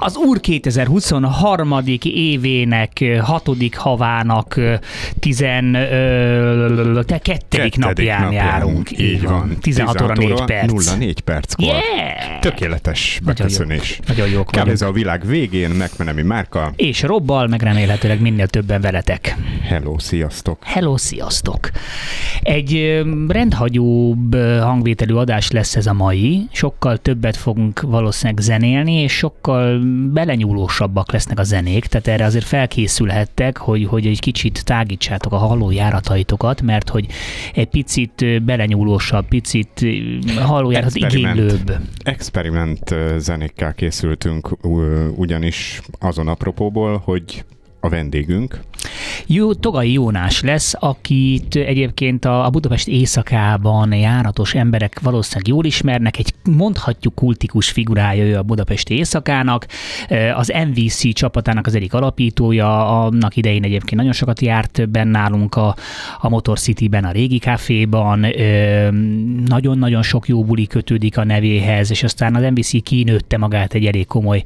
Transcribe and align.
Az 0.00 0.16
Úr 0.16 0.40
2023. 0.40 1.74
évének 2.02 3.04
hatodik 3.22 3.76
havának 3.76 4.60
tizen, 5.18 5.74
ö, 5.74 7.00
te 7.06 7.18
kettedik 7.18 7.76
napján 7.76 8.32
járunk. 8.32 8.98
Így 8.98 9.22
van. 9.22 9.56
16 9.60 10.00
óra 10.00 10.14
4 10.14 10.44
perc. 10.44 10.94
04 10.96 11.20
perckor. 11.20 11.64
Yeah! 11.66 12.40
Tökéletes 12.40 13.18
Nagyon 13.24 13.34
beköszönés. 13.36 13.98
jó. 13.98 14.04
Nagyon 14.14 14.28
jók 14.28 14.46
Kb. 14.46 14.54
vagyunk. 14.54 14.72
ez 14.72 14.82
a 14.82 14.92
világ 14.92 15.26
végén, 15.26 15.70
megmenemi 15.70 16.22
márka. 16.22 16.72
És 16.76 17.02
Robbal, 17.02 17.46
meg 17.46 17.62
remélhetőleg 17.62 18.20
minél 18.20 18.46
többen 18.46 18.80
veletek. 18.80 19.36
Hello, 19.62 19.98
sziasztok. 19.98 20.58
Hello, 20.64 20.96
sziasztok! 20.96 21.70
Egy 22.40 23.02
rendhagyóbb 23.28 24.34
hangvételű 24.60 25.14
adás 25.14 25.50
lesz 25.50 25.76
ez 25.76 25.86
a 25.86 25.92
mai, 25.92 26.48
sokkal 26.52 26.96
többet 26.96 27.36
fogunk 27.36 27.80
valószínűleg 27.80 28.42
zenélni, 28.42 28.92
és 28.92 29.12
sokkal 29.12 29.80
belenyúlósabbak 30.12 31.12
lesznek 31.12 31.38
a 31.38 31.42
zenék, 31.42 31.86
tehát 31.86 32.06
erre 32.06 32.24
azért 32.24 32.44
felkészülhettek, 32.44 33.56
hogy, 33.56 33.84
hogy 33.84 34.06
egy 34.06 34.20
kicsit 34.20 34.64
tágítsátok 34.64 35.32
a 35.32 35.36
hallójárataitokat, 35.36 36.62
mert 36.62 36.88
hogy 36.88 37.06
egy 37.54 37.68
picit 37.68 38.44
belenyúlósabb, 38.44 39.28
picit 39.28 39.86
hallójárat 40.40 40.94
igénylőbb. 40.94 41.72
Experiment 42.02 42.94
zenékkel 43.16 43.74
készültünk, 43.74 44.56
ugyanis 45.16 45.80
azon 45.98 46.28
apropóból, 46.28 47.02
hogy 47.04 47.44
a 47.80 47.88
vendégünk, 47.88 48.60
Jó, 49.26 49.54
Togai 49.54 49.92
Jónás 49.92 50.40
lesz, 50.40 50.74
akit 50.78 51.56
egyébként 51.56 52.24
a, 52.24 52.44
a 52.44 52.50
Budapest 52.50 52.88
éjszakában 52.88 53.92
járatos 53.92 54.54
emberek 54.54 55.00
valószínűleg 55.00 55.48
jól 55.48 55.64
ismernek, 55.64 56.18
egy 56.18 56.34
mondhatjuk 56.50 57.14
kultikus 57.14 57.70
figurája 57.70 58.24
ő 58.24 58.36
a 58.36 58.42
Budapesti 58.42 58.94
éjszakának, 58.94 59.66
az 60.34 60.52
MVC 60.68 61.12
csapatának 61.12 61.66
az 61.66 61.74
egyik 61.74 61.94
alapítója, 61.94 63.02
annak 63.02 63.36
idején 63.36 63.64
egyébként 63.64 63.96
nagyon 63.96 64.12
sokat 64.12 64.40
járt 64.40 64.90
benn 64.90 65.08
nálunk 65.08 65.54
a, 65.54 65.76
a 66.20 66.28
Motor 66.28 66.58
City-ben, 66.58 67.04
a 67.04 67.10
régi 67.10 67.38
kávéban, 67.38 68.24
Eh, 68.24 68.88
nagyon-nagyon 69.46 70.02
sok 70.02 70.28
jó 70.28 70.44
buli 70.44 70.66
kötődik 70.66 71.18
a 71.18 71.24
nevéhez, 71.24 71.90
és 71.90 72.02
aztán 72.02 72.34
az 72.34 72.42
MVC 72.50 72.82
kinőtte 72.82 73.38
magát 73.38 73.74
egy 73.74 73.86
elég 73.86 74.06
komoly 74.06 74.42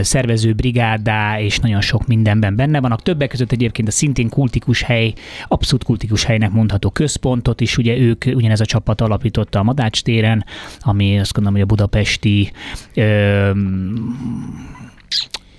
szervező 0.00 0.52
brigádá, 0.52 1.40
és 1.40 1.58
nagyon 1.58 1.80
sok 1.80 2.06
mindenben 2.44 2.72
benne 2.72 2.80
vannak. 2.80 3.02
Többek 3.02 3.28
között 3.28 3.52
egyébként 3.52 3.88
a 3.88 3.90
szintén 3.90 4.28
kultikus 4.28 4.82
hely, 4.82 5.12
abszolút 5.48 5.84
kultikus 5.84 6.24
helynek 6.24 6.50
mondható 6.50 6.90
központot 6.90 7.60
is, 7.60 7.78
ugye 7.78 7.96
ők, 7.96 8.24
ugyanez 8.26 8.60
a 8.60 8.64
csapat 8.64 9.00
alapította 9.00 9.58
a 9.58 9.62
Madács 9.62 10.02
téren, 10.02 10.44
ami 10.80 11.18
azt 11.18 11.32
gondolom, 11.32 11.58
hogy 11.58 11.68
a 11.68 11.74
budapesti 11.74 12.52
ö, 12.94 13.50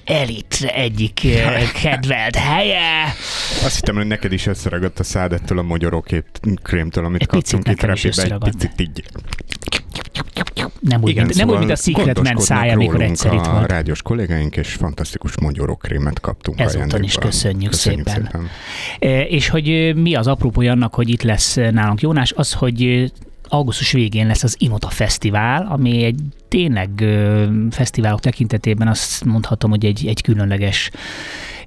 elit 0.05 0.71
egyik 0.75 1.21
kedvelt 1.81 2.35
helye. 2.35 3.03
azt 3.63 3.75
hittem, 3.75 3.95
hogy 3.95 4.07
neked 4.07 4.31
is 4.31 4.45
összeragadt 4.45 4.99
a 4.99 5.03
szád 5.03 5.33
ettől 5.33 5.57
a 5.57 5.61
mogyorokét 5.61 6.39
krémtől, 6.63 7.05
amit 7.05 7.21
Egy 7.21 7.27
kaptunk 7.27 7.67
itt 7.67 7.81
repibe, 7.81 8.23
egy 8.23 8.37
picit 8.37 8.81
így. 8.81 9.03
Nem 10.89 11.03
úgy, 11.03 11.15
mint, 11.15 11.35
nem 11.35 11.49
úgy, 11.49 11.57
mint 11.57 11.71
a 11.71 11.75
Secret 11.75 12.21
Man 12.23 12.37
szája, 12.37 12.73
amikor 12.73 13.01
egyszer 13.01 13.33
itt 13.33 13.45
a 13.45 13.51
volt. 13.51 13.71
rádiós 13.71 14.01
kollégáink, 14.01 14.55
és 14.55 14.73
fantasztikus 14.73 15.39
mogyorokrémet 15.39 16.19
kaptunk 16.19 16.59
ajándékba. 16.59 17.03
is 17.05 17.15
köszönjük 17.15 17.71
köszönjük 17.71 18.07
szépen. 18.07 18.29
szépen. 18.31 18.49
E, 18.99 19.21
És 19.21 19.49
hogy 19.49 19.69
ö, 19.69 19.93
mi 19.93 20.15
az 20.15 20.27
apropója 20.27 20.71
annak, 20.71 20.93
hogy 20.95 21.09
itt 21.09 21.23
lesz 21.23 21.55
nálunk 21.55 22.01
Jónás, 22.01 22.31
az, 22.31 22.53
hogy 22.53 23.11
augusztus 23.47 23.91
végén 23.91 24.27
lesz 24.27 24.43
az 24.43 24.55
Inota 24.59 24.89
Fesztivál, 24.89 25.67
ami 25.69 26.03
egy 26.03 26.19
tényleg 26.47 26.89
ö, 27.01 27.45
fesztiválok 27.71 28.19
tekintetében 28.19 28.87
azt 28.87 29.25
mondhatom, 29.25 29.69
hogy 29.69 29.85
egy, 29.85 30.07
egy 30.07 30.21
különleges 30.21 30.91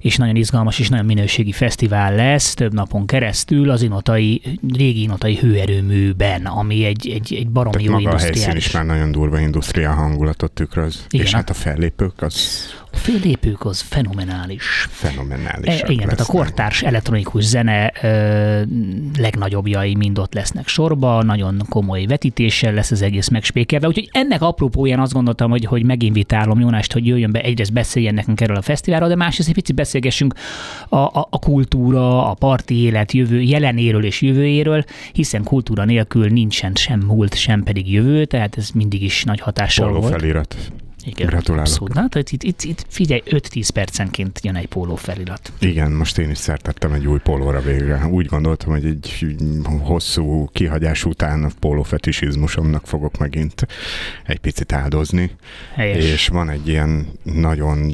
és 0.01 0.17
nagyon 0.17 0.35
izgalmas 0.35 0.79
és 0.79 0.89
nagyon 0.89 1.05
minőségi 1.05 1.51
fesztivál 1.51 2.15
lesz 2.15 2.53
több 2.53 2.73
napon 2.73 3.05
keresztül 3.05 3.69
az 3.69 3.81
inotai, 3.81 4.41
régi 4.73 5.01
inotai 5.01 5.35
hőerőműben, 5.35 6.45
ami 6.45 6.85
egy, 6.85 7.09
egy, 7.09 7.33
egy 7.33 7.47
baromi 7.49 7.75
Tehát 7.75 7.87
jó 7.87 7.93
maga 7.93 8.15
a 8.15 8.19
helyszín 8.19 8.55
is 8.55 8.71
már 8.71 8.85
nagyon 8.85 9.11
durva 9.11 9.39
industriál 9.39 9.95
hangulatot 9.95 10.51
tükröz. 10.51 11.05
Igen, 11.09 11.25
és 11.25 11.33
hát 11.33 11.49
a 11.49 11.53
fellépők 11.53 12.21
az 12.21 12.59
A 12.91 12.97
fellépők 12.97 13.65
az 13.65 13.81
fenomenális. 13.81 14.87
fenomenális. 14.89 15.81
E, 15.81 15.85
igen, 15.87 16.03
tehát 16.03 16.19
a 16.19 16.25
kortárs 16.25 16.81
elektronikus 16.81 17.43
zene 17.43 17.91
ö, 18.01 18.61
legnagyobbjai 19.17 19.95
mind 19.95 20.19
ott 20.19 20.33
lesznek 20.33 20.67
sorba, 20.67 21.23
nagyon 21.23 21.65
komoly 21.69 22.05
vetítéssel 22.05 22.73
lesz 22.73 22.91
az 22.91 23.01
egész 23.01 23.27
megspékelve, 23.27 23.87
úgyhogy 23.87 24.09
ennek 24.11 24.41
apropóján 24.41 24.99
azt 24.99 25.13
gondoltam, 25.13 25.49
hogy, 25.49 25.65
hogy 25.65 25.83
meginvitálom 25.83 26.59
Jónást, 26.59 26.93
hogy 26.93 27.05
jöjjön 27.07 27.31
be, 27.31 27.41
egyrészt 27.41 27.73
beszéljen 27.73 28.13
nekünk 28.13 28.41
erről 28.41 28.55
a 28.55 28.61
fesztiválról, 28.61 29.09
de 29.09 29.15
másrészt 29.15 29.49
egy 29.49 29.55
picit 29.55 29.75
beszélgessünk 29.89 30.33
a, 30.89 30.95
a, 30.95 31.27
a 31.29 31.39
kultúra, 31.39 32.29
a 32.29 32.33
parti 32.33 32.75
élet 32.75 33.11
jövő, 33.11 33.41
jelenéről 33.41 34.03
és 34.03 34.21
jövőjéről, 34.21 34.83
hiszen 35.11 35.43
kultúra 35.43 35.85
nélkül 35.85 36.27
nincsen 36.27 36.75
sem 36.75 36.99
múlt, 36.99 37.35
sem 37.35 37.63
pedig 37.63 37.91
jövő, 37.91 38.25
tehát 38.25 38.57
ez 38.57 38.69
mindig 38.69 39.03
is 39.03 39.23
nagy 39.23 39.39
hatással 39.39 39.87
Póló 39.87 39.99
volt. 39.99 40.13
felirat. 40.13 40.55
Igen, 41.05 41.27
Gratulálok. 41.27 41.67
Abszolút. 41.67 41.93
Na, 41.93 42.07
tehát 42.07 42.31
itt, 42.31 42.43
itt, 42.43 42.63
itt 42.63 42.85
figyelj, 42.87 43.21
5-10 43.25 43.69
percenként 43.73 44.39
jön 44.43 44.55
egy 44.55 44.67
póló 44.67 44.95
felirat. 44.95 45.51
Igen, 45.59 45.91
most 45.91 46.17
én 46.17 46.29
is 46.29 46.37
szertettem 46.37 46.93
egy 46.93 47.07
új 47.07 47.19
pólóra 47.19 47.61
végre. 47.61 48.07
Úgy 48.07 48.25
gondoltam, 48.25 48.71
hogy 48.71 48.85
egy 48.85 49.37
hosszú 49.79 50.49
kihagyás 50.51 51.05
után 51.05 51.43
a 51.43 51.49
pólófetisizmusomnak 51.59 52.87
fogok 52.87 53.17
megint 53.17 53.67
egy 54.25 54.39
picit 54.39 54.73
áldozni. 54.73 55.31
Helyes. 55.73 56.03
És 56.05 56.27
van 56.27 56.49
egy 56.49 56.67
ilyen 56.67 57.07
nagyon 57.23 57.93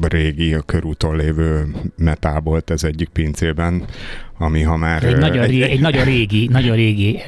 régi, 0.00 0.54
a 0.54 0.62
körúton 0.62 1.16
lévő 1.16 1.74
metábolt 1.96 2.70
ez 2.70 2.84
egyik 2.84 3.08
pincében, 3.08 3.84
ami 4.38 4.62
ha 4.62 4.76
már... 4.76 5.04
Egy, 5.04 5.16
nagyon, 5.16 5.46
régi, 5.46 5.62
egy 5.62 5.80
nagyon 5.80 6.04
régi, 6.04 6.48
nagyon 6.52 6.76
régi 6.76 7.20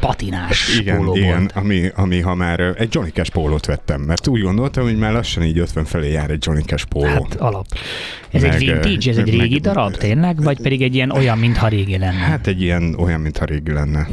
patinás 0.00 0.68
igen, 0.80 0.96
póló 0.96 1.16
igen 1.16 1.36
volt. 1.38 1.52
ami, 1.52 1.90
ami 1.94 2.20
ha 2.20 2.34
már 2.34 2.60
egy 2.60 2.88
Johnny 2.94 3.10
Cash 3.10 3.30
pólót 3.30 3.66
vettem, 3.66 4.00
mert 4.00 4.26
úgy 4.28 4.40
gondoltam, 4.40 4.84
hogy 4.84 4.96
már 4.98 5.12
lassan 5.12 5.42
így 5.42 5.58
50 5.58 5.84
felé 5.84 6.10
jár 6.12 6.30
egy 6.30 6.44
Johnny 6.46 6.62
Cash 6.62 6.84
póló. 6.84 7.06
Hát 7.06 7.34
alap. 7.34 7.66
Ez 8.30 8.42
Meg, 8.42 8.52
egy 8.52 8.58
vintage, 8.58 9.10
ez 9.10 9.16
egy 9.16 9.30
meg- 9.30 9.40
régi 9.40 9.58
darab 9.58 9.96
tényleg? 9.96 10.42
Vagy 10.42 10.60
pedig 10.60 10.82
egy 10.82 10.94
ilyen 10.94 11.10
olyan, 11.10 11.38
mintha 11.38 11.68
régi 11.68 11.98
lenne? 11.98 12.12
Hát 12.18 12.46
egy 12.46 12.62
ilyen, 12.62 12.94
olyan, 12.98 13.20
mintha 13.20 13.44
régi 13.44 13.72
lenne. 13.72 14.08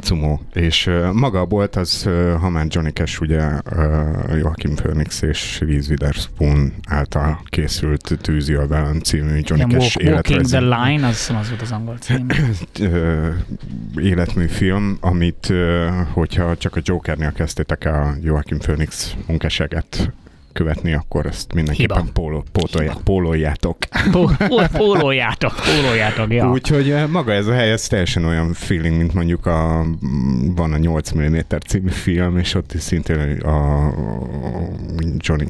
Cumó. 0.00 0.40
És 0.52 0.86
uh, 0.86 1.12
maga 1.12 1.40
a 1.40 1.46
bolt 1.46 1.76
az, 1.76 2.04
uh, 2.06 2.32
ha 2.32 2.48
már 2.48 2.66
Johnny 2.68 2.90
Cash, 2.90 3.20
ugye 3.20 3.44
uh, 3.46 4.38
Joachim 4.38 4.74
Phoenix 4.74 5.22
és 5.22 5.60
Reese 5.60 5.90
Witherspoon 5.90 6.72
által 6.88 7.40
készült 7.44 8.18
Tűzi 8.20 8.54
a 8.54 8.66
velem 8.66 9.00
című 9.00 9.40
Johnny 9.42 9.64
Ilyen 9.68 9.80
Cash 9.80 9.96
walk, 9.96 10.14
Walking 10.14 10.46
the 10.46 10.60
Line, 10.60 11.06
az, 11.06 11.32
az 11.40 11.48
volt 11.48 11.62
az 11.62 11.72
angol 11.72 11.96
cím. 11.96 12.26
ö, 12.80 13.28
életműfilm, 14.00 14.96
amit, 15.00 15.52
hogyha 16.12 16.56
csak 16.56 16.76
a 16.76 16.80
Jokernél 16.84 17.32
kezdtétek 17.32 17.84
a 17.84 18.14
Joachim 18.20 18.58
Phoenix 18.58 19.14
munkásságát 19.26 20.12
követni, 20.56 20.92
akkor 20.94 21.26
ezt 21.26 21.54
mindenképpen 21.54 21.96
Hiba. 21.96 22.10
póló, 22.12 22.44
pótolja, 22.52 22.90
Hiba. 22.90 23.02
póloljátok. 23.04 23.76
Pó- 24.10 24.30
pó- 24.48 24.66
Pólójátok, 24.72 25.52
pólójátok, 25.54 26.32
ja. 26.32 26.50
Úgyhogy 26.50 26.88
ö, 26.90 27.06
maga 27.06 27.32
ez 27.32 27.46
a 27.46 27.52
hely, 27.52 27.70
ez 27.72 27.86
teljesen 27.86 28.24
olyan 28.24 28.52
feeling, 28.52 28.96
mint 28.96 29.14
mondjuk 29.14 29.46
a, 29.46 29.84
van 30.54 30.72
a 30.72 30.76
8 30.78 31.10
mm 31.12 31.36
című 31.66 31.88
film, 31.90 32.36
és 32.38 32.54
ott 32.54 32.72
is 32.72 32.80
szintén 32.80 33.40
a 33.40 33.90
Johnny 35.16 35.46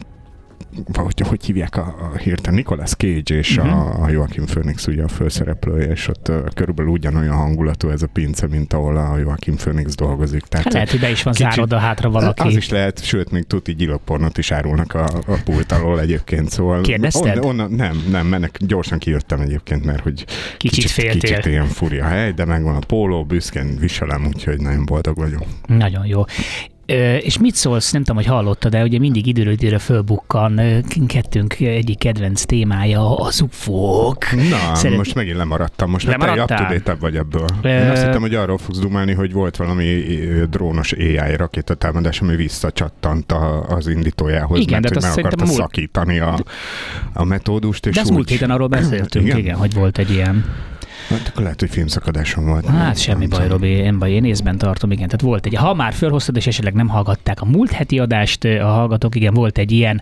hogy, 0.94 1.20
hogy 1.28 1.44
hívják 1.44 1.76
a, 1.76 1.80
a 2.12 2.16
hirtelen, 2.16 2.54
Nicolas 2.54 2.90
Cage 2.94 3.34
és 3.34 3.56
Mhm. 3.58 3.68
a, 3.68 4.08
Joachim 4.10 4.44
Phoenix 4.44 4.86
ugye 4.86 5.02
a 5.02 5.08
főszereplője, 5.08 5.86
és 5.90 6.08
ott 6.08 6.28
uh, 6.28 6.36
körülbelül 6.54 6.90
ugyanolyan 6.90 7.34
hangulatú 7.36 7.88
ez 7.88 8.02
a 8.02 8.06
pince, 8.06 8.46
mint 8.46 8.72
ahol 8.72 8.96
a 8.96 9.18
Joachim 9.18 9.56
Phoenix 9.56 9.94
dolgozik. 9.94 10.42
Tehát 10.42 10.64
Hát 10.64 10.74
lehet, 10.74 10.90
hogy 10.90 11.00
be 11.00 11.10
is 11.10 11.22
van 11.22 11.32
kicsit- 11.34 11.52
zárod 11.52 11.72
a 11.72 11.78
hátra 11.78 12.10
valaki. 12.10 12.42
az 12.48 12.56
is 12.56 12.68
lehet, 12.68 13.04
sőt, 13.04 13.30
még 13.30 13.44
tuti 13.46 13.74
gyilokpornot 13.74 14.38
is 14.38 14.50
árulnak 14.50 14.94
a, 14.94 15.04
a 15.26 15.38
pult 15.44 15.72
alól 15.72 16.00
egyébként, 16.00 16.50
szóval... 16.50 16.80
Kérdezted? 16.80 17.36
On, 17.38 17.44
onnan, 17.44 17.70
nem, 17.70 18.02
nem, 18.10 18.26
mennek, 18.26 18.56
gyorsan 18.66 18.98
kijöttem 18.98 19.40
egyébként, 19.40 19.84
mert 19.84 20.00
hogy 20.02 20.24
Kicsit 20.56 20.90
féltél. 20.90 21.20
Kicsit 21.20 21.44
ilyen 21.46 21.66
furi 21.66 21.98
a 21.98 22.04
hely, 22.04 22.32
de 22.32 22.44
megvan 22.44 22.74
a 22.76 22.86
póló, 22.86 23.24
büszkén 23.24 23.76
viselem, 23.78 24.26
úgyhogy 24.26 24.60
nagyon 24.60 24.84
boldog 24.84 25.16
vagyok. 25.16 25.42
Nagyon 25.66 26.06
jó. 26.06 26.24
És 27.20 27.38
mit 27.38 27.54
szólsz, 27.54 27.90
nem 27.92 28.02
tudom, 28.02 28.16
hogy 28.16 28.26
hallottad, 28.32 28.70
de 28.72 28.82
ugye 28.82 28.98
mindig 28.98 29.26
időről 29.26 29.52
időre 29.52 29.78
fölbukkan 29.78 30.58
ö, 30.58 30.78
kettőnk 31.06 31.60
egyik 31.60 31.98
kedvenc 31.98 32.44
témája 32.44 33.16
az 33.16 33.40
ufók. 33.40 34.30
Na, 34.32 34.74
Szeret- 34.74 34.96
most 34.96 35.14
megint 35.14 35.36
lemaradtam. 35.36 35.90
Most 35.90 36.06
hát 36.06 36.18
te 36.18 36.24
Lemaradtál? 36.26 36.76
up 36.76 36.82
to 36.82 36.92
vagy 37.00 37.16
ebből. 37.16 37.46
Ö- 37.62 37.82
Én 37.82 37.90
azt 37.90 38.04
hittem, 38.04 38.20
hogy 38.20 38.34
arról 38.34 38.58
fogsz 38.58 38.78
dumálni, 38.78 39.12
hogy 39.12 39.32
volt 39.32 39.56
valami 39.56 40.02
drónos 40.50 40.92
AI 40.92 41.36
rakétatámadás, 41.36 42.20
ami 42.20 42.36
visszacsattant 42.36 43.32
a, 43.32 43.66
az 43.68 43.86
indítójához, 43.88 44.58
Igen, 44.58 44.80
mert 44.80 44.94
de 44.94 45.00
hogy 45.06 45.14
meg 45.16 45.24
akarta 45.24 45.44
múlt- 45.44 45.56
szakítani 45.56 46.18
a, 46.18 46.38
a 47.12 47.24
metódust. 47.24 47.86
És 47.86 47.94
De 47.94 48.00
az 48.00 48.08
úgy... 48.08 48.14
múlt 48.14 48.28
héten 48.28 48.50
arról 48.50 48.68
beszéltünk, 48.68 49.24
Igen? 49.26 49.38
igen 49.38 49.56
hogy 49.56 49.74
volt 49.74 49.98
egy 49.98 50.10
ilyen. 50.10 50.44
Hát 51.08 51.28
akkor 51.28 51.42
lehet, 51.42 51.60
hogy 51.60 51.70
filmszakadásom 51.70 52.46
volt. 52.46 52.66
Hát 52.66 52.98
semmi 52.98 53.26
baj, 53.26 53.48
Robi, 53.48 53.68
én 53.68 53.98
baj, 53.98 54.10
én 54.10 54.24
észben 54.24 54.58
tartom, 54.58 54.90
igen. 54.90 55.06
Tehát 55.06 55.20
volt 55.20 55.46
egy, 55.46 55.54
ha 55.54 55.74
már 55.74 55.92
felhoztad, 55.92 56.36
és 56.36 56.46
esetleg 56.46 56.74
nem 56.74 56.88
hallgatták 56.88 57.40
a 57.40 57.44
múlt 57.44 57.70
heti 57.70 57.98
adást 57.98 58.44
a 58.44 58.66
hallgatók, 58.66 59.14
igen, 59.14 59.34
volt 59.34 59.58
egy 59.58 59.72
ilyen 59.72 60.00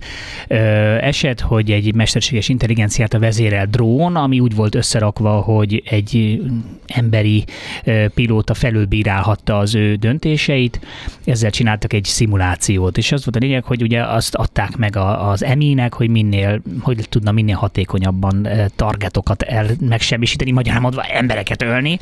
ö, 0.48 0.56
eset, 1.00 1.40
hogy 1.40 1.70
egy 1.70 1.94
mesterséges 1.94 2.48
intelligenciát 2.48 3.14
a 3.14 3.18
vezérel 3.18 3.66
drón, 3.66 4.16
ami 4.16 4.40
úgy 4.40 4.54
volt 4.54 4.74
összerakva, 4.74 5.40
hogy 5.40 5.82
egy 5.86 6.42
emberi 6.86 7.44
ö, 7.84 8.08
pilóta 8.14 8.54
felülbírálhatta 8.54 9.58
az 9.58 9.74
ő 9.74 9.94
döntéseit, 9.94 10.80
ezzel 11.24 11.50
csináltak 11.50 11.92
egy 11.92 12.04
szimulációt, 12.04 12.98
és 12.98 13.12
az 13.12 13.24
volt 13.24 13.36
a 13.36 13.46
lényeg, 13.46 13.64
hogy 13.64 13.82
ugye 13.82 14.02
azt 14.02 14.34
adták 14.34 14.76
meg 14.76 14.96
a, 14.96 15.30
az 15.30 15.44
eminek, 15.44 15.94
hogy 15.94 16.08
minél, 16.08 16.62
hogy 16.80 17.06
tudna 17.08 17.32
minél 17.32 17.56
hatékonyabban 17.56 18.48
targetokat 18.76 19.42
el 19.42 19.66
megsemmisíteni, 19.80 20.50
magyarán 20.50 20.82
mondva 20.94 21.14
embereket 21.14 21.62
ölni, 21.62 21.98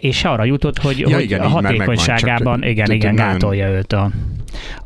és 0.00 0.24
arra 0.24 0.44
jutott, 0.44 0.78
hogy, 0.78 0.98
Ja, 0.98 1.14
hogy 1.14 1.22
igen, 1.22 1.40
a 1.40 1.48
hatékonyságában, 1.48 2.60
csak- 2.60 2.70
igen, 2.70 2.90
igen, 2.90 3.14
gátolja 3.14 3.68
őt 3.68 3.92
a, 3.92 4.10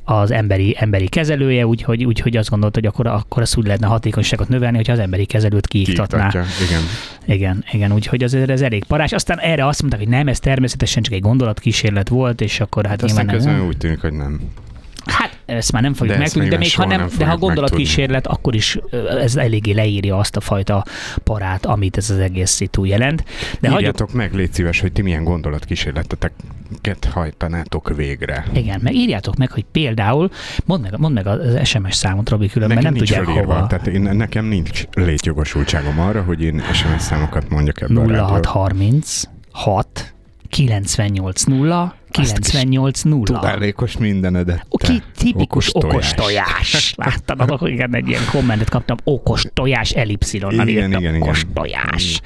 az 0.04 0.30
emberi, 0.30 0.76
emberi 0.78 1.08
kezelője, 1.08 1.66
úgyhogy 1.66 2.04
úgy, 2.04 2.20
hogy 2.20 2.36
azt 2.36 2.50
gondolt, 2.50 2.74
hogy 2.74 2.86
akkor, 2.86 3.06
akkor 3.06 3.42
azt 3.42 3.56
úgy 3.56 3.64
lehetne 3.64 3.86
hatékonyságot 3.86 4.48
növelni, 4.48 4.76
hogyha 4.76 4.92
az 4.92 4.98
emberi 4.98 5.24
kezelőt 5.24 5.66
kiiktatná. 5.66 6.28
Kiiktatja, 6.28 6.64
Igen. 6.66 6.82
Igen, 7.36 7.64
igen, 7.72 7.92
úgyhogy 7.92 8.22
azért 8.22 8.50
ez 8.50 8.60
elég 8.60 8.84
parás. 8.84 9.12
Aztán 9.12 9.38
erre 9.38 9.66
azt 9.66 9.80
mondták, 9.80 10.00
hogy 10.02 10.10
nem, 10.10 10.28
ez 10.28 10.38
természetesen 10.40 11.02
csak 11.02 11.14
egy 11.14 11.20
gondolatkísérlet 11.20 12.08
volt, 12.08 12.40
és 12.40 12.60
akkor 12.60 12.86
hát 12.86 13.00
Hát 13.00 13.02
aztán 13.02 13.24
nyilván 13.24 13.36
közben 13.42 13.58
nem. 13.58 13.66
úgy 13.66 13.76
tűnik, 13.76 14.00
hogy 14.00 14.12
nem. 14.12 14.40
Ezt 15.44 15.72
már 15.72 15.82
nem 15.82 15.94
fogjuk 15.94 16.18
megtudni, 16.18 16.48
de 16.48 16.56
még 16.56 16.74
ha, 16.74 16.86
nem, 16.86 17.08
de 17.18 17.26
ha 17.26 17.36
gondolatkísérlet, 17.36 18.26
akkor 18.26 18.54
is 18.54 18.78
ez 19.20 19.36
eléggé 19.36 19.72
leírja 19.72 20.16
azt 20.16 20.36
a 20.36 20.40
fajta 20.40 20.84
parát, 21.24 21.66
amit 21.66 21.96
ez 21.96 22.10
az 22.10 22.18
egész 22.18 22.50
szitu 22.50 22.84
jelent. 22.84 23.24
De 23.60 23.68
hagyjuk, 23.68 23.78
Írjátok 23.78 24.12
meg, 24.12 24.34
légy 24.34 24.52
szíves, 24.52 24.80
hogy 24.80 24.92
ti 24.92 25.02
milyen 25.02 25.24
gondolatkísérleteket 25.24 27.04
hajtanátok 27.12 27.96
végre. 27.96 28.44
igen, 28.54 28.80
meg 28.82 28.94
írjátok 28.94 29.36
meg, 29.36 29.50
hogy 29.50 29.64
például, 29.72 30.30
mondd 30.64 30.82
meg, 30.82 30.98
mondd 30.98 31.14
meg 31.14 31.26
az 31.26 31.68
SMS 31.68 31.94
számot, 31.94 32.28
Robi, 32.28 32.48
különben 32.48 32.76
Nekem 32.76 32.92
nem 32.92 33.02
tudják 33.02 33.24
felírva, 33.24 33.54
hova. 33.54 33.66
tehát 33.66 33.86
én, 33.86 34.00
nekem 34.00 34.44
nincs 34.44 34.84
létjogosultságom 34.92 36.00
arra, 36.00 36.22
hogy 36.22 36.42
én 36.42 36.62
SMS 36.72 37.02
számokat 37.02 37.48
mondjak 37.48 37.80
ebbe 37.80 38.00
a 38.00 38.06
rádióba. 38.06 38.26
0630 38.26 39.22
6 39.52 40.14
98 40.48 41.42
0 41.42 41.94
98 42.12 43.02
0. 43.02 43.24
Tudálékos 43.24 43.96
mindenedet. 43.96 44.66
Te 44.70 45.02
tipikus 45.16 45.68
okos, 45.72 45.92
okos 45.92 46.10
tojás. 46.14 46.92
Láttad, 46.96 47.50
akkor 47.50 47.70
igen, 47.70 47.94
egy 47.94 48.08
ilyen 48.08 48.24
kommentet 48.30 48.68
kaptam, 48.68 48.96
okos 49.04 49.44
tojás 49.54 49.90
elipszilonnal 49.90 50.68
Igen, 50.68 50.84
írtam, 50.84 51.00
igen, 51.00 51.14
igen. 51.14 51.28
okos 51.28 51.46
tojás. 51.54 52.20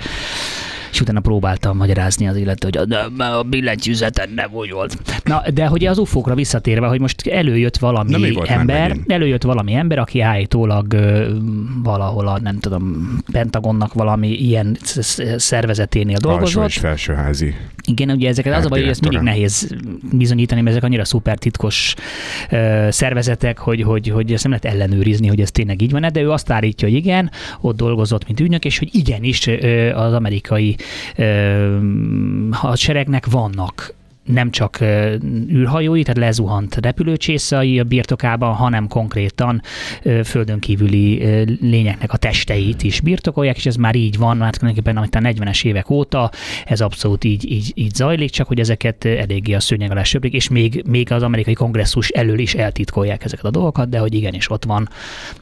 És 0.97 1.03
utána 1.03 1.21
próbáltam 1.21 1.77
magyarázni 1.77 2.29
az 2.29 2.37
illető, 2.37 2.69
hogy 2.73 2.89
a, 2.93 3.23
a 3.39 3.43
billentyűzeten 3.43 4.29
nem 4.35 4.49
úgy 4.53 4.71
volt. 4.71 4.99
Na, 5.25 5.43
de 5.55 5.67
hogy 5.67 5.87
az 5.87 5.99
ufókra 5.99 6.35
visszatérve, 6.35 6.87
hogy 6.87 7.01
most 7.01 7.27
előjött 7.27 7.77
valami 7.77 8.11
Na, 8.11 8.33
volt 8.35 8.49
ember, 8.49 8.97
előjött 9.07 9.43
valami 9.43 9.75
ember, 9.75 9.99
aki 9.99 10.21
állítólag 10.21 10.93
ö, 10.93 11.35
valahol 11.83 12.27
a, 12.27 12.39
nem 12.41 12.59
tudom, 12.59 13.17
Pentagonnak 13.33 13.95
valami 13.95 14.29
ilyen 14.29 14.77
sz- 14.83 15.03
sz- 15.03 15.39
szervezeténél 15.41 16.17
Alsó 16.17 16.29
dolgozott. 16.29 16.69
és 16.69 16.79
felsőházi. 16.79 17.55
Igen, 17.87 18.11
ugye 18.11 18.29
ezeket 18.29 18.55
az 18.57 18.65
a 18.65 18.69
baj, 18.69 18.81
hogy 18.81 18.89
ezt 18.89 19.01
mindig 19.01 19.21
nehéz 19.21 19.75
bizonyítani, 20.13 20.61
mert 20.61 20.73
ezek 20.73 20.85
annyira 20.85 21.05
szuper 21.05 21.39
titkos 21.39 21.95
ö, 22.51 22.87
szervezetek, 22.91 23.59
hogy, 23.59 23.83
hogy, 23.83 24.09
hogy 24.09 24.33
ezt 24.33 24.43
nem 24.49 24.59
lehet 24.61 24.77
ellenőrizni, 24.77 25.27
hogy 25.27 25.41
ez 25.41 25.51
tényleg 25.51 25.83
így 25.83 25.91
van 25.91 26.05
de 26.13 26.21
ő 26.21 26.31
azt 26.31 26.51
állítja, 26.51 26.89
hogy 26.89 26.97
igen, 26.97 27.31
ott 27.61 27.77
dolgozott, 27.77 28.27
mint 28.27 28.41
ügynök, 28.41 28.65
és 28.65 28.79
hogy 28.79 28.89
igenis 28.93 29.47
ö, 29.47 29.91
az 29.91 30.13
amerikai 30.13 30.77
ö, 31.17 31.79
hadseregnek 32.51 33.27
vannak 33.27 33.95
nem 34.27 34.51
csak 34.51 34.79
űrhajói, 35.51 36.03
tehát 36.03 36.21
lezuhant 36.21 36.75
repülőcsészai 36.75 37.79
a 37.79 37.85
birtokában, 37.85 38.55
hanem 38.55 38.89
konkrétan 38.89 39.63
földön 40.25 40.59
kívüli 40.59 41.25
lényeknek 41.61 42.13
a 42.13 42.17
testeit 42.17 42.83
is 42.83 43.01
birtokolják, 43.01 43.57
és 43.57 43.67
ez 43.67 43.77
már 43.77 43.95
így 43.95 44.19
van, 44.19 44.37
már 44.37 44.55
tulajdonképpen 44.57 44.97
amit 44.97 45.15
a 45.15 45.21
40-es 45.21 45.65
évek 45.65 45.91
óta, 45.91 46.31
ez 46.65 46.81
abszolút 46.81 47.25
így, 47.25 47.51
így, 47.51 47.73
így 47.75 47.95
zajlik, 47.95 48.31
csak 48.31 48.47
hogy 48.47 48.61
ezeket 48.61 49.05
eléggé 49.05 49.53
a 49.53 49.61
szőnyeg 49.61 49.91
alá 49.91 50.03
söprik, 50.03 50.33
és 50.33 50.49
még, 50.49 50.85
még 50.89 51.13
az 51.13 51.23
amerikai 51.23 51.55
kongresszus 51.55 52.09
elől 52.09 52.39
is 52.39 52.55
eltitkolják 52.55 53.25
ezeket 53.25 53.45
a 53.45 53.51
dolgokat, 53.51 53.89
de 53.89 53.99
hogy 53.99 54.15
igenis 54.15 54.51
ott 54.51 54.65
van 54.65 54.89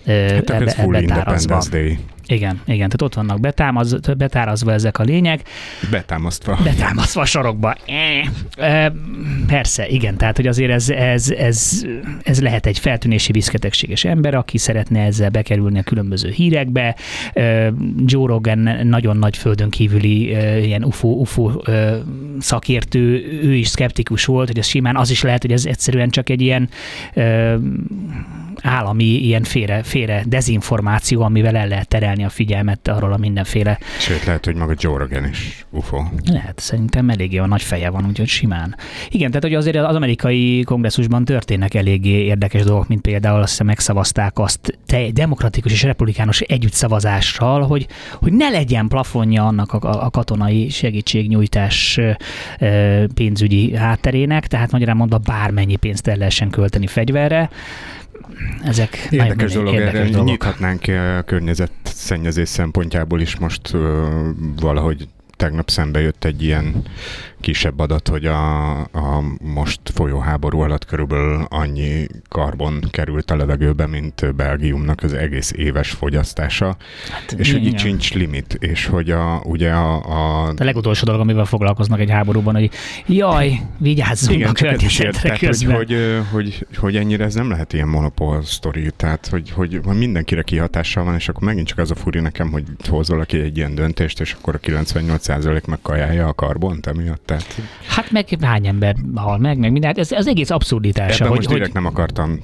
Hát 0.07 0.51
ebbe, 0.51 0.75
ebbe 0.75 0.75
tárazva. 0.75 1.01
Independence 1.01 1.71
Day. 1.71 1.99
Igen, 2.27 2.61
igen, 2.65 2.89
tehát 2.89 3.03
ott 3.03 3.15
vannak 3.15 3.41
betámaz, 3.41 3.97
betárazva 4.17 4.73
ezek 4.73 4.99
a 4.99 5.03
lények, 5.03 5.43
Betámasztva. 5.91 6.59
betámasztva 6.65 7.21
a 7.21 7.25
sarokba. 7.25 7.75
E, 8.57 8.93
persze, 9.47 9.89
igen, 9.89 10.17
tehát 10.17 10.37
hogy 10.37 10.47
azért 10.47 10.71
ez, 10.71 10.89
ez, 10.91 11.31
ez, 11.31 11.85
ez 12.23 12.41
lehet 12.41 12.67
egy 12.67 12.79
feltűnési 12.79 13.33
viszketegséges 13.33 14.05
ember, 14.05 14.35
aki 14.35 14.59
szeretne 14.59 15.01
ezzel 15.01 15.31
bekerülni 15.31 15.79
a 15.79 15.83
különböző 15.83 16.31
hírekbe. 16.31 16.97
E, 17.33 17.73
Joe 18.05 18.27
Rogan 18.27 18.59
nagyon 18.87 19.17
nagy 19.17 19.37
földön 19.37 19.71
kívüli 19.71 20.35
e, 20.35 20.59
ilyen 20.59 20.85
UFO, 20.85 21.09
UFO 21.09 21.63
e, 21.65 21.99
szakértő, 22.39 23.01
ő 23.43 23.55
is 23.55 23.69
szkeptikus 23.69 24.25
volt, 24.25 24.47
hogy 24.49 24.59
ez 24.59 24.67
simán 24.67 24.97
az 24.97 25.11
is 25.11 25.23
lehet, 25.23 25.43
hogy 25.43 25.53
ez 25.53 25.65
egyszerűen 25.67 26.11
csak 26.11 26.29
egy 26.29 26.41
ilyen 26.41 26.69
e, 27.15 27.57
állami 28.63 29.05
ilyen 29.05 29.43
félre, 29.43 29.83
félre 29.83 30.23
dezinformáció, 30.27 31.23
amivel 31.23 31.57
el 31.57 31.69
lehet 31.69 31.89
terelni 31.89 32.25
a 32.25 32.29
figyelmet 32.29 32.89
arról 32.89 33.13
a 33.13 33.17
mindenféle 33.17 33.79
Sőt, 33.99 34.25
lehet, 34.25 34.45
hogy 34.45 34.55
maga 34.55 34.75
Joe 34.79 34.99
Rogan 34.99 35.29
is 35.29 35.67
UFO. 35.71 36.03
lehet, 36.25 36.59
szerintem 36.59 37.11
eléggé 37.11 37.39
a 37.39 37.47
nagy 37.47 37.63
feje 37.63 37.91
van, 37.91 38.07
úgyhogy 38.07 38.29
simán. 38.29 38.77
Igen, 39.11 39.29
tehát 39.29 39.43
hogy 39.43 39.55
azért 39.55 39.77
az 39.77 39.95
amerikai 39.95 40.63
kongresszusban 40.63 41.25
történnek 41.25 41.75
eléggé 41.75 42.25
érdekes 42.25 42.63
dolgok, 42.63 42.89
mint 42.89 43.01
például 43.01 43.41
azt 43.41 43.51
hiszem 43.51 43.67
megszavazták 43.67 44.39
azt 44.39 44.79
te, 44.87 45.11
demokratikus 45.13 45.73
és 45.73 45.83
republikánus 45.83 46.41
együttszavazással, 46.41 47.63
hogy, 47.63 47.87
hogy 48.13 48.33
ne 48.33 48.49
legyen 48.49 48.89
plafonja 48.89 49.47
annak 49.47 49.73
a, 49.73 50.05
a 50.05 50.11
katonai 50.11 50.69
segítségnyújtás 50.69 52.01
ö, 52.59 53.05
pénzügyi 53.15 53.77
hátterének, 53.77 54.47
tehát 54.47 54.73
magyarán 54.73 54.97
mondva 54.97 55.19
bármennyi 55.19 55.77
pénzt 55.77 56.07
el 56.07 56.17
lehessen 56.17 56.51
költeni 56.51 56.87
fegyverre. 56.87 57.51
Ezek 58.65 59.09
Érdekes 59.11 59.37
nagyon 59.37 59.65
dolog, 59.65 59.75
érdekes 59.81 60.01
erre 60.01 60.09
dolgok. 60.11 60.29
nyithatnánk 60.29 60.87
eh, 60.87 61.23
környezetszennyezés 61.27 62.49
szempontjából 62.49 63.21
is 63.21 63.37
most 63.37 63.75
ö, 63.75 64.09
valahogy 64.61 65.09
tegnap 65.37 65.71
szembe 65.71 66.01
jött 66.01 66.25
egy 66.25 66.43
ilyen 66.43 66.83
kisebb 67.45 67.79
adat, 67.79 68.09
hogy 68.09 68.27
a, 68.27 68.79
a 68.81 69.23
most 69.43 69.81
folyó 69.95 70.19
háború 70.19 70.61
alatt 70.61 70.85
körülbelül 70.85 71.47
annyi 71.49 72.07
karbon 72.29 72.81
került 72.91 73.31
a 73.31 73.37
levegőbe, 73.37 73.87
mint 73.87 74.35
Belgiumnak 74.35 75.03
az 75.03 75.13
egész 75.13 75.53
éves 75.57 75.91
fogyasztása, 75.91 76.77
Hát, 77.11 77.33
és 77.33 77.53
hogy 77.53 77.67
itt 77.67 77.79
sincs 77.79 78.15
limit, 78.15 78.57
és 78.61 78.87
hogy 78.87 79.11
a, 79.11 79.43
ugye 79.45 79.71
a, 79.71 79.95
a 79.95 80.47
A 80.47 80.65
legutolsó 80.65 81.05
dolog, 81.05 81.21
amivel 81.21 81.45
foglalkoznak 81.45 82.01
egy 82.01 82.11
háborúban, 82.11 82.55
hogy 82.55 82.71
jaj, 83.07 83.61
vigyázzunk 83.79 84.39
igen, 84.39 84.49
a 84.49 84.53
környezetre 84.53 85.29
hogy, 85.29 85.39
közben. 85.39 85.77
hogy, 85.77 85.93
ö, 85.93 86.19
hogy, 86.33 86.67
hogy 86.77 86.97
ennyire 86.97 87.25
ez 87.25 87.35
nem 87.35 87.51
lehet 87.51 87.73
ilyen 87.73 87.89
monopól 87.89 88.43
sztori, 88.43 88.91
tehát 88.97 89.27
hogy, 89.27 89.51
hogy 89.51 89.81
mindenkire 89.85 90.43
kihatással 90.43 91.05
van, 91.05 91.15
és 91.15 91.29
akkor 91.29 91.43
megint 91.43 91.67
csak 91.67 91.79
az 91.79 91.91
a 91.91 91.95
furi 91.95 92.21
nekem, 92.21 92.51
hogy 92.51 92.65
hoz 92.89 93.09
valaki 93.09 93.41
egy 93.41 93.57
ilyen 93.57 93.75
döntést, 93.75 94.21
és 94.21 94.33
akkor 94.33 94.55
a 94.55 94.59
98% 94.59 95.67
megkajálja 95.67 96.27
a 96.27 96.33
karbont 96.33 96.87
emiatt. 96.87 97.34
Tehát 97.37 97.71
Hát 97.87 98.11
meg 98.11 98.29
hány 98.41 98.67
ember 98.67 98.95
hal 99.15 99.39
meg, 99.39 99.59
meg 99.59 99.73
minden. 99.73 99.91
Hát 99.91 99.99
Ez 99.99 100.13
az 100.13 100.27
egész 100.27 100.51
abszurditása. 100.51 101.15
ebben 101.15 101.27
hogy, 101.29 101.37
most 101.37 101.47
hogy, 101.49 101.57
direkt 101.57 101.75
nem 101.75 101.87
akartam 101.87 102.41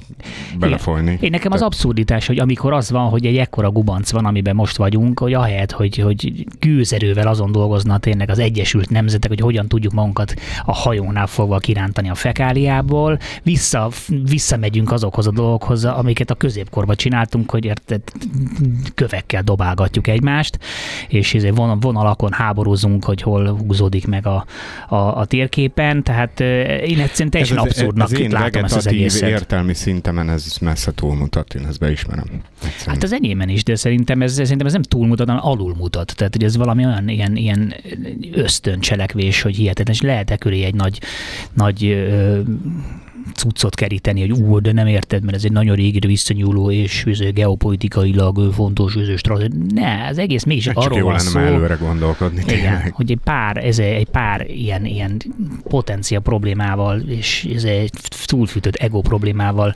belefolyni. 0.59 1.19
én 1.21 1.31
nekem 1.31 1.53
az 1.53 1.59
Tehát- 1.59 1.75
abszurditás, 1.75 2.27
hogy 2.27 2.39
amikor 2.39 2.73
az 2.73 2.91
van, 2.91 3.09
hogy 3.09 3.27
egy 3.27 3.37
ekkora 3.37 3.71
gubanc 3.71 4.11
van, 4.11 4.25
amiben 4.25 4.55
most 4.55 4.77
vagyunk, 4.77 5.19
hogy 5.19 5.33
ahelyett, 5.35 5.71
hogy, 5.73 5.97
hogy 5.97 6.47
gőzerővel 6.61 7.27
azon 7.27 7.53
dolgozna 7.53 7.99
tényleg 7.99 8.31
az 8.31 8.39
Egyesült 8.39 8.91
Nemzetek, 8.91 9.31
hogy 9.31 9.41
hogyan 9.41 9.69
tudjuk 9.69 9.93
magunkat 9.93 10.35
a 10.65 10.73
hajónál 10.75 11.27
fogva 11.27 11.59
kirántani 11.59 12.11
a 12.11 12.15
fekáliából, 12.15 13.19
vissza, 13.43 13.89
visszamegyünk 14.25 14.93
azokhoz 14.93 15.27
a 15.27 15.31
dolgokhoz, 15.31 15.85
amiket 15.85 16.31
a 16.31 16.35
középkorban 16.35 16.97
csináltunk, 16.97 17.51
hogy 17.51 17.65
érted, 17.65 18.01
kövekkel 18.95 19.43
dobálgatjuk 19.43 20.07
egymást, 20.07 20.59
és 21.09 21.35
ezért 21.35 21.57
von- 21.57 21.83
vonalakon 21.83 22.33
háborúzunk, 22.33 23.05
hogy 23.05 23.23
hol 23.23 23.47
húzódik 23.57 24.07
meg 24.07 24.27
a, 24.27 24.45
a, 24.89 24.97
a 24.97 25.25
térképen, 25.25 26.03
tehát 26.03 26.41
eh, 26.41 26.91
én 26.91 26.99
egyszerűen 26.99 27.31
teljesen 27.31 27.57
ez, 27.57 27.63
abszurdnak 27.63 28.13
ez 28.13 28.19
én 28.19 28.31
látom 28.31 28.65
ezt 28.65 28.77
az 28.77 28.87
egészet. 28.87 29.29
értelmi 29.29 29.75
szintemen 29.75 30.31
ez 30.31 30.57
messze 30.61 30.93
túlmutat, 30.93 31.55
én 31.55 31.67
ezt 31.67 31.79
beismerem. 31.79 32.25
Egyszerűen. 32.65 32.95
Hát 32.95 33.03
az 33.03 33.13
enyémben 33.13 33.49
is, 33.49 33.65
de 33.65 33.75
szerintem 33.75 34.23
ez, 34.23 34.33
szerintem 34.33 34.67
ez 34.67 34.73
nem 34.73 34.83
túlmutat, 34.83 35.29
hanem 35.29 35.47
alulmutat. 35.47 36.17
Tehát, 36.17 36.35
hogy 36.35 36.45
ez 36.45 36.57
valami 36.57 36.87
olyan 36.87 37.09
ilyen, 37.09 37.37
ilyen 37.37 37.75
ösztöncselekvés, 38.33 39.43
hogy 39.43 39.57
hihetetlen, 39.57 39.95
és 39.95 40.03
lehet-e 40.03 40.37
köré 40.37 40.63
egy 40.63 40.75
nagy, 40.75 41.01
nagy 41.53 41.85
ö, 41.85 42.41
cuccot 43.35 43.75
keríteni, 43.75 44.21
hogy 44.21 44.31
ú, 44.31 44.61
de 44.61 44.73
nem 44.73 44.87
érted, 44.87 45.25
mert 45.25 45.37
ez 45.37 45.45
egy 45.45 45.53
nagyon 45.53 45.77
régire 45.77 46.09
visszanyúló 46.09 46.71
és 46.71 47.05
geopolitikailag 47.35 48.53
fontos 48.53 48.97
stratégia. 49.17 49.59
Ne, 49.75 50.07
az 50.07 50.19
egész 50.19 50.45
mégis 50.45 50.65
csak 50.65 50.77
arról 50.77 50.99
jó 50.99 51.07
lenne 51.07 51.19
szó. 51.19 51.39
előre 51.39 51.75
gondolkodni. 51.75 52.43
Igen, 52.47 52.59
Igen, 52.59 52.91
hogy 52.93 53.11
egy 53.11 53.19
pár, 53.25 53.57
ez 53.65 53.79
egy 53.79 54.09
pár 54.09 54.47
ilyen, 54.51 54.85
ilyen 54.85 55.17
potencia 55.63 56.21
problémával 56.21 57.01
és 57.01 57.49
ez 57.55 57.65
egy 57.65 57.91
túlfűtött 58.25 58.75
ego 58.75 59.01
problémával 59.01 59.75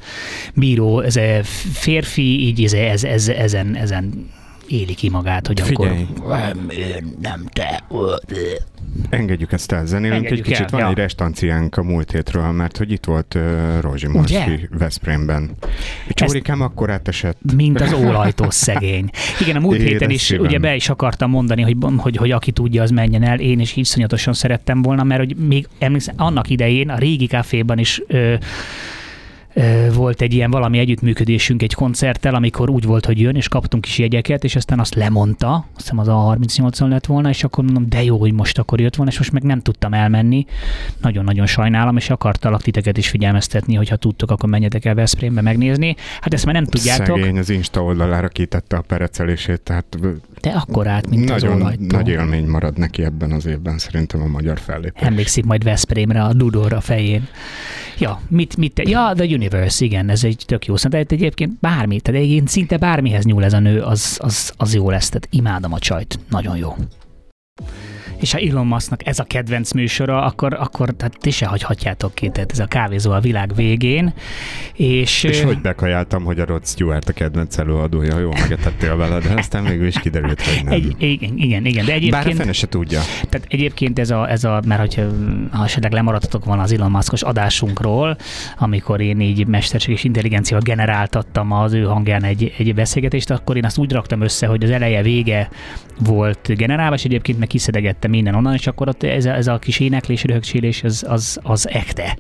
bíró 0.55 1.01
ez 1.01 1.17
egy 1.17 1.47
férfi, 1.73 2.47
így 2.47 2.65
ez, 2.65 2.73
ez, 2.73 3.05
ez, 3.05 3.29
ezen, 3.29 3.77
ezen 3.77 4.31
éli 4.69 4.95
ki 4.95 5.09
magát, 5.11 5.47
hogy 5.47 5.61
Figyelj. 5.61 6.07
akkor 6.17 6.29
nem, 6.29 6.67
én, 6.71 7.17
nem 7.23 7.45
te. 7.53 7.85
Engedjük 9.11 9.53
ezt 9.53 9.73
el, 9.73 9.87
zenélünk 9.87 10.15
egy 10.17 10.25
Engedjük 10.25 10.47
kicsit. 10.47 10.63
el, 10.63 10.69
Van 10.71 10.81
ja. 10.81 10.89
egy 10.89 10.97
restanciánk 10.97 11.77
a 11.77 11.83
múlt 11.83 12.11
hétről, 12.11 12.51
mert 12.53 12.77
hogy 12.77 12.93
itt 12.93 13.05
volt 13.05 13.35
uh, 13.35 13.43
Rózsi 13.81 14.07
Morsi 14.07 14.69
Veszprémben. 14.79 15.51
Csórikám 16.09 16.61
akkor 16.61 16.91
átesett. 16.91 17.39
Mint 17.57 17.81
az 17.81 17.93
ólajtó 17.93 18.51
szegény. 18.51 19.11
Igen, 19.41 19.57
a 19.57 19.61
múlt 19.61 19.77
Édes 19.79 19.91
héten 19.91 20.11
is 20.11 20.21
szívem. 20.23 20.45
ugye 20.45 20.59
be 20.59 20.75
is 20.75 20.89
akartam 20.89 21.31
mondani, 21.31 21.63
hogy, 21.63 21.77
hogy, 21.97 22.17
hogy 22.17 22.31
aki 22.31 22.53
tudja, 22.53 22.83
az 22.83 22.91
menjen 22.91 23.23
el. 23.23 23.41
Én 23.41 23.61
is 23.61 23.77
iszonyatosan 23.77 24.35
szerettem 24.35 24.83
volna, 24.83 25.03
mert 25.03 25.21
hogy 25.21 25.37
még 25.37 25.67
emlékszem, 25.79 26.15
annak 26.19 26.51
idején 26.51 26.89
a 26.91 26.97
régi 26.97 27.27
káféban 27.27 27.79
is 27.79 28.03
ö, 28.07 28.35
volt 29.95 30.21
egy 30.21 30.35
ilyen 30.35 30.51
valami 30.51 30.79
együttműködésünk 30.79 31.63
egy 31.63 31.75
koncerttel, 31.75 32.35
amikor 32.35 32.71
úgy 32.71 32.85
volt, 32.85 33.07
hogy 33.07 33.21
jön, 33.21 33.37
és 33.37 33.49
kaptunk 33.49 33.87
is 33.87 33.99
jegyeket, 33.99 34.45
és 34.45 34.57
aztán 34.57 34.81
azt 34.81 34.95
lemondta, 34.95 35.55
azt 35.55 35.67
hiszem 35.77 35.99
az 35.99 36.09
a 36.09 36.37
38-on 36.39 36.89
lett 36.89 37.07
volna, 37.07 37.29
és 37.29 37.45
akkor 37.45 37.65
mondom, 37.65 37.89
de 37.89 38.03
jó, 38.03 38.19
hogy 38.19 38.33
most 38.33 38.59
akkor 38.59 38.81
jött 38.81 38.95
volna, 38.95 39.11
és 39.11 39.19
most 39.19 39.33
meg 39.33 39.43
nem 39.43 39.61
tudtam 39.61 39.95
elmenni. 39.95 40.47
Nagyon-nagyon 41.01 41.47
sajnálom, 41.47 41.97
és 41.97 42.11
akartalak 42.11 42.63
titeket 42.63 42.97
is 42.99 43.09
figyelmeztetni, 43.09 43.75
hogy 43.75 43.89
ha 43.89 43.97
tudtok, 43.97 44.31
akkor 44.31 44.49
menjetek 44.49 44.85
el 44.85 44.95
Veszprémbe 44.95 45.41
megnézni. 45.41 45.97
Hát 46.21 46.35
ezt 46.35 46.45
már 46.45 46.55
nem 46.55 46.65
tudjátok, 46.65 47.19
Szegény 47.19 47.39
az 47.39 47.51
Insta 47.51 47.83
oldalára 47.83 48.29
kitette 48.29 48.77
a 48.77 48.81
perecelését, 48.81 49.61
tehát 49.61 49.99
de 50.41 50.51
akkor 50.51 50.87
át, 50.87 51.09
mint 51.09 51.31
az 51.31 51.43
nagyon 51.43 51.61
olajtó. 51.61 51.85
nagy 51.97 52.09
élmény 52.09 52.47
marad 52.47 52.79
neki 52.79 53.05
ebben 53.05 53.33
az 53.33 53.47
évben 53.47 53.79
szerintem 53.79 54.23
a 54.23 54.27
magyar 54.27 54.59
fellépés. 54.59 55.03
Emlékszik 55.03 55.45
majd 55.45 55.65
Veszprémre 55.65 56.23
a 56.23 56.33
Dudorra 56.33 56.81
fején. 56.81 57.29
Ja, 57.99 58.21
mit, 58.29 58.57
mit 58.57 58.73
te? 58.73 58.83
Ja, 58.87 59.13
The 59.15 59.25
Universe, 59.45 59.85
igen, 59.85 60.09
ez 60.09 60.25
egy 60.25 60.43
tök 60.47 60.67
jó 60.67 60.77
szó. 60.77 60.89
Tehát 60.89 61.13
egyébként 61.13 61.53
bármi, 61.61 62.01
tehát 62.01 62.21
egyébként 62.21 62.49
szinte 62.49 62.77
bármihez 62.77 63.25
nyúl 63.25 63.45
ez 63.45 63.53
a 63.53 63.59
nő, 63.59 63.83
az, 63.83 64.19
az, 64.23 64.53
az 64.57 64.75
jó 64.75 64.91
lesz. 64.91 65.09
Tehát 65.09 65.29
imádom 65.31 65.73
a 65.73 65.79
csajt. 65.79 66.19
Nagyon 66.29 66.57
jó. 66.57 66.77
És 68.21 68.33
ha 68.33 68.39
Elon 68.39 68.67
Musknak 68.67 69.07
ez 69.07 69.19
a 69.19 69.25
kedvenc 69.25 69.73
műsora, 69.73 70.23
akkor, 70.23 70.55
akkor 70.55 70.91
tehát 70.91 71.17
ti 71.21 71.31
se 71.31 71.47
hagyhatjátok 71.47 72.15
ki, 72.15 72.29
tehát 72.29 72.53
ez 72.53 72.59
a 72.59 72.67
kávézó 72.67 73.11
a 73.11 73.21
világ 73.21 73.55
végén. 73.55 74.15
És, 74.75 75.25
És 75.25 75.43
hogy 75.43 75.61
bekajáltam, 75.61 76.25
hogy 76.25 76.41
a 76.41 76.45
Rod 76.45 76.67
Stewart 76.67 77.09
a 77.09 77.13
kedvenc 77.13 77.59
előadója, 77.59 78.19
jó 78.19 78.31
megetettél 78.41 78.97
vele, 78.97 79.19
de 79.19 79.35
aztán 79.37 79.65
végül 79.65 79.87
is 79.87 80.01
kiderült, 80.01 80.43
hogy 80.43 80.65
nem. 80.65 80.73
egy, 80.73 80.95
igen, 80.99 81.37
igen, 81.37 81.65
igen, 81.65 81.85
de 81.85 81.93
Bár 81.93 82.01
a 82.01 82.05
egyébként... 82.05 82.37
fene 82.37 82.53
se 82.53 82.69
tudja. 82.69 83.01
Tehát 83.29 83.47
egyébként 83.51 83.99
ez 83.99 84.11
a, 84.11 84.31
ez 84.31 84.45
a 84.45 84.63
mert 84.67 84.81
hogyha 84.81 85.03
ha 85.51 85.65
esetleg 85.65 85.93
lemaradtatok 85.93 86.45
volna 86.45 86.63
az 86.63 86.73
Elon 86.73 86.91
Muskos 86.91 87.23
adásunkról, 87.23 88.17
amikor 88.59 89.01
én 89.01 89.21
így 89.21 89.47
mesterséges 89.47 90.05
intelligenciával 90.05 90.65
generáltattam 90.65 91.53
az 91.53 91.73
ő 91.73 91.83
hangján 91.83 92.23
egy, 92.25 92.55
egy 92.59 92.75
beszélgetést, 92.75 93.31
akkor 93.31 93.57
én 93.57 93.65
azt 93.65 93.79
úgy 93.79 93.93
raktam 93.93 94.21
össze, 94.21 94.47
hogy 94.47 94.65
az 94.65 94.71
eleje 94.71 95.03
vége 95.03 95.49
volt 95.99 96.57
generálva, 96.57 96.95
és 96.95 97.05
egyébként 97.05 97.39
meg 97.39 97.49
kiszedegettem 97.49 98.04
minden 98.09 98.35
onnan, 98.35 98.55
és 98.55 98.67
akkor 98.67 98.89
ott 98.89 99.03
ez 99.03 99.25
a, 99.25 99.31
ez 99.35 99.47
a 99.47 99.59
kis 99.59 99.81
éneklés, 99.81 100.25
röhögcsélés, 100.25 100.83
az, 100.83 101.05
az, 101.09 101.39
az 101.43 101.69
ekte. 101.69 102.17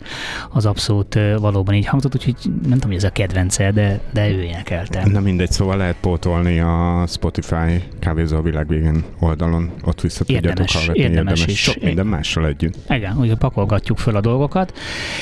Az 0.53 0.67
abszolút 0.67 1.19
valóban 1.39 1.75
így 1.75 1.87
hangzott, 1.87 2.15
úgyhogy 2.15 2.37
nem 2.45 2.73
tudom, 2.73 2.87
hogy 2.87 2.97
ez 2.97 3.05
a 3.05 3.11
kedvence, 3.11 3.71
de, 3.73 4.01
de 4.13 4.31
ő 4.31 4.43
énekelte. 4.43 5.03
Na 5.11 5.21
mindegy, 5.21 5.51
szóval 5.51 5.77
lehet 5.77 5.97
pótolni 6.01 6.61
a 6.61 7.05
Spotify 7.09 7.83
kávézó 7.99 8.37
a 8.37 8.43
világ 8.43 8.69
végén 8.69 9.05
oldalon, 9.21 9.71
ott 9.85 10.01
vissza 10.01 10.25
tudjátok 10.25 10.49
Érdemes, 10.51 10.75
hallgatni, 10.77 11.01
érdemes 11.03 11.47
is. 11.47 11.61
sok 11.63 11.83
minden 11.83 12.07
mással 12.07 12.47
együtt. 12.47 12.75
Igen, 12.89 13.19
úgy 13.19 13.35
pakolgatjuk 13.35 13.99
föl 13.99 14.17
a 14.17 14.21
dolgokat. 14.21 14.73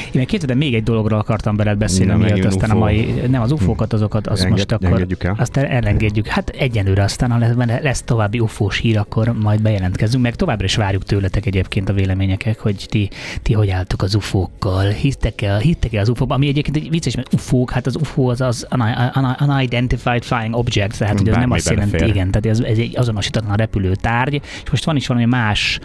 Én 0.05 0.11
meg 0.15 0.27
képzeld, 0.27 0.57
még 0.57 0.75
egy 0.75 0.83
dologról 0.83 1.19
akartam 1.19 1.57
veled 1.57 1.79
beszélni, 1.79 2.23
megint 2.23 2.45
aztán 2.45 2.71
a 2.71 2.75
UFO. 2.75 2.83
mai, 2.83 3.23
nem 3.31 3.43
az 3.43 3.53
ufókat, 3.53 3.93
azokat 3.93 4.27
azt 4.27 4.43
Enged- 4.45 4.71
most 4.71 4.73
akkor 4.73 5.07
el? 5.19 5.35
azt 5.39 5.57
elengedjük. 5.57 6.27
Hát 6.27 6.49
egyenlőre 6.49 7.03
aztán, 7.03 7.31
ha 7.31 7.39
lesz, 7.39 7.81
lesz 7.83 8.03
további 8.03 8.41
ufós 8.41 8.79
hír, 8.79 8.99
akkor 8.99 9.33
majd 9.41 9.63
bejelentkezünk, 9.63 10.23
meg 10.23 10.35
továbbra 10.53 10.65
is 10.65 10.85
várjuk 10.85 11.05
tőletek 11.05 11.47
egyébként 11.47 11.89
a 11.89 11.93
véleményeket, 11.93 12.59
hogy 12.59 12.87
ti, 12.89 13.11
ti 13.43 13.53
hogy 13.53 13.71
álltok 13.71 14.03
az 14.03 14.15
ufókkal, 14.15 14.89
hittek-e, 14.89 15.59
hittek-e 15.59 16.01
az 16.01 16.09
ufóban, 16.09 16.37
ami 16.37 16.49
egyébként 16.49 16.77
egy 16.77 16.91
vicces, 16.91 17.17
mert 17.17 17.35
ufók, 17.35 17.71
hát 17.71 17.87
az 17.87 17.97
ufó 17.97 18.29
az 18.29 18.41
az 18.41 18.67
un- 18.71 19.17
un- 19.17 19.41
unidentified 19.41 20.23
flying 20.23 20.55
object, 20.55 20.99
tehát 20.99 21.19
hogy 21.19 21.29
az 21.29 21.37
nem 21.37 21.51
azt 21.51 21.71
jelenti, 21.71 22.07
igen, 22.07 22.31
tehát 22.31 22.59
ez, 22.59 22.65
ez 22.65 22.79
egy 22.79 22.99
azonosítatlan 22.99 23.57
repülő 23.57 23.95
tárgy, 23.95 24.35
és 24.65 24.71
most 24.71 24.85
van 24.85 24.97
is 24.97 25.07
valami 25.07 25.27
más 25.27 25.81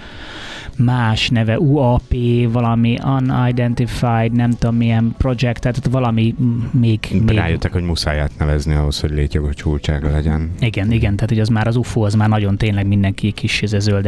más 0.77 1.29
neve, 1.29 1.59
UAP, 1.59 2.13
valami 2.51 2.97
unidentified, 3.03 4.31
nem 4.31 4.51
tudom 4.51 4.75
milyen 4.75 5.15
project, 5.17 5.59
tehát 5.59 5.87
valami 5.91 6.35
még, 6.71 6.99
még 7.11 7.37
Rájöttek, 7.37 7.71
hogy 7.71 7.83
muszáj 7.83 8.19
átnevezni 8.19 8.73
ahhoz, 8.73 8.99
hogy 8.99 9.11
létjogosultsága 9.11 10.11
legyen. 10.11 10.51
igen, 10.59 10.91
igen, 10.91 11.15
tehát 11.15 11.29
hogy 11.29 11.39
az 11.39 11.47
már 11.47 11.67
az 11.67 11.75
UFO, 11.75 12.01
az 12.01 12.13
már 12.13 12.29
nagyon 12.29 12.57
tényleg 12.57 12.87
mindenki 12.87 13.31
kis 13.31 13.61
ez 13.61 13.75
zöld 13.79 14.05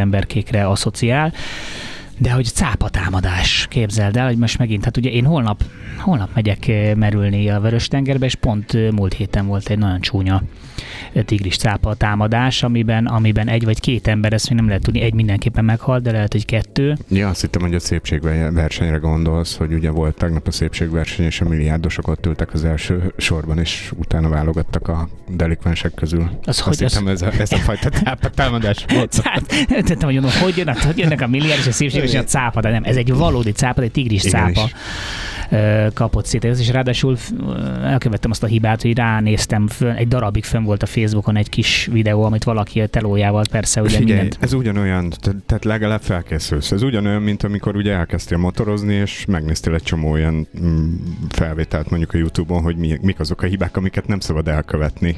emberkékre 0.49 0.67
asszociál. 0.67 1.33
De 2.21 2.31
hogy 2.31 2.45
cápa 2.45 2.89
támadás, 2.89 3.67
képzeld 3.69 4.17
el, 4.17 4.25
hogy 4.25 4.37
most 4.37 4.57
megint, 4.57 4.83
hát 4.83 4.97
ugye 4.97 5.09
én 5.09 5.25
holnap, 5.25 5.63
holnap 5.97 6.29
megyek 6.33 6.71
merülni 6.95 7.49
a 7.49 7.59
Vörös-tengerbe, 7.59 8.25
és 8.25 8.35
pont 8.35 8.91
múlt 8.91 9.13
héten 9.13 9.47
volt 9.47 9.69
egy 9.69 9.77
nagyon 9.77 10.01
csúnya 10.01 10.43
tigris 11.25 11.57
cápa 11.57 11.93
támadás, 11.93 12.63
amiben, 12.63 13.05
amiben 13.05 13.47
egy 13.47 13.65
vagy 13.65 13.79
két 13.79 14.07
ember, 14.07 14.33
ezt 14.33 14.49
még 14.49 14.57
nem 14.57 14.67
lehet 14.67 14.83
tudni, 14.83 15.01
egy 15.01 15.13
mindenképpen 15.13 15.65
meghalt, 15.65 16.03
de 16.03 16.11
lehet, 16.11 16.31
hogy 16.31 16.45
kettő. 16.45 16.97
Ja, 17.09 17.29
azt 17.29 17.41
hittem, 17.41 17.61
hogy 17.61 17.73
a 17.73 17.79
szépségversenyre 17.79 18.97
gondolsz, 18.97 19.55
hogy 19.55 19.73
ugye 19.73 19.89
volt 19.89 20.15
tegnap 20.15 20.47
a 20.47 20.51
szépségverseny, 20.51 21.25
és 21.25 21.41
a 21.41 21.49
milliárdosok 21.49 22.07
ott 22.07 22.25
ültek 22.25 22.53
az 22.53 22.65
első 22.65 23.13
sorban, 23.17 23.59
és 23.59 23.91
utána 23.97 24.29
válogattak 24.29 24.87
a 24.87 25.09
delikvensek 25.35 25.93
közül. 25.93 26.21
Az, 26.21 26.47
Azt 26.47 26.59
hogy 26.59 26.83
az, 26.83 26.93
hittem, 26.93 27.07
ez 27.07 27.21
a, 27.21 27.31
ez 27.39 27.51
a 27.51 27.57
fajta 27.57 27.89
támadás 28.35 28.85
volt. 28.93 29.21
Hát, 29.29 29.67
tettem, 29.67 30.01
hogy 30.01 30.13
mondom, 30.13 30.31
hogy 30.41 30.57
jönnek, 30.57 30.83
hogy 30.83 30.97
jönnek 30.97 31.21
a 31.21 31.27
milliárd 31.27 31.59
és 31.59 31.67
a 31.67 31.71
szépség, 31.71 32.03
és 32.13 32.19
a 32.19 32.23
cápa, 32.23 32.61
de 32.61 32.69
nem, 32.69 32.83
ez 32.83 32.95
egy 32.95 33.13
valódi 33.13 33.51
cápa, 33.51 33.81
egy 33.81 33.91
tigris 33.91 34.23
Igen 34.23 34.53
cápa 34.53 34.65
is. 34.65 34.73
kapott 35.93 36.25
szét. 36.25 36.45
Ez 36.45 36.59
is 36.59 36.69
ráadásul 36.69 37.17
elkövettem 37.83 38.31
azt 38.31 38.43
a 38.43 38.47
hibát, 38.47 38.81
hogy 38.81 38.97
ránéztem, 38.97 39.67
fönn, 39.67 39.95
egy 39.95 40.07
darabig 40.07 40.43
fönn 40.43 40.63
volt 40.63 40.83
a 40.83 40.85
Facebookon 40.85 41.35
egy 41.37 41.49
kis 41.49 41.89
videó, 41.91 42.23
amit 42.23 42.43
valaki 42.43 42.81
a 42.81 42.87
telójával 42.87 43.43
persze 43.51 43.81
ugye 43.81 43.97
Figyelj, 43.97 44.19
mindent. 44.19 44.37
ez 44.43 44.53
ugyanolyan, 44.53 45.09
te- 45.21 45.35
tehát 45.45 45.65
legalább 45.65 46.01
felkészülsz. 46.01 46.71
Ez 46.71 46.81
ugyanolyan, 46.83 47.21
mint 47.21 47.43
amikor 47.43 47.75
ugye 47.75 47.93
elkezdtél 47.93 48.37
motorozni, 48.37 48.93
és 48.93 49.25
megnéztél 49.27 49.73
egy 49.73 49.83
csomó 49.83 50.11
olyan 50.11 50.47
mm, 50.61 50.93
felvételt 51.29 51.89
mondjuk 51.89 52.13
a 52.13 52.17
Youtube-on, 52.17 52.61
hogy 52.61 52.75
mi, 52.75 52.97
mik 53.01 53.19
azok 53.19 53.41
a 53.41 53.45
hibák, 53.45 53.77
amiket 53.77 54.07
nem 54.07 54.19
szabad 54.19 54.47
elkövetni. 54.47 55.15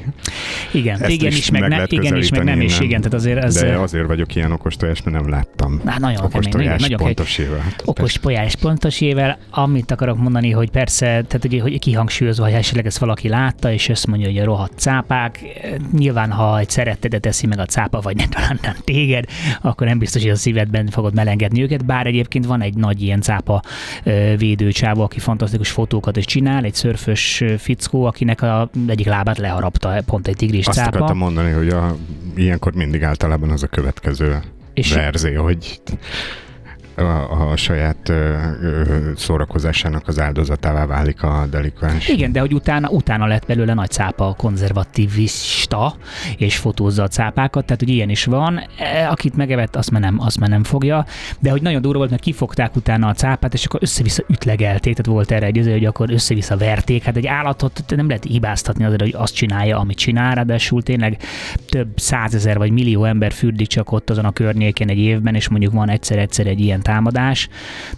Igen, 0.72 1.00
ezt 1.02 1.10
igen 1.10 1.30
is 1.30 1.38
is, 1.38 1.50
meg, 1.50 1.60
meg 1.60 1.70
ne, 1.70 1.84
igen 1.88 2.16
is, 2.16 2.30
meg 2.30 2.44
nem 2.44 2.60
is, 2.60 2.80
igen, 2.80 3.00
tehát 3.00 3.14
azért 3.14 3.44
ez 3.44 3.54
De 3.54 3.76
azért 3.76 4.06
vagyok 4.06 4.34
ilyen 4.34 4.52
okostojás, 4.52 5.02
mert 5.02 5.16
nem 5.16 5.28
láttam. 5.30 5.80
Á, 5.84 5.96
nagyon 5.98 6.16
kemény, 6.16 6.30
okostojás 6.30 6.81
nagyon, 6.82 6.98
nagyon 7.00 7.14
kemény. 7.14 7.14
pontos 7.14 7.38
éve. 7.38 7.74
okos 7.84 8.18
polyás 8.18 8.56
pontosével, 8.56 9.38
amit 9.50 9.90
akarok 9.90 10.18
mondani, 10.18 10.50
hogy 10.50 10.70
persze, 10.70 11.06
tehát 11.06 11.44
ugye, 11.44 11.60
hogy 11.60 11.78
kihangsúlyozva, 11.78 12.44
hogy 12.44 12.52
esetleg 12.52 12.86
ezt 12.86 12.98
valaki 12.98 13.28
látta, 13.28 13.72
és 13.72 13.88
azt 13.88 14.06
mondja, 14.06 14.26
hogy 14.28 14.38
a 14.38 14.44
rohadt 14.44 14.78
cápák, 14.78 15.40
nyilván, 15.92 16.30
ha 16.30 16.58
egy 16.58 16.70
szerettedet 16.70 17.20
teszi 17.20 17.46
meg 17.46 17.58
a 17.58 17.64
cápa, 17.64 18.00
vagy 18.00 18.16
nem 18.16 18.28
talán 18.28 18.58
nem 18.62 18.74
téged, 18.84 19.24
akkor 19.60 19.86
nem 19.86 19.98
biztos, 19.98 20.22
hogy 20.22 20.30
a 20.30 20.36
szívedben 20.36 20.86
fogod 20.86 21.14
melengedni 21.14 21.62
őket, 21.62 21.84
bár 21.84 22.06
egyébként 22.06 22.46
van 22.46 22.62
egy 22.62 22.74
nagy 22.74 23.02
ilyen 23.02 23.20
cápa 23.20 23.62
védőcsávó, 24.36 25.02
aki 25.02 25.18
fantasztikus 25.18 25.70
fotókat 25.70 26.16
is 26.16 26.24
csinál, 26.24 26.64
egy 26.64 26.74
szörfös 26.74 27.42
fickó, 27.58 28.04
akinek 28.04 28.42
a 28.42 28.70
egyik 28.86 29.06
lábát 29.06 29.38
leharapta 29.38 30.02
pont 30.06 30.28
egy 30.28 30.36
tigris 30.36 30.66
Azt 30.66 30.78
cápa. 30.78 30.96
akartam 30.96 31.16
mondani, 31.18 31.50
hogy 31.52 31.68
a, 31.68 31.96
ilyenkor 32.36 32.72
mindig 32.74 33.02
általában 33.02 33.50
az 33.50 33.62
a 33.62 33.66
következő 33.66 34.40
És- 34.74 34.94
verzió, 34.94 35.42
hogy 35.42 35.80
a, 37.06 37.50
a 37.50 37.56
saját 37.56 38.08
ö, 38.08 38.34
ö, 38.62 39.10
szórakozásának 39.16 40.08
az 40.08 40.20
áldozatává 40.20 40.86
válik 40.86 41.22
a 41.22 41.46
delikvens. 41.50 42.08
Igen, 42.08 42.32
de 42.32 42.40
hogy 42.40 42.54
utána, 42.54 42.88
utána 42.88 43.26
lett 43.26 43.46
belőle 43.46 43.74
nagy 43.74 43.90
cápa 43.90 44.34
konzervativista, 44.36 45.96
és 46.36 46.56
fotózza 46.56 47.02
a 47.02 47.08
cápákat, 47.08 47.64
tehát 47.64 47.80
hogy 47.80 47.90
ilyen 47.90 48.10
is 48.10 48.24
van. 48.24 48.60
E, 48.78 49.08
Akit 49.08 49.36
megevett, 49.36 49.76
azt 49.76 49.90
már 49.90 50.00
nem, 50.00 50.20
azt 50.20 50.40
már 50.40 50.48
nem 50.48 50.64
fogja, 50.64 51.06
de 51.38 51.50
hogy 51.50 51.62
nagyon 51.62 51.80
durva 51.82 51.98
volt, 51.98 52.10
mert 52.10 52.22
kifogták 52.22 52.76
utána 52.76 53.08
a 53.08 53.12
cápát, 53.12 53.54
és 53.54 53.64
akkor 53.64 53.82
össze-vissza 53.82 54.22
ütlegelték, 54.28 54.96
tehát 54.96 55.12
volt 55.12 55.30
erre 55.30 55.46
egy 55.46 55.56
izé, 55.56 55.72
hogy 55.72 55.84
akkor 55.84 56.10
össze-vissza 56.10 56.56
verték. 56.56 57.02
Hát 57.02 57.16
egy 57.16 57.26
állatot 57.26 57.84
nem 57.96 58.06
lehet 58.06 58.24
hibáztatni 58.24 58.84
azért, 58.84 59.00
hogy 59.00 59.14
azt 59.16 59.34
csinálja, 59.34 59.78
amit 59.78 59.96
csinál, 59.96 60.34
ráadásul 60.34 60.82
tényleg 60.82 61.16
több 61.68 61.88
százezer 61.96 62.58
vagy 62.58 62.70
millió 62.70 63.04
ember 63.04 63.32
fürdik 63.32 63.66
csak 63.66 63.92
ott 63.92 64.10
azon 64.10 64.24
a 64.24 64.32
környéken 64.32 64.88
egy 64.88 64.98
évben, 64.98 65.34
és 65.34 65.48
mondjuk 65.48 65.72
van 65.72 65.88
egyszer-egyszer 65.88 66.46
egy 66.46 66.60
ilyen 66.60 66.82
támadás. 66.92 67.48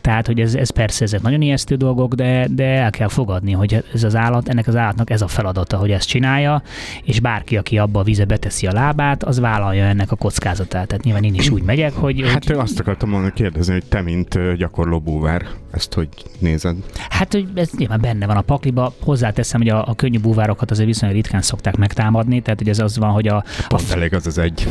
Tehát, 0.00 0.26
hogy 0.26 0.40
ez, 0.40 0.54
ez 0.54 0.70
persze 0.70 1.04
ezek 1.04 1.22
nagyon 1.22 1.42
ijesztő 1.42 1.74
dolgok, 1.74 2.14
de, 2.14 2.46
de 2.50 2.64
el 2.64 2.90
kell 2.90 3.08
fogadni, 3.08 3.52
hogy 3.52 3.84
ez 3.94 4.04
az 4.04 4.16
állat, 4.16 4.48
ennek 4.48 4.66
az 4.66 4.76
állatnak 4.76 5.10
ez 5.10 5.22
a 5.22 5.28
feladata, 5.28 5.76
hogy 5.76 5.90
ezt 5.90 6.08
csinálja, 6.08 6.62
és 7.04 7.20
bárki, 7.20 7.56
aki 7.56 7.78
abba 7.78 8.00
a 8.00 8.02
vize 8.02 8.24
beteszi 8.24 8.66
a 8.66 8.72
lábát, 8.72 9.24
az 9.24 9.38
vállalja 9.38 9.84
ennek 9.84 10.10
a 10.12 10.16
kockázatát. 10.16 10.86
Tehát 10.86 11.04
nyilván 11.04 11.22
én 11.22 11.34
is 11.34 11.50
úgy 11.50 11.62
megyek, 11.62 11.92
hogy... 11.92 12.22
Hát 12.30 12.44
hogy... 12.44 12.56
azt 12.56 12.80
akartam 12.80 13.08
mondani, 13.08 13.32
kérdezni, 13.32 13.72
hogy 13.72 13.84
te, 13.84 14.02
mint 14.02 14.56
gyakorló 14.56 15.00
búvár, 15.00 15.46
ezt 15.70 15.94
hogy 15.94 16.08
nézed? 16.38 16.76
Hát, 17.08 17.32
hogy 17.32 17.48
ez 17.54 17.70
nyilván 17.76 18.00
benne 18.00 18.26
van 18.26 18.36
a 18.36 18.42
pakliba. 18.42 18.94
Hozzáteszem, 19.00 19.60
hogy 19.60 19.68
a, 19.68 19.88
a 19.88 19.94
könnyű 19.94 20.18
búvárokat 20.20 20.70
azért 20.70 20.88
viszonylag 20.88 21.16
ritkán 21.16 21.42
szokták 21.42 21.76
megtámadni, 21.76 22.40
tehát 22.40 22.58
hogy 22.58 22.68
ez 22.68 22.78
az 22.78 22.98
van, 22.98 23.10
hogy 23.10 23.28
a... 23.28 23.44
Pont 23.68 23.90
a, 23.90 23.94
elég 23.94 24.14
az 24.14 24.26
az 24.26 24.38
egy 24.38 24.68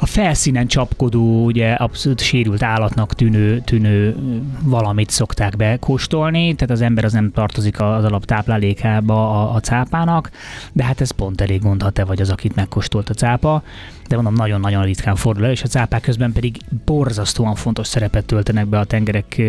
a 0.00 0.06
felszínen 0.06 0.66
csapkodó, 0.66 1.44
ugye 1.44 1.72
abszolút 1.72 2.20
sérült 2.20 2.62
állatnak 2.62 3.14
tűnő, 3.14 3.60
tűnő 3.60 4.16
valamit 4.62 5.10
szokták 5.10 5.56
bekóstolni, 5.56 6.54
tehát 6.54 6.74
az 6.74 6.80
ember 6.80 7.04
az 7.04 7.12
nem 7.12 7.32
tartozik 7.32 7.80
az 7.80 8.04
alaptáplálékába 8.04 9.30
a, 9.30 9.54
a 9.54 9.60
cápának, 9.60 10.30
de 10.72 10.84
hát 10.84 11.00
ez 11.00 11.10
pont 11.10 11.40
elég 11.40 11.60
gond, 11.60 11.82
ha 11.82 12.04
vagy 12.06 12.20
az, 12.20 12.30
akit 12.30 12.54
megkóstolt 12.54 13.08
a 13.08 13.14
cápa 13.14 13.62
de 14.10 14.16
mondom, 14.16 14.34
nagyon-nagyon 14.34 14.84
ritkán 14.84 15.16
fordul 15.16 15.44
elő, 15.44 15.52
és 15.52 15.62
a 15.62 15.66
cápák 15.66 16.00
közben 16.00 16.32
pedig 16.32 16.56
borzasztóan 16.84 17.54
fontos 17.54 17.86
szerepet 17.86 18.24
töltenek 18.24 18.66
be 18.66 18.78
a 18.78 18.84
tengerek 18.84 19.42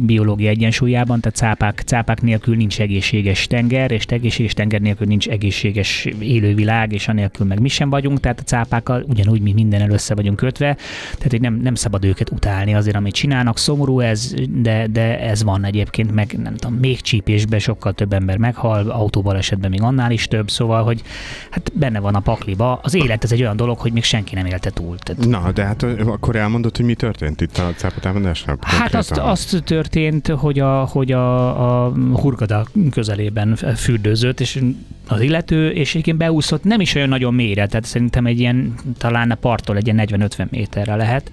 biológiai 0.00 0.48
egyensúlyában, 0.48 1.20
tehát 1.20 1.36
cápák, 1.36 1.82
cápák 1.86 2.22
nélkül 2.22 2.56
nincs 2.56 2.80
egészséges 2.80 3.46
tenger, 3.46 3.90
és 3.90 4.04
egészséges 4.04 4.54
tenger 4.54 4.80
nélkül 4.80 5.06
nincs 5.06 5.28
egészséges 5.28 6.04
élővilág, 6.20 6.92
és 6.92 7.08
anélkül 7.08 7.46
meg 7.46 7.60
mi 7.60 7.68
sem 7.68 7.90
vagyunk, 7.90 8.20
tehát 8.20 8.40
a 8.40 8.42
cápákkal 8.42 9.04
ugyanúgy 9.08 9.40
mi 9.40 9.52
minden 9.52 9.90
össze 9.90 10.14
vagyunk 10.14 10.36
kötve, 10.36 10.76
tehát 11.14 11.30
hogy 11.30 11.40
nem, 11.40 11.54
nem 11.54 11.74
szabad 11.74 12.04
őket 12.04 12.30
utálni 12.30 12.74
azért, 12.74 12.96
amit 12.96 13.14
csinálnak. 13.14 13.58
Szomorú 13.58 14.00
ez, 14.00 14.34
de, 14.50 14.86
de 14.86 15.20
ez 15.20 15.42
van 15.42 15.64
egyébként, 15.64 16.14
meg 16.14 16.38
nem 16.42 16.56
tudom, 16.56 16.76
még 16.76 17.00
csípésben 17.00 17.58
sokkal 17.58 17.92
több 17.92 18.12
ember 18.12 18.36
meghal, 18.36 18.90
autóbal 18.90 19.36
esetben 19.36 19.70
még 19.70 19.82
annál 19.82 20.10
is 20.10 20.26
több, 20.26 20.50
szóval, 20.50 20.84
hogy 20.84 21.02
hát 21.50 21.72
benne 21.74 22.00
van 22.00 22.14
a 22.14 22.20
pakliba. 22.20 22.80
Az 22.82 22.94
élet 22.94 23.24
ez 23.24 23.32
egy 23.32 23.40
olyan 23.40 23.56
dolog, 23.56 23.78
hogy 23.78 23.92
még 23.92 24.04
senki 24.06 24.34
nem 24.34 24.46
élte 24.46 24.70
túl. 24.70 24.98
Tehát... 24.98 25.26
Na, 25.26 25.52
de 25.52 25.64
hát 25.64 25.82
akkor 26.06 26.36
elmondod, 26.36 26.76
hogy 26.76 26.84
mi 26.84 26.94
történt 26.94 27.40
itt 27.40 27.58
a 27.58 27.72
cápatámadásnál? 27.76 28.58
Hát 28.60 28.94
azt, 28.94 29.16
azt 29.16 29.62
történt, 29.64 30.28
hogy 30.28 30.58
a, 30.58 30.84
hogy 30.84 31.12
a, 31.12 31.84
a 31.84 31.92
Hurgada 32.12 32.66
közelében 32.90 33.56
fürdőzött, 33.56 34.40
és 34.40 34.62
az 35.08 35.20
illető, 35.20 35.70
és 35.70 35.90
egyébként 35.90 36.16
beúszott 36.16 36.64
nem 36.64 36.80
is 36.80 36.94
olyan 36.94 37.08
nagyon 37.08 37.34
mélyre, 37.34 37.66
tehát 37.66 37.84
szerintem 37.84 38.26
egy 38.26 38.40
ilyen, 38.40 38.74
talán 38.98 39.30
a 39.30 39.34
parttól 39.34 39.76
egy 39.76 39.86
ilyen 39.86 40.06
40-50 40.08 40.48
méterre 40.50 40.96
lehet, 40.96 41.30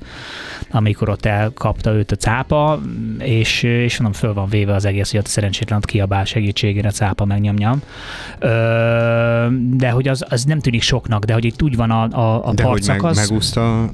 amikor 0.71 1.09
ott 1.09 1.25
elkapta 1.25 1.93
őt 1.93 2.11
a 2.11 2.15
cápa, 2.15 2.81
és, 3.19 3.63
és 3.63 3.97
mondom, 3.97 4.19
föl 4.19 4.33
van 4.33 4.49
véve 4.49 4.73
az 4.73 4.85
egész, 4.85 5.11
hogy 5.11 5.19
ott 5.19 5.25
szerencsétlen 5.25 5.77
ott 5.77 5.85
kiabál 5.85 6.25
segítségére 6.25 6.87
a 6.87 6.91
cápa 6.91 7.25
megnyomja. 7.25 7.77
De 9.77 9.89
hogy 9.89 10.07
az, 10.07 10.25
az 10.29 10.43
nem 10.43 10.59
tűnik 10.59 10.81
soknak, 10.81 11.23
de 11.23 11.33
hogy 11.33 11.45
itt 11.45 11.61
úgy 11.61 11.75
van 11.75 11.91
a, 11.91 12.03
a, 12.03 12.47
a 12.47 12.53
de 12.53 12.63
hogy 12.63 12.83
meg, 12.87 13.03
az... 13.03 13.17
megúszta 13.17 13.81
a 13.81 13.89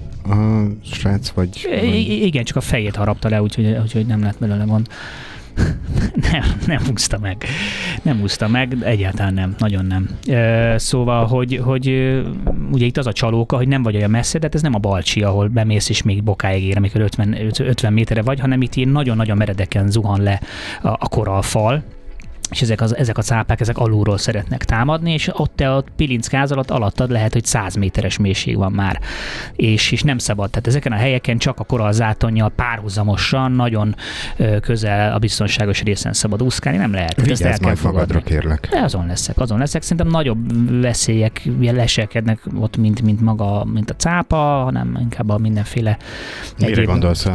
srác, 0.91 1.29
vagy, 1.29 1.67
vagy... 1.69 1.95
Igen, 2.09 2.43
csak 2.43 2.57
a 2.57 2.61
fejét 2.61 2.95
harapta 2.95 3.29
le, 3.29 3.41
úgyhogy, 3.41 3.77
úgyhogy 3.81 4.05
nem 4.05 4.21
lett 4.21 4.39
belőle 4.39 4.63
gond. 4.63 4.87
nem, 6.31 6.43
nem 6.67 6.81
úszta 6.91 7.17
meg. 7.19 7.45
Nem 8.01 8.21
úszta 8.21 8.47
meg, 8.47 8.77
egyáltalán 8.81 9.33
nem, 9.33 9.55
nagyon 9.57 9.85
nem. 9.85 10.09
Szóval, 10.77 11.25
hogy, 11.25 11.59
hogy 11.63 11.87
ugye 12.71 12.85
itt 12.85 12.97
az 12.97 13.07
a 13.07 13.13
csalóka, 13.13 13.55
hogy 13.55 13.67
nem 13.67 13.83
vagy 13.83 13.95
olyan 13.95 14.09
messze, 14.09 14.37
de 14.37 14.45
hát 14.45 14.55
ez 14.55 14.61
nem 14.61 14.75
a 14.75 14.79
Balcsi, 14.79 15.23
ahol 15.23 15.47
bemész 15.47 15.89
és 15.89 16.03
még 16.03 16.23
bokáig 16.23 16.63
ér, 16.63 16.77
amikor 16.77 17.01
50, 17.01 17.35
50 17.57 17.93
méterre 17.93 18.21
vagy, 18.21 18.39
hanem 18.39 18.61
itt 18.61 18.75
ilyen 18.75 18.89
nagyon-nagyon 18.89 19.37
meredeken 19.37 19.89
zuhan 19.89 20.21
le 20.21 20.41
a, 20.81 20.87
a 20.87 21.07
koralfal, 21.09 21.83
és 22.49 22.61
ezek, 22.61 22.81
az, 22.81 22.95
ezek 22.95 23.17
a 23.17 23.21
cápák, 23.21 23.59
ezek 23.59 23.77
alulról 23.77 24.17
szeretnek 24.17 24.63
támadni, 24.63 25.13
és 25.13 25.29
ott 25.33 25.51
te 25.55 25.73
a 25.73 25.83
pilinckázal 25.95 26.57
alatt 26.57 26.69
alattad 26.69 27.11
lehet, 27.11 27.33
hogy 27.33 27.45
100 27.45 27.75
méteres 27.75 28.17
mélység 28.17 28.57
van 28.57 28.71
már, 28.71 28.99
és, 29.55 29.91
és 29.91 30.03
nem 30.03 30.17
szabad. 30.17 30.49
Tehát 30.49 30.67
ezeken 30.67 30.91
a 30.91 30.95
helyeken 30.95 31.37
csak 31.37 31.59
a 31.59 31.63
korallzátonnyal 31.63 32.49
párhuzamosan, 32.49 33.51
nagyon 33.51 33.95
közel 34.61 35.13
a 35.13 35.17
biztonságos 35.17 35.83
részen 35.83 36.13
szabad 36.13 36.43
úszkálni, 36.43 36.77
nem 36.79 36.93
lehet. 36.93 37.15
Vigyázz 37.15 37.41
ezt 37.41 37.43
el 37.43 37.57
kell 37.57 37.67
majd 37.67 37.83
magadra, 37.83 38.19
kérlek. 38.19 38.67
De 38.71 38.79
azon 38.79 39.05
leszek, 39.05 39.37
azon 39.37 39.57
leszek. 39.57 39.81
Szerintem 39.81 40.07
nagyobb 40.07 40.81
veszélyek 40.81 41.41
leselkednek 41.59 42.41
ott, 42.59 42.77
mint, 42.77 43.01
mint 43.01 43.21
maga, 43.21 43.65
mint 43.65 43.89
a 43.89 43.95
cápa, 43.95 44.35
hanem 44.35 44.97
inkább 45.01 45.29
a 45.29 45.37
mindenféle... 45.37 45.97
Mire 46.57 46.71
egyéb... 46.71 46.85
gondolsz? 46.85 47.27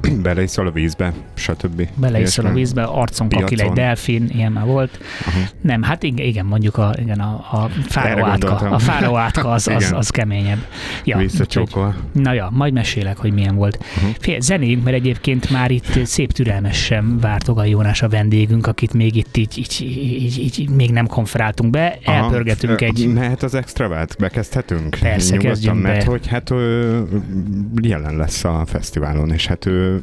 Beleiszol 0.22 0.66
a 0.66 0.70
vízbe, 0.70 1.12
stb. 1.34 1.88
Beleiszol 1.94 2.46
a 2.46 2.52
vízbe, 2.52 2.82
arcon 2.82 3.28
kakil 3.28 3.60
egy 3.60 3.72
delfin, 3.72 4.28
ilyen 4.32 4.56
már 4.58 4.66
volt. 4.66 4.98
Uh-huh. 5.26 5.42
Nem, 5.62 5.82
hát 5.82 6.02
igen, 6.02 6.44
mondjuk 6.44 6.76
a, 6.76 6.94
igen, 6.98 7.20
a, 7.20 7.32
a 7.34 7.70
fáró 7.88 8.24
átka, 8.24 8.56
a 8.56 8.78
fáró 8.78 9.16
átka 9.16 9.48
az, 9.50 9.68
az, 9.68 9.92
az 9.96 10.10
keményebb. 10.10 10.66
Ja, 11.04 11.16
Visszacsókol. 11.16 11.94
Na 12.12 12.32
ja, 12.32 12.48
majd 12.52 12.72
mesélek, 12.72 13.16
hogy 13.16 13.32
milyen 13.32 13.54
volt. 13.54 13.78
Uh-huh. 13.96 14.14
Fél, 14.20 14.40
zenéjünk, 14.40 14.84
mert 14.84 14.96
egyébként 14.96 15.50
már 15.50 15.70
itt 15.70 16.04
szép 16.04 16.32
türelmesen 16.32 17.18
várt 17.18 17.48
Ogai 17.48 17.70
Jónás 17.70 18.02
a 18.02 18.08
vendégünk, 18.08 18.66
akit 18.66 18.92
még 18.92 19.16
itt 19.16 19.36
így, 19.36 19.58
így, 19.58 19.76
így, 19.80 20.38
így, 20.38 20.58
így 20.58 20.70
még 20.70 20.90
nem 20.90 21.06
konferáltunk 21.06 21.70
be. 21.70 21.98
Aha. 22.04 22.16
Elpörgetünk 22.16 22.80
egy... 22.80 23.12
Mehet 23.14 23.42
az 23.42 23.54
extravát? 23.54 24.16
Bekezdhetünk? 24.18 24.96
Persze, 25.00 25.30
Nyugodtan, 25.30 25.50
kezdjünk 25.50 25.82
mert 25.82 26.04
be. 26.04 26.10
hogy 26.10 26.26
hát 26.26 26.50
ő 26.50 27.04
jelen 27.82 28.16
lesz 28.16 28.44
a 28.44 28.62
fesztiválon, 28.66 29.32
és 29.32 29.46
hát 29.46 29.66
ő 29.66 30.02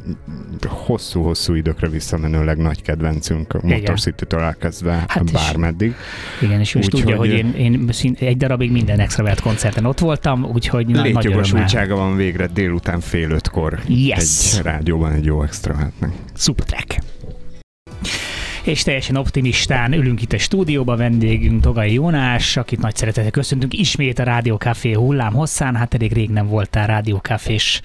hosszú-hosszú 0.66 1.54
időkre 1.54 1.88
visszamenőleg 1.88 2.56
nagy 2.56 2.82
kedvencünk, 2.82 3.54
a 3.54 3.60
Motor 3.62 4.00
City-től 4.00 4.40
elkezdve 4.46 5.04
hát 5.08 5.32
bármeddig. 5.32 5.94
Igen, 6.40 6.60
és 6.60 6.74
most 6.74 6.90
tudja, 6.90 7.16
hogy, 7.16 7.28
hogy 7.28 7.38
én, 7.38 7.54
én 7.54 7.90
egy 8.18 8.36
darabig 8.36 8.70
minden 8.70 8.98
extravert 8.98 9.40
koncerten 9.40 9.84
ott 9.84 9.98
voltam, 9.98 10.44
úgyhogy 10.44 10.86
nagy 10.86 11.04
Létjogosultsága 11.04 11.96
van 11.96 12.16
végre 12.16 12.46
délután 12.46 13.00
fél 13.00 13.30
ötkor 13.30 13.78
yes. 13.86 14.56
egy 14.56 14.62
rádióban 14.62 15.12
egy 15.12 15.24
jó 15.24 15.42
extravertnek. 15.42 16.10
Super 16.34 16.64
track 16.64 17.15
és 18.66 18.82
teljesen 18.82 19.16
optimistán 19.16 19.92
ülünk 19.92 20.22
itt 20.22 20.32
a 20.32 20.38
stúdióba, 20.38 20.96
vendégünk 20.96 21.62
Togai 21.62 21.92
Jónás, 21.92 22.56
akit 22.56 22.80
nagy 22.80 22.96
szeretettel 22.96 23.30
köszöntünk 23.30 23.78
ismét 23.78 24.18
a 24.18 24.22
Rádió 24.22 24.56
Café 24.56 24.92
hullám 24.92 25.32
hosszán, 25.32 25.74
hát 25.74 25.94
elég 25.94 26.12
rég 26.12 26.30
nem 26.30 26.46
voltál 26.46 26.86
Rádió 26.86 27.16
Cafés 27.16 27.80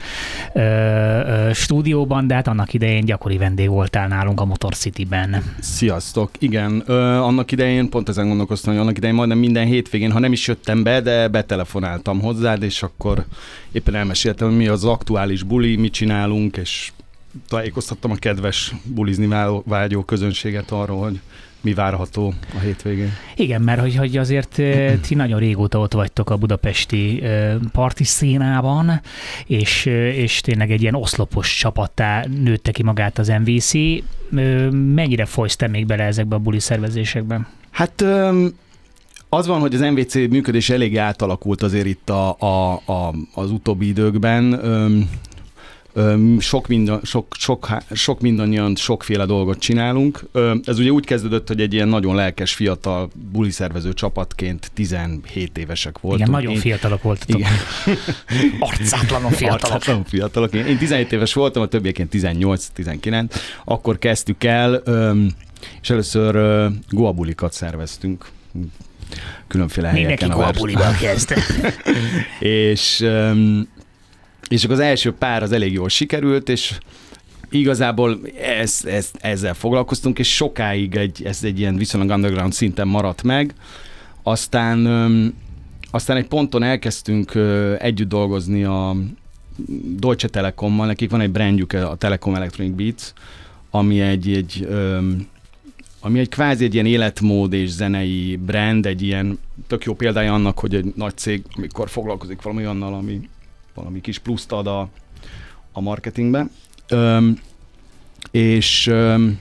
ö, 0.54 0.60
ö, 0.60 1.50
stúdióban, 1.54 2.28
de 2.28 2.34
hát 2.34 2.48
annak 2.48 2.74
idején 2.74 3.06
gyakori 3.06 3.38
vendég 3.38 3.70
voltál 3.70 4.08
nálunk 4.08 4.40
a 4.40 4.46
Motor 4.46 4.76
City-ben. 4.76 5.44
Sziasztok! 5.60 6.30
Igen, 6.40 6.84
ö, 6.86 7.02
annak 7.02 7.52
idején 7.52 7.90
pont 7.90 8.10
ezen 8.10 8.28
gondolkoztam, 8.28 8.74
hogy 8.74 8.82
annak 8.82 8.98
idején 8.98 9.16
majdnem 9.16 9.38
minden 9.38 9.66
hétvégén, 9.66 10.12
ha 10.12 10.20
nem 10.20 10.32
is 10.32 10.48
jöttem 10.48 10.84
be, 10.84 11.02
de 11.02 11.28
betelefonáltam 11.28 12.20
hozzád, 12.20 12.64
és 12.64 12.84
akkor 12.84 13.26
éppen 13.72 13.96
elmeséltem, 13.96 14.48
hogy 14.48 14.58
mi 14.58 14.68
az 14.68 14.86
aktuális 14.86 15.44
buli, 15.44 15.76
mit 15.76 15.94
csinálunk, 15.94 16.58
és 16.58 16.92
tájékoztattam 17.48 18.12
a 18.12 18.16
kedves 18.16 18.74
bulizni 18.84 19.28
vágyó 19.66 20.04
közönséget 20.04 20.72
arról, 20.72 21.00
hogy 21.00 21.20
mi 21.62 21.74
várható 21.74 22.34
a 22.56 22.60
hétvégén. 22.60 23.12
Igen, 23.36 23.62
mert 23.62 23.80
hogy, 23.80 23.96
hogy 23.96 24.18
azért 24.18 24.60
eh, 24.60 24.98
ti 25.08 25.16
nagyon 25.16 25.40
régóta 25.40 25.80
ott 25.80 25.94
vagytok 25.94 26.30
a 26.30 26.38
budapesti 26.38 27.22
eh, 27.22 27.56
parti 27.72 28.04
színában, 28.04 29.02
és, 29.46 29.86
eh, 29.86 30.18
és 30.18 30.42
tényleg 30.42 30.72
egy 30.72 30.82
ilyen 30.82 30.96
oszlopos 30.96 31.58
csapattá 31.58 32.26
nőtte 32.44 32.72
ki 32.72 32.84
magát 32.84 33.18
az 33.18 33.28
MVC. 33.46 33.72
Mennyire 34.72 35.26
folysz 35.26 35.56
te 35.56 35.68
még 35.68 35.86
bele 35.86 36.04
ezekbe 36.04 36.36
a 36.36 36.40
buli 36.40 36.60
szervezésekben? 36.60 37.48
Hát 37.70 38.06
az 39.30 39.48
van, 39.48 39.60
hogy 39.60 39.74
az 39.74 39.82
MVC 39.82 40.16
működés 40.16 40.70
elég 40.70 40.98
átalakult 40.98 41.62
azért 41.62 41.86
itt 41.86 42.10
a, 42.10 42.36
a, 42.40 42.82
a, 42.86 43.14
az 43.34 43.52
utóbbi 43.52 43.88
időkben 43.88 44.60
sok, 46.40 46.68
minden, 46.68 47.00
sok, 47.04 47.36
sok, 47.38 47.68
sok 47.92 48.22
mindannyian 48.22 48.76
sokféle 48.76 49.26
dolgot 49.26 49.60
csinálunk. 49.60 50.24
Ez 50.64 50.80
ugye 50.80 50.90
úgy 50.90 51.06
kezdődött, 51.06 51.48
hogy 51.48 51.62
egy 51.62 51.74
ilyen 51.74 51.88
nagyon 51.88 52.16
lelkes, 52.16 52.54
fiatal 52.54 53.10
buliszervező 53.32 53.94
csapatként 53.94 54.72
17 54.74 55.58
évesek 55.58 56.00
voltunk. 56.00 56.28
Igen, 56.28 56.32
nagyon 56.32 56.54
Én... 56.54 56.60
fiatalok 56.60 57.02
voltatok. 57.02 57.40
Igen. 57.40 57.52
Arcátlanul 58.60 59.32
fiatalok. 59.32 59.64
Arcátlanul 59.64 60.04
fiatalok. 60.08 60.54
Én 60.54 60.78
17 60.78 61.12
éves 61.12 61.34
voltam, 61.34 61.62
a 61.62 61.66
többiekén 61.66 62.08
18-19. 62.12 63.36
Akkor 63.66 63.98
kezdtük 63.98 64.44
el, 64.44 64.84
és 65.82 65.90
először 65.90 66.36
goabulikat 66.90 67.54
szerveztünk 67.54 68.26
különféle 69.48 69.88
helyeken. 69.88 70.30
Mindenki 70.30 70.44
goabulival 70.44 70.94
kezdte. 71.00 71.38
és 72.40 73.06
és 74.52 74.64
akkor 74.64 74.76
az 74.76 74.82
első 74.82 75.14
pár 75.14 75.44
az 75.44 75.52
elég 75.52 75.74
jól 75.74 75.90
sikerült, 75.90 76.50
és 76.50 76.78
igazából 77.50 78.20
ez, 78.42 78.82
ez, 78.86 79.12
ezzel 79.20 79.54
foglalkoztunk, 79.54 80.20
és 80.20 80.36
sokáig 80.36 80.96
egy, 80.96 81.24
ez 81.24 81.44
egy 81.44 81.60
ilyen 81.60 81.76
viszonylag 81.76 82.10
underground 82.10 82.54
szinten 82.54 82.88
maradt 82.88 83.24
meg. 83.24 83.54
Aztán, 84.24 84.86
aztán 85.92 86.18
egy 86.18 86.28
ponton 86.28 86.64
elkezdtünk 86.64 87.32
együtt 87.80 88.10
dolgozni 88.10 88.64
a 88.64 88.96
Deutsche 89.98 90.28
Telekommal, 90.28 90.86
nekik 90.86 91.10
van 91.10 91.22
egy 91.22 91.32
brandjük, 91.32 91.74
a 91.74 91.96
Telekom 91.96 92.36
Electronic 92.36 92.76
Beats, 92.76 93.14
ami 93.70 94.02
egy, 94.02 94.32
egy 94.32 94.68
ami 96.00 96.20
egy 96.20 96.30
kvázi 96.30 96.64
egy 96.64 96.74
ilyen 96.74 96.86
életmód 96.86 97.54
és 97.54 97.70
zenei 97.70 98.40
brand, 98.46 98.86
egy 98.86 99.02
ilyen 99.02 99.40
tök 99.68 99.84
jó 99.84 99.94
példája 99.94 100.34
annak, 100.34 100.60
hogy 100.60 100.76
egy 100.76 100.94
nagy 100.96 101.18
cég, 101.18 101.44
amikor 101.56 101.90
foglalkozik 101.90 102.42
valami 102.42 102.62
olyannal, 102.62 102.94
ami 102.94 103.30
valami 103.76 104.02
kis 104.02 104.20
pluszt 104.20 104.52
ad 104.52 104.68
a, 104.68 104.90
a 105.72 105.82
marketingbe. 105.82 106.48
Öm, 106.90 107.40
és 108.32 108.88
öm, 108.88 109.40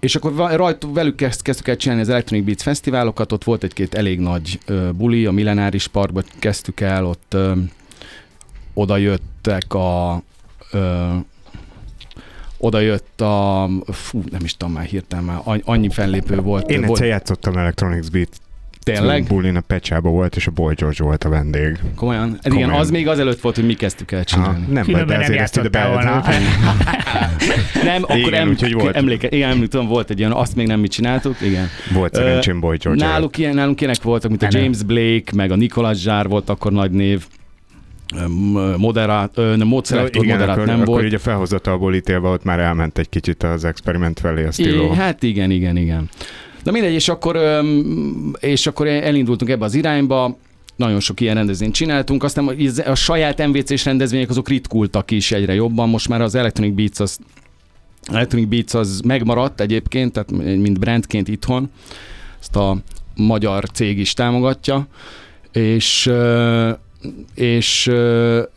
és 0.00 0.16
akkor 0.16 0.50
rajt, 0.56 0.86
velük 0.92 1.16
kezd, 1.16 1.42
kezdtük 1.42 1.68
el 1.68 1.76
csinálni 1.76 2.02
az 2.02 2.08
Electronic 2.08 2.46
Beats 2.46 2.62
fesztiválokat, 2.62 3.32
ott 3.32 3.44
volt 3.44 3.62
egy-két 3.62 3.94
elég 3.94 4.20
nagy 4.20 4.58
ö, 4.66 4.90
buli, 4.92 5.26
a 5.26 5.30
Millenáris 5.30 5.86
Parkban 5.86 6.24
kezdtük 6.38 6.80
el, 6.80 7.06
ott 7.06 7.34
ö, 7.34 7.52
oda 8.74 8.96
jöttek 8.96 9.74
a 9.74 10.22
ö, 10.72 11.14
oda 12.58 12.80
jött 12.80 13.20
a, 13.20 13.68
fú, 13.86 14.22
nem 14.30 14.44
is 14.44 14.56
tudom 14.56 14.74
már 14.74 14.84
hirtelen 14.84 15.24
már, 15.24 15.60
annyi 15.64 15.90
fellépő 15.90 16.40
volt. 16.40 16.70
Én 16.70 16.78
volt, 16.78 16.90
egyszer 16.90 17.06
játszottam 17.06 17.56
Electronics 17.56 18.10
Beat 18.10 18.40
Tényleg? 18.92 19.24
Bulin 19.24 19.56
a 19.56 19.60
Pecsába 19.60 20.10
volt, 20.10 20.36
és 20.36 20.46
a 20.46 20.50
Boy 20.50 20.74
George 20.74 21.04
volt 21.04 21.24
a 21.24 21.28
vendég. 21.28 21.78
Komolyan? 21.96 22.38
Ez 22.42 22.52
igen, 22.52 22.70
az 22.70 22.90
még 22.90 23.08
azelőtt 23.08 23.40
volt, 23.40 23.54
hogy 23.54 23.66
mi 23.66 23.74
kezdtük 23.74 24.12
el 24.12 24.24
csinálni. 24.24 24.64
Ah, 24.66 24.72
nem 24.72 24.86
baj, 24.90 25.04
de 25.04 25.18
ezért 25.18 25.40
ezt 25.40 25.56
ide 25.56 25.86
volna. 25.86 26.24
nem, 27.84 28.02
akkor 28.02 28.16
igen, 28.16 28.34
em, 28.40 28.48
úgyhogy 28.48 28.72
volt. 28.72 28.96
Emléke, 28.96 29.28
igen, 29.30 29.50
emlékszem, 29.50 29.86
volt 29.86 30.10
egy 30.10 30.20
olyan, 30.20 30.32
azt 30.32 30.56
még 30.56 30.66
nem 30.66 30.80
mi 30.80 30.88
csináltuk, 30.88 31.36
igen. 31.40 31.68
Volt 31.92 32.14
szerencsém 32.14 32.60
Boy 32.60 32.76
George. 32.76 33.04
Náluk, 33.04 33.38
ilyen, 33.38 33.54
nálunk 33.54 33.80
ilyenek 33.80 34.02
voltak, 34.02 34.30
mint 34.30 34.42
a 34.42 34.48
James 34.50 34.82
Blake, 34.82 35.32
meg 35.34 35.50
a 35.50 35.56
Nicholas 35.56 35.98
Zsár 35.98 36.28
volt 36.28 36.48
akkor 36.48 36.72
nagy 36.72 36.90
név 36.90 37.26
moderát, 38.76 39.36
nem, 39.36 39.66
módszerektor 39.66 40.24
igen, 40.24 40.36
moderát 40.36 40.56
akkor, 40.56 40.68
nem 40.68 40.80
akkor 40.80 40.94
volt. 40.94 41.04
így 41.04 41.14
a 41.14 41.18
felhozatalból 41.18 41.94
ítélve 41.94 42.28
ott 42.28 42.44
már 42.44 42.58
elment 42.58 42.98
egy 42.98 43.08
kicsit 43.08 43.42
az 43.42 43.64
experiment 43.64 44.20
felé 44.20 44.44
a 44.46 44.50
stíló. 44.50 44.90
Hát 44.90 45.22
igen, 45.22 45.50
igen, 45.50 45.76
igen. 45.76 46.08
Na 46.62 46.70
mindegy, 46.70 46.92
és 46.92 47.08
akkor, 47.08 47.38
és 48.40 48.66
akkor 48.66 48.86
elindultunk 48.86 49.50
ebbe 49.50 49.64
az 49.64 49.74
irányba, 49.74 50.36
nagyon 50.76 51.00
sok 51.00 51.20
ilyen 51.20 51.34
rendezvényt 51.34 51.74
csináltunk, 51.74 52.22
aztán 52.22 52.48
a 52.86 52.94
saját 52.94 53.46
MVC-s 53.46 53.84
rendezvények 53.84 54.30
azok 54.30 54.48
ritkultak 54.48 55.10
is 55.10 55.32
egyre 55.32 55.54
jobban, 55.54 55.88
most 55.88 56.08
már 56.08 56.20
az 56.20 56.34
Electronic 56.34 56.74
Beats 56.74 57.00
az 57.00 57.18
Electronic 58.12 58.48
Beats 58.48 58.74
az 58.74 59.00
megmaradt 59.00 59.60
egyébként, 59.60 60.12
tehát 60.12 60.30
mint 60.56 60.78
brandként 60.78 61.28
itthon, 61.28 61.70
ezt 62.40 62.56
a 62.56 62.76
magyar 63.14 63.64
cég 63.72 63.98
is 63.98 64.14
támogatja, 64.14 64.86
és 65.52 66.10
és 67.34 67.90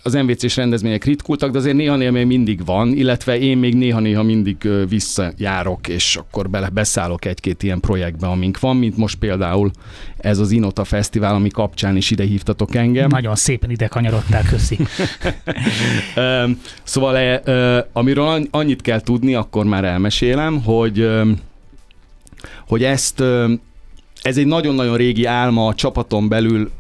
az 0.04 0.14
MVC-s 0.14 0.56
rendezvények 0.56 1.04
ritkultak, 1.04 1.52
de 1.52 1.58
azért 1.58 1.76
néha-néha 1.76 2.12
még 2.12 2.26
mindig 2.26 2.66
van, 2.66 2.94
illetve 2.94 3.40
én 3.40 3.58
még 3.58 3.76
néha-néha 3.76 4.24
mindig 4.24 4.70
visszajárok, 4.90 5.88
és 5.88 6.16
akkor 6.16 6.50
bele 6.50 6.70
beszállok 6.70 7.26
egy-két 7.26 7.64
ilyen 7.64 7.80
projektbe, 7.80 8.28
amink 8.28 8.60
van, 8.60 8.78
mint 8.78 8.98
most 8.98 9.18
például 9.18 9.72
ez 10.18 10.40
az 10.40 10.52
Inota 10.52 10.84
Fesztivál, 10.84 11.36
ami 11.36 11.50
kapcsán 11.50 11.96
is 11.96 12.12
ide 12.12 12.24
hívtatok 12.24 12.76
engem. 12.76 13.10
Nagyon 13.10 13.36
szépen 13.36 13.70
ide 13.70 13.88
kanyarodtál, 13.88 14.44
köszi. 14.44 14.78
szóval 16.84 17.42
amiről 17.94 18.48
annyit 18.52 18.82
kell 18.82 19.02
tudni, 19.02 19.36
akkor 19.36 19.66
már 19.66 19.84
elmesélem, 19.84 20.64
hogy 20.64 21.10
hogy 22.68 22.84
ezt 22.84 23.24
ez 24.22 24.38
egy 24.38 24.46
nagyon-nagyon 24.46 24.98
régi 24.98 25.26
álma 25.26 25.68
a 25.68 25.74
csapaton 25.74 26.28
belül 26.30 26.72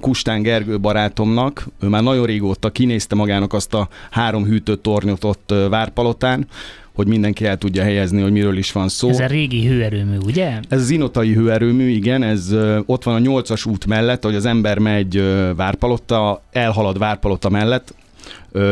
Kustán 0.00 0.42
Gergő 0.42 0.80
barátomnak, 0.80 1.68
ő 1.80 1.86
már 1.86 2.02
nagyon 2.02 2.26
régóta 2.26 2.70
kinézte 2.70 3.14
magának 3.14 3.52
azt 3.52 3.74
a 3.74 3.88
három 4.10 4.44
hűtött 4.44 4.82
tornyot 4.82 5.24
ott 5.24 5.54
Várpalotán, 5.70 6.46
hogy 6.94 7.06
mindenki 7.06 7.44
el 7.44 7.56
tudja 7.58 7.82
helyezni, 7.82 8.22
hogy 8.22 8.32
miről 8.32 8.56
is 8.56 8.72
van 8.72 8.88
szó. 8.88 9.08
Ez 9.08 9.18
a 9.18 9.26
régi 9.26 9.66
hőerőmű, 9.66 10.16
ugye? 10.16 10.60
Ez 10.68 10.80
az 10.80 10.90
inotai 10.90 11.32
hőerőmű, 11.32 11.88
igen, 11.88 12.22
ez 12.22 12.54
ott 12.86 13.04
van 13.04 13.14
a 13.14 13.18
nyolcas 13.18 13.66
út 13.66 13.86
mellett, 13.86 14.24
hogy 14.24 14.34
az 14.34 14.44
ember 14.44 14.78
megy 14.78 15.22
Várpalotta, 15.56 16.42
elhalad 16.52 16.98
Várpalotta 16.98 17.48
mellett, 17.48 17.94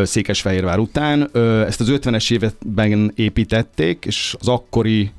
Székesfehérvár 0.03 0.79
után. 0.79 1.31
Ezt 1.67 1.81
az 1.81 1.89
50-es 1.91 2.33
években 2.33 3.13
építették, 3.15 4.05
és 4.07 4.37
az 4.41 4.49
akkori 4.49 5.11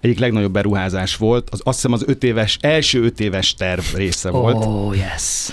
egyik 0.00 0.18
legnagyobb 0.18 0.52
beruházás 0.52 1.16
volt. 1.16 1.48
Az, 1.50 1.60
azt 1.64 1.76
hiszem 1.76 1.92
az 1.92 2.04
öt 2.06 2.24
éves, 2.24 2.58
első 2.60 3.02
öt 3.02 3.20
éves 3.20 3.54
terv 3.54 3.84
része 3.94 4.30
volt. 4.30 4.64
Oh, 4.64 4.96
yes. 4.96 5.50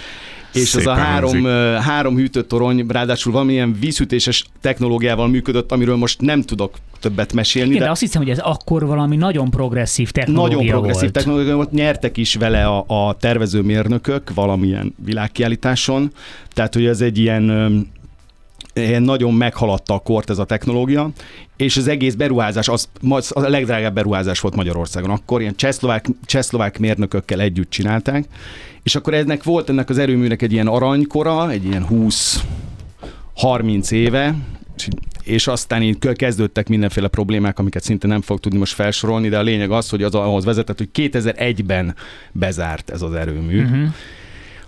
És 0.54 0.68
Szépen 0.68 0.88
az 0.88 0.98
a 0.98 1.02
három, 1.02 1.46
három 1.82 2.16
hűtőtorony 2.16 2.86
ráadásul 2.88 3.32
valamilyen 3.32 3.78
vízhűtéses 3.80 4.46
technológiával 4.62 5.28
működött, 5.28 5.72
amiről 5.72 5.96
most 5.96 6.22
nem 6.22 6.42
tudok 6.42 6.76
többet 7.00 7.34
mesélni. 7.34 7.68
Igen, 7.68 7.80
de, 7.80 7.86
de 7.86 7.92
azt 7.92 8.02
hiszem, 8.02 8.22
hogy 8.22 8.32
ez 8.32 8.40
akkor 8.40 8.86
valami 8.86 9.16
nagyon 9.16 9.50
progresszív 9.50 10.12
technológia 10.12 10.56
Nagyon 10.56 10.72
progresszív 10.72 11.02
volt. 11.02 11.14
technológia 11.14 11.56
volt. 11.56 11.72
Nyertek 11.72 12.18
is 12.18 12.36
vele 12.36 12.66
a, 12.66 12.86
a 12.88 13.14
tervezőmérnökök 13.14 14.34
valamilyen 14.34 14.96
világkiállításon. 15.06 16.12
Tehát, 16.54 16.74
hogy 16.74 16.86
ez 16.86 17.02
egy 17.02 17.18
ilyen 17.18 17.50
nagyon 19.00 19.34
meghaladta 19.34 19.94
a 19.94 20.00
kort 20.00 20.30
ez 20.30 20.38
a 20.38 20.46
technológia, 20.46 21.10
és 21.58 21.78
az 21.78 21.88
egész 21.88 22.14
beruházás, 22.14 22.68
az, 22.68 22.90
az 23.10 23.32
a 23.36 23.50
legdrágább 23.50 23.94
beruházás 23.94 24.40
volt 24.40 24.56
Magyarországon. 24.56 25.10
Akkor 25.10 25.42
ilyen 25.42 25.56
csehszlovák, 25.56 26.06
csehszlovák 26.26 26.80
mérnökökkel 26.80 27.42
együtt 27.42 27.70
csinálták, 27.70 28.26
és 28.84 28.96
akkor 28.96 29.14
ennek 29.14 29.44
volt 29.44 29.70
ennek 29.70 29.90
az 29.90 29.98
erőműnek 29.98 30.42
egy 30.42 30.52
ilyen 30.52 30.68
aranykora, 30.68 31.52
egy 31.52 31.66
ilyen 31.66 31.86
20-30 33.36 33.92
éve, 33.92 34.36
és 35.24 35.48
aztán 35.48 35.82
így 35.82 35.98
kezdődtek 36.14 36.68
mindenféle 36.70 37.08
problémák, 37.08 37.60
amiket 37.60 37.84
szinte 37.84 38.08
nem 38.08 38.22
fog 38.22 38.40
tudni 38.40 38.58
most 38.58 38.74
felsorolni, 38.74 39.30
de 39.30 39.38
a 39.38 39.42
lényeg 39.42 39.72
az, 39.72 39.90
hogy 39.90 40.04
az 40.04 40.16
ahhoz 40.16 40.46
vezetett, 40.46 40.78
hogy 40.78 40.90
2001-ben 40.94 41.96
bezárt 42.32 42.90
ez 42.90 43.02
az 43.02 43.14
erőmű. 43.14 43.64
Uh-huh. 43.64 43.88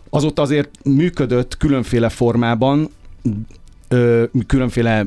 Azóta 0.09 0.41
azért 0.41 0.69
működött 0.83 1.57
különféle 1.57 2.09
formában, 2.09 2.89
ö, 3.87 4.23
különféle 4.47 5.05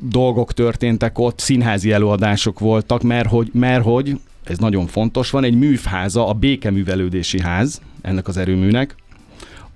dolgok 0.00 0.52
történtek 0.52 1.18
ott, 1.18 1.38
színházi 1.38 1.92
előadások 1.92 2.58
voltak, 2.58 3.02
mert 3.02 3.28
hogy, 3.28 3.50
mert 3.52 3.84
hogy 3.84 4.20
ez 4.44 4.58
nagyon 4.58 4.86
fontos, 4.86 5.30
van 5.30 5.44
egy 5.44 5.54
művháza, 5.54 6.28
a 6.28 6.32
békeművelődési 6.32 7.40
ház 7.40 7.80
ennek 8.02 8.28
az 8.28 8.36
erőműnek. 8.36 8.94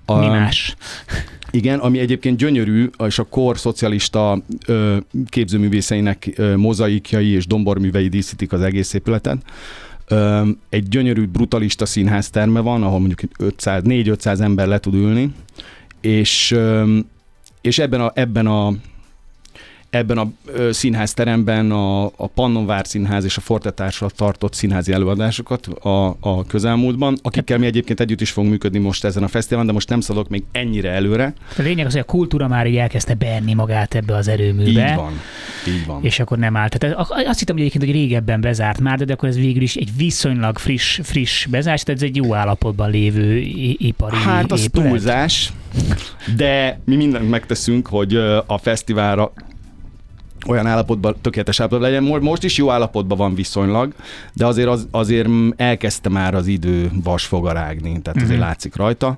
A, 0.05 0.19
Mi 0.19 0.25
más? 0.25 0.75
Igen, 1.51 1.79
ami 1.79 1.99
egyébként 1.99 2.37
gyönyörű, 2.37 2.89
és 3.05 3.19
a 3.19 3.23
kor 3.23 3.57
szocialista 3.57 4.41
ö, 4.67 4.97
képzőművészeinek 5.29 6.33
ö, 6.35 6.55
mozaikjai 6.55 7.29
és 7.29 7.47
domborművei 7.47 8.07
díszítik 8.07 8.53
az 8.53 8.61
egész 8.61 8.93
épületet. 8.93 9.37
Ö, 10.07 10.47
egy 10.69 10.87
gyönyörű 10.87 11.25
brutalista 11.25 11.85
színház 11.85 12.29
terme 12.29 12.59
van, 12.59 12.83
ahol 12.83 12.99
mondjuk 12.99 13.19
500, 13.37 13.81
4-500 13.85 14.39
ember 14.39 14.67
le 14.67 14.79
tud 14.79 14.93
ülni, 14.93 15.33
és 16.01 16.51
ö, 16.51 16.97
és 17.61 17.77
ebben 17.77 18.01
a, 18.01 18.11
ebben 18.13 18.47
a 18.47 18.71
ebben 19.89 20.17
a 20.17 20.27
színházteremben 20.71 21.71
a, 21.71 22.05
a 22.05 22.27
Pannonvár 22.33 22.87
Színház 22.87 23.23
és 23.23 23.37
a 23.37 23.41
Forte 23.41 23.71
Társulat 23.71 24.15
tartott 24.15 24.53
színházi 24.53 24.91
előadásokat 24.91 25.67
a, 25.67 26.17
a 26.19 26.45
közelmúltban, 26.45 27.17
akikkel 27.21 27.57
mi 27.57 27.65
egyébként 27.65 27.99
együtt 27.99 28.21
is 28.21 28.31
fogunk 28.31 28.51
működni 28.51 28.79
most 28.79 29.03
ezen 29.03 29.23
a 29.23 29.27
fesztiválon, 29.27 29.67
de 29.67 29.73
most 29.73 29.89
nem 29.89 29.99
szadok 30.01 30.29
még 30.29 30.43
ennyire 30.51 30.91
előre. 30.91 31.33
A 31.57 31.61
lényeg 31.61 31.85
az, 31.85 31.91
hogy 31.91 32.01
a 32.01 32.05
kultúra 32.05 32.47
már 32.47 32.67
így 32.67 32.75
elkezdte 32.75 33.13
beerni 33.13 33.53
magát 33.53 33.95
ebbe 33.95 34.15
az 34.15 34.27
erőműbe. 34.27 34.89
Így 34.89 34.95
van, 34.95 35.11
így 35.67 35.85
van. 35.85 36.03
És 36.03 36.19
akkor 36.19 36.37
nem 36.37 36.55
állt. 36.55 36.77
Tehát 36.77 36.97
azt 37.09 37.39
hittem 37.39 37.55
hogy 37.55 37.65
egyébként, 37.65 37.83
hogy 37.83 37.93
régebben 38.01 38.41
bezárt 38.41 38.79
már, 38.79 38.97
de 38.97 39.13
akkor 39.13 39.29
ez 39.29 39.35
végül 39.37 39.61
is 39.61 39.75
egy 39.75 39.89
viszonylag 39.97 40.57
friss, 40.57 40.99
friss 41.03 41.45
bezárás, 41.45 41.83
tehát 41.83 42.01
ez 42.01 42.07
egy 42.07 42.15
jó 42.15 42.33
állapotban 42.33 42.89
lévő 42.89 43.37
ipari 43.77 44.15
Hát 44.15 44.51
az 44.51 44.63
épület. 44.63 44.87
túlzás, 44.87 45.53
de 46.35 46.79
mi 46.85 46.95
mindent 46.95 47.29
megteszünk, 47.29 47.87
hogy 47.87 48.15
a 48.45 48.57
fesztiválra 48.57 49.33
olyan 50.47 50.67
állapotban, 50.67 51.15
tökéletes 51.21 51.59
állapotban 51.59 51.89
legyen. 51.89 52.21
Most 52.21 52.43
is 52.43 52.57
jó 52.57 52.69
állapotban 52.71 53.17
van 53.17 53.35
viszonylag, 53.35 53.93
de 54.33 54.45
azért, 54.45 54.67
az, 54.67 54.87
azért 54.91 55.29
elkezdte 55.55 56.09
már 56.09 56.35
az 56.35 56.47
idő 56.47 56.91
vasfogarágni, 57.03 58.01
tehát 58.01 58.21
azért 58.21 58.39
mhm. 58.39 58.47
látszik 58.47 58.75
rajta 58.75 59.17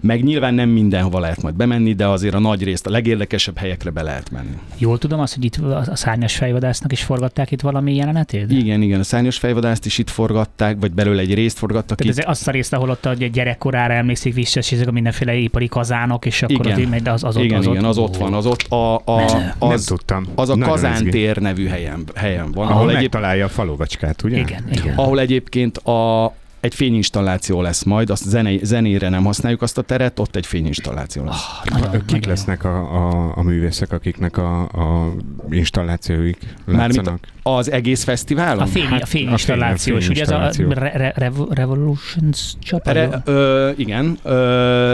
meg 0.00 0.22
nyilván 0.22 0.54
nem 0.54 0.68
mindenhova 0.68 1.18
lehet 1.20 1.42
majd 1.42 1.54
bemenni, 1.54 1.92
de 1.92 2.06
azért 2.06 2.34
a 2.34 2.38
nagy 2.38 2.62
részt, 2.62 2.86
a 2.86 2.90
legérdekesebb 2.90 3.56
helyekre 3.56 3.90
be 3.90 4.02
lehet 4.02 4.30
menni. 4.30 4.58
Jól 4.78 4.98
tudom 4.98 5.20
azt, 5.20 5.34
hogy 5.34 5.44
itt 5.44 5.56
a 5.56 5.96
szárnyas 5.96 6.36
fejvadásznak 6.36 6.92
is 6.92 7.02
forgatták 7.02 7.50
itt 7.50 7.60
valami 7.60 7.94
jelenetét? 7.94 8.50
Igen, 8.50 8.82
igen, 8.82 9.00
a 9.00 9.02
szárnyas 9.02 9.38
fejvadászt 9.38 9.86
is 9.86 9.98
itt 9.98 10.10
forgatták, 10.10 10.76
vagy 10.80 10.92
belőle 10.92 11.20
egy 11.20 11.34
részt 11.34 11.58
forgattak 11.58 11.98
Tehát 11.98 12.12
itt. 12.14 12.22
Ez 12.22 12.30
azt 12.30 12.48
a 12.48 12.50
részt, 12.50 12.72
ahol 12.72 12.90
ott 12.90 13.06
a 13.06 13.14
gyerekkorára 13.14 13.92
emlékszik 13.92 14.34
vissza, 14.34 14.58
és 14.58 14.72
ezek 14.72 14.88
a 14.88 14.90
mindenféle 14.90 15.34
ipari 15.34 15.68
kazánok, 15.68 16.26
és 16.26 16.42
akkor 16.42 16.66
igen. 16.66 16.92
ott, 16.92 17.06
az, 17.06 17.24
az 17.24 17.36
igen, 17.36 17.58
ott, 17.58 17.66
az 17.66 17.72
igen, 17.72 17.84
az 17.84 17.98
ott 17.98 18.16
van, 18.16 18.34
az 18.34 18.46
ott 18.46 18.62
a, 18.68 18.96
a, 18.96 19.24
az, 19.24 19.32
nem 19.58 19.78
tudtam. 19.86 20.26
az 20.34 20.48
a 20.48 20.56
Kazántér 20.56 21.36
nevű 21.36 21.66
helyen, 21.66 22.04
helyen 22.14 22.52
van. 22.52 22.66
Ahol, 22.66 22.76
ahol 22.76 22.88
egyéb... 22.88 23.00
megtalálja 23.00 23.44
a 23.44 23.48
falovacskát, 23.48 24.22
ugye? 24.22 24.38
Igen, 24.38 24.64
igen. 24.72 24.94
Ahol 24.96 25.20
egyébként 25.20 25.76
a, 25.76 26.24
egy 26.60 26.74
fényinstalláció 26.74 27.62
lesz 27.62 27.82
majd, 27.82 28.10
azt 28.10 28.22
zené, 28.28 28.60
zenére 28.62 29.08
nem 29.08 29.24
használjuk 29.24 29.62
azt 29.62 29.78
a 29.78 29.82
teret, 29.82 30.18
ott 30.18 30.36
egy 30.36 30.46
fényinstalláció 30.46 31.24
lesz. 31.24 31.44
Nagyon, 31.70 31.90
Kik 31.90 32.04
nagyon 32.06 32.28
lesznek 32.28 32.64
a, 32.64 32.76
a, 32.78 33.32
a 33.36 33.42
művészek, 33.42 33.92
akiknek 33.92 34.36
a, 34.36 34.60
a 34.62 35.12
installációik 35.50 36.38
Mármint 36.64 36.96
látszanak? 36.96 37.18
Az 37.42 37.70
egész 37.70 38.04
fesztiválon? 38.04 38.62
A 38.62 38.66
fény, 38.66 38.84
Hát, 38.84 39.02
a 39.02 39.06
fényinstallációs, 39.06 40.06
a 40.08 40.10
ugye 40.10 40.22
ez 40.22 40.30
a. 40.30 40.50
Re- 40.68 40.92
Re- 40.96 41.12
Revo- 41.16 41.54
Revolutions 41.54 42.54
csapat? 42.62 42.92
Re, 42.94 43.22
ö, 43.24 43.70
igen, 43.76 44.18
ö, 44.22 44.32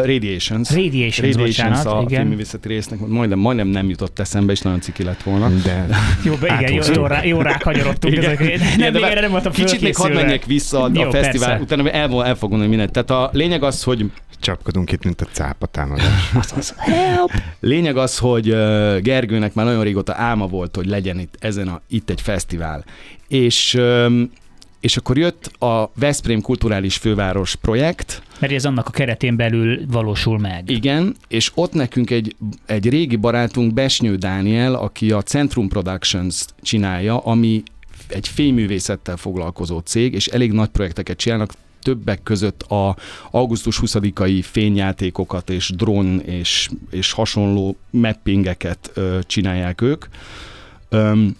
Radiations. 0.04 0.70
Radiations, 0.70 1.16
Radiations 1.36 1.36
bocsánat, 1.36 1.86
a 1.86 2.02
igen. 2.08 2.20
filmművészeti 2.20 2.68
résznek, 2.68 2.98
majdnem, 3.06 3.38
majdnem 3.38 3.68
nem 3.68 3.88
jutott 3.88 4.18
eszembe, 4.18 4.52
és 4.52 4.60
nagyon 4.60 4.80
ciki 4.80 5.02
lett 5.02 5.22
volna. 5.22 5.48
De 5.48 5.86
Jó, 6.24 6.32
igen, 6.42 6.72
jó, 6.72 6.82
jó, 6.94 7.06
rá, 7.06 7.24
jó 7.24 7.40
rákanyarodtunk. 7.40 8.14
Igen. 8.14 8.24
ezek- 8.30 8.40
Igen, 8.40 8.60
Nem, 8.78 8.92
de 8.92 8.98
még 8.98 9.10
erre 9.10 9.20
nem 9.20 9.30
voltam 9.30 9.52
Kicsit 9.52 9.80
még 9.80 9.96
hadd 9.96 10.12
menjek 10.12 10.44
vissza 10.44 10.82
a, 10.82 10.90
Jó, 10.94 11.02
a 11.02 11.10
fesztivál, 11.10 11.55
persze. 11.58 11.74
utána 11.74 11.90
el, 11.90 12.24
el 12.24 12.34
fogom 12.34 12.58
mondani 12.58 12.68
mindent. 12.68 12.92
Tehát 12.92 13.10
a 13.10 13.36
lényeg 13.36 13.62
az, 13.62 13.82
hogy 13.82 14.10
csapkodunk 14.40 14.92
itt, 14.92 15.04
mint 15.04 15.20
a 15.20 15.26
cápa 15.32 15.66
támadás. 15.66 16.30
Help! 16.76 17.30
Lényeg 17.60 17.96
az, 17.96 18.18
hogy 18.18 18.44
Gergőnek 19.02 19.54
már 19.54 19.64
nagyon 19.66 19.82
régóta 19.82 20.14
álma 20.16 20.46
volt, 20.46 20.76
hogy 20.76 20.86
legyen 20.86 21.18
itt 21.18 21.36
ezen 21.38 21.68
a, 21.68 21.80
itt 21.88 22.10
egy 22.10 22.20
fesztivál. 22.20 22.84
És, 23.28 23.80
és 24.80 24.96
akkor 24.96 25.18
jött 25.18 25.50
a 25.58 25.90
Veszprém 25.98 26.40
Kulturális 26.40 26.96
Főváros 26.96 27.54
projekt, 27.54 28.22
Mert 28.38 28.52
ez 28.52 28.64
annak 28.64 28.88
a 28.88 28.90
keretén 28.90 29.36
belül 29.36 29.80
valósul 29.90 30.38
meg. 30.38 30.70
igen, 30.70 31.16
és 31.28 31.50
ott 31.54 31.72
nekünk 31.72 32.10
egy, 32.10 32.36
egy 32.66 32.88
régi 32.88 33.16
barátunk, 33.16 33.74
Besnyő 33.74 34.14
Dániel, 34.16 34.74
aki 34.74 35.10
a 35.10 35.22
Centrum 35.22 35.68
Productions 35.68 36.44
csinálja, 36.62 37.18
ami 37.18 37.62
egy 38.08 38.28
fényművészettel 38.28 39.16
foglalkozó 39.16 39.78
cég, 39.78 40.12
és 40.12 40.26
elég 40.26 40.52
nagy 40.52 40.68
projekteket 40.68 41.16
csinálnak, 41.16 41.52
többek 41.82 42.22
között 42.22 42.62
a 42.62 42.96
augusztus 43.30 43.80
20-ai 43.82 44.44
fényjátékokat 44.50 45.50
és 45.50 45.72
drón 45.76 46.20
és, 46.20 46.70
és 46.90 47.12
hasonló 47.12 47.76
mappingeket 47.90 48.90
ö, 48.94 49.18
csinálják 49.26 49.80
ők. 49.80 50.04
Öm, 50.88 51.36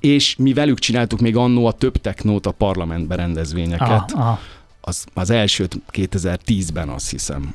és 0.00 0.36
mi 0.36 0.52
velük 0.52 0.78
csináltuk 0.78 1.20
még 1.20 1.36
annó 1.36 1.66
a 1.66 1.72
több 1.72 1.96
technót 1.96 2.46
a 2.46 2.50
parlamentben 2.50 3.16
rendezvényeket. 3.16 3.88
Aha, 3.88 4.06
aha. 4.14 4.38
Az, 4.80 5.04
az 5.14 5.30
elsőt 5.30 5.80
2010-ben 5.92 6.88
azt 6.88 7.10
hiszem. 7.10 7.54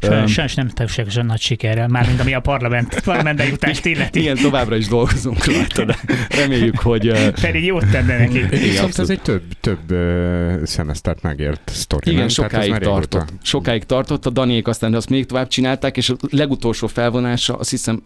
Sajnos, 0.00 0.32
sajnos 0.32 0.54
nem 0.54 0.68
túlságosan 0.68 1.26
nagy 1.26 1.40
sikerrel, 1.40 1.88
mármint 1.88 2.20
ami 2.20 2.34
a 2.34 2.40
parlament, 2.40 3.00
parlamentbe 3.04 3.46
jutást 3.46 3.84
illeti. 3.84 4.20
Igen, 4.20 4.36
továbbra 4.36 4.76
is 4.76 4.86
dolgozunk 4.88 5.44
rajta, 5.44 5.84
de 5.84 5.96
reméljük, 6.28 6.78
hogy... 6.78 7.30
Pedig 7.40 7.64
jót 7.64 7.90
tenne 7.90 8.18
neki. 8.18 8.36
Igen, 8.36 8.48
Viszont 8.50 8.74
ez 8.78 8.84
abszolút. 8.84 9.10
egy 9.10 9.20
több, 9.22 9.42
több 9.60 9.90
uh, 9.92 10.64
szemesztert 10.64 11.22
megért 11.22 11.70
sztori. 11.74 12.02
Igen, 12.06 12.16
nem? 12.18 12.26
Ez 12.26 12.32
sokáig 12.32 12.70
már 12.70 12.80
régóta- 12.80 13.08
tartott. 13.08 13.32
Sokáig 13.42 13.84
tartott, 13.84 14.26
a 14.26 14.30
Daniék 14.30 14.68
aztán 14.68 14.94
azt 14.94 15.08
még 15.10 15.26
tovább 15.26 15.48
csinálták, 15.48 15.96
és 15.96 16.08
a 16.10 16.16
legutolsó 16.30 16.86
felvonása, 16.86 17.54
azt 17.56 17.70
hiszem, 17.70 18.02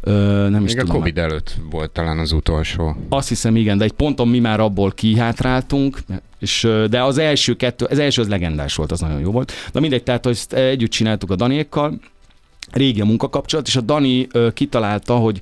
ö, 0.00 0.46
nem 0.50 0.64
is 0.64 0.70
Még 0.72 0.78
a 0.78 0.84
tudom. 0.84 0.96
Covid 0.96 1.18
előtt 1.18 1.54
volt 1.70 1.90
talán 1.90 2.18
az 2.18 2.32
utolsó. 2.32 2.96
Azt 3.08 3.28
hiszem, 3.28 3.56
igen, 3.56 3.78
de 3.78 3.84
egy 3.84 3.92
ponton 3.92 4.28
mi 4.28 4.38
már 4.38 4.60
abból 4.60 4.90
kihátráltunk, 4.92 5.98
és, 6.38 6.68
de 6.90 7.02
az 7.02 7.18
első 7.18 7.56
kettő, 7.56 7.84
az 7.84 7.98
első 7.98 8.20
az 8.20 8.28
legendás 8.28 8.74
volt, 8.74 8.92
az 8.92 9.00
nagyon 9.00 9.20
jó 9.20 9.30
volt. 9.30 9.52
De 9.72 9.80
mindegy, 9.80 10.02
tehát 10.02 10.26
ezt 10.26 10.52
együtt 10.52 10.90
csináltuk 10.90 11.30
a 11.30 11.36
Daniékkal, 11.36 12.00
régi 12.72 13.00
a 13.00 13.04
munkakapcsolat, 13.04 13.66
és 13.66 13.76
a 13.76 13.80
Dani 13.80 14.26
ö, 14.32 14.48
kitalálta, 14.54 15.16
hogy 15.16 15.38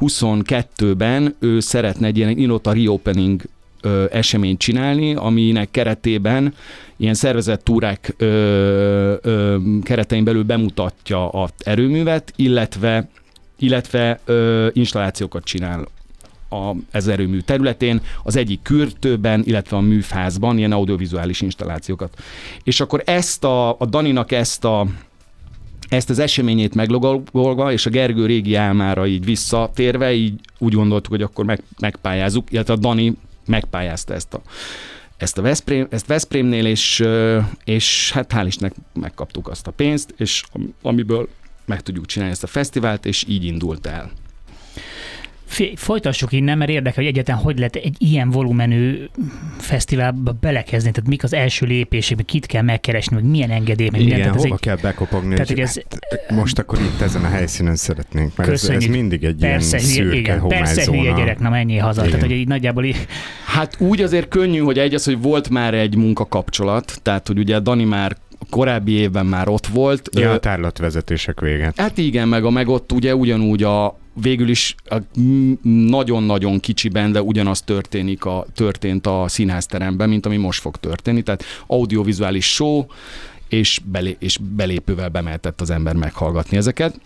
22-ben 0.00 1.36
ő 1.38 1.60
szeretne 1.60 2.06
egy 2.06 2.16
ilyen 2.16 2.38
Inota 2.38 2.72
Reopening 2.72 3.42
ö, 3.80 4.04
eseményt 4.10 4.58
csinálni, 4.58 5.14
aminek 5.14 5.70
keretében 5.70 6.54
ilyen 6.96 7.14
szervezett 7.14 7.64
túrák 7.64 8.14
ö, 8.16 9.14
ö, 9.22 9.56
keretein 9.82 10.24
belül 10.24 10.42
bemutatja 10.42 11.28
az 11.28 11.50
erőművet, 11.58 12.32
illetve 12.36 13.08
illetve 13.58 14.20
ö, 14.24 14.68
installációkat 14.72 15.44
csinál 15.44 15.88
a, 16.48 16.98
erőmű 17.08 17.40
területén, 17.40 18.00
az 18.22 18.36
egyik 18.36 18.62
kürtőben, 18.62 19.42
illetve 19.44 19.76
a 19.76 19.80
műfázban, 19.80 20.58
ilyen 20.58 20.72
audiovizuális 20.72 21.40
installációkat. 21.40 22.18
És 22.62 22.80
akkor 22.80 23.02
ezt 23.04 23.44
a, 23.44 23.70
a 23.78 23.86
Daninak 23.86 24.32
ezt 24.32 24.64
a 24.64 24.86
ezt 25.88 26.10
az 26.10 26.18
eseményét 26.18 26.74
meglogolva, 26.74 27.72
és 27.72 27.86
a 27.86 27.90
Gergő 27.90 28.26
régi 28.26 28.54
álmára 28.54 29.06
így 29.06 29.24
visszatérve, 29.24 30.12
így 30.12 30.40
úgy 30.58 30.74
gondoltuk, 30.74 31.12
hogy 31.12 31.22
akkor 31.22 31.44
meg, 31.44 31.62
megpályázunk, 31.80 32.50
illetve 32.50 32.72
a 32.72 32.76
Dani 32.76 33.16
megpályázta 33.46 34.14
ezt 34.14 34.34
a 34.34 34.40
ezt 35.16 35.38
a 35.38 35.42
Veszprém, 35.42 35.86
ezt 35.90 36.06
Veszprémnél, 36.06 36.66
és, 36.66 37.04
és 37.64 38.12
hát 38.12 38.32
hál' 38.34 38.44
Istennek 38.46 38.74
megkaptuk 38.92 39.48
azt 39.48 39.66
a 39.66 39.70
pénzt, 39.70 40.14
és 40.16 40.42
am- 40.52 40.74
amiből 40.82 41.28
meg 41.64 41.80
tudjuk 41.80 42.06
csinálni 42.06 42.32
ezt 42.32 42.42
a 42.42 42.46
fesztivált, 42.46 43.06
és 43.06 43.24
így 43.28 43.44
indult 43.44 43.86
el. 43.86 44.10
Folytassuk 45.74 46.32
innen, 46.32 46.58
mert 46.58 46.70
érdekel, 46.70 47.02
hogy 47.02 47.12
egyáltalán 47.12 47.40
hogy 47.40 47.56
lehet 47.56 47.76
egy 47.76 47.96
ilyen 47.98 48.30
volumenű 48.30 49.04
fesztiválba 49.58 50.32
belekezdeni, 50.40 50.94
tehát 50.94 51.08
mik 51.08 51.22
az 51.24 51.32
első 51.32 51.66
lépések, 51.66 52.24
kit 52.24 52.46
kell 52.46 52.62
megkeresni, 52.62 53.14
meg 53.14 53.24
milyen 53.24 53.50
engedély, 53.50 53.88
meg. 53.92 54.00
Igen, 54.00 54.18
Tehát 54.18 54.34
ez 54.34 54.42
hova 54.42 54.54
egy, 54.54 54.60
kell 54.60 54.76
bekopogni, 54.76 55.30
tehát, 55.32 55.46
hogy 55.46 55.56
hogy 55.56 55.66
ez- 55.66 55.82
hát, 55.90 56.30
most 56.30 56.58
akkor 56.58 56.80
itt 56.80 57.00
ezen 57.00 57.24
a 57.24 57.28
helyszínen 57.28 57.76
szeretnénk, 57.76 58.36
mert 58.36 58.48
ez, 58.50 58.54
ez 58.54 58.60
Köszönjük. 58.68 58.90
mindig 58.90 59.24
egy 59.24 59.36
persze, 59.36 59.76
ilyen 59.76 59.88
szürke 59.88 60.16
igen, 60.16 60.46
persze 60.48 60.84
hülye 60.90 61.12
gyerek, 61.12 61.38
na 61.38 61.50
menjél 61.50 61.82
haza. 61.82 62.00
Igen. 62.00 62.12
Tehát, 62.14 62.26
hogy 62.26 62.36
így 62.36 62.48
nagyjából 62.48 62.84
így, 62.84 63.06
Hát 63.46 63.80
úgy 63.80 64.00
azért 64.00 64.28
könnyű, 64.28 64.58
hogy 64.58 64.78
egy 64.78 64.94
az, 64.94 65.04
hogy 65.04 65.22
volt 65.22 65.48
már 65.48 65.74
egy 65.74 65.96
munkakapcsolat, 65.96 66.98
tehát 67.02 67.26
hogy 67.26 67.38
ugye 67.38 67.58
Dani 67.58 67.84
már 67.84 68.16
korábbi 68.50 68.92
évben 68.92 69.26
már 69.26 69.48
ott 69.48 69.66
volt. 69.66 70.08
Ja, 70.12 70.30
a 70.30 70.38
tárlatvezetések 70.38 71.40
véget. 71.40 71.80
Hát 71.80 71.98
igen, 71.98 72.28
meg 72.28 72.44
a 72.44 72.50
meg 72.50 72.68
ott 72.68 72.92
ugye 72.92 73.16
ugyanúgy 73.16 73.62
a 73.62 73.98
végül 74.14 74.48
is 74.48 74.74
nagyon-nagyon 75.62 76.60
kicsiben, 76.60 77.12
de 77.12 77.22
ugyanaz 77.22 77.62
történik 77.62 78.24
a, 78.24 78.46
történt 78.54 79.06
a 79.06 79.24
színházteremben, 79.28 80.08
mint 80.08 80.26
ami 80.26 80.36
most 80.36 80.60
fog 80.60 80.76
történni. 80.76 81.22
Tehát 81.22 81.44
audiovizuális 81.66 82.52
show, 82.52 82.84
és, 83.48 83.80
belé, 83.84 84.16
és 84.18 84.38
belépővel 84.38 85.08
bemehetett 85.08 85.60
az 85.60 85.70
ember 85.70 85.94
meghallgatni 85.94 86.56
ezeket. 86.56 87.00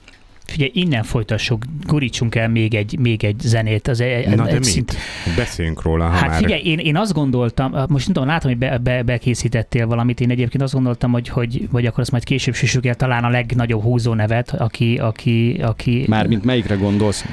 Figyelj, 0.50 0.70
innen 0.74 1.02
folytassuk, 1.02 1.62
gurítsunk 1.86 2.34
el 2.34 2.48
még 2.48 2.74
egy, 2.74 2.98
még 2.98 3.24
egy 3.24 3.40
zenét. 3.40 3.88
Az 3.88 4.00
egy, 4.00 4.28
Na 4.28 4.44
de 4.44 4.48
egy 4.48 4.54
mit? 4.54 4.64
szint- 4.64 4.96
Beszéljünk 5.36 5.82
róla, 5.82 6.04
ha 6.04 6.10
Hát 6.10 6.28
már... 6.30 6.38
figyelj, 6.38 6.62
én, 6.62 6.78
én 6.78 6.96
azt 6.96 7.12
gondoltam, 7.12 7.70
most 7.70 8.04
nem 8.04 8.14
tudom, 8.14 8.26
látom, 8.28 8.50
hogy 8.50 8.58
be, 8.58 8.78
be, 8.78 9.02
bekészítettél 9.02 9.86
valamit, 9.86 10.20
én 10.20 10.30
egyébként 10.30 10.62
azt 10.62 10.72
gondoltam, 10.72 11.12
hogy, 11.12 11.28
hogy 11.28 11.68
vagy 11.70 11.86
akkor 11.86 12.00
azt 12.00 12.10
majd 12.10 12.24
később 12.24 12.54
süssük 12.54 12.86
el 12.86 12.94
talán 12.94 13.24
a 13.24 13.28
legnagyobb 13.28 13.82
húzó 13.82 14.14
nevet, 14.14 14.50
aki, 14.50 14.98
aki, 14.98 15.60
aki 15.62 16.04
Mármint 16.08 16.44
melyikre 16.44 16.74
gondolsz? 16.74 17.24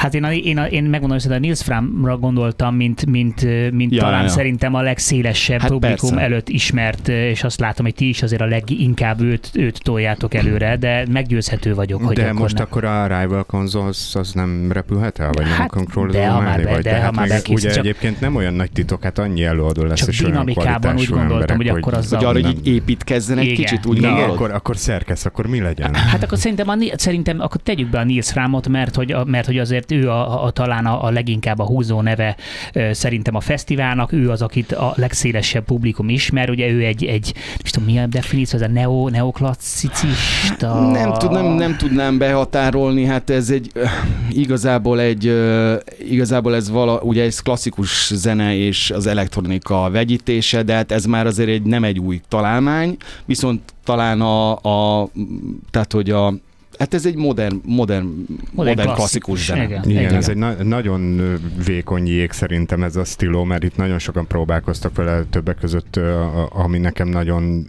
Hát 0.00 0.14
én, 0.14 0.24
a, 0.24 0.32
én, 0.32 0.58
a, 0.58 0.66
én 0.66 0.84
megmondom, 0.84 1.18
hogy 1.22 1.32
a 1.32 1.38
Nils 1.38 1.62
Framra 1.62 2.18
gondoltam, 2.18 2.74
mint, 2.74 3.06
mint, 3.06 3.70
mint 3.72 3.92
Ja, 3.92 4.00
talán 4.00 4.22
ja. 4.22 4.28
szerintem 4.28 4.74
a 4.74 4.80
legszélesebb 4.82 5.60
Hát 5.60 5.70
publikum 5.70 6.08
persze. 6.10 6.24
előtt 6.24 6.48
ismert, 6.48 7.08
és 7.08 7.44
azt 7.44 7.60
látom, 7.60 7.84
hogy 7.84 7.94
ti 7.94 8.08
is 8.08 8.22
azért 8.22 8.40
a 8.40 8.44
leginkább 8.46 9.20
őt, 9.20 9.50
őt 9.54 9.82
toljátok 9.82 10.34
előre, 10.34 10.76
de 10.76 11.04
meggyőzhető 11.10 11.74
vagyok, 11.74 12.02
hogy 12.04 12.16
de 12.16 12.24
akkor 12.26 12.34
most 12.40 12.54
nem. 12.56 12.66
akkor 12.68 12.84
a 12.84 13.06
Rival 13.20 13.44
Consoles 13.44 14.14
az 14.14 14.32
nem 14.32 14.72
repülhet 14.72 15.18
el, 15.18 15.30
vagy 15.32 15.44
nem 15.44 15.52
Hát, 15.54 15.66
akarunk 15.66 15.92
róla 15.94 16.12
de 16.12 16.28
ha 16.28 16.40
már 16.40 16.62
be- 16.62 16.70
vagy 16.70 16.82
de 16.82 16.94
ha 16.96 17.00
hát 17.00 17.14
már 17.14 17.28
meg 17.28 17.36
bekészít, 17.36 17.58
ugye 17.64 17.68
csak- 17.74 17.84
egyébként 17.84 18.20
nem 18.20 18.36
olyan 18.36 18.54
nagy 18.54 18.72
titok, 18.72 19.02
hát 19.02 19.18
annyi 19.18 19.44
előadó 19.44 19.82
lesz, 19.82 19.98
Csak 19.98 20.08
és 20.08 20.20
olyan 20.20 20.30
dinamikában 20.30 20.96
úgy 20.96 21.06
gondoltam, 21.08 21.40
emberek, 21.40 21.58
hogy 21.58 21.68
akkor 21.82 21.94
azzal- 21.94 22.20
Hogy 22.22 22.28
arra, 22.30 22.40
nem- 22.40 22.50
hogy 22.56 22.66
így 22.66 22.74
építkezzen 22.74 23.38
egy 23.38 23.52
kicsit, 23.52 23.86
úgy 23.86 24.04
akkor, 24.04 24.50
akkor 24.50 24.76
szerkesz, 24.76 25.24
akkor 25.24 25.46
mi 25.46 25.60
legyen? 25.60 25.94
Hát 25.94 26.22
akkor 26.22 26.38
szerintem, 26.38 26.68
a, 26.68 26.76
szerintem 26.96 27.40
akkor 27.40 27.60
tegyük 27.62 27.88
be 27.90 27.98
a 27.98 28.04
Nils 28.04 28.30
Framot, 28.30 28.68
mert 28.68 28.94
hogy, 28.94 29.14
mert 29.26 29.46
hogy 29.46 29.58
azért 29.58 29.89
ő 29.90 30.10
a, 30.10 30.44
a, 30.44 30.50
talán 30.50 30.86
a, 30.86 31.04
a 31.04 31.10
leginkább 31.10 31.58
a 31.58 31.64
húzó 31.64 32.00
neve 32.00 32.36
szerintem 32.90 33.34
a 33.34 33.40
fesztiválnak, 33.40 34.12
ő 34.12 34.30
az, 34.30 34.42
akit 34.42 34.72
a 34.72 34.92
legszélesebb 34.96 35.64
publikum 35.64 36.08
ismer, 36.08 36.50
ugye 36.50 36.68
ő 36.68 36.84
egy, 36.84 37.04
egy 37.04 37.34
is 37.62 37.70
tudom, 37.70 37.88
mi 37.88 37.98
a 37.98 38.06
definíció, 38.06 38.58
ez 38.58 38.64
a 38.64 38.72
neo, 38.72 39.08
neoklasszicista? 39.08 40.90
Nem, 40.90 41.12
tud, 41.12 41.30
nem, 41.30 41.46
nem 41.46 41.76
tudnám 41.76 42.18
behatárolni, 42.18 43.04
hát 43.04 43.30
ez 43.30 43.50
egy 43.50 43.72
igazából 44.30 45.00
egy 45.00 45.34
igazából 46.10 46.54
ez 46.54 46.70
vala, 46.70 47.00
ugye 47.00 47.24
ez 47.24 47.40
klasszikus 47.40 48.10
zene 48.14 48.56
és 48.56 48.90
az 48.90 49.06
elektronika 49.06 49.90
vegyítése, 49.90 50.62
de 50.62 50.74
hát 50.74 50.92
ez 50.92 51.04
már 51.04 51.26
azért 51.26 51.48
egy, 51.48 51.62
nem 51.62 51.84
egy 51.84 51.98
új 51.98 52.20
találmány, 52.28 52.96
viszont 53.24 53.60
talán 53.84 54.20
a, 54.20 54.52
a 54.52 55.08
tehát 55.70 55.92
hogy 55.92 56.10
a 56.10 56.34
Hát 56.80 56.94
ez 56.94 57.06
egy 57.06 57.16
modern, 57.16 57.60
modern, 57.64 58.06
modern, 58.52 58.78
modern 58.78 58.94
klasszikus 58.94 59.44
zene. 59.44 59.64
Igen, 59.64 59.82
Igen, 59.84 60.02
igen. 60.02 60.14
ez 60.14 60.28
egy 60.28 60.36
na- 60.36 60.62
nagyon 60.62 61.20
vékony 61.64 62.06
jég 62.06 62.30
szerintem 62.30 62.82
ez 62.82 62.96
a 62.96 63.04
stíló, 63.04 63.44
mert 63.44 63.62
itt 63.62 63.76
nagyon 63.76 63.98
sokan 63.98 64.26
próbálkoztak 64.26 64.96
vele 64.96 65.22
többek 65.30 65.56
között, 65.58 66.00
ami 66.48 66.78
nekem 66.78 67.08
nagyon 67.08 67.66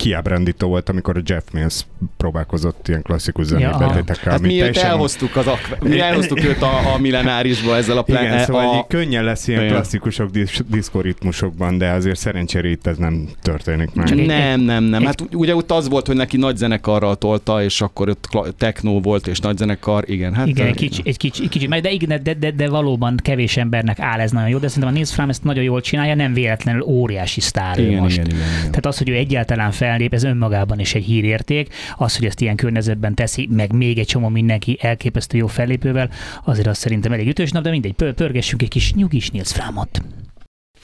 kiábrándító 0.00 0.68
volt, 0.68 0.88
amikor 0.88 1.16
a 1.16 1.20
Jeff 1.24 1.42
Mills 1.52 1.86
próbálkozott 2.16 2.88
ilyen 2.88 3.02
klasszikus 3.02 3.46
zenébetétekkel. 3.46 4.32
Hát 4.32 4.40
mi 4.40 4.48
teljesen... 4.48 4.90
elhoztuk, 4.90 5.36
az 5.36 5.46
ak- 5.46 5.82
mi 5.82 6.00
elhoztuk 6.00 6.44
őt 6.44 6.62
a, 6.62 6.94
a 6.94 6.98
millenárisba 6.98 7.76
ezzel 7.76 7.98
a 7.98 8.02
plán... 8.02 8.24
Igen, 8.24 8.44
szóval 8.44 8.78
a... 8.78 8.86
könnyen 8.88 9.24
lesz 9.24 9.48
ilyen 9.48 9.60
Igen. 9.60 9.72
klasszikusok 9.72 10.30
disz- 10.30 10.64
diszkoritmusokban, 10.68 11.78
de 11.78 11.90
azért 11.90 12.16
szerencsére 12.16 12.68
itt 12.68 12.86
ez 12.86 12.96
nem 12.96 13.28
történik 13.42 13.94
meg. 13.94 14.26
Nem, 14.26 14.60
nem, 14.60 14.84
nem. 14.84 15.04
Hát 15.04 15.24
ugye 15.32 15.54
ott 15.54 15.70
az 15.70 15.88
volt, 15.88 16.06
hogy 16.06 16.16
neki 16.16 16.36
nagy 16.36 16.56
zenekarral 16.56 17.16
tolta, 17.16 17.62
és 17.62 17.80
akkor 17.80 18.08
ott 18.08 18.28
technó 18.56 19.00
volt, 19.00 19.26
és 19.26 19.38
nagy 19.38 19.56
zenekar, 19.56 20.04
igen. 20.06 20.34
Hát 20.34 20.46
igen, 20.46 20.66
egy 20.66 20.76
kicsi, 20.76 21.02
egy 21.04 21.16
kicsi, 21.16 21.48
kicsi 21.48 21.66
de, 21.66 21.90
igen, 21.90 22.22
de, 22.22 22.34
de, 22.34 22.50
de, 22.50 22.68
valóban 22.68 23.16
kevés 23.22 23.56
embernek 23.56 24.00
áll 24.00 24.20
ez 24.20 24.30
nagyon 24.30 24.48
jó, 24.48 24.58
de 24.58 24.68
szerintem 24.68 24.92
a 24.92 24.96
Nils 24.96 25.12
Fram 25.12 25.28
ezt 25.28 25.44
nagyon 25.44 25.64
jól 25.64 25.80
csinálja, 25.80 26.14
nem 26.14 26.32
véletlenül 26.32 26.82
óriási 26.82 27.40
sztár 27.40 27.78
igen, 27.78 28.00
most. 28.00 28.16
Igen, 28.16 28.26
igen, 28.26 28.38
igen. 28.38 28.60
Tehát 28.60 28.86
az, 28.86 28.98
hogy 28.98 29.08
ő 29.08 29.14
egyáltalán 29.14 29.70
fellép, 29.90 30.14
ez 30.14 30.24
önmagában 30.24 30.78
is 30.78 30.94
egy 30.94 31.04
hírérték. 31.04 31.74
Az, 31.96 32.16
hogy 32.16 32.26
ezt 32.26 32.40
ilyen 32.40 32.56
környezetben 32.56 33.14
teszi, 33.14 33.48
meg 33.50 33.72
még 33.72 33.98
egy 33.98 34.06
csomó 34.06 34.28
mindenki 34.28 34.78
elképesztő 34.80 35.38
jó 35.38 35.46
fellépővel, 35.46 36.10
azért 36.44 36.66
azt 36.66 36.80
szerintem 36.80 37.12
elég 37.12 37.28
ütős 37.28 37.50
nap, 37.50 37.62
de 37.62 37.70
mindegy, 37.70 37.92
pörgessünk 37.92 38.62
egy 38.62 38.68
kis 38.68 38.92
nyugis 38.94 39.30
Nils 39.30 39.52
Framot. 39.52 40.00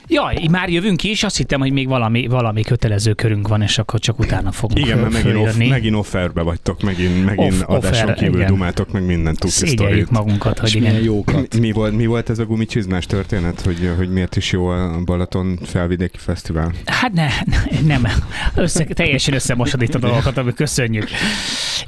Jaj, 0.08 0.36
már 0.50 0.68
jövünk 0.68 1.04
is, 1.04 1.22
azt 1.22 1.36
hittem, 1.36 1.60
hogy 1.60 1.72
még 1.72 1.88
valami, 1.88 2.26
valami 2.26 2.62
kötelező 2.62 3.12
körünk 3.12 3.48
van, 3.48 3.62
és 3.62 3.78
akkor 3.78 4.00
csak 4.00 4.18
utána 4.18 4.52
fogunk 4.52 4.86
Igen, 4.86 4.98
mert 4.98 5.12
megint, 5.12 5.36
off, 5.36 5.56
megint 5.56 5.94
offerbe 5.94 6.42
vagytok, 6.42 6.82
megint, 6.82 7.24
megint 7.24 7.52
off, 7.52 7.60
adáson 7.68 8.02
offer, 8.02 8.14
kívül 8.14 8.34
igen. 8.34 8.46
dumáltok, 8.46 8.92
meg 8.92 9.04
mindent 9.06 9.38
tudsz 9.38 9.68
sztorit. 9.68 10.10
magunkat, 10.10 10.58
hogy 10.58 10.74
igen. 10.74 11.02
Jókat. 11.02 11.54
Mi, 11.54 11.60
mi, 11.60 11.72
volt, 11.72 11.96
mi 11.96 12.06
volt 12.06 12.30
ez 12.30 12.38
a 12.38 12.44
gumicsizmás 12.44 13.06
történet, 13.06 13.60
hogy, 13.60 13.90
hogy 13.96 14.08
miért 14.08 14.36
is 14.36 14.52
jó 14.52 14.66
a 14.66 15.00
Balaton 15.04 15.58
felvidéki 15.62 16.18
fesztivál? 16.18 16.72
Hát 16.84 17.12
ne, 17.12 17.28
nem, 17.86 18.06
össze, 18.54 18.84
teljesen 18.84 19.34
összemosod 19.34 19.88
a 19.92 19.98
dolgokat, 19.98 20.36
amit 20.36 20.54
köszönjük. 20.54 21.08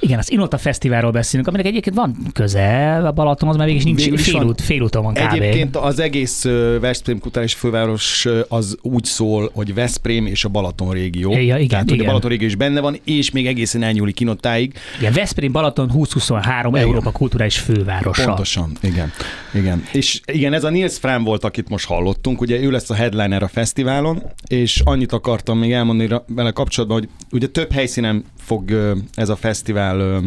Igen, 0.01 0.19
az 0.19 0.31
Inota 0.31 0.59
Fesztiválról 0.59 1.11
beszélünk, 1.11 1.49
aminek 1.49 1.67
egyébként 1.67 1.97
van 1.97 2.17
közel 2.33 3.07
a 3.07 3.13
Balatonhoz, 3.13 3.57
mert 3.57 3.69
mégis 3.69 3.85
nincs 3.85 4.03
Végül 4.03 4.19
félút, 4.19 4.61
félúton 4.61 5.03
van 5.03 5.15
kb. 5.15 5.33
Egyébként 5.33 5.77
az 5.77 5.99
egész 5.99 6.45
Veszprém 6.81 7.19
kutális 7.19 7.55
főváros 7.55 8.08
az 8.49 8.77
úgy 8.83 9.05
szól, 9.05 9.51
hogy 9.55 9.75
Veszprém 9.75 10.27
és 10.27 10.45
a 10.45 10.49
Balaton 10.49 10.93
régió. 10.93 11.33
Ja, 11.33 11.39
igen, 11.41 11.69
Tehát, 11.69 11.85
igen. 11.85 11.97
hogy 11.97 12.01
a 12.01 12.05
Balaton 12.05 12.31
régió 12.31 12.47
is 12.47 12.55
benne 12.55 12.81
van, 12.81 12.99
és 13.05 13.31
még 13.31 13.47
egészen 13.47 13.83
elnyúlik 13.83 14.15
kinottáig. 14.15 14.75
Igen, 14.99 15.13
Veszprém 15.13 15.53
Balaton 15.53 15.87
2023 15.87 16.75
igen. 16.75 16.87
Európa 16.87 17.11
kulturális 17.13 17.59
fővárosa. 17.59 18.25
Pontosan, 18.25 18.77
igen. 18.83 19.13
igen. 19.55 19.85
És 19.93 20.21
igen, 20.33 20.53
ez 20.53 20.65
a 20.65 20.71
Nils 20.71 20.99
Fram 20.99 21.25
volt, 21.25 21.45
akit 21.45 21.69
most 21.69 21.87
hallottunk, 21.87 22.41
ugye 22.41 22.61
ő 22.61 22.71
lesz 22.71 22.91
a 22.91 22.95
headliner 22.95 23.43
a 23.43 23.49
fesztiválon, 23.49 24.23
és 24.47 24.81
annyit 24.85 25.13
akartam 25.13 25.59
még 25.59 25.73
elmondani 25.73 26.21
vele 26.27 26.51
kapcsolatban, 26.51 26.99
hogy 26.99 27.09
ugye 27.33 27.47
több 27.47 27.73
helyszínen 27.73 28.25
fog 28.39 28.97
ez 29.15 29.29
a 29.29 29.37
fesztivál 29.37 30.23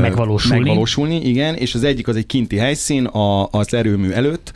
megvalósulni. 0.00 0.58
megvalósulni. 0.58 1.28
igen, 1.28 1.54
és 1.54 1.74
az 1.74 1.84
egyik 1.84 2.08
az 2.08 2.16
egy 2.16 2.26
kinti 2.26 2.56
helyszín 2.56 3.04
a, 3.04 3.48
az 3.50 3.74
erőmű 3.74 4.10
előtt, 4.10 4.52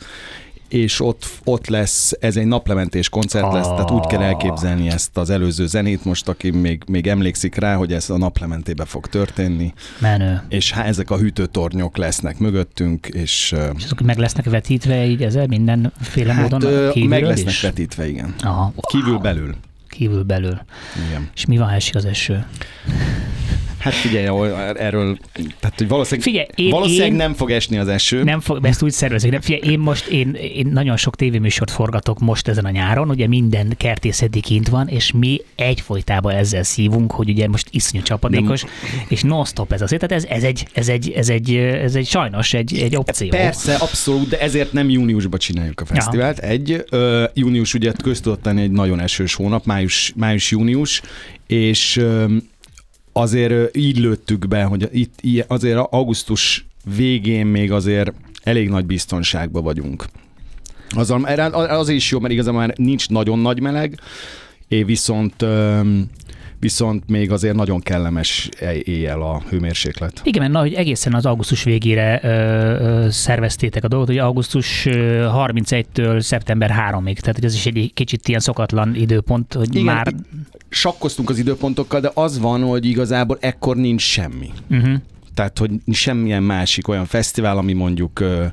és 0.69 1.01
ott, 1.01 1.25
ott 1.43 1.67
lesz, 1.67 2.11
ez 2.19 2.37
egy 2.37 2.45
naplementés 2.45 3.09
koncert 3.09 3.45
ah. 3.45 3.53
lesz, 3.53 3.67
tehát 3.67 3.91
úgy 3.91 4.05
kell 4.05 4.21
elképzelni 4.21 4.89
ezt 4.89 5.17
az 5.17 5.29
előző 5.29 5.67
zenét 5.67 6.05
most, 6.05 6.27
aki 6.27 6.49
még, 6.49 6.83
még 6.87 7.07
emlékszik 7.07 7.55
rá, 7.55 7.75
hogy 7.75 7.93
ez 7.93 8.09
a 8.09 8.17
naplementébe 8.17 8.85
fog 8.85 9.07
történni. 9.07 9.73
Menő. 9.99 10.41
És 10.49 10.71
há, 10.71 10.83
ezek 10.83 11.09
a 11.11 11.17
hűtőtornyok 11.17 11.97
lesznek 11.97 12.37
mögöttünk, 12.37 13.07
és... 13.07 13.55
És 13.77 13.83
azok 13.83 14.01
meg 14.01 14.17
lesznek 14.17 14.49
vetítve 14.49 15.05
így 15.05 15.23
ezzel 15.23 15.47
mindenféle 15.47 16.33
hát, 16.33 16.49
módon 16.49 16.91
Meg 17.07 17.23
lesznek 17.23 17.47
is? 17.47 17.61
vetítve, 17.61 18.07
igen. 18.07 18.33
Aha. 18.41 18.73
Kívül 18.91 19.17
belül. 19.17 19.55
Kívül 19.89 20.23
belül. 20.23 20.61
Igen. 21.07 21.29
És 21.35 21.45
mi 21.45 21.57
van, 21.57 21.67
ha 21.67 21.73
esik 21.73 21.95
az 21.95 22.05
eső? 22.05 22.45
Hát 23.79 23.93
figyelj, 23.93 24.25
erről, 24.77 25.17
tehát 25.59 25.77
hogy 25.77 25.87
valószínűleg, 25.87 26.27
figyelj, 26.27 26.47
én, 26.55 26.69
valószínűleg 26.69 27.07
én 27.07 27.15
nem 27.15 27.33
fog 27.33 27.51
esni 27.51 27.77
az 27.77 27.87
eső. 27.87 28.23
Nem 28.23 28.39
fog, 28.39 28.65
ezt 28.65 28.81
úgy 28.81 28.91
szervezik. 28.91 29.31
Nem, 29.31 29.41
figyelj, 29.41 29.71
én 29.71 29.79
most, 29.79 30.07
én, 30.07 30.33
én 30.33 30.67
nagyon 30.73 30.97
sok 30.97 31.15
tévéműsort 31.15 31.71
forgatok 31.71 32.19
most 32.19 32.47
ezen 32.47 32.65
a 32.65 32.69
nyáron, 32.69 33.09
ugye 33.09 33.27
minden 33.27 33.73
kertészeti 33.77 34.39
kint 34.39 34.67
van, 34.67 34.87
és 34.87 35.11
mi 35.11 35.41
egyfolytában 35.55 36.35
ezzel 36.35 36.63
szívunk, 36.63 37.11
hogy 37.11 37.29
ugye 37.29 37.47
most 37.47 37.67
iszonyú 37.71 38.03
csapadékos, 38.03 38.61
nem. 38.61 38.71
és 39.07 39.21
non-stop 39.21 39.71
ez 39.71 39.81
azért, 39.81 40.07
tehát 40.07 40.23
ez, 40.23 40.29
ez, 40.37 40.43
egy, 40.43 40.67
ez, 40.73 40.89
egy, 40.89 41.09
ez, 41.09 41.29
egy, 41.29 41.55
ez 41.55 41.95
egy 41.95 42.07
sajnos 42.07 42.53
egy, 42.53 42.77
egy 42.77 42.95
opció. 42.95 43.29
Persze, 43.29 43.75
abszolút, 43.75 44.29
de 44.29 44.39
ezért 44.39 44.73
nem 44.73 44.89
júniusban 44.89 45.39
csináljuk 45.39 45.81
a 45.81 45.85
fesztivált. 45.85 46.37
Ja. 46.41 46.47
Egy, 46.47 46.83
ö, 46.89 47.23
június 47.33 47.73
ugye 47.73 47.91
köztudott 48.03 48.47
egy 48.47 48.71
nagyon 48.71 48.99
esős 48.99 49.33
hónap, 49.33 49.65
május, 49.65 50.13
május-június, 50.15 51.01
és 51.47 52.01
azért 53.13 53.77
így 53.77 53.97
lőttük 53.97 54.47
be, 54.47 54.63
hogy 54.63 54.89
itt 54.91 55.45
azért 55.47 55.77
augusztus 55.89 56.65
végén 56.95 57.45
még 57.45 57.71
azért 57.71 58.13
elég 58.43 58.69
nagy 58.69 58.85
biztonságban 58.85 59.63
vagyunk. 59.63 60.05
Az, 60.89 61.15
az 61.53 61.89
is 61.89 62.11
jó, 62.11 62.19
mert 62.19 62.33
igazából 62.33 62.59
már 62.59 62.73
nincs 62.77 63.09
nagyon 63.09 63.39
nagy 63.39 63.61
meleg, 63.61 63.99
viszont 64.67 65.45
viszont 66.59 67.03
még 67.07 67.31
azért 67.31 67.55
nagyon 67.55 67.79
kellemes 67.79 68.49
éjjel 68.83 69.21
a 69.21 69.41
hőmérséklet. 69.49 70.21
Igen, 70.23 70.41
mert 70.41 70.53
na, 70.53 70.59
hogy 70.59 70.73
egészen 70.73 71.13
az 71.13 71.25
augusztus 71.25 71.63
végére 71.63 72.19
ö, 72.23 72.27
ö, 72.27 73.09
szerveztétek 73.09 73.83
a 73.83 73.87
dolgot, 73.87 74.07
hogy 74.07 74.17
augusztus 74.17 74.87
31-től 74.89 76.19
szeptember 76.19 76.69
3-ig, 76.69 77.17
tehát 77.19 77.35
hogy 77.35 77.45
ez 77.45 77.53
is 77.53 77.65
egy 77.65 77.91
kicsit 77.93 78.27
ilyen 78.27 78.39
szokatlan 78.39 78.95
időpont, 78.95 79.53
hogy 79.53 79.75
Igen, 79.75 79.83
már... 79.83 80.13
sakkoztunk 80.69 81.29
az 81.29 81.37
időpontokkal, 81.37 81.99
de 81.99 82.11
az 82.13 82.39
van, 82.39 82.63
hogy 82.63 82.85
igazából 82.85 83.37
ekkor 83.41 83.75
nincs 83.75 84.01
semmi. 84.01 84.49
Uh-huh. 84.69 84.93
Tehát, 85.33 85.57
hogy 85.57 85.71
semmilyen 85.91 86.43
másik 86.43 86.87
olyan 86.87 87.05
fesztivál, 87.05 87.57
ami 87.57 87.73
mondjuk 87.73 88.19
ö, 88.19 88.45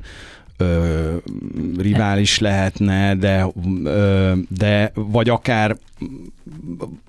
ö, 0.56 1.14
rivális 1.78 2.38
lehetne, 2.38 3.14
de, 3.14 3.46
ö, 3.84 4.32
de 4.58 4.92
vagy 4.94 5.28
akár 5.28 5.76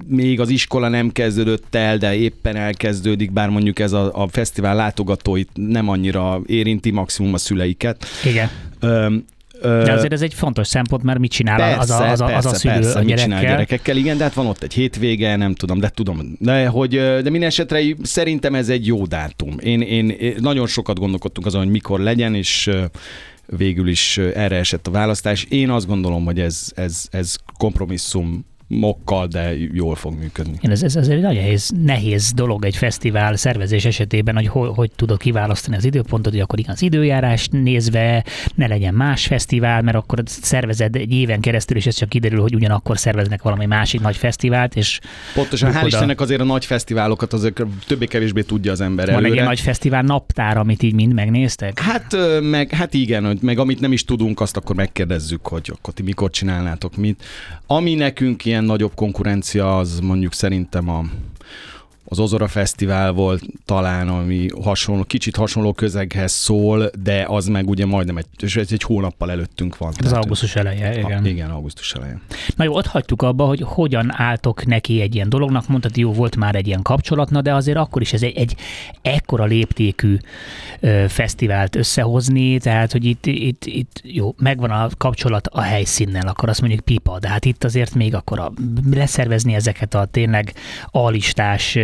még 0.07 0.39
az 0.39 0.49
iskola 0.49 0.88
nem 0.88 1.12
kezdődött 1.12 1.75
el, 1.75 1.97
de 1.97 2.15
éppen 2.15 2.55
elkezdődik, 2.55 3.31
bár 3.31 3.49
mondjuk 3.49 3.79
ez 3.79 3.91
a, 3.91 4.23
a 4.23 4.27
fesztivál 4.27 4.75
látogatóit 4.75 5.49
nem 5.53 5.89
annyira 5.89 6.41
érinti, 6.45 6.91
maximum 6.91 7.33
a 7.33 7.38
szüleiket. 7.38 8.05
Igen. 8.25 8.49
Ö, 8.79 9.15
de 9.62 9.91
azért 9.91 10.13
ez 10.13 10.21
egy 10.21 10.33
fontos 10.33 10.67
szempont, 10.67 11.03
mert 11.03 11.19
mit 11.19 11.31
csinál 11.31 11.57
persze, 11.57 11.79
az, 11.79 11.89
a, 11.89 12.10
az, 12.12 12.21
a, 12.21 12.36
az 12.36 12.45
a 12.45 12.53
szülő 12.53 12.73
persze, 12.73 12.89
a 12.89 12.91
gyerekkel. 12.91 13.03
Mit 13.03 13.17
csinál 13.17 13.41
gyerekekkel, 13.41 13.97
igen, 13.97 14.17
de 14.17 14.23
hát 14.23 14.33
van 14.33 14.45
ott 14.45 14.63
egy 14.63 14.73
hétvége, 14.73 15.36
nem 15.36 15.53
tudom, 15.53 15.79
de 15.79 15.89
tudom. 15.89 16.36
De, 16.39 16.67
hogy, 16.67 16.89
de 16.95 17.29
minden 17.29 17.49
esetre 17.49 17.79
szerintem 18.03 18.55
ez 18.55 18.69
egy 18.69 18.86
jó 18.86 19.05
dátum. 19.05 19.55
Én, 19.60 19.81
én, 19.81 20.10
én 20.10 20.36
nagyon 20.39 20.67
sokat 20.67 20.99
gondolkodtunk 20.99 21.47
azon, 21.47 21.62
hogy 21.62 21.71
mikor 21.71 21.99
legyen, 21.99 22.36
és 22.36 22.69
végül 23.47 23.88
is 23.88 24.17
erre 24.17 24.55
esett 24.55 24.88
a 24.88 24.91
választás. 24.91 25.43
Én 25.43 25.69
azt 25.69 25.88
gondolom, 25.88 26.25
hogy 26.25 26.39
ez, 26.39 26.71
ez, 26.75 27.07
ez 27.12 27.36
kompromisszum 27.57 28.45
mokkal, 28.67 29.27
de 29.27 29.58
jól 29.58 29.95
fog 29.95 30.13
működni. 30.19 30.58
Ez, 30.62 30.84
ez, 30.84 30.95
ez 30.95 31.08
egy 31.08 31.21
nagyon 31.21 31.43
nehéz, 31.43 31.71
nehéz 31.84 32.32
dolog 32.34 32.65
egy 32.65 32.75
fesztivál 32.75 33.36
szervezés 33.36 33.86
esetében, 33.86 34.36
hogy 34.36 34.47
hogy, 34.47 34.69
hogy 34.75 34.91
tudod 34.95 35.17
kiválasztani 35.19 35.75
az 35.75 35.86
időpontot, 35.86 36.32
hogy 36.32 36.41
akkor 36.41 36.60
igen, 36.60 36.71
az 36.71 36.82
időjárás 36.82 37.47
nézve 37.51 38.23
ne 38.56 38.67
legyen 38.67 38.93
más 38.93 39.25
fesztivál, 39.25 39.82
mert 39.82 39.97
akkor 39.97 40.21
szervezed 40.25 40.95
egy 40.95 41.13
éven 41.13 41.39
keresztül, 41.39 41.77
és 41.77 41.86
ez 41.86 41.95
csak 41.95 42.10
kiderül, 42.10 42.41
hogy 42.41 42.56
ugyanakkor 42.56 42.97
szerveznek 42.97 43.41
valami 43.41 43.65
másik 43.65 44.01
nagy 44.01 44.17
fesztivált, 44.17 44.75
és 44.75 44.99
Pontosan, 45.34 45.73
hál' 45.73 45.86
Istennek 45.86 46.21
azért 46.21 46.41
a 46.41 46.43
nagy 46.43 46.65
fesztiválokat 46.65 47.34
azért 47.34 47.62
többé-kevésbé 47.88 48.41
tudja 48.41 48.71
az 48.71 48.82
ember 48.82 49.06
Van 49.06 49.13
előre. 49.13 49.30
egy 49.30 49.34
ilyen 49.34 49.47
nagy 49.47 49.60
fesztivál 49.60 50.01
naptár, 50.01 50.58
amit 50.58 50.84
így 50.84 50.93
mind 50.93 51.13
megnéztek? 51.13 51.80
Hát, 51.80 52.15
meg, 52.41 52.71
hát 52.71 52.93
igen, 52.93 53.38
meg 53.41 53.60
amit 53.60 53.80
nem 53.80 53.91
is 53.91 54.06
tudunk, 54.06 54.39
azt 54.39 54.58
akkor 54.58 54.75
megkérdezzük, 54.75 55.47
hogy 55.47 55.71
akkor 55.77 55.93
ti 55.93 56.03
mikor 56.03 56.30
csinálnátok 56.30 56.95
mit. 56.95 57.23
Ami 57.67 57.93
nekünk 57.93 58.45
ilyen 58.45 58.56
ilyen 58.57 58.69
nagyobb 58.69 58.95
konkurencia 58.95 59.77
az 59.77 59.99
mondjuk 59.99 60.33
szerintem 60.33 60.89
a, 60.89 61.03
az 62.09 62.19
Ozora 62.19 62.47
Fesztivál 62.47 63.11
volt 63.11 63.43
talán, 63.65 64.07
ami 64.07 64.47
hasonló, 64.63 65.03
kicsit 65.03 65.35
hasonló 65.35 65.73
közeghez 65.73 66.31
szól, 66.31 66.89
de 67.03 67.25
az 67.27 67.47
meg 67.47 67.69
ugye 67.69 67.85
majdnem 67.85 68.17
egy, 68.17 68.25
és 68.39 68.55
egy, 68.55 68.73
egy 68.73 68.83
hónappal 68.83 69.31
előttünk 69.31 69.77
van. 69.77 69.93
Az 70.03 70.13
augusztus 70.13 70.55
eleje, 70.55 70.99
igen. 70.99 71.23
A, 71.23 71.27
igen, 71.27 71.49
augusztus 71.49 71.93
eleje. 71.93 72.21
Na 72.55 72.63
jó, 72.63 72.73
ott 72.73 72.85
hagytuk 72.85 73.21
abba, 73.21 73.45
hogy 73.45 73.61
hogyan 73.65 74.11
álltok 74.13 74.65
neki 74.65 75.01
egy 75.01 75.15
ilyen 75.15 75.29
dolognak, 75.29 75.67
mondtad, 75.67 75.97
jó, 75.97 76.13
volt 76.13 76.35
már 76.35 76.55
egy 76.55 76.67
ilyen 76.67 76.81
kapcsolatna, 76.81 77.41
de 77.41 77.53
azért 77.53 77.77
akkor 77.77 78.01
is 78.01 78.13
ez 78.13 78.23
egy, 78.23 78.37
egy 78.37 78.55
ekkora 79.01 79.45
léptékű 79.45 80.17
ö, 80.79 81.05
fesztivált 81.07 81.75
összehozni, 81.75 82.59
tehát, 82.59 82.91
hogy 82.91 83.05
itt, 83.05 83.25
itt, 83.25 83.65
itt 83.65 84.01
jó, 84.03 84.35
megvan 84.37 84.71
a 84.71 84.89
kapcsolat 84.97 85.47
a 85.47 85.61
helyszínnel, 85.61 86.27
akkor 86.27 86.49
azt 86.49 86.61
mondjuk 86.61 86.81
pipa, 86.81 87.19
de 87.19 87.27
hát 87.27 87.45
itt 87.45 87.63
azért 87.63 87.95
még 87.95 88.15
akkor 88.15 88.39
a, 88.39 88.51
leszervezni 88.91 89.53
ezeket 89.53 89.93
a 89.93 90.05
tényleg 90.05 90.53
alistás 90.91 91.77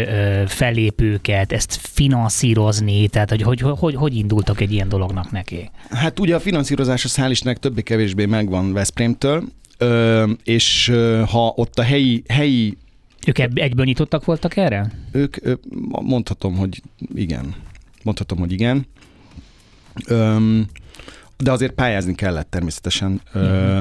fellépőket, 0.47 1.52
ezt 1.52 1.80
finanszírozni, 1.82 3.08
tehát 3.08 3.30
hogy 3.30 3.41
hogy, 3.41 3.62
hogy, 3.62 3.95
hogy 3.95 4.15
indultak 4.15 4.62
egy 4.62 4.71
ilyen 4.71 4.89
dolognak 4.89 5.32
neki? 5.32 5.70
Hát 5.89 6.20
ugye 6.20 6.36
a 6.36 6.39
finanszírozás 6.39 7.05
a 7.05 7.07
Szálisnek 7.07 7.57
többé-kevésbé 7.59 8.26
megvan 8.26 8.74
Veszprémtől, 8.74 9.43
és 10.43 10.91
ha 11.30 11.53
ott 11.55 11.80
a 11.80 11.84
helyi, 11.84 12.24
helyi 12.28 12.78
Ők 13.28 13.39
egyből 13.39 13.86
nyitottak 13.86 14.26
voltak 14.26 14.57
erre? 14.57 14.91
Ők, 15.11 15.36
ö, 15.45 15.53
mondhatom, 16.01 16.55
hogy 16.55 16.82
igen. 17.16 17.55
Mondhatom, 18.03 18.38
hogy 18.39 18.51
igen. 18.51 18.86
Öm, 20.07 20.68
de 21.38 21.51
azért 21.51 21.72
pályázni 21.74 22.16
kellett 22.16 22.49
természetesen, 22.49 23.22
ö, 23.34 23.39
Mhm. 23.74 23.80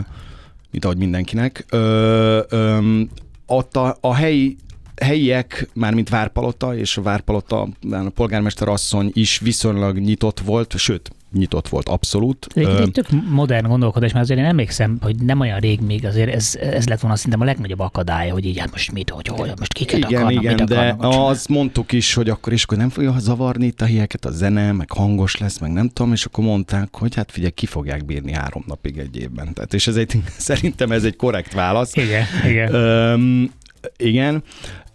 mint 0.70 0.84
ahogy 0.84 0.96
mindenkinek. 0.96 1.64
Ö, 1.70 2.40
öm, 2.48 3.08
ott 3.46 3.76
a, 3.76 3.96
a 4.00 4.14
helyi 4.14 4.56
helyiek, 5.02 5.68
mármint 5.74 6.08
Várpalota 6.08 6.76
és 6.76 6.96
a 6.96 7.02
Várpalota 7.02 7.68
a 7.90 8.10
polgármester 8.14 8.68
asszony 8.68 9.10
is 9.12 9.38
viszonylag 9.38 9.98
nyitott 9.98 10.40
volt, 10.40 10.76
sőt, 10.76 11.10
nyitott 11.32 11.68
volt 11.68 11.88
abszolút. 11.88 12.46
Egy, 12.54 12.66
egy 12.66 12.90
tök 12.90 13.06
modern 13.30 13.66
gondolkodás, 13.66 14.12
mert 14.12 14.24
azért 14.24 14.40
én 14.40 14.46
emlékszem, 14.46 14.98
hogy 15.00 15.16
nem 15.16 15.40
olyan 15.40 15.58
rég 15.58 15.80
még 15.80 16.06
azért 16.06 16.34
ez, 16.34 16.56
ez 16.60 16.88
lett 16.88 17.00
volna 17.00 17.16
szerintem 17.16 17.40
a 17.40 17.44
legnagyobb 17.44 17.78
akadálya, 17.78 18.32
hogy 18.32 18.44
így 18.44 18.58
hát 18.58 18.70
most 18.70 18.92
mit, 18.92 19.10
hogy 19.10 19.26
hol, 19.26 19.54
most 19.58 19.72
kiket 19.72 19.98
Igen, 19.98 20.22
akarnak, 20.22 20.42
igen, 20.42 20.54
mit 20.54 20.64
de 20.64 20.78
akarnak 20.78 21.30
azt 21.30 21.48
mondtuk 21.48 21.92
is, 21.92 22.14
hogy 22.14 22.28
akkor 22.28 22.52
is, 22.52 22.62
akkor 22.62 22.78
nem 22.78 22.88
fogja 22.88 23.14
zavarni 23.18 23.66
itt 23.66 23.80
a 23.80 23.84
helyeket, 23.84 24.24
a 24.24 24.30
zene, 24.30 24.72
meg 24.72 24.92
hangos 24.92 25.36
lesz, 25.36 25.58
meg 25.58 25.72
nem 25.72 25.88
tudom, 25.88 26.12
és 26.12 26.24
akkor 26.24 26.44
mondták, 26.44 26.88
hogy 26.96 27.14
hát 27.14 27.32
figyelj, 27.32 27.52
ki 27.52 27.66
fogják 27.66 28.04
bírni 28.04 28.32
három 28.32 28.64
napig 28.66 28.98
egy 28.98 29.16
évben. 29.16 29.54
Tehát, 29.54 29.74
és 29.74 29.86
ez 29.86 29.96
egy, 29.96 30.22
szerintem 30.38 30.92
ez 30.92 31.04
egy 31.04 31.16
korrekt 31.16 31.52
válasz. 31.52 31.96
Igen, 31.96 32.24
igen. 32.46 32.74
Öm, 32.74 33.52
igen. 33.96 34.42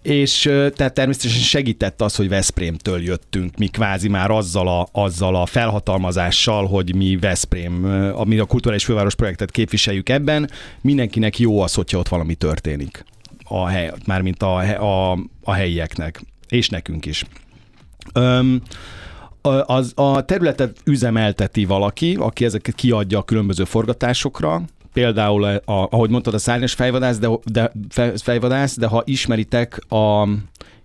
És 0.08 0.42
tehát 0.76 0.94
természetesen 0.94 1.42
segített 1.42 2.02
az, 2.02 2.16
hogy 2.16 2.30
Veszprémtől 2.30 3.02
jöttünk, 3.02 3.58
mi 3.58 3.68
kvázi 3.68 4.08
már 4.08 4.32
azzal 4.32 4.68
a, 4.68 4.88
azzal 4.92 5.36
a 5.36 5.46
felhatalmazással, 5.46 6.68
hogy 6.68 6.96
mi 6.96 7.18
Veszprém, 7.18 7.86
ami 8.16 8.40
a 8.40 8.46
Kulturális 8.46 8.86
Főváros 8.86 9.16
projektet 9.16 9.52
képviseljük 9.52 10.10
ebben, 10.10 10.50
mindenkinek 10.82 11.40
jó 11.40 11.62
az, 11.62 11.74
hogyha 11.74 11.98
ott 11.98 12.08
valami 12.08 12.36
történik. 12.36 13.06
A 13.44 13.66
hely, 13.66 13.92
mármint 14.06 14.44
a, 14.44 14.58
a, 14.84 15.18
a 15.44 15.54
helyieknek, 15.54 16.22
és 16.50 16.70
nekünk 16.70 17.06
is. 17.06 17.26
Öm, 18.14 18.62
az, 19.66 19.92
a 19.96 20.26
területet 20.26 20.78
üzemelteti 20.84 21.66
valaki, 21.66 22.16
aki 22.20 22.46
ezeket 22.46 22.76
kiadja 22.76 23.18
a 23.18 23.24
különböző 23.24 23.64
forgatásokra, 23.64 24.62
például, 25.02 25.44
a, 25.44 25.56
a, 25.72 25.88
ahogy 25.92 26.10
mondtad, 26.10 26.34
a 26.34 26.38
szárnyas 26.38 26.74
fejvadász, 26.74 27.18
de, 27.18 27.30
de, 27.44 27.72
fe- 27.90 28.22
fejvadász, 28.22 28.78
de 28.78 28.88
ha 28.88 29.02
ismeritek, 29.06 29.80
a 29.90 30.28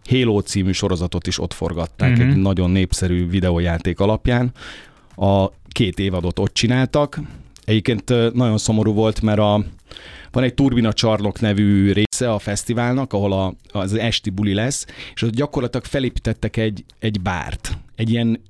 Halo 0.08 0.40
című 0.40 0.72
sorozatot 0.72 1.26
is 1.26 1.38
ott 1.40 1.52
forgatták, 1.52 2.10
Mhm. 2.16 2.28
egy 2.30 2.36
nagyon 2.36 2.70
népszerű 2.70 3.28
videójáték 3.28 4.00
alapján. 4.00 4.52
A 5.16 5.46
két 5.68 5.98
évadot 5.98 6.38
ott 6.38 6.54
csináltak. 6.54 7.20
Egyébként 7.64 8.10
ö, 8.10 8.30
nagyon 8.34 8.58
szomorú 8.58 8.92
volt, 8.92 9.20
mert 9.20 9.38
a, 9.38 9.64
van 10.32 10.44
egy 10.44 10.54
Turbina 10.54 10.92
Csarnok 10.92 11.40
nevű 11.40 11.92
része 11.92 12.32
a 12.32 12.38
fesztiválnak, 12.38 13.12
ahol 13.12 13.32
a, 13.32 13.54
az 13.78 13.94
esti 13.94 14.30
buli 14.30 14.54
lesz, 14.54 14.86
és 15.14 15.22
ott 15.22 15.34
gyakorlatilag 15.34 15.84
felépítettek 15.86 16.56
egy, 16.56 16.84
egy 16.98 17.20
bárt, 17.20 17.78
egy 17.96 18.10
ilyen 18.10 18.40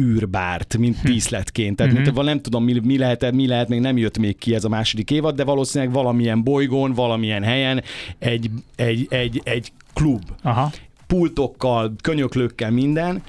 űrbárt, 0.00 0.76
mint 0.78 0.96
díszletként. 1.02 1.76
Tehát, 1.76 1.92
Mhm. 1.92 2.02
mint, 2.02 2.22
nem 2.22 2.40
tudom, 2.40 2.64
mi, 2.64 2.80
mi, 2.84 2.98
lehet, 2.98 3.32
mi 3.32 3.46
lehet, 3.46 3.68
még 3.68 3.80
nem 3.80 3.96
jött 3.96 4.18
még 4.18 4.38
ki 4.38 4.54
ez 4.54 4.64
a 4.64 4.68
második 4.68 5.10
évad, 5.10 5.34
de 5.36 5.44
valószínűleg 5.44 5.92
valamilyen 5.94 6.42
bolygón, 6.42 6.92
valamilyen 6.92 7.42
helyen 7.42 7.82
egy, 8.18 8.50
egy, 8.76 9.06
egy, 9.10 9.40
egy 9.44 9.72
klub 9.94 10.22
Aha. 10.42 10.70
pultokkal, 11.06 11.94
könyöklőkkel, 12.02 12.70
minden, 12.70 13.22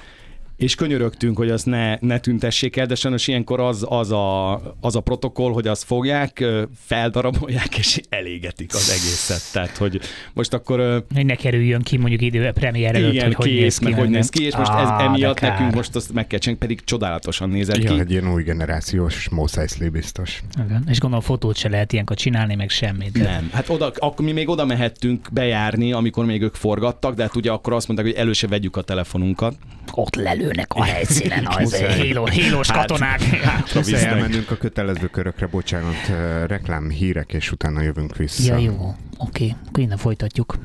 és 0.57 0.75
könyörögtünk, 0.75 1.37
hogy 1.37 1.49
azt 1.49 1.65
ne, 1.65 1.95
ne 1.99 2.19
tüntessék 2.19 2.75
el, 2.75 2.85
de 2.85 2.95
sajnos 2.95 3.27
ilyenkor 3.27 3.59
az, 3.59 3.85
az, 3.89 4.11
a, 4.11 4.53
az 4.81 4.95
a 4.95 4.99
protokoll, 4.99 5.51
hogy 5.51 5.67
azt 5.67 5.83
fogják, 5.83 6.43
feldarabolják, 6.85 7.77
és 7.77 8.01
elégetik 8.09 8.73
az 8.73 8.89
egészet. 8.89 9.51
Tehát, 9.53 9.77
hogy 9.77 9.99
most 10.33 10.53
akkor 10.53 11.05
Hogy 11.13 11.25
ne 11.25 11.35
kerüljön 11.35 11.81
ki 11.81 11.97
mondjuk 11.97 12.21
idő 12.21 12.47
a 12.47 12.51
premier 12.51 12.95
előtt, 12.95 13.13
igen, 13.13 13.25
hogy 13.25 13.35
hogy 13.35 13.45
kész, 13.47 13.59
néz 13.61 13.77
ki. 13.77 13.83
meg 13.83 13.93
hogy 13.93 14.09
néz 14.09 14.29
ki, 14.29 14.43
és 14.43 14.55
most 14.55 14.71
ez 14.71 14.89
emiatt 14.99 15.39
nekünk 15.39 15.73
most 15.73 15.95
azt 15.95 16.13
meg 16.13 16.27
kell 16.27 16.39
csinálni, 16.39 16.59
pedig 16.65 16.83
csodálatosan 16.83 17.49
nézett 17.49 17.83
Ja, 17.83 17.93
ki. 17.93 17.99
egy 17.99 18.11
ilyen 18.11 18.31
új 18.33 18.43
generációs 18.43 19.29
Mos 19.29 19.57
Eisley 19.57 19.89
biztos. 19.89 20.43
Igen. 20.65 20.83
És 20.89 20.99
gondolom 20.99 21.25
fotót 21.25 21.55
se 21.55 21.69
lehet 21.69 21.93
ilyenkor 21.93 22.15
csinálni, 22.15 22.55
meg 22.55 22.69
semmit. 22.69 23.11
De- 23.11 23.23
Nem. 23.23 23.49
Hát 23.53 23.69
oda, 23.69 23.91
akkor 23.97 24.25
mi 24.25 24.31
még 24.31 24.49
oda 24.49 24.65
mehettünk 24.65 25.27
bejárni, 25.31 25.91
amikor 25.91 26.25
még 26.25 26.41
ők 26.41 26.55
forgattak, 26.55 27.13
de 27.15 27.21
hát 27.23 27.35
ugye 27.35 27.51
akkor 27.51 27.73
azt 27.73 27.87
mondták, 27.87 28.07
hogy 28.09 28.19
elő 28.19 28.33
se 28.33 28.47
vegyük 28.47 28.75
a 28.77 28.81
telefonunkat. 28.81 29.55
Ott 29.91 30.15
lelőnek 30.45 30.73
a 30.73 30.83
helyszínen 30.83 31.45
az 31.47 31.75
héló, 31.75 32.25
hélós 32.25 32.69
Hát, 32.69 32.77
katonák. 32.77 33.21
hátra 33.21 33.79
Muszáj 33.79 33.93
visznek. 33.93 34.11
elmennünk 34.11 34.51
a 34.51 34.55
kötelező 34.57 35.07
körökre, 35.07 35.47
bocsánat, 35.47 36.07
reklám, 36.47 36.89
hírek, 36.89 37.33
és 37.33 37.51
utána 37.51 37.81
jövünk 37.81 38.15
vissza. 38.15 38.53
Ja, 38.53 38.59
jó. 38.59 38.95
Oké, 39.17 39.55
akkor 39.67 39.79
innen 39.79 39.97
folytatjuk. 39.97 40.55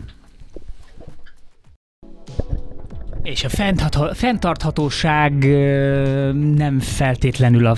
És 3.22 3.44
a 3.44 3.48
fenntartha- 3.48 4.16
fenntarthatóság 4.16 5.32
nem 6.56 6.80
feltétlenül 6.80 7.66
a, 7.66 7.76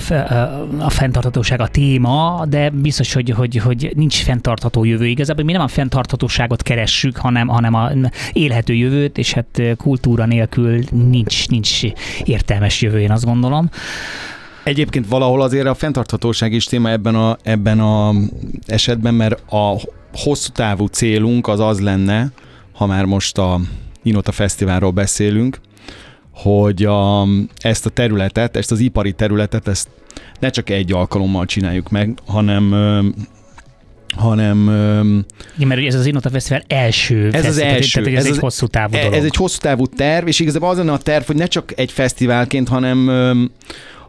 a 0.78 0.90
fenntarthatóság 0.90 1.61
a 1.61 1.68
téma, 1.68 2.45
de 2.49 2.70
biztos, 2.70 3.12
hogy, 3.12 3.30
hogy, 3.30 3.57
hogy 3.57 3.93
nincs 3.95 4.22
fenntartható 4.22 4.84
jövő. 4.84 5.07
Igazából 5.07 5.45
mi 5.45 5.53
nem 5.53 5.61
a 5.61 5.68
fenntarthatóságot 5.68 6.62
keressük, 6.62 7.16
hanem, 7.16 7.49
hanem 7.49 7.74
a 7.74 7.90
élhető 8.32 8.74
jövőt, 8.74 9.18
és 9.18 9.32
hát 9.32 9.62
kultúra 9.76 10.26
nélkül 10.26 10.80
nincs, 10.90 11.49
nincs 11.49 11.80
értelmes 12.24 12.82
jövő, 12.82 13.01
én 13.01 13.11
azt 13.11 13.24
gondolom. 13.24 13.68
Egyébként 14.64 15.09
valahol 15.09 15.43
azért 15.43 15.66
a 15.66 15.74
fenntarthatóság 15.74 16.53
is 16.53 16.64
téma 16.64 16.90
ebben 16.90 17.14
a, 17.14 17.36
ebben 17.43 17.80
a 17.80 18.12
esetben, 18.66 19.14
mert 19.14 19.53
a 19.53 19.80
hosszú 20.12 20.53
távú 20.53 20.86
célunk 20.86 21.49
az 21.49 21.61
az 21.61 21.80
lenne, 21.80 22.32
ha 22.72 22.86
már 22.86 23.05
most 23.05 23.38
a 23.38 23.61
Inota 24.03 24.32
Fesztiválról 24.32 24.90
beszélünk, 24.90 25.59
hogy 26.32 26.84
a, 26.84 27.26
ezt 27.57 27.86
a 27.86 27.90
területet, 27.90 28.57
ezt 28.57 28.72
az 28.72 28.78
ipari 28.80 29.12
területet, 29.12 29.68
ezt 29.68 29.88
ne 30.40 30.50
csak 30.50 30.70
egy 30.70 30.92
alkalommal 30.92 31.44
csináljuk 31.46 31.90
meg, 31.90 32.18
hanem 32.26 32.72
ö, 32.72 33.00
hanem 34.16 34.68
ö, 34.68 35.00
Igen, 35.57 35.68
mert 35.68 35.86
ez 35.86 35.94
az 35.94 36.07
Inota 36.07 36.30
Fesztivál 36.30 36.62
első 36.66 37.30
Ez 37.32 37.44
az 37.46 37.59
fesztivál, 37.59 37.74
első, 37.74 38.03
tehát 38.03 38.18
ez, 38.18 38.24
ez 38.24 38.24
egy 38.26 38.32
az- 38.32 38.38
hosszú 38.38 38.66
távú 38.66 38.92
dolog. 38.92 39.12
Ez 39.12 39.24
egy 39.24 39.36
hosszú 39.36 39.59
távú 39.61 39.86
terv, 39.86 40.26
és 40.26 40.40
igazából 40.40 40.68
az 40.68 40.76
lenne 40.76 40.92
a 40.92 40.98
terv, 40.98 41.24
hogy 41.24 41.36
ne 41.36 41.46
csak 41.46 41.72
egy 41.78 41.92
fesztiválként, 41.92 42.68
hanem, 42.68 43.11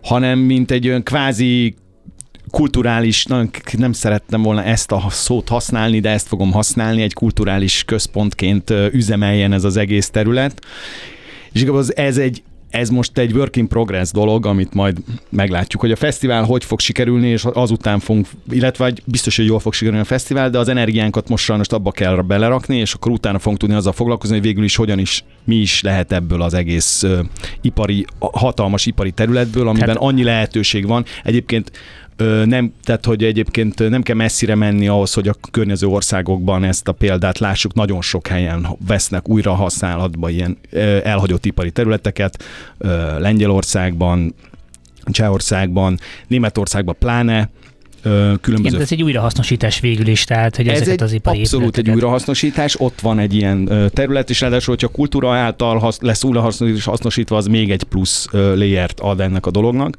hanem 0.01 0.39
mint 0.39 0.71
egy 0.71 0.87
olyan 0.87 1.03
kvázi 1.03 1.75
kulturális, 2.51 3.25
nem 3.77 3.91
szerettem 3.91 4.41
volna 4.41 4.63
ezt 4.63 4.91
a 4.91 5.03
szót 5.09 5.49
használni, 5.49 5.99
de 5.99 6.09
ezt 6.09 6.27
fogom 6.27 6.51
használni, 6.51 7.01
egy 7.01 7.13
kulturális 7.13 7.83
központként 7.83 8.73
üzemeljen 8.91 9.53
ez 9.53 9.63
az 9.63 9.77
egész 9.77 10.09
terület. 10.09 10.61
És 11.51 11.59
igazából 11.61 11.79
az- 11.79 11.97
ez 11.97 12.17
egy 12.17 12.43
ez 12.69 12.89
most 12.89 13.17
egy 13.17 13.31
work 13.33 13.55
in 13.55 13.67
progress 13.67 14.11
dolog, 14.11 14.45
amit 14.45 14.73
majd 14.73 14.97
meglátjuk, 15.29 15.81
hogy 15.81 15.91
a 15.91 15.95
fesztivál 15.95 16.43
hogy 16.43 16.63
fog 16.63 16.79
sikerülni, 16.79 17.27
és 17.27 17.45
azután 17.53 17.99
fogunk, 17.99 18.27
illetve 18.49 18.93
biztos, 19.05 19.35
hogy 19.35 19.45
jól 19.45 19.59
fog 19.59 19.73
sikerülni 19.73 20.03
a 20.03 20.07
fesztivál, 20.07 20.49
de 20.49 20.57
az 20.57 20.67
energiánkat 20.67 21.29
most 21.29 21.43
sajnos 21.43 21.67
abba 21.67 21.91
kell 21.91 22.15
belerakni, 22.21 22.77
és 22.77 22.93
akkor 22.93 23.11
utána 23.11 23.39
fogunk 23.39 23.59
tudni 23.59 23.75
azzal 23.75 23.91
foglalkozni, 23.93 24.35
hogy 24.35 24.45
végül 24.45 24.63
is 24.63 24.75
hogyan 24.75 24.99
is, 24.99 25.23
mi 25.43 25.55
is 25.55 25.81
lehet 25.81 26.11
ebből 26.11 26.41
az 26.41 26.53
egész 26.53 27.03
uh, 27.03 27.19
ipari, 27.61 28.05
hatalmas 28.19 28.85
ipari 28.85 29.11
területből, 29.11 29.67
amiben 29.67 29.87
Tehát- 29.87 30.01
annyi 30.01 30.23
lehetőség 30.23 30.87
van. 30.87 31.05
Egyébként 31.23 31.71
nem, 32.45 32.74
tehát 32.84 33.05
hogy 33.05 33.24
egyébként 33.24 33.89
nem 33.89 34.01
kell 34.01 34.16
messzire 34.16 34.55
menni 34.55 34.88
ahhoz, 34.88 35.14
hogy 35.14 35.28
a 35.28 35.36
környező 35.51 35.88
országokban 35.88 36.64
ezt 36.64 36.88
a 36.88 36.91
példát 36.91 37.39
lássuk, 37.39 37.74
nagyon 37.74 38.01
sok 38.01 38.28
helyen 38.28 38.68
vesznek 38.88 39.30
újra 39.30 39.53
használatba 39.53 40.30
ilyen 40.30 40.57
elhagyott 41.03 41.45
ipari 41.45 41.72
területeket, 41.72 42.43
Lengyelországban, 43.18 44.36
Csehországban, 45.05 45.99
Németországban 46.28 46.95
pláne, 46.99 47.49
különböző 48.41 48.68
Igen, 48.68 48.82
ez 48.82 48.91
egy 48.91 49.03
újrahasznosítás 49.03 49.80
végül 49.80 50.07
is, 50.07 50.24
tehát 50.24 50.55
hogy 50.55 50.68
ez 50.68 50.74
ezeket 50.76 50.93
egy 50.93 51.03
az 51.03 51.11
ipari 51.14 51.39
abszolút 51.39 51.64
egy 51.66 51.70
épületeket- 51.70 51.95
újrahasznosítás, 51.95 52.80
ott 52.80 52.99
van 52.99 53.20
egy 53.20 53.34
ilyen 53.34 53.70
terület, 53.93 54.30
és 54.30 54.41
ráadásul, 54.41 54.74
hogyha 54.74 54.95
kultúra 54.95 55.36
által 55.36 55.78
hasz, 55.78 55.99
lesz 56.01 56.24
újrahasznosítva, 56.24 57.38
az 57.38 57.45
még 57.45 57.72
egy 57.72 57.84
plusz 57.84 58.28
layert 58.32 58.99
ad 58.99 59.20
ennek 59.20 59.45
a 59.45 59.51
dolognak. 59.51 59.97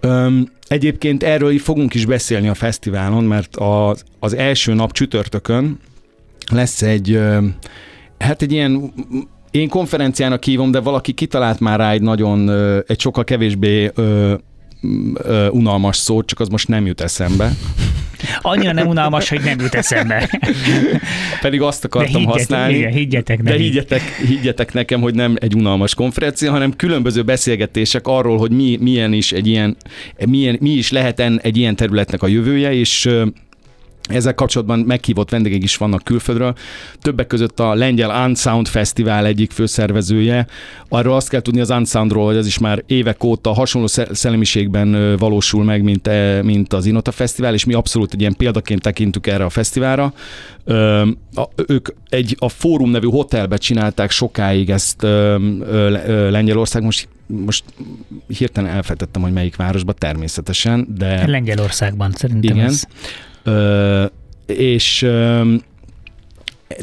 Öm, 0.00 0.48
egyébként 0.68 1.22
erről 1.22 1.58
fogunk 1.58 1.94
is 1.94 2.06
beszélni 2.06 2.48
a 2.48 2.54
fesztiválon, 2.54 3.24
mert 3.24 3.56
az, 3.56 4.04
az 4.18 4.34
első 4.34 4.74
nap 4.74 4.92
csütörtökön 4.92 5.78
lesz 6.52 6.82
egy, 6.82 7.12
ö, 7.12 7.46
hát 8.18 8.42
egy 8.42 8.52
ilyen 8.52 8.92
én 9.50 9.68
konferenciának 9.68 10.44
hívom, 10.44 10.70
de 10.70 10.80
valaki 10.80 11.12
kitalált 11.12 11.60
már 11.60 11.78
rá 11.78 11.92
egy 11.92 12.02
nagyon, 12.02 12.50
egy 12.86 13.00
sokkal 13.00 13.24
kevésbé 13.24 13.90
ö, 15.14 15.48
unalmas 15.48 15.96
szót, 15.96 16.26
csak 16.26 16.40
az 16.40 16.48
most 16.48 16.68
nem 16.68 16.86
jut 16.86 17.00
eszembe. 17.00 17.52
Annyira 18.40 18.72
nem 18.72 18.86
unalmas, 18.86 19.28
hogy 19.28 19.40
nem 19.44 19.60
jut 19.60 19.74
eszembe. 19.74 20.30
Pedig 21.40 21.60
azt 21.62 21.80
De 21.82 21.86
akartam 21.86 22.12
higgyetek, 22.20 22.32
használni. 22.38 22.76
igen, 22.76 22.92
higgyetek 22.92 23.42
De 23.42 23.54
higgyetek, 23.54 24.02
higgyetek 24.26 24.72
nekem, 24.72 25.00
hogy 25.00 25.14
nem 25.14 25.36
egy 25.40 25.54
unalmas 25.54 25.94
konferencia, 25.94 26.50
hanem 26.50 26.76
különböző 26.76 27.22
beszélgetések 27.22 28.06
arról, 28.06 28.38
hogy 28.38 28.50
mi, 28.50 28.78
milyen 28.80 29.12
is 29.12 29.32
egy 29.32 29.46
ilyen, 29.46 29.76
milyen, 30.26 30.56
mi 30.60 30.70
is 30.70 30.90
lehet 30.90 31.20
egy 31.20 31.56
ilyen 31.56 31.76
területnek 31.76 32.22
a 32.22 32.26
jövője, 32.26 32.72
és 32.72 33.08
ezzel 34.08 34.34
kapcsolatban 34.34 34.78
meghívott 34.78 35.30
vendégek 35.30 35.62
is 35.62 35.76
vannak 35.76 36.04
külföldről. 36.04 36.54
Többek 37.00 37.26
között 37.26 37.60
a 37.60 37.74
Lengyel 37.74 38.26
Unsound 38.26 38.68
Fesztivál 38.68 39.26
egyik 39.26 39.50
főszervezője. 39.50 40.46
Arról 40.88 41.14
azt 41.14 41.28
kell 41.28 41.40
tudni 41.40 41.60
az 41.60 41.70
Unsoundról, 41.70 42.26
hogy 42.26 42.36
ez 42.36 42.46
is 42.46 42.58
már 42.58 42.82
évek 42.86 43.24
óta 43.24 43.52
hasonló 43.52 43.86
szellemiségben 44.12 45.16
valósul 45.16 45.64
meg, 45.64 45.82
mint, 45.82 46.06
e, 46.06 46.42
mint 46.42 46.72
az 46.72 46.86
Inota 46.86 47.10
Fesztivál, 47.10 47.54
és 47.54 47.64
mi 47.64 47.74
abszolút 47.74 48.12
egy 48.12 48.20
ilyen 48.20 48.36
példaként 48.36 48.82
tekintünk 48.82 49.26
erre 49.26 49.44
a 49.44 49.50
fesztiválra. 49.50 50.12
Ö, 50.64 51.00
a, 51.34 51.48
ők 51.66 51.88
egy 52.08 52.36
a 52.38 52.48
Fórum 52.48 52.90
nevű 52.90 53.06
hotelbe 53.06 53.56
csinálták 53.56 54.10
sokáig 54.10 54.70
ezt 54.70 55.02
ö, 55.02 55.36
ö, 55.60 56.30
Lengyelország, 56.30 56.82
most 56.82 57.08
most 57.44 57.64
hirtelen 58.26 58.70
elfejtettem, 58.70 59.22
hogy 59.22 59.32
melyik 59.32 59.56
városban, 59.56 59.94
természetesen, 59.98 60.86
de... 60.96 61.26
Lengyelországban 61.26 62.12
szerintem 62.14 62.56
Igen. 62.56 62.66
ez. 62.66 62.84
És 64.46 65.02
ö, 65.02 65.54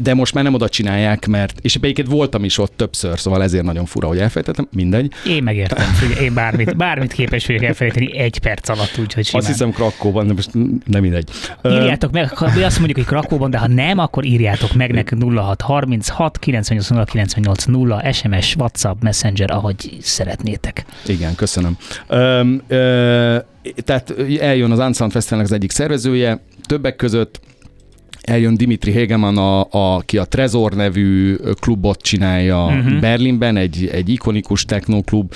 de 0.02 0.14
most 0.14 0.34
már 0.34 0.44
nem 0.44 0.54
oda 0.54 0.68
csinálják, 0.68 1.26
mert, 1.26 1.58
és 1.62 1.74
egyébként 1.74 2.08
voltam 2.08 2.44
is 2.44 2.58
ott 2.58 2.72
többször, 2.76 3.18
szóval 3.18 3.42
ezért 3.42 3.64
nagyon 3.64 3.84
fura, 3.84 4.08
hogy 4.08 4.18
elfejtettem, 4.18 4.68
mindegy. 4.72 5.12
Én 5.26 5.42
megértem, 5.42 5.86
én 6.20 6.34
bármit, 6.34 6.76
bármit 6.76 7.12
képes 7.12 7.46
vagyok 7.46 7.62
elfelejteni 7.62 8.18
egy 8.18 8.38
perc 8.38 8.68
alatt, 8.68 8.98
úgyhogy 8.98 9.24
simán. 9.24 9.42
Azt 9.42 9.50
hiszem 9.50 9.70
Krakóban, 9.70 10.26
de 10.26 10.32
most 10.32 10.50
nem 10.86 11.00
mindegy. 11.00 11.30
Írjátok 11.64 12.12
meg, 12.12 12.28
ha 12.28 12.46
azt 12.46 12.78
mondjuk, 12.78 12.96
hogy 12.96 13.06
Krakóban, 13.06 13.50
de 13.50 13.58
ha 13.58 13.68
nem, 13.68 13.98
akkor 13.98 14.24
írjátok 14.24 14.74
meg 14.74 14.92
nekünk 14.92 15.22
0636 15.22 16.38
98 16.38 17.10
98 17.10 17.64
0 17.64 18.12
SMS, 18.12 18.56
WhatsApp, 18.56 19.02
Messenger, 19.02 19.50
ahogy 19.50 19.96
szeretnétek. 20.00 20.84
Igen, 21.06 21.34
köszönöm. 21.34 21.76
Ö, 22.06 22.54
ö, 22.68 23.38
tehát 23.84 24.14
eljön 24.40 24.70
az 24.70 24.78
Unsound 24.78 25.12
Festivalnek 25.12 25.50
az 25.50 25.56
egyik 25.56 25.70
szervezője, 25.70 26.40
többek 26.66 26.96
között 26.96 27.40
eljön 28.26 28.56
Dimitri 28.56 28.92
Hegeman, 28.92 29.36
a, 29.36 29.60
a, 29.60 29.94
aki 29.94 30.18
a 30.18 30.24
Trezor 30.24 30.72
nevű 30.72 31.36
klubot 31.60 32.02
csinálja 32.02 32.64
uh-huh. 32.64 33.00
Berlinben, 33.00 33.56
egy, 33.56 33.88
egy 33.92 34.08
ikonikus 34.08 34.64
technoklub. 34.64 35.34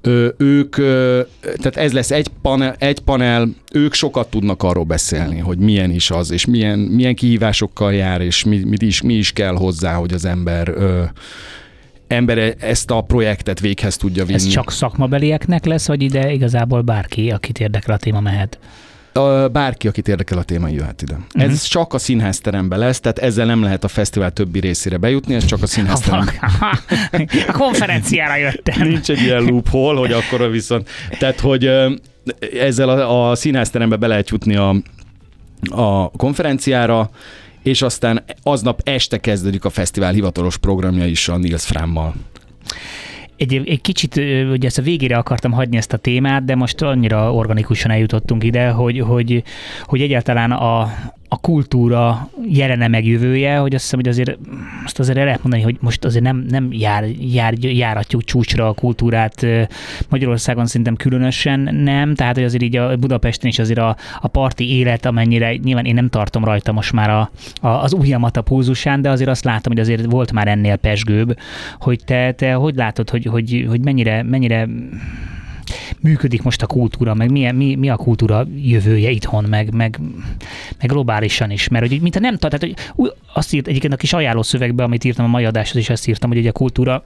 Ö, 0.00 0.28
ők, 0.36 0.76
ö, 0.76 1.20
tehát 1.40 1.76
ez 1.76 1.92
lesz 1.92 2.10
egy 2.10 2.28
panel, 2.42 2.74
egy 2.78 3.00
panel, 3.00 3.48
ők 3.72 3.94
sokat 3.94 4.30
tudnak 4.30 4.62
arról 4.62 4.84
beszélni, 4.84 5.38
hogy 5.38 5.58
milyen 5.58 5.90
is 5.90 6.10
az, 6.10 6.30
és 6.30 6.44
milyen, 6.46 6.78
milyen 6.78 7.14
kihívásokkal 7.14 7.94
jár, 7.94 8.20
és 8.20 8.44
mi, 8.44 8.62
mi, 8.64 8.76
is, 8.78 9.02
mi 9.02 9.14
is 9.14 9.32
kell 9.32 9.54
hozzá, 9.54 9.94
hogy 9.94 10.12
az 10.12 10.24
ember 10.24 10.68
ö, 10.68 11.02
ember 12.06 12.54
ezt 12.58 12.90
a 12.90 13.00
projektet 13.00 13.60
véghez 13.60 13.96
tudja 13.96 14.24
vinni. 14.24 14.38
Ez 14.38 14.46
csak 14.46 14.70
szakmabelieknek 14.70 15.64
lesz, 15.64 15.86
vagy 15.86 16.02
ide 16.02 16.32
igazából 16.32 16.80
bárki, 16.80 17.30
akit 17.30 17.60
érdekel 17.60 17.94
a 17.94 17.98
téma 17.98 18.20
mehet? 18.20 18.58
Bárki, 19.52 19.88
akit 19.88 20.08
érdekel 20.08 20.38
a 20.38 20.42
téma, 20.42 20.68
jöhet 20.68 21.02
ide. 21.02 21.14
Uh-huh. 21.14 21.42
Ez 21.42 21.62
csak 21.62 21.94
a 21.94 21.98
színházteremben 21.98 22.78
lesz, 22.78 23.00
tehát 23.00 23.18
ezzel 23.18 23.46
nem 23.46 23.62
lehet 23.62 23.84
a 23.84 23.88
fesztivál 23.88 24.30
többi 24.30 24.60
részére 24.60 24.96
bejutni, 24.96 25.34
ez 25.34 25.44
csak 25.44 25.62
a 25.62 25.66
színházteremben. 25.66 26.34
a 27.48 27.52
konferenciára 27.52 28.36
jöttem. 28.36 28.88
Nincs 28.88 29.10
egy 29.10 29.20
ilyen 29.20 29.42
loophole, 29.42 29.98
hogy 29.98 30.12
akkor 30.12 30.50
viszont... 30.50 30.88
Tehát, 31.18 31.40
hogy 31.40 31.70
ezzel 32.58 32.88
a, 32.88 33.30
a 33.30 33.34
színházterembe 33.34 33.96
be 33.96 34.06
lehet 34.06 34.30
jutni 34.30 34.56
a, 34.56 34.76
a 35.70 36.10
konferenciára, 36.10 37.10
és 37.62 37.82
aztán 37.82 38.24
aznap 38.42 38.80
este 38.84 39.18
kezdődik 39.18 39.64
a 39.64 39.70
fesztivál 39.70 40.12
hivatalos 40.12 40.56
programja 40.56 41.06
is 41.06 41.28
a 41.28 41.36
Nils 41.36 41.64
Frammal 41.64 42.14
egy, 43.36 43.62
egy 43.66 43.80
kicsit, 43.80 44.16
ugye 44.50 44.66
ezt 44.66 44.78
a 44.78 44.82
végére 44.82 45.16
akartam 45.16 45.52
hagyni 45.52 45.76
ezt 45.76 45.92
a 45.92 45.96
témát, 45.96 46.44
de 46.44 46.54
most 46.54 46.82
annyira 46.82 47.34
organikusan 47.34 47.90
eljutottunk 47.90 48.44
ide, 48.44 48.70
hogy, 48.70 49.00
hogy, 49.00 49.42
hogy 49.82 50.00
egyáltalán 50.00 50.50
a, 50.52 50.92
a 51.32 51.36
kultúra 51.36 52.28
jelene 52.48 52.88
meg 52.88 53.06
jövője, 53.06 53.56
hogy 53.56 53.74
azt 53.74 53.82
hiszem, 53.82 53.98
hogy 53.98 54.08
azért 54.08 54.38
azt 54.84 54.98
azért 54.98 55.18
el 55.18 55.24
lehet 55.24 55.42
mondani, 55.42 55.62
hogy 55.62 55.76
most 55.80 56.04
azért 56.04 56.24
nem, 56.24 56.44
nem 56.48 56.68
jár, 56.70 57.04
jár, 57.20 57.54
járatjuk 57.58 58.24
csúcsra 58.24 58.68
a 58.68 58.72
kultúrát 58.72 59.46
Magyarországon 60.08 60.66
szerintem 60.66 60.96
különösen 60.96 61.60
nem, 61.74 62.14
tehát 62.14 62.34
hogy 62.34 62.44
azért 62.44 62.62
így 62.62 62.76
a 62.76 62.96
Budapesten 62.96 63.48
is 63.50 63.58
azért 63.58 63.78
a, 63.78 63.96
a 64.20 64.28
parti 64.28 64.70
élet, 64.76 65.06
amennyire 65.06 65.56
nyilván 65.56 65.84
én 65.84 65.94
nem 65.94 66.08
tartom 66.08 66.44
rajta 66.44 66.72
most 66.72 66.92
már 66.92 67.10
a, 67.10 67.30
a, 67.60 67.68
az 67.68 67.92
ujjamat 67.92 68.36
a 68.36 68.42
pulzusán, 68.42 69.02
de 69.02 69.10
azért 69.10 69.30
azt 69.30 69.44
látom, 69.44 69.72
hogy 69.72 69.82
azért 69.82 70.10
volt 70.10 70.32
már 70.32 70.48
ennél 70.48 70.76
pesgőbb, 70.76 71.38
hogy 71.78 72.00
te, 72.04 72.32
te 72.32 72.52
hogy 72.52 72.74
látod, 72.74 73.10
hogy, 73.10 73.24
hogy, 73.24 73.66
hogy 73.68 73.80
mennyire, 73.80 74.22
mennyire 74.22 74.68
működik 76.00 76.42
most 76.42 76.62
a 76.62 76.66
kultúra, 76.66 77.14
meg 77.14 77.30
milyen, 77.30 77.54
mi, 77.54 77.74
mi 77.74 77.90
a 77.90 77.96
kultúra 77.96 78.46
jövője 78.56 79.10
itthon, 79.10 79.44
meg, 79.44 79.74
meg, 79.74 80.00
meg 80.78 80.90
globálisan 80.90 81.50
is. 81.50 81.68
Mert 81.68 81.88
hogy 81.88 82.00
mint 82.00 82.16
a 82.16 82.20
nem 82.20 82.36
tehát 82.36 82.60
hogy 82.94 83.12
azt 83.34 83.52
írt 83.52 83.66
egyébként 83.66 83.92
a 83.92 83.96
kis 83.96 84.12
ajánló 84.12 84.42
szövegbe, 84.42 84.82
amit 84.82 85.04
írtam 85.04 85.24
a 85.24 85.28
mai 85.28 85.44
adáshoz 85.44 85.80
is 85.80 85.90
azt 85.90 86.08
írtam, 86.08 86.30
hogy 86.30 86.38
egy 86.38 86.46
a 86.46 86.52
kultúra 86.52 87.02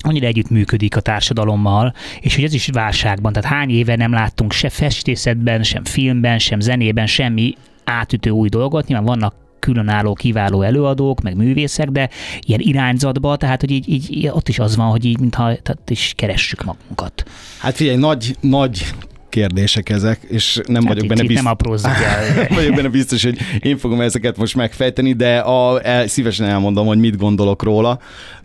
annyira 0.00 0.26
együtt 0.26 0.50
működik 0.50 0.96
a 0.96 1.00
társadalommal, 1.00 1.94
és 2.20 2.34
hogy 2.34 2.44
ez 2.44 2.54
is 2.54 2.68
válságban, 2.72 3.32
tehát 3.32 3.50
hány 3.50 3.70
éve 3.70 3.96
nem 3.96 4.12
láttunk 4.12 4.52
se 4.52 4.68
festészetben, 4.68 5.62
sem 5.62 5.84
filmben, 5.84 6.38
sem 6.38 6.60
zenében 6.60 7.06
semmi 7.06 7.54
átütő 7.84 8.30
új 8.30 8.48
dolgot, 8.48 8.86
nyilván 8.86 9.06
vannak 9.06 9.34
különálló, 9.58 10.12
kiváló 10.12 10.62
előadók, 10.62 11.20
meg 11.20 11.36
művészek, 11.36 11.88
de 11.88 12.08
ilyen 12.40 12.60
irányzatba, 12.60 13.36
tehát 13.36 13.60
hogy 13.60 13.70
így, 13.70 13.88
így 13.88 14.28
ott 14.28 14.48
is 14.48 14.58
az 14.58 14.76
van, 14.76 14.90
hogy 14.90 15.04
így 15.04 15.18
mintha 15.20 15.42
tehát 15.42 15.90
is 15.90 16.12
keressük 16.16 16.64
magunkat. 16.64 17.24
Hát 17.58 17.74
figyelj, 17.74 17.96
nagy, 17.96 18.36
nagy 18.40 18.92
kérdések 19.28 19.88
ezek, 19.88 20.20
és 20.28 20.60
nem 20.66 20.84
hát 20.84 20.94
vagyok 20.94 21.06
benne 21.06 21.20
biztos. 21.20 21.42
Nem 21.42 21.52
aprózzuk 21.52 21.90
el. 21.90 22.46
vagyok 22.54 22.74
benne 22.74 22.88
biztos, 22.88 23.24
hogy 23.24 23.38
én 23.60 23.78
fogom 23.78 24.00
ezeket 24.00 24.36
most 24.36 24.54
megfejteni, 24.54 25.12
de 25.12 25.38
a, 25.38 25.86
el, 25.86 26.06
szívesen 26.06 26.46
elmondom, 26.46 26.86
hogy 26.86 26.98
mit 26.98 27.16
gondolok 27.16 27.62
róla. 27.62 27.98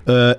Ö, 0.03 0.31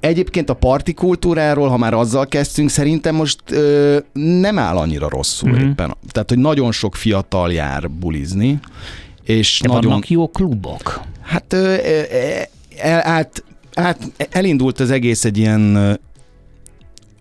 Egyébként 0.00 0.50
a 0.50 0.54
parti 0.54 0.94
kultúráról, 0.94 1.68
ha 1.68 1.76
már 1.76 1.94
azzal 1.94 2.26
kezdtünk, 2.26 2.68
szerintem 2.68 3.14
most 3.14 3.38
ö, 3.50 3.98
nem 4.12 4.58
áll 4.58 4.76
annyira 4.76 5.08
rosszul 5.08 5.50
mm-hmm. 5.50 5.68
éppen. 5.68 5.96
Tehát, 6.08 6.28
hogy 6.28 6.38
nagyon 6.38 6.72
sok 6.72 6.96
fiatal 6.96 7.52
jár 7.52 7.90
bulizni, 7.90 8.58
és 9.28 9.60
De 9.62 9.68
nagyon... 9.68 9.90
vannak 9.90 10.08
jó 10.08 10.30
klubok? 10.30 11.00
Hát 11.20 11.52
el, 12.78 13.06
át, 13.06 13.44
át, 13.74 13.98
elindult 14.30 14.80
az 14.80 14.90
egész 14.90 15.24
egy 15.24 15.38
ilyen 15.38 15.98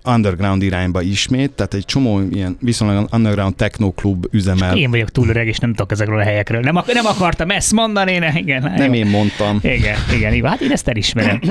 underground 0.05 0.61
irányba 0.61 1.01
ismét, 1.01 1.51
tehát 1.51 1.73
egy 1.73 1.85
csomó 1.85 2.21
ilyen 2.31 2.57
viszonylag 2.59 3.09
underground 3.11 3.55
techno 3.55 3.91
klub 3.91 4.27
üzemel. 4.31 4.69
Csak 4.69 4.77
én 4.77 4.89
vagyok 4.89 5.11
túl 5.11 5.27
öreg, 5.27 5.47
és 5.47 5.57
nem 5.57 5.69
tudok 5.69 5.91
ezekről 5.91 6.19
a 6.19 6.23
helyekről. 6.23 6.59
Nem, 6.59 6.83
nem 6.87 7.05
akartam 7.05 7.49
ezt 7.49 7.71
mondani, 7.71 8.17
ne, 8.17 8.31
igen. 8.33 8.73
Nem 8.75 8.93
jó. 8.93 8.99
én 8.99 9.07
mondtam. 9.07 9.59
Igen, 9.61 9.97
igen, 10.13 10.33
igen, 10.33 10.49
hát 10.49 10.61
én 10.61 10.71
ezt 10.71 10.87
elismerem. 10.87 11.39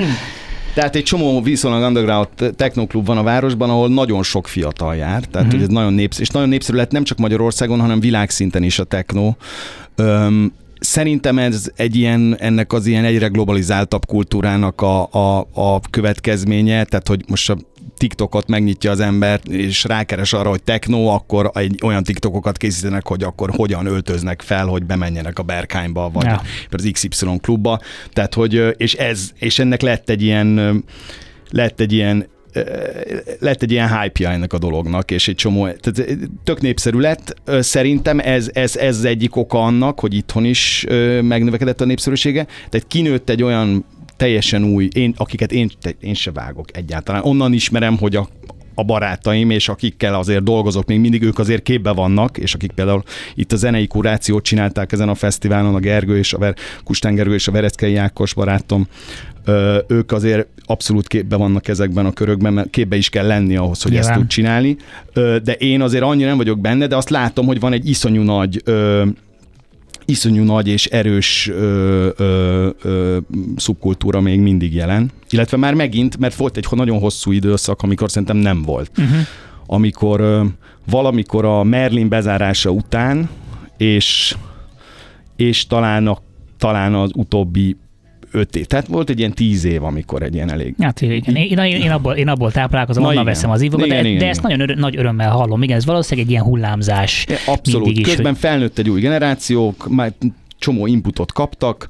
Tehát 0.77 0.95
egy 0.95 1.03
csomó 1.03 1.41
viszonylag 1.41 1.83
underground 1.83 2.27
technoklub 2.55 3.05
van 3.05 3.17
a 3.17 3.23
városban, 3.23 3.69
ahol 3.69 3.89
nagyon 3.89 4.23
sok 4.23 4.47
fiatal 4.47 4.95
jár, 4.95 5.23
tehát 5.23 5.33
uh-huh. 5.33 5.51
hogy 5.51 5.61
ez 5.61 5.67
nagyon 5.67 5.93
népszerű, 5.93 6.23
és 6.23 6.29
nagyon 6.29 6.49
népszerű 6.49 6.77
lett 6.77 6.91
nem 6.91 7.03
csak 7.03 7.17
Magyarországon, 7.17 7.79
hanem 7.79 7.99
világszinten 7.99 8.63
is 8.63 8.79
a 8.79 8.83
techno. 8.83 9.33
Öm, 9.95 10.53
Szerintem 10.79 11.37
ez 11.37 11.71
egy 11.75 11.95
ilyen, 11.95 12.35
ennek 12.39 12.73
az 12.73 12.85
ilyen 12.85 13.03
egyre 13.03 13.27
globalizáltabb 13.27 14.05
kultúrának 14.05 14.81
a, 14.81 15.11
a, 15.11 15.47
a 15.53 15.79
következménye, 15.89 16.83
tehát 16.83 17.07
hogy 17.07 17.23
most 17.27 17.49
a 17.49 17.57
TikTokot 17.97 18.47
megnyitja 18.47 18.91
az 18.91 18.99
ember, 18.99 19.39
és 19.49 19.83
rákeres 19.83 20.33
arra, 20.33 20.49
hogy 20.49 20.63
techno, 20.63 21.05
akkor 21.05 21.51
egy 21.53 21.79
olyan 21.83 22.03
TikTokokat 22.03 22.57
készítenek, 22.57 23.07
hogy 23.07 23.23
akkor 23.23 23.49
hogyan 23.55 23.85
öltöznek 23.85 24.41
fel, 24.41 24.65
hogy 24.65 24.85
bemenjenek 24.85 25.39
a 25.39 25.43
Berkányba, 25.43 26.09
vagy 26.09 26.25
ja. 26.25 26.41
az 26.71 26.89
XY 26.91 27.09
klubba. 27.41 27.79
Tehát, 28.13 28.33
hogy, 28.33 28.73
és 28.77 28.93
ez, 28.93 29.31
és 29.39 29.59
ennek 29.59 29.81
lett 29.81 30.09
egy 30.09 30.21
ilyen, 30.21 30.83
lett 31.49 31.79
egy 31.79 31.93
ilyen 31.93 32.27
lett 33.39 33.61
egy 33.61 33.71
ilyen 33.71 33.99
hype 33.99 34.29
ennek 34.29 34.53
a 34.53 34.57
dolognak, 34.57 35.11
és 35.11 35.27
egy 35.27 35.35
csomó, 35.35 35.69
tehát 35.69 36.17
tök 36.43 36.61
népszerű 36.61 36.99
lett. 36.99 37.41
Szerintem 37.59 38.19
ez, 38.19 38.49
ez, 38.53 38.75
ez 38.75 39.03
egyik 39.03 39.35
oka 39.35 39.63
annak, 39.63 39.99
hogy 39.99 40.13
itthon 40.13 40.45
is 40.45 40.85
megnövekedett 41.21 41.81
a 41.81 41.85
népszerűsége. 41.85 42.43
Tehát 42.43 42.87
kinőtt 42.87 43.29
egy 43.29 43.43
olyan 43.43 43.85
teljesen 44.17 44.63
új, 44.63 44.87
én, 44.93 45.13
akiket 45.17 45.51
én, 45.51 45.71
én 45.99 46.13
se 46.13 46.31
vágok 46.31 46.77
egyáltalán. 46.77 47.23
Onnan 47.23 47.53
ismerem, 47.53 47.97
hogy 47.97 48.15
a, 48.15 48.27
a 48.75 48.83
barátaim, 48.83 49.49
és 49.49 49.69
akikkel 49.69 50.15
azért 50.15 50.43
dolgozok, 50.43 50.85
még 50.85 50.99
mindig 50.99 51.23
ők 51.23 51.39
azért 51.39 51.63
képbe 51.63 51.91
vannak, 51.91 52.37
és 52.37 52.53
akik 52.53 52.71
például 52.71 53.03
itt 53.35 53.51
a 53.51 53.55
zenei 53.55 53.87
kurációt 53.87 54.43
csinálták 54.43 54.91
ezen 54.91 55.09
a 55.09 55.15
fesztiválon, 55.15 55.75
a 55.75 55.79
Gergő 55.79 56.17
és 56.17 56.33
a 56.33 56.37
Ver, 56.37 56.55
Kustán 56.83 57.15
Gergő 57.15 57.33
és 57.33 57.47
a 57.47 57.51
Vereckei 57.51 57.95
Ákos 57.95 58.33
barátom, 58.33 58.87
ők 59.87 60.11
azért 60.11 60.47
abszolút 60.65 61.07
képbe 61.07 61.35
vannak 61.35 61.67
ezekben 61.67 62.05
a 62.05 62.11
körökben, 62.11 62.53
mert 62.53 62.69
képbe 62.69 62.95
is 62.95 63.09
kell 63.09 63.27
lenni 63.27 63.55
ahhoz, 63.55 63.81
hogy 63.81 63.91
Nyilván. 63.91 64.09
ezt 64.09 64.19
tud 64.19 64.29
csinálni. 64.29 64.77
De 65.43 65.53
én 65.57 65.81
azért 65.81 66.03
annyira 66.03 66.27
nem 66.27 66.37
vagyok 66.37 66.59
benne, 66.59 66.87
de 66.87 66.95
azt 66.95 67.09
látom, 67.09 67.45
hogy 67.45 67.59
van 67.59 67.73
egy 67.73 67.89
iszonyú 67.89 68.21
nagy 68.21 68.63
iszonyú 70.07 70.43
nagy 70.43 70.67
és 70.67 70.85
erős 70.85 71.49
ö, 71.49 72.09
ö, 72.17 72.69
ö, 72.81 73.17
szubkultúra 73.55 74.21
még 74.21 74.39
mindig 74.39 74.73
jelen. 74.73 75.11
Illetve 75.29 75.57
már 75.57 75.73
megint, 75.73 76.17
mert 76.17 76.35
volt 76.35 76.57
egy 76.57 76.67
nagyon 76.69 76.99
hosszú 76.99 77.31
időszak, 77.31 77.81
amikor 77.81 78.09
szerintem 78.11 78.37
nem 78.37 78.61
volt. 78.61 78.91
Uh-huh. 78.97 79.17
Amikor 79.65 80.19
ö, 80.19 80.43
valamikor 80.89 81.45
a 81.45 81.63
Merlin 81.63 82.09
bezárása 82.09 82.69
után, 82.69 83.29
és 83.77 84.35
és 85.37 85.67
talán, 85.67 86.07
a, 86.07 86.17
talán 86.57 86.93
az 86.93 87.09
utóbbi 87.13 87.77
öt 88.31 88.55
év. 88.55 88.65
Tehát 88.65 88.87
volt 88.87 89.09
egy 89.09 89.19
ilyen 89.19 89.33
tíz 89.33 89.63
év, 89.63 89.83
amikor 89.83 90.21
egy 90.21 90.33
ilyen 90.33 90.51
elég. 90.51 90.75
Hát 90.79 91.01
igen, 91.01 91.35
én, 91.35 91.57
én, 91.57 91.81
én, 91.81 91.91
abból, 91.91 92.13
én 92.13 92.27
abból 92.27 92.51
táplálkozom, 92.51 93.03
Na 93.03 93.09
onnan 93.09 93.21
igen. 93.21 93.33
veszem 93.33 93.49
az 93.49 93.61
ívokat, 93.61 93.85
Igen, 93.85 94.01
de, 94.01 94.07
igen, 94.07 94.17
de 94.17 94.23
igen. 94.23 94.29
ezt 94.29 94.41
nagyon 94.41 94.59
örö, 94.59 94.75
nagy 94.75 94.97
örömmel 94.97 95.29
hallom. 95.29 95.63
Igen, 95.63 95.77
ez 95.77 95.85
valószínűleg 95.85 96.25
egy 96.25 96.31
ilyen 96.31 96.43
hullámzás. 96.43 97.25
Abszolút. 97.45 97.85
mindig 97.85 97.97
is, 98.07 98.13
Közben 98.13 98.31
hogy- 98.31 98.41
felnőtt 98.41 98.77
egy 98.77 98.89
új 98.89 98.99
generációk, 99.01 99.87
már 99.89 100.13
csomó 100.59 100.87
inputot 100.87 101.31
kaptak, 101.31 101.87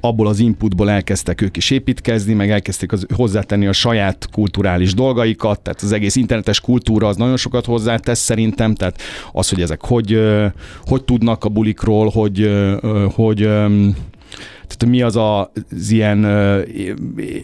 abból 0.00 0.26
az 0.26 0.38
inputból 0.38 0.90
elkezdtek 0.90 1.40
ők 1.40 1.56
is 1.56 1.70
építkezni, 1.70 2.34
meg 2.34 2.50
elkezdték 2.50 2.92
az, 2.92 3.06
hozzátenni 3.14 3.66
a 3.66 3.72
saját 3.72 4.28
kulturális 4.32 4.94
dolgaikat, 4.94 5.60
tehát 5.60 5.82
az 5.82 5.92
egész 5.92 6.16
internetes 6.16 6.60
kultúra 6.60 7.06
az 7.06 7.16
nagyon 7.16 7.36
sokat 7.36 7.64
hozzátesz 7.64 8.18
szerintem, 8.18 8.74
tehát 8.74 9.00
az, 9.32 9.48
hogy 9.48 9.60
ezek 9.60 9.80
hogy, 9.84 10.20
hogy 10.84 11.04
tudnak 11.04 11.44
a 11.44 11.48
bulikról, 11.48 12.08
hogy, 12.08 12.50
hogy 13.14 13.48
tehát 14.76 14.94
mi 14.94 15.02
az 15.02 15.16
a, 15.16 15.40
az 15.70 15.90
ilyen 15.90 16.22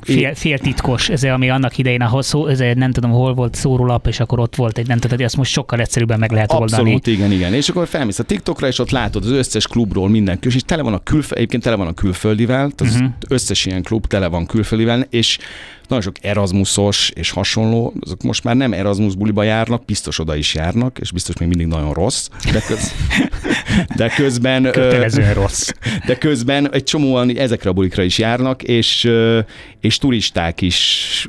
Fél, 0.01 0.35
fél 0.35 0.59
titkos, 0.59 1.09
ez 1.09 1.25
ami 1.25 1.51
annak 1.51 1.79
idején, 1.79 2.01
ahol 2.01 2.23
szó, 2.23 2.47
ez 2.47 2.59
nem 2.75 2.93
tudom, 2.93 3.11
hol 3.11 3.35
volt 3.35 3.55
szórólap, 3.55 4.07
és 4.07 4.21
akkor 4.21 4.39
ott 4.39 4.57
volt 4.57 4.79
egy, 4.79 4.87
nem 4.87 4.99
tudom, 4.99 5.25
azt 5.25 5.37
most 5.37 5.53
sokkal 5.53 5.81
egyszerűbben 5.81 6.19
meg 6.19 6.33
lehet 6.33 6.53
oldani. 6.53 6.73
Abszolút, 6.83 7.07
igen, 7.07 7.33
igen. 7.33 7.55
És 7.55 7.69
akkor 7.69 7.87
felmész 7.87 8.19
a 8.19 8.23
TikTokra, 8.23 8.67
és 8.67 8.79
ott 8.79 8.91
látod 8.91 9.25
az 9.25 9.31
összes 9.31 9.67
klubról 9.67 10.09
minden 10.09 10.39
és 10.41 10.63
tele 10.63 10.83
van 10.83 10.93
a 10.95 10.99
külföld, 11.03 11.37
egyébként 11.39 11.63
tele 11.63 11.77
van 11.77 11.87
a 11.87 11.93
külföldivel, 11.93 12.71
tehát 12.71 12.95
az 12.95 13.01
Mhm. 13.01 13.11
összes 13.29 13.67
ilyen 13.67 13.83
klub 13.83 14.07
tele 14.07 14.27
van 14.27 14.47
külföldivel, 14.47 15.07
és 15.11 15.39
nagyon 15.89 16.05
sok 16.05 16.17
Erasmusos 16.21 17.11
és 17.15 17.31
hasonló, 17.31 17.95
azok 18.01 18.23
most 18.23 18.45
már 18.45 18.57
nem 18.57 18.73
Erasmus 18.73 19.15
buliba 19.15 19.43
járnak, 19.43 19.85
biztos 19.85 20.19
oda 20.19 20.37
is 20.37 20.55
járnak, 20.55 20.99
és 20.99 21.13
biztos 21.13 21.37
még 21.37 21.49
mindig 21.49 21.67
nagyon 21.67 21.93
rossz, 21.93 22.29
de, 22.53 22.61
köz, 22.61 22.93
de 23.97 24.09
közben... 24.09 24.63
Kötelezően 24.63 25.35
rossz. 25.35 25.71
de 26.07 26.19
közben 26.19 26.73
egy 26.73 26.85
csomóan 26.85 27.37
ezekre 27.37 27.71
a 27.71 27.73
bulikra 27.73 28.03
is 28.03 28.19
járnak, 28.19 28.63
és, 28.63 29.11
és 29.81 29.99
turisták 29.99 30.61
is 30.61 31.27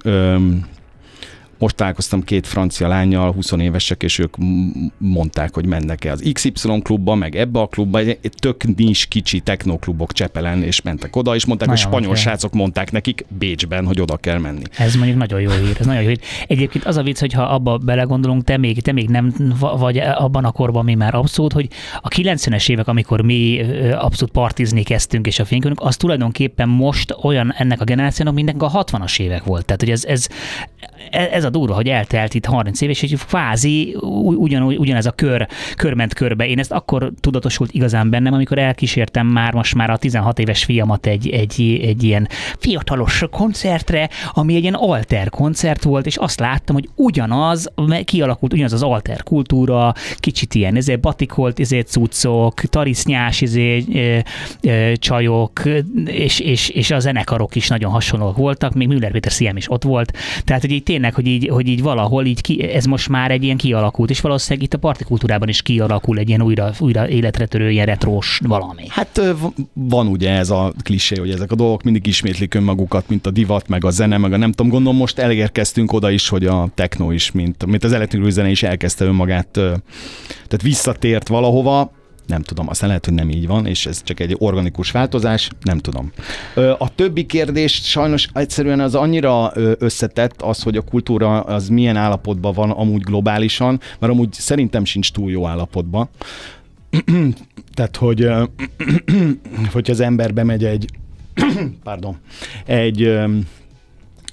most 1.58 1.76
találkoztam 1.76 2.24
két 2.24 2.48
francia 2.48 2.88
lányjal, 2.88 3.32
20 3.32 3.52
évesek, 3.52 4.04
és 4.04 4.20
ők 4.20 4.36
mondták, 4.98 5.54
hogy 5.54 5.66
mennek-e 5.66 6.12
az 6.12 6.30
XY 6.34 6.82
klubba, 6.84 7.16
meg 7.16 7.36
ebbe 7.36 7.60
a 7.60 7.68
klubba, 7.68 8.00
egy 8.00 8.32
tök 8.38 8.76
nincs 8.76 9.08
kicsi 9.08 9.40
technoklubok 9.40 10.14
Csepelen, 10.14 10.64
és 10.64 10.82
mentek 10.82 11.16
oda, 11.16 11.36
és 11.36 11.46
mondták, 11.46 11.70
hogy 11.70 11.78
spanyol 11.78 12.12
oké. 12.12 12.20
srácok 12.20 12.54
mondták 12.54 12.92
nekik 12.92 13.26
Bécsben, 13.28 13.86
hogy 13.86 14.02
oda 14.02 14.18
kell 14.18 14.40
menni. 14.40 14.64
Ez 14.78 14.96
mondjuk 14.96 15.18
nagyon 15.18 15.42
jó 15.42 15.50
hír, 15.50 15.76
ez 15.80 15.86
nagyon 15.86 16.02
jó 16.02 16.08
hír. 16.08 16.20
Egyébként 16.48 16.86
az 16.86 16.98
a 16.98 17.04
vicc, 17.04 17.20
hogy 17.20 17.34
ha 17.34 17.44
abba 17.44 17.78
belegondolunk, 17.78 18.44
te 18.44 18.58
még, 18.58 18.82
te 18.82 18.92
még 18.92 19.10
nem 19.10 19.34
va- 19.60 19.80
vagy 19.80 19.98
abban 19.98 20.46
a 20.46 20.52
korban 20.52 20.86
mi 20.86 20.94
már 20.94 21.16
abszolút, 21.16 21.54
hogy 21.54 21.68
a 22.02 22.08
90-es 22.08 22.70
évek, 22.70 22.88
amikor 22.88 23.22
mi 23.22 23.62
abszolút 23.92 24.34
partizni 24.34 24.84
kezdtünk, 24.84 25.28
és 25.28 25.40
a 25.40 25.46
fénykörünk, 25.46 25.80
az 25.82 25.98
tulajdonképpen 25.98 26.70
most 26.70 27.16
olyan 27.22 27.54
ennek 27.58 27.82
a 27.82 27.84
generációnak, 27.84 28.34
mindenki 28.34 28.66
a 28.66 28.84
60-as 28.84 29.20
évek 29.20 29.44
volt. 29.44 29.66
Tehát, 29.66 29.82
hogy 29.82 29.92
ez, 29.92 30.06
ez, 30.06 30.28
ez 31.12 31.45
a 31.46 31.50
durva, 31.50 31.74
hogy 31.74 31.88
eltelt 31.88 32.34
itt 32.34 32.46
30 32.46 32.82
év, 32.82 32.90
és 32.90 33.00
hogy 33.00 33.18
kvázi 33.26 33.96
ugyanúgy, 34.22 34.78
ugyanez 34.78 35.06
a 35.06 35.12
kör, 35.12 35.48
kör 35.76 35.94
ment 35.94 36.14
körbe. 36.14 36.48
Én 36.48 36.60
ezt 36.60 36.72
akkor 36.72 37.12
tudatosult 37.20 37.72
igazán 37.74 38.10
bennem, 38.10 38.34
amikor 38.34 38.58
elkísértem 38.58 39.28
már 39.28 39.54
most 39.54 39.76
már 39.76 39.90
a 39.90 39.98
16 39.98 40.40
éves 40.40 40.64
fiamat 40.64 41.06
egy, 41.06 41.30
egy, 41.30 41.80
egy 41.84 42.04
ilyen 42.04 42.28
fiatalos 42.58 43.24
koncertre, 43.32 44.10
ami 44.32 44.56
egy 44.56 44.62
ilyen 44.62 44.74
alter 44.74 45.30
koncert 45.30 45.84
volt, 45.84 46.06
és 46.06 46.16
azt 46.16 46.40
láttam, 46.40 46.76
hogy 46.76 46.90
ugyanaz, 46.96 47.72
kialakult 48.04 48.54
ugyanaz 48.54 48.74
az 48.74 48.84
alter 48.84 49.24
kultúra, 49.24 49.94
kicsit 50.18 50.56
ilyen 50.56 50.76
ezért 50.76 51.00
batikolt, 51.00 51.60
ezért 51.60 51.88
cuccok, 51.88 52.62
tarisznyás, 52.62 53.42
ezért 53.42 53.88
csajok, 55.00 55.62
és, 56.06 56.40
és, 56.40 56.70
és 56.70 56.92
a 56.92 57.00
zenekarok 57.00 57.56
is 57.56 57.68
nagyon 57.68 57.92
hasonlóak 57.92 58.38
voltak, 58.38 58.74
még 58.74 58.88
Müller 58.88 59.12
Péter 59.12 59.32
Sziem 59.32 59.58
is 59.58 59.72
ott 59.72 59.84
volt, 59.84 60.18
tehát 60.44 60.62
hogy 60.62 60.72
így 60.72 60.84
tényleg, 60.84 61.14
hogy 61.14 61.28
így, 61.28 61.35
hogy 61.44 61.68
így 61.68 61.82
valahol 61.82 62.26
így 62.26 62.42
ki, 62.42 62.64
ez 62.64 62.86
most 62.86 63.10
már 63.10 63.32
egy 63.32 63.44
ilyen 63.44 63.58
kialakult, 63.58 64.10
és 64.10 64.22
valószínűleg 64.22 64.64
itt 64.64 64.74
a 64.74 64.78
partikultúrában 64.78 65.48
is 65.48 65.62
kialakul 65.62 66.18
egy 66.18 66.28
ilyen 66.28 66.42
újra, 66.42 66.72
újra 66.80 67.10
életre 67.10 67.46
törő, 67.46 67.72
ilyen 67.72 67.86
retrós 67.86 68.40
valami. 68.44 68.84
Hát 68.88 69.22
van 69.74 70.08
ugye 70.08 70.32
ez 70.32 70.50
a 70.50 70.74
klisé, 70.84 71.16
hogy 71.16 71.30
ezek 71.30 71.52
a 71.52 71.56
dolgok 71.56 71.84
mindig 71.84 72.08
ismétlik 72.08 72.54
önmagukat, 72.54 73.10
mint 73.10 73.26
a 73.26 73.32
divat, 73.32 73.68
meg 73.68 73.86
a 73.86 73.90
zene, 73.90 74.18
meg 74.18 74.34
a 74.34 74.38
nem 74.38 74.52
tudom, 74.52 74.72
gondolom 74.72 74.98
most 74.98 75.20
elérkeztünk 75.20 75.94
oda 75.94 76.10
is, 76.10 76.30
hogy 76.30 76.46
a 76.46 76.70
techno 76.74 77.12
is, 77.12 77.32
mint, 77.32 77.66
mint 77.66 77.84
az 77.84 77.92
elektronikus 77.92 78.34
zene 78.34 78.50
is 78.50 78.64
elkezdte 78.64 79.06
önmagát, 79.06 79.48
tehát 79.52 80.62
visszatért 80.62 81.28
valahova, 81.28 81.92
nem 82.28 82.42
tudom, 82.42 82.70
aztán 82.70 82.88
lehet, 82.88 83.06
hogy 83.06 83.14
nem 83.14 83.30
így 83.30 83.48
van, 83.48 83.66
és 83.66 83.86
ez 83.86 84.04
csak 84.04 84.20
egy 84.20 84.36
organikus 84.40 84.92
változás, 84.92 85.50
nem 85.62 85.78
tudom. 85.78 86.12
A 86.78 86.96
többi 86.96 87.26
kérdés 87.26 87.74
sajnos 87.84 88.28
egyszerűen 88.34 88.80
az 88.80 88.96
annyira 88.96 89.52
összetett 89.80 90.42
az, 90.42 90.64
hogy 90.64 90.78
a 90.78 90.82
kultúra 90.82 91.42
az 91.42 91.70
milyen 91.70 91.96
állapotban 91.96 92.54
van 92.54 92.72
amúgy 92.72 93.02
globálisan, 93.02 93.80
mert 94.00 94.14
amúgy 94.14 94.34
szerintem 94.34 94.86
sincs 94.86 95.12
túl 95.12 95.32
jó 95.32 95.48
állapotban. 95.48 96.10
Tehát, 97.74 97.96
hogy 97.96 98.22
ö, 98.22 98.44
hogyha 99.74 99.92
az 99.92 100.00
ember 100.00 100.34
bemegy 100.34 100.66
egy, 100.66 100.86
pardon, 101.84 102.18
egy, 102.66 103.20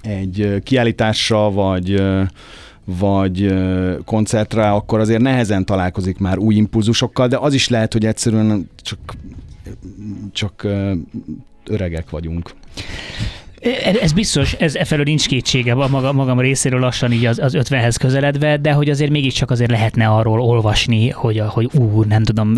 egy 0.03 0.63
kiállításra, 0.63 1.51
vagy 1.51 2.03
vagy 2.85 3.55
koncertre, 4.05 4.71
akkor 4.71 5.01
azért 5.01 5.21
nehezen 5.21 5.65
találkozik 5.65 6.19
már 6.19 6.39
új 6.39 6.55
impulzusokkal, 6.55 7.29
de 7.29 7.37
az 7.37 7.55
is 7.55 7.69
lehet, 7.69 7.93
hogy 7.93 8.07
egyszerűen 8.07 8.71
csak, 8.83 8.99
csak 10.33 10.67
öregek 11.67 12.11
vagyunk. 12.11 12.51
E, 13.63 13.99
Ez 14.01 14.13
biztos, 14.13 14.53
ez 14.53 14.75
e 14.75 14.85
felől 14.85 15.05
nincs 15.05 15.27
kétsége 15.27 15.73
a 15.73 15.89
maga, 15.89 16.13
magam 16.13 16.41
részéről 16.41 16.81
lassan 16.81 17.13
így 17.13 17.27
az, 17.27 17.39
az 17.39 17.57
50-hez 17.59 17.97
közeledve, 18.01 18.57
de 18.57 18.73
hogy 18.73 18.91
azért 18.91 19.11
mégiscsak 19.11 19.51
azért 19.51 19.71
lehetne 19.71 20.07
arról 20.07 20.41
olvasni, 20.41 21.11
hogy, 21.11 21.43
hogy 21.47 21.69
ú, 21.75 22.03
nem 22.03 22.23
tudom, 22.23 22.55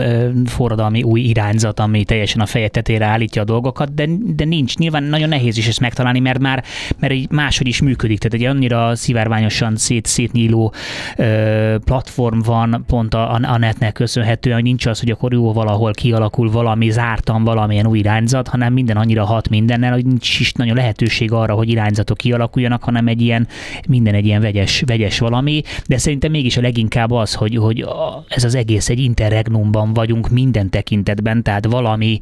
forradalmi 0.46 1.02
új 1.02 1.20
irányzat, 1.20 1.80
ami 1.80 2.05
teljesen 2.05 2.40
a 2.40 2.46
feje 2.46 2.68
tetére 2.68 3.07
állítja 3.07 3.42
a 3.42 3.44
dolgokat, 3.44 3.94
de, 3.94 4.07
de 4.26 4.44
nincs. 4.44 4.76
Nyilván 4.76 5.02
nagyon 5.02 5.28
nehéz 5.28 5.57
is 5.57 5.68
ezt 5.68 5.80
megtalálni, 5.80 6.20
mert 6.20 6.38
már 6.38 6.64
mert 6.98 7.12
így 7.12 7.30
máshogy 7.30 7.66
is 7.66 7.80
működik. 7.80 8.18
Tehát 8.18 8.46
egy 8.46 8.57
annyira 8.57 8.96
szivárványosan 8.96 9.76
szét, 9.76 10.07
szétnyíló 10.07 10.72
ö, 11.16 11.76
platform 11.84 12.38
van 12.40 12.84
pont 12.86 13.14
a, 13.14 13.32
a 13.32 13.59
netnek 13.59 13.92
köszönhetően, 13.92 14.55
hogy 14.55 14.64
nincs 14.64 14.86
az, 14.86 15.00
hogy 15.00 15.11
akkor 15.11 15.32
jó 15.32 15.52
valahol 15.52 15.92
kialakul 15.92 16.50
valami, 16.50 16.90
zártan 16.90 17.44
valamilyen 17.44 17.86
új 17.86 17.98
irányzat, 17.98 18.48
hanem 18.48 18.72
minden 18.72 18.96
annyira 18.96 19.24
hat 19.24 19.48
mindennel, 19.48 19.92
hogy 19.92 20.07
nincs 20.07 20.40
is 20.40 20.52
nagyon 20.52 20.78
lehetőség 20.95 21.32
arra, 21.32 21.55
hogy 21.55 21.68
irányzatok 21.68 22.16
kialakuljanak, 22.16 22.82
hanem 22.82 23.07
egy 23.07 23.20
ilyen, 23.20 23.49
minden 23.88 24.14
egy 24.14 24.26
ilyen 24.26 24.40
vegyes, 24.40 24.82
vegyes 24.86 25.18
valami, 25.18 25.62
de 25.86 25.99
szerintem 25.99 26.30
mégis 26.30 26.57
a 26.57 26.61
leginkább 26.61 27.11
az, 27.11 27.34
hogy, 27.34 27.57
hogy 27.57 27.86
ez 28.28 28.45
az 28.45 28.55
egész 28.55 28.88
egy 28.88 28.99
interregnumban 28.99 29.92
vagyunk 29.92 30.28
minden 30.28 30.70
tekintetben, 30.70 31.42
tehát 31.42 31.66
valami, 31.66 32.18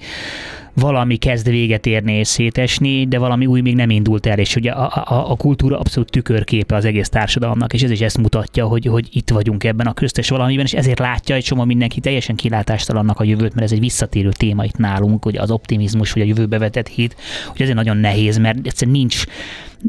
valami 0.74 1.16
kezd 1.16 1.48
véget 1.48 1.86
érni 1.86 2.12
és 2.12 2.28
szétesni, 2.28 3.06
de 3.06 3.18
valami 3.18 3.46
új 3.46 3.60
még 3.60 3.74
nem 3.74 3.90
indult 3.90 4.26
el, 4.26 4.38
és 4.38 4.56
ugye 4.56 4.70
a, 4.70 5.04
a, 5.04 5.30
a 5.30 5.36
kultúra 5.36 5.78
abszolút 5.78 6.10
tükörképe 6.10 6.74
az 6.74 6.84
egész 6.84 7.08
társadalomnak, 7.08 7.72
és 7.72 7.82
ez 7.82 7.90
is 7.90 8.00
ezt 8.00 8.18
mutatja, 8.18 8.66
hogy, 8.66 8.86
hogy 8.86 9.08
itt 9.12 9.30
vagyunk 9.30 9.64
ebben 9.64 9.86
a 9.86 9.92
köztes 9.92 10.28
valamiben, 10.28 10.64
és 10.64 10.72
ezért 10.72 10.98
látja 10.98 11.34
egy 11.34 11.44
csomó 11.44 11.64
mindenki 11.64 12.00
teljesen 12.00 12.36
kilátástalannak 12.36 13.20
a 13.20 13.24
jövőt, 13.24 13.54
mert 13.54 13.66
ez 13.66 13.72
egy 13.72 13.80
visszatérő 13.80 14.30
téma 14.30 14.64
itt 14.64 14.76
nálunk, 14.76 15.24
hogy 15.24 15.36
az 15.36 15.50
optimizmus, 15.50 16.12
vagy 16.12 16.22
a 16.22 16.26
jövőbe 16.26 16.58
vetett 16.58 16.88
hit, 16.88 17.16
hogy 17.46 17.62
ezért 17.62 17.76
nagyon 17.76 17.96
nehéz, 17.96 18.38
mert 18.38 18.66
egyszerűen 18.66 18.96
nincs, 18.96 19.24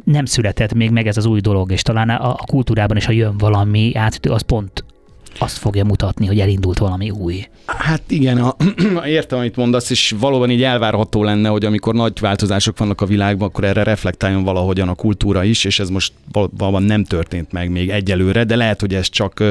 nem 0.04 0.26
született 0.26 0.74
még 0.74 0.90
meg 0.90 1.08
ez 1.08 1.18
az 1.18 1.26
új 1.26 1.40
dolog, 1.40 1.72
és 1.72 1.82
talán 1.82 2.10
a, 2.10 2.30
a 2.30 2.44
kultúrában 2.46 2.98
is, 2.98 3.06
ha 3.06 3.12
jön 3.12 3.38
valami 3.38 3.92
átütő, 3.96 4.30
az 4.30 4.42
pont 4.42 4.84
azt 5.38 5.58
fogja 5.58 5.84
mutatni, 5.86 6.26
hogy 6.26 6.40
elindult 6.40 6.78
valami 6.78 7.10
új. 7.10 7.48
Hát 7.66 8.02
igen, 8.08 8.38
a, 8.38 8.56
értem, 9.06 9.40
amit 9.40 9.56
mondasz, 9.56 9.90
és 9.90 10.16
valóban 10.20 10.50
így 10.50 10.64
elvárható 10.64 11.24
lenne, 11.24 11.50
hogy 11.50 11.66
amikor 11.66 11.94
nagy 11.94 12.20
változások 12.20 12.78
vannak 12.78 13.02
a 13.02 13.06
világban, 13.06 13.48
akkor 13.48 13.64
erre 13.64 13.84
reflektáljon 13.84 14.44
valahogyan 14.44 14.90
a 14.90 14.94
kultúra 14.94 15.44
is, 15.44 15.64
és 15.64 15.80
ez 15.80 15.90
most 15.90 16.14
val- 16.32 16.52
valóban 16.58 16.84
nem 16.84 17.04
történt 17.04 17.52
meg 17.52 17.70
még 17.70 17.90
egyelőre, 17.90 18.44
de 18.44 18.56
lehet, 18.56 18.80
hogy 18.80 18.94
ez 18.94 19.10
csak 19.10 19.44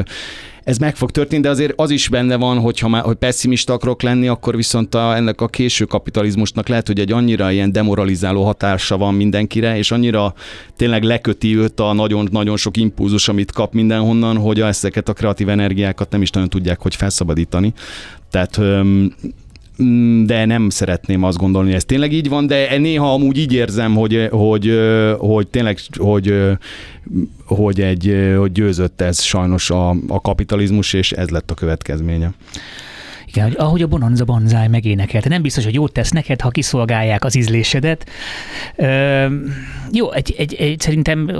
ez 0.64 0.78
meg 0.78 0.96
fog 0.96 1.10
történni, 1.10 1.42
de 1.42 1.48
azért 1.48 1.72
az 1.76 1.90
is 1.90 2.08
benne 2.08 2.36
van, 2.36 2.58
hogyha 2.58 2.88
már 2.88 3.02
hogy 3.02 3.16
pessimista 3.16 3.72
akarok 3.72 4.02
lenni, 4.02 4.28
akkor 4.28 4.56
viszont 4.56 4.94
a, 4.94 5.16
ennek 5.16 5.40
a 5.40 5.48
késő 5.48 5.84
kapitalizmusnak 5.84 6.68
lehet, 6.68 6.86
hogy 6.86 7.00
egy 7.00 7.12
annyira 7.12 7.50
ilyen 7.50 7.72
demoralizáló 7.72 8.44
hatása 8.44 8.96
van 8.96 9.14
mindenkire, 9.14 9.76
és 9.76 9.90
annyira 9.90 10.34
tényleg 10.76 11.02
leköti 11.02 11.56
őt 11.56 11.80
a 11.80 11.92
nagyon-nagyon 11.92 12.56
sok 12.56 12.76
impulzus, 12.76 13.28
amit 13.28 13.52
kap 13.52 13.72
mindenhonnan, 13.72 14.36
hogy 14.36 14.60
ezeket 14.60 15.08
a 15.08 15.12
kreatív 15.12 15.48
energiákat 15.48 16.10
nem 16.10 16.22
is 16.22 16.30
nagyon 16.30 16.48
tudják, 16.48 16.80
hogy 16.80 16.94
felszabadítani. 16.94 17.72
Tehát 18.30 18.60
de 20.24 20.44
nem 20.44 20.68
szeretném 20.68 21.22
azt 21.22 21.38
gondolni, 21.38 21.66
hogy 21.66 21.76
ez 21.76 21.84
tényleg 21.84 22.12
így 22.12 22.28
van, 22.28 22.46
de 22.46 22.78
néha 22.78 23.12
amúgy 23.12 23.38
így 23.38 23.52
érzem, 23.52 23.94
hogy, 23.94 24.28
hogy, 24.30 24.80
hogy 25.18 25.46
tényleg, 25.46 25.78
hogy, 25.96 26.34
hogy, 27.44 27.80
egy, 27.80 28.32
hogy 28.38 28.52
győzött 28.52 29.00
ez 29.00 29.20
sajnos 29.20 29.70
a, 29.70 29.88
a 30.08 30.20
kapitalizmus, 30.20 30.92
és 30.92 31.12
ez 31.12 31.28
lett 31.28 31.50
a 31.50 31.54
következménye. 31.54 32.32
Igen, 33.34 33.46
hogy 33.46 33.56
ahogy 33.58 33.82
a 33.82 33.86
Bonanza 33.86 34.24
Banzai 34.24 34.68
megénekelte. 34.68 35.28
Nem 35.28 35.42
biztos, 35.42 35.64
hogy 35.64 35.74
jót 35.74 35.92
tesz 35.92 36.10
neked, 36.10 36.40
ha 36.40 36.48
kiszolgálják 36.48 37.24
az 37.24 37.36
ízlésedet. 37.36 38.08
Ö, 38.76 39.26
jó, 39.92 40.12
egy, 40.12 40.34
egy, 40.38 40.54
egy, 40.54 40.80
szerintem 40.80 41.30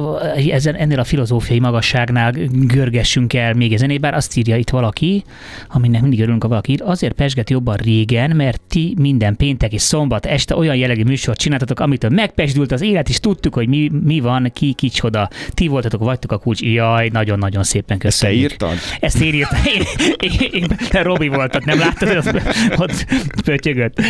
ezen, 0.50 0.74
ennél 0.74 0.98
a 0.98 1.04
filozófiai 1.04 1.58
magasságnál 1.58 2.32
görgessünk 2.50 3.34
el 3.34 3.54
még 3.54 3.72
ezen, 3.72 3.98
bár 4.00 4.14
azt 4.14 4.36
írja 4.36 4.56
itt 4.56 4.70
valaki, 4.70 5.24
aminek 5.68 6.00
mindig 6.00 6.20
örülünk, 6.20 6.44
a 6.44 6.48
valaki 6.48 6.72
ír, 6.72 6.82
azért 6.84 7.12
pesget 7.12 7.50
jobban 7.50 7.76
régen, 7.76 8.36
mert 8.36 8.60
ti 8.68 8.94
minden 8.98 9.36
péntek 9.36 9.72
és 9.72 9.82
szombat 9.82 10.26
este 10.26 10.56
olyan 10.56 10.76
jellegű 10.76 11.02
műsort 11.02 11.38
csináltatok, 11.38 11.80
amitől 11.80 12.10
megpesdült 12.10 12.72
az 12.72 12.80
élet, 12.80 13.08
és 13.08 13.20
tudtuk, 13.20 13.54
hogy 13.54 13.68
mi, 13.68 13.90
mi 14.04 14.20
van, 14.20 14.50
ki, 14.54 14.72
kicsoda. 14.72 15.28
Ti 15.48 15.66
voltatok, 15.66 16.00
vagytok 16.00 16.32
a 16.32 16.38
kulcs. 16.38 16.60
Jaj, 16.60 17.08
nagyon-nagyon 17.08 17.62
szépen 17.62 17.98
köszönjük. 17.98 18.50
Ezt 18.50 18.58
te 18.58 18.66
írtad? 18.66 18.78
Ezt 19.00 19.20
én 19.20 19.34
írtam. 19.34 19.58
Én, 19.64 19.82
én, 20.18 20.50
én, 20.52 20.66
én 20.92 21.02
Robi 21.02 21.28
voltad, 21.28 21.64
nem 21.64 21.80
láttad, 21.84 22.08
hogy 22.08 22.42
ott, 22.76 23.06
pötyögött. 23.44 24.00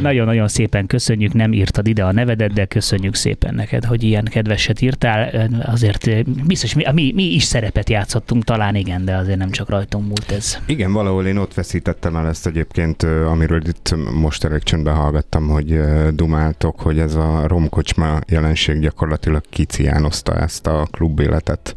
Nagyon-nagyon 0.00 0.48
szépen 0.48 0.86
köszönjük, 0.86 1.32
nem 1.32 1.52
írtad 1.52 1.86
ide 1.86 2.04
a 2.04 2.12
nevedet, 2.12 2.52
de 2.52 2.64
köszönjük 2.64 3.14
szépen 3.14 3.54
neked, 3.54 3.84
hogy 3.84 4.02
ilyen 4.02 4.24
kedveset 4.24 4.80
írtál. 4.80 5.48
Azért 5.66 6.24
biztos 6.46 6.74
mi, 6.74 6.84
mi, 6.92 7.12
mi 7.14 7.22
is 7.22 7.42
szerepet 7.42 7.90
játszottunk, 7.90 8.44
talán 8.44 8.74
igen, 8.74 9.04
de 9.04 9.16
azért 9.16 9.38
nem 9.38 9.50
csak 9.50 9.68
rajtunk 9.68 10.06
múlt 10.06 10.30
ez. 10.30 10.58
Igen, 10.66 10.92
valahol 10.92 11.26
én 11.26 11.36
ott 11.36 11.54
veszítettem 11.54 12.16
el 12.16 12.28
ezt 12.28 12.46
egyébként, 12.46 13.02
amiről 13.02 13.62
itt 13.66 13.94
most 14.14 14.44
elég 14.44 14.62
csöndben 14.62 14.94
hallgattam, 14.94 15.48
hogy 15.48 15.80
dumáltok, 16.14 16.80
hogy 16.80 16.98
ez 16.98 17.14
a 17.14 17.46
romkocsma 17.46 18.18
jelenség 18.28 18.80
gyakorlatilag 18.80 19.42
kiciánozta 19.50 20.36
ezt 20.36 20.66
a 20.66 20.86
klubéletet 20.90 21.74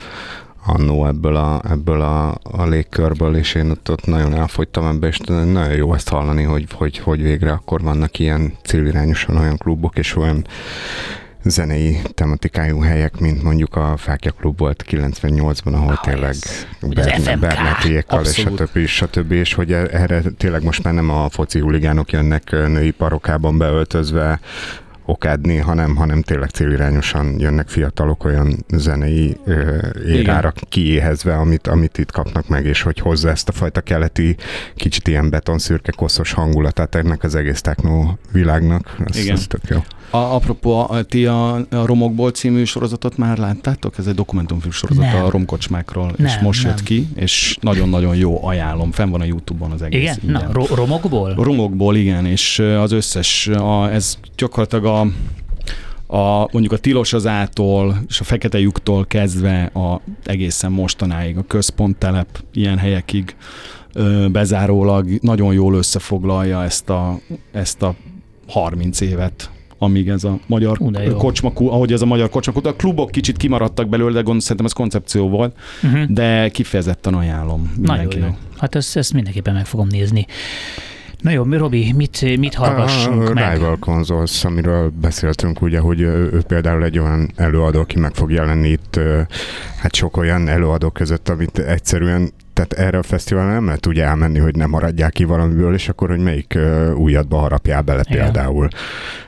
annó 0.68 1.07
ebből 1.07 1.36
a, 1.36 1.61
ebből 1.70 2.01
a, 2.01 2.38
a 2.43 2.65
légkörből, 2.65 3.36
és 3.36 3.53
én 3.53 3.70
ott, 3.70 3.91
ott 3.91 4.05
nagyon 4.05 4.34
elfogytam 4.34 4.86
ebbe, 4.86 5.07
és 5.07 5.18
nagyon 5.18 5.72
jó 5.72 5.93
ezt 5.93 6.09
hallani, 6.09 6.43
hogy, 6.43 6.65
hogy, 6.74 6.97
hogy 6.97 7.22
végre 7.22 7.51
akkor 7.51 7.82
vannak 7.82 8.20
ilyen 8.20 8.53
célirányosan 8.63 9.38
olyan 9.38 9.57
klubok, 9.57 9.97
és 9.97 10.15
olyan 10.15 10.45
zenei 11.43 12.01
tematikájú 12.13 12.80
helyek, 12.80 13.20
mint 13.20 13.43
mondjuk 13.43 13.76
a 13.76 13.97
Fákja 13.97 14.32
Klub 14.32 14.57
volt 14.57 14.84
98-ban, 14.89 15.74
ahol 15.74 15.91
ah, 15.91 16.01
tényleg 16.01 16.36
Bernetiékkal 17.39 18.26
és 18.26 18.36
stb. 18.36 18.86
stb. 18.86 19.32
És 19.32 19.53
hogy 19.53 19.72
erre 19.72 20.22
tényleg 20.38 20.63
most 20.63 20.84
már 20.84 20.93
nem 20.93 21.09
a 21.09 21.30
foci 21.30 21.59
huligánok 21.59 22.11
jönnek 22.11 22.51
női 22.51 22.91
parokában 22.91 23.57
beöltözve, 23.57 24.39
okádni, 25.08 25.58
hanem, 25.58 25.95
hanem 25.95 26.22
tényleg 26.22 26.49
célirányosan 26.49 27.39
jönnek 27.39 27.68
fiatalok 27.68 28.24
olyan 28.24 28.66
zenei 28.68 29.38
érára 30.08 30.53
kiéhezve, 30.70 31.36
amit, 31.36 31.68
amit 31.68 31.97
itt 31.97 32.12
kapnak 32.12 32.47
meg, 32.47 32.66
és 32.66 32.82
hogy 32.82 32.99
hozza 32.99 33.30
ezt 33.30 33.49
a 33.49 33.51
fajta 33.51 33.82
keleti, 33.82 34.36
kicsit 34.76 35.08
ilyen 35.08 35.30
betonszürke, 35.30 35.91
koszos 35.91 36.32
hangulatát 36.32 36.95
ennek 36.95 37.24
az 37.24 37.36
egész 37.36 37.62
techno 37.62 38.14
világnak. 38.32 38.95
Ez, 39.05 39.18
Igen. 39.18 39.36
ez 39.36 39.47
tök 39.47 39.62
jó. 39.70 39.84
A, 40.10 40.18
apropó, 40.18 40.80
a, 40.89 41.03
ti 41.03 41.26
a, 41.26 41.53
a 41.55 41.86
Romokból 41.86 42.32
című 42.32 42.64
sorozatot 42.64 43.18
már 43.18 43.38
láttátok? 43.38 43.97
Ez 43.97 44.08
egy 44.08 44.16
dokumentumfilm 44.16 44.72
sorozat 44.72 45.12
nem. 45.12 45.24
a 45.24 45.30
romkocsmákról, 45.30 46.14
nem, 46.18 46.28
és 46.28 46.38
most 46.41 46.64
nem. 46.64 46.72
jött 46.72 46.84
ki, 46.84 47.08
és 47.16 47.58
nagyon-nagyon 47.62 48.16
jó, 48.16 48.45
ajánlom. 48.45 48.91
Fenn 48.91 49.10
van 49.10 49.22
a 49.22 49.24
Youtube-on 49.24 49.72
az 49.72 49.82
egész. 49.82 50.01
Igen? 50.01 50.18
Na, 50.32 50.51
ro- 50.51 50.70
romokból? 50.70 51.34
Romokból, 51.36 51.95
igen, 51.95 52.26
és 52.26 52.60
az 52.60 52.91
összes, 52.91 53.47
a, 53.47 53.91
ez 53.91 54.18
gyakorlatilag 54.38 54.86
a 54.86 54.96
a, 56.07 56.47
mondjuk 56.51 56.71
a 56.71 56.77
tilosazától 56.77 57.97
és 58.07 58.19
a 58.19 58.23
fekete 58.23 58.59
lyuktól 58.59 59.05
kezdve 59.05 59.63
a 59.63 60.01
egészen 60.23 60.71
mostanáig, 60.71 61.37
a 61.37 61.43
központtelep 61.47 62.43
ilyen 62.53 62.77
helyekig 62.77 63.35
ö, 63.93 64.25
bezárólag 64.31 65.09
nagyon 65.21 65.53
jól 65.53 65.75
összefoglalja 65.75 66.63
ezt 66.63 66.89
a, 66.89 67.19
ezt 67.51 67.81
a 67.81 67.95
30 68.47 69.01
évet, 69.01 69.49
amíg 69.77 70.09
ez 70.09 70.23
a 70.23 70.39
magyar 70.47 70.79
kocsmakú, 71.17 71.67
ahogy 71.69 71.93
ez 71.93 72.01
a 72.01 72.05
magyar 72.05 72.29
kocsmakú, 72.29 72.67
a 72.67 72.75
klubok 72.75 73.11
kicsit 73.11 73.37
kimaradtak 73.37 73.89
belőle, 73.89 74.11
de 74.11 74.21
gond, 74.21 74.41
szerintem 74.41 74.65
ez 74.65 74.71
koncepció 74.71 75.29
volt, 75.29 75.55
uh-huh. 75.83 76.03
de 76.03 76.49
kifejezetten 76.49 77.13
ajánlom 77.13 77.71
mindenkinek. 77.75 78.19
Nagyon 78.19 78.29
jó. 78.29 78.57
Hát 78.57 78.75
ezt, 78.75 78.97
ezt 78.97 79.13
mindenképpen 79.13 79.53
meg 79.53 79.65
fogom 79.65 79.87
nézni. 79.87 80.25
Na 81.28 81.34
jó, 81.34 81.43
Robi, 81.43 81.93
mit, 81.95 82.38
mit 82.38 82.53
hallgassunk 82.53 83.30
a 83.30 83.34
meg? 83.34 83.53
Rival 83.53 83.78
Consoles, 83.80 84.45
amiről 84.45 84.91
beszéltünk, 85.01 85.61
ugye, 85.61 85.80
hogy 85.80 86.01
ő 86.01 86.41
például 86.47 86.84
egy 86.84 86.99
olyan 86.99 87.32
előadó, 87.36 87.80
aki 87.80 87.99
meg 87.99 88.13
fog 88.13 88.32
jelenni 88.32 88.69
itt, 88.69 88.99
hát 89.80 89.95
sok 89.95 90.17
olyan 90.17 90.47
előadó 90.47 90.89
között, 90.89 91.30
amit 91.30 91.59
egyszerűen 91.59 92.32
tehát 92.58 92.88
erre 92.88 92.97
a 92.97 93.03
fesztiválra 93.03 93.51
nem 93.51 93.66
lehet 93.66 93.88
úgy 93.88 93.99
elmenni, 93.99 94.39
hogy 94.39 94.55
nem 94.55 94.70
maradják 94.70 95.12
ki 95.12 95.24
valamiből, 95.24 95.74
és 95.74 95.89
akkor, 95.89 96.10
hogy 96.10 96.20
melyik 96.20 96.53
uh, 96.55 96.91
újadba 96.95 97.38
harapjál 97.38 97.82
bele 97.82 98.03
Igen. 98.08 98.24
például. 98.24 98.68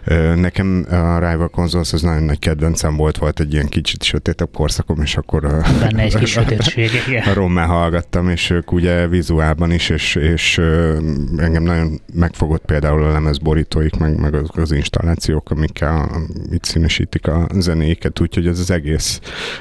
Uh, 0.08 0.36
nekem 0.36 0.86
a 0.90 1.30
Rival 1.30 1.48
Consoles 1.48 1.94
az 1.94 2.02
nagyon 2.02 2.24
nagy 2.24 2.40
kedvencem 2.40 2.96
volt, 2.96 3.18
volt 3.18 3.40
egy 3.40 3.54
ilyen 3.54 3.68
kicsit 3.68 4.04
sötétebb 4.04 4.50
korszakom, 4.54 5.02
és 5.02 5.18
akkor 5.18 5.46
uh, 5.46 5.80
Benne 5.80 6.02
egy 6.02 6.16
kis 6.16 6.32
sötétség, 6.40 6.90
a 7.26 7.34
rommel 7.34 7.68
hallgattam, 7.68 8.30
és 8.30 8.50
ők 8.50 8.72
ugye 8.72 9.08
vizuálban 9.08 9.72
is, 9.72 9.90
és, 9.90 10.16
és 10.16 10.58
uh, 10.58 10.98
engem 11.38 11.64
nagyon 11.64 12.02
megfogott 12.14 12.66
például 12.66 13.04
a 13.04 13.12
lemezborítóik, 13.12 13.98
meg, 13.98 14.20
meg 14.20 14.34
az, 14.34 14.50
az 14.54 14.72
installációk, 14.72 15.52
amikkel 15.52 16.12
itt 16.52 16.64
színesítik 16.64 17.28
a 17.28 17.48
zenéket, 17.56 18.20
úgyhogy 18.20 18.48
ez 18.48 18.60
az 18.60 18.72
egész 18.72 19.20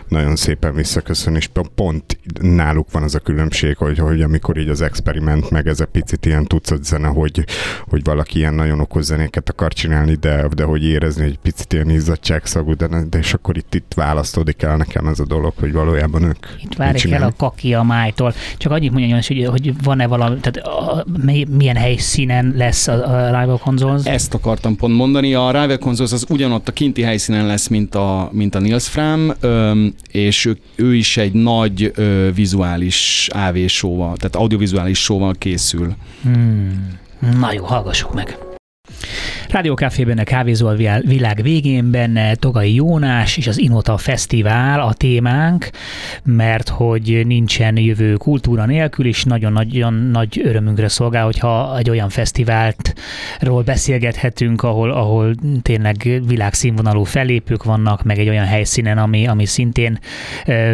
nagyon 0.09 0.37
szépen 0.37 0.75
visszaköszön, 0.75 1.35
és 1.35 1.49
pont 1.75 2.19
náluk 2.41 2.93
van 2.93 3.03
az 3.03 3.15
a 3.15 3.19
különbség, 3.19 3.57
különbség, 3.59 3.77
hogy, 3.77 3.99
hogy 3.99 4.23
amikor 4.23 4.57
így 4.57 4.69
az 4.69 4.81
experiment, 4.81 5.51
meg 5.51 5.67
ez 5.67 5.81
a 5.81 5.87
picit 5.87 6.27
ilyen 6.27 6.45
tucat 6.45 6.85
zene, 6.85 7.07
hogy, 7.07 7.45
hogy 7.89 8.05
valaki 8.05 8.39
ilyen 8.39 8.55
nagyon 8.55 8.81
okos 8.81 9.05
zenéket 9.05 9.49
akar 9.49 9.73
csinálni, 9.73 10.15
de, 10.15 10.49
de 10.55 10.65
hogy 10.65 10.85
érezni 10.85 11.25
egy 11.25 11.39
picit 11.43 11.73
ilyen 11.73 11.91
izzadságszagú, 11.91 12.75
de, 12.75 12.87
de 13.11 13.19
és 13.19 13.35
akkor 13.35 13.57
itt, 13.57 13.75
itt 13.75 13.93
választódik 13.95 14.63
el 14.63 14.77
nekem 14.77 15.07
ez 15.07 15.19
a 15.19 15.25
dolog, 15.25 15.53
hogy 15.61 15.73
valójában 15.73 16.23
ők 16.23 16.47
Itt 16.63 16.75
várjuk 16.75 17.13
el 17.13 17.23
a 17.23 17.33
kaki 17.37 17.75
a 17.75 17.83
májtól. 17.83 18.35
Csak 18.57 18.73
annyit 18.73 18.93
mondja, 18.93 19.21
hogy, 19.27 19.47
hogy 19.51 19.83
van-e 19.83 20.07
valami, 20.07 20.37
tehát 20.41 20.57
a, 20.57 21.05
milyen 21.49 21.77
helyszínen 21.77 22.55
lesz 22.57 22.89
a, 22.89 22.93
a 22.93 23.41
Rival 23.41 23.59
Consoles? 23.59 24.05
Ezt 24.05 24.35
akartam 24.35 24.77
pont 24.77 24.95
mondani. 24.95 25.35
A 25.35 25.51
Rival 25.51 25.79
Consoles 25.79 26.13
az 26.13 26.25
ugyanott 26.29 26.69
a 26.69 26.73
kinti 26.73 27.03
helyszínen 27.03 27.47
lesz, 27.47 27.69
mint 27.69 27.95
a, 27.95 28.29
mint 28.33 28.55
a 28.55 28.59
Nils 28.59 28.89
Fram, 28.89 29.33
és 30.11 30.45
ő, 30.45 30.59
ő 30.75 30.95
is 30.95 31.17
egy 31.17 31.33
nagy 31.33 31.93
vizuális 32.35 33.29
AV 33.49 33.69
show 33.69 33.97
tehát 33.97 34.37
audiovizuális 34.37 35.03
show 35.03 35.33
készül. 35.39 35.95
Hmm. 36.23 36.99
Na 37.39 37.53
jó, 37.53 37.65
hallgassuk 37.65 38.15
meg. 38.15 38.39
Rádiókáfében 39.51 40.19
a 40.19 40.25
kávézó 40.25 40.67
a 40.67 40.75
világ 41.01 41.43
végén 41.43 41.91
benne 41.91 42.35
Togai 42.35 42.75
Jónás 42.75 43.37
és 43.37 43.47
az 43.47 43.59
Inota 43.59 43.97
Fesztivál 43.97 44.81
a 44.81 44.93
témánk, 44.93 45.71
mert 46.25 46.69
hogy 46.69 47.23
nincsen 47.27 47.79
jövő 47.79 48.15
kultúra 48.15 48.67
nélkül, 48.67 49.07
és 49.07 49.25
nagyon-nagyon 49.25 49.95
nagy 49.95 50.41
örömünkre 50.45 50.89
szolgál, 50.89 51.25
hogyha 51.25 51.79
egy 51.79 51.91
olyan 51.91 52.09
fesztiváltról 52.09 53.63
beszélgethetünk, 53.63 54.63
ahol, 54.63 54.91
ahol 54.91 55.35
tényleg 55.63 56.23
világszínvonalú 56.27 57.03
fellépők 57.03 57.65
vannak, 57.65 58.03
meg 58.03 58.19
egy 58.19 58.29
olyan 58.29 58.47
helyszínen, 58.47 58.99
ami, 58.99 59.27
ami 59.27 59.45
szintén 59.45 59.99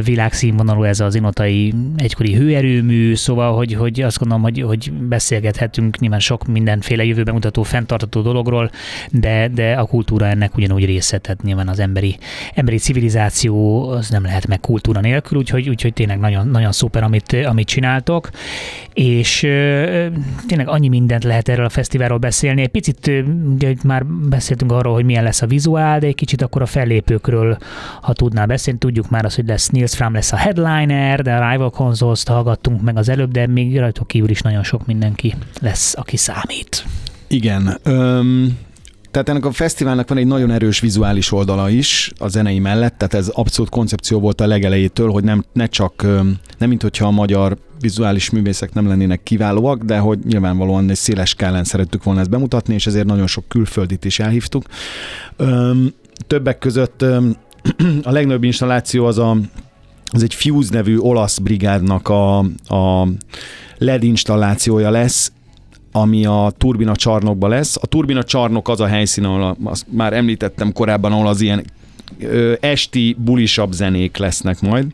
világszínvonalú, 0.05 0.83
ez 0.83 1.01
az 1.01 1.15
inotai 1.15 1.75
egykori 1.97 2.35
hőerőmű, 2.35 3.15
szóval, 3.15 3.57
hogy, 3.57 3.75
hogy 3.75 4.01
azt 4.01 4.19
gondolom, 4.19 4.43
hogy, 4.43 4.63
hogy 4.63 4.93
beszélgethetünk 4.93 5.99
nyilván 5.99 6.21
sok 6.21 6.47
mindenféle 6.47 7.05
jövőben 7.05 7.35
mutató, 7.35 7.63
fenntartató 7.63 8.21
dologról, 8.21 8.64
dologról, 8.65 8.71
de, 9.11 9.49
de 9.49 9.73
a 9.73 9.85
kultúra 9.85 10.27
ennek 10.27 10.57
ugyanúgy 10.57 10.85
része, 10.85 11.19
tehát 11.19 11.43
nyilván 11.43 11.69
az 11.69 11.79
emberi, 11.79 12.17
emberi 12.55 12.77
civilizáció 12.77 13.89
az 13.89 14.09
nem 14.09 14.23
lehet 14.23 14.47
meg 14.47 14.61
kultúra 14.61 15.01
nélkül, 15.01 15.39
úgyhogy, 15.39 15.69
úgyhogy 15.69 15.93
tényleg 15.93 16.19
nagyon, 16.19 16.49
nagyon 16.49 16.73
szuper, 16.73 17.03
amit, 17.03 17.37
amit 17.47 17.67
csináltok, 17.67 18.31
és 18.93 19.41
tényleg 20.47 20.69
annyi 20.69 20.89
mindent 20.89 21.25
lehet 21.25 21.49
erről 21.49 21.65
a 21.65 21.69
fesztiválról 21.69 22.19
beszélni. 22.19 22.63
Egy 22.63 22.69
picit 22.69 23.11
ugye 23.55 23.75
már 23.85 24.07
beszéltünk 24.07 24.73
arról, 24.73 24.95
hogy 24.95 25.05
milyen 25.05 25.25
lesz 25.25 25.43
a 25.43 25.47
vizuál, 25.47 25.99
de 25.99 26.07
egy 26.07 26.15
kicsit 26.15 26.43
akkor 26.43 26.63
a 26.63 26.67
fellépőkről, 26.67 27.57
ha 28.01 28.13
tudná 28.13 28.45
beszélni, 28.45 28.79
tudjuk 28.79 29.11
már 29.11 29.25
azt, 29.25 29.37
hogy 29.37 29.47
lesz 29.47 29.69
Nils 29.69 29.95
Fram 29.95 30.15
lesz 30.15 30.33
a 30.33 30.37
headliner, 30.37 31.23
de 31.23 31.35
a 31.35 31.51
Rival 31.51 31.71
Consoles-t 31.71 32.29
hallgattunk 32.29 32.83
meg 32.83 32.97
az 32.97 33.09
előbb, 33.09 33.31
de 33.31 33.47
még 33.47 33.79
rajtuk 33.79 34.07
kívül 34.07 34.31
is 34.31 34.41
nagyon 34.41 34.63
sok 34.63 34.87
mindenki 34.87 35.35
lesz, 35.61 35.95
aki 35.97 36.17
számít. 36.17 36.85
Igen. 37.35 37.79
Öm, 37.83 38.59
tehát 39.11 39.29
ennek 39.29 39.45
a 39.45 39.53
fesztiválnak 39.53 40.09
van 40.09 40.19
egy 40.19 40.27
nagyon 40.27 40.51
erős 40.51 40.81
vizuális 40.81 41.33
oldala 41.33 41.71
is 41.71 42.13
a 42.19 42.29
zenei 42.29 42.59
mellett, 42.59 42.99
tehát 42.99 43.15
ez 43.15 43.29
abszolút 43.29 43.71
koncepció 43.71 44.21
volt 44.21 44.41
a 44.41 44.47
legelejétől, 44.47 45.11
hogy 45.11 45.25
nem, 45.25 45.45
ne 45.53 45.67
csak, 45.67 46.03
nem 46.59 46.69
mint 46.69 46.83
hogyha 46.83 47.07
a 47.07 47.11
magyar 47.11 47.59
vizuális 47.81 48.31
művészek 48.31 48.73
nem 48.73 48.89
lennének 48.89 49.23
kiválóak, 49.23 49.83
de 49.83 49.99
hogy 49.99 50.19
nyilvánvalóan 50.25 50.91
egy 50.91 50.97
széles 50.97 51.29
skálán 51.29 51.65
szerettük 51.65 52.03
volna 52.03 52.21
ezt 52.21 52.31
bemutatni, 52.31 52.75
és 52.75 52.87
ezért 52.87 53.07
nagyon 53.07 53.27
sok 53.27 53.49
külföldit 53.49 54.05
is 54.05 54.19
elhívtuk. 54.19 54.65
Öm, 55.37 55.93
többek 56.27 56.59
között 56.59 57.03
öm, 57.03 57.37
a 58.03 58.11
legnagyobb 58.11 58.45
installáció 58.45 59.07
az 59.07 59.19
a 59.19 59.37
az 60.07 60.23
egy 60.23 60.35
Fuse 60.35 60.75
nevű 60.75 60.99
olasz 60.99 61.39
brigádnak 61.39 62.09
a, 62.09 62.39
a 62.69 63.09
LED 63.79 64.03
installációja 64.03 64.91
lesz, 64.91 65.33
ami 65.97 66.25
a 66.25 66.53
turbina 66.59 66.97
csarnokban 66.97 67.51
lesz. 67.51 67.77
A 67.81 67.87
turbina 67.87 68.23
csarnok 68.23 68.69
az 68.69 68.81
a 68.81 68.87
helyszín, 68.87 69.25
ahol 69.25 69.43
a, 69.43 69.57
azt 69.65 69.87
már 69.91 70.13
említettem 70.13 70.73
korábban, 70.73 71.13
ahol 71.13 71.27
az 71.27 71.41
ilyen 71.41 71.65
ö, 72.19 72.53
esti 72.61 73.17
bulisabb 73.19 73.73
zenék 73.73 74.17
lesznek 74.17 74.61
majd. 74.61 74.87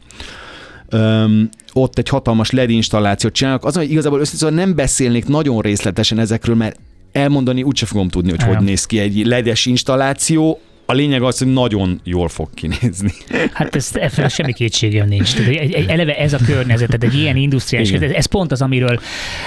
Öm, 0.88 1.48
ott 1.72 1.98
egy 1.98 2.08
hatalmas 2.08 2.50
LED 2.50 2.70
installációt 2.70 3.32
csinálnak. 3.32 3.64
Az, 3.64 3.76
hogy 3.76 3.90
igazából 3.90 4.20
összeszóval 4.20 4.54
nem 4.54 4.74
beszélnék 4.74 5.26
nagyon 5.26 5.60
részletesen 5.60 6.18
ezekről, 6.18 6.56
mert 6.56 6.78
elmondani 7.12 7.62
úgyse 7.62 7.86
fogom 7.86 8.08
tudni, 8.08 8.30
hogy 8.30 8.38
Nem. 8.38 8.48
hogy 8.48 8.64
néz 8.64 8.86
ki 8.86 8.98
egy 8.98 9.26
ledes 9.26 9.66
installáció. 9.66 10.60
A 10.90 10.92
lényeg 10.92 11.22
az, 11.22 11.38
hogy 11.38 11.52
nagyon 11.52 12.00
jól 12.04 12.28
fog 12.28 12.48
kinézni. 12.54 13.12
Hát 13.52 13.76
ez, 13.76 13.90
ebben 13.92 14.28
semmi 14.28 14.52
kétségem 14.52 15.08
nincs. 15.08 15.34
Tehát 15.34 15.50
egy, 15.50 15.72
egy, 15.72 15.88
eleve 15.88 16.16
ez 16.16 16.32
a 16.32 16.38
környezet, 16.46 16.86
tehát 16.86 17.04
egy 17.04 17.20
ilyen 17.20 17.36
industriális, 17.36 17.90
ez, 17.90 18.10
ez 18.10 18.26
pont 18.26 18.52
az, 18.52 18.62
amiről, 18.62 19.00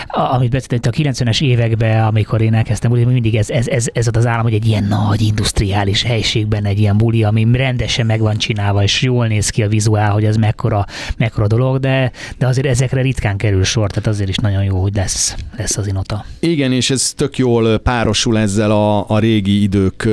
a, 0.07 0.19
amit 0.19 0.49
beszéltett 0.49 0.85
a 0.85 0.97
90-es 0.97 1.41
években, 1.41 2.05
amikor 2.05 2.41
én 2.41 2.53
elkezdtem 2.53 2.91
buli, 2.91 3.03
mindig 3.03 3.35
ez, 3.35 3.49
ez, 3.49 3.67
ez, 3.67 3.87
ez 3.93 4.07
az 4.11 4.25
állam, 4.25 4.43
hogy 4.43 4.53
egy 4.53 4.67
ilyen 4.67 4.83
nagy 4.83 5.21
industriális 5.21 6.03
helységben 6.03 6.65
egy 6.65 6.79
ilyen 6.79 6.97
buli, 6.97 7.23
ami 7.23 7.47
rendesen 7.51 8.05
meg 8.05 8.19
van 8.19 8.37
csinálva, 8.37 8.83
és 8.83 9.01
jól 9.01 9.27
néz 9.27 9.49
ki 9.49 9.63
a 9.63 9.67
vizuál, 9.67 10.11
hogy 10.11 10.25
ez 10.25 10.35
mekkora, 10.35 10.85
mekkora 11.17 11.47
dolog, 11.47 11.79
de, 11.79 12.11
de 12.37 12.47
azért 12.47 12.67
ezekre 12.67 13.01
ritkán 13.01 13.37
kerül 13.37 13.63
sor, 13.63 13.89
tehát 13.89 14.07
azért 14.07 14.29
is 14.29 14.35
nagyon 14.35 14.63
jó, 14.63 14.81
hogy 14.81 14.95
lesz, 14.95 15.35
lesz 15.57 15.77
az 15.77 15.87
inota. 15.87 16.25
Igen, 16.39 16.71
és 16.71 16.89
ez 16.89 17.13
tök 17.15 17.37
jól 17.37 17.77
párosul 17.77 18.37
ezzel 18.37 18.71
a, 18.71 19.09
a 19.09 19.19
régi 19.19 19.61
idők 19.61 20.07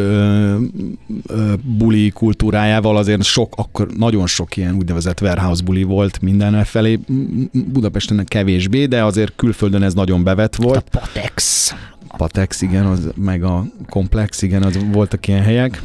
buli 1.63 2.11
kultúrájával, 2.11 2.97
azért 2.97 3.23
sok, 3.23 3.53
akkor 3.57 3.87
nagyon 3.97 4.27
sok 4.27 4.57
ilyen 4.57 4.75
úgynevezett 4.75 5.21
warehouse 5.21 5.63
buli 5.63 5.83
volt 5.83 6.21
mindenfelé, 6.21 6.99
Budapesten 7.53 8.25
kevésbé, 8.25 8.87
de 8.87 9.05
azért 9.05 9.33
külföldön 9.37 9.83
ez 9.83 9.95
nagyon 9.95 10.25
bevett 10.25 10.57
A 10.59 10.63
volt. 10.63 10.89
Patex. 10.91 11.75
Patex, 12.17 12.63
igen, 12.63 12.87
az, 12.87 13.11
meg 13.17 13.45
a 13.45 13.65
Komplex, 13.89 14.43
igen, 14.43 14.63
az 14.63 14.79
voltak 14.93 15.29
ilyen 15.29 15.43
helyek. 15.43 15.83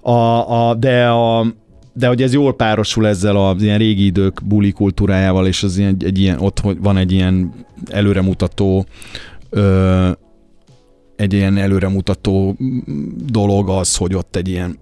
A, 0.00 0.10
a, 0.10 0.74
de 0.74 1.08
a, 1.08 1.46
de 1.92 2.06
hogy 2.06 2.22
ez 2.22 2.32
jól 2.32 2.54
párosul 2.54 3.06
ezzel 3.06 3.36
az 3.36 3.62
ilyen 3.62 3.78
régi 3.78 4.04
idők 4.04 4.40
buli 4.44 4.72
kultúrájával, 4.72 5.46
és 5.46 5.62
az 5.62 5.78
ilyen, 5.78 5.96
egy 6.04 6.18
ilyen, 6.18 6.38
ott 6.40 6.62
van 6.80 6.96
egy 6.96 7.12
ilyen 7.12 7.52
előremutató 7.90 8.86
ö, 9.50 10.10
egy 11.20 11.32
ilyen 11.32 11.56
előremutató 11.56 12.56
dolog 13.26 13.68
az, 13.68 13.96
hogy 13.96 14.14
ott 14.14 14.36
egy 14.36 14.48
ilyen 14.48 14.78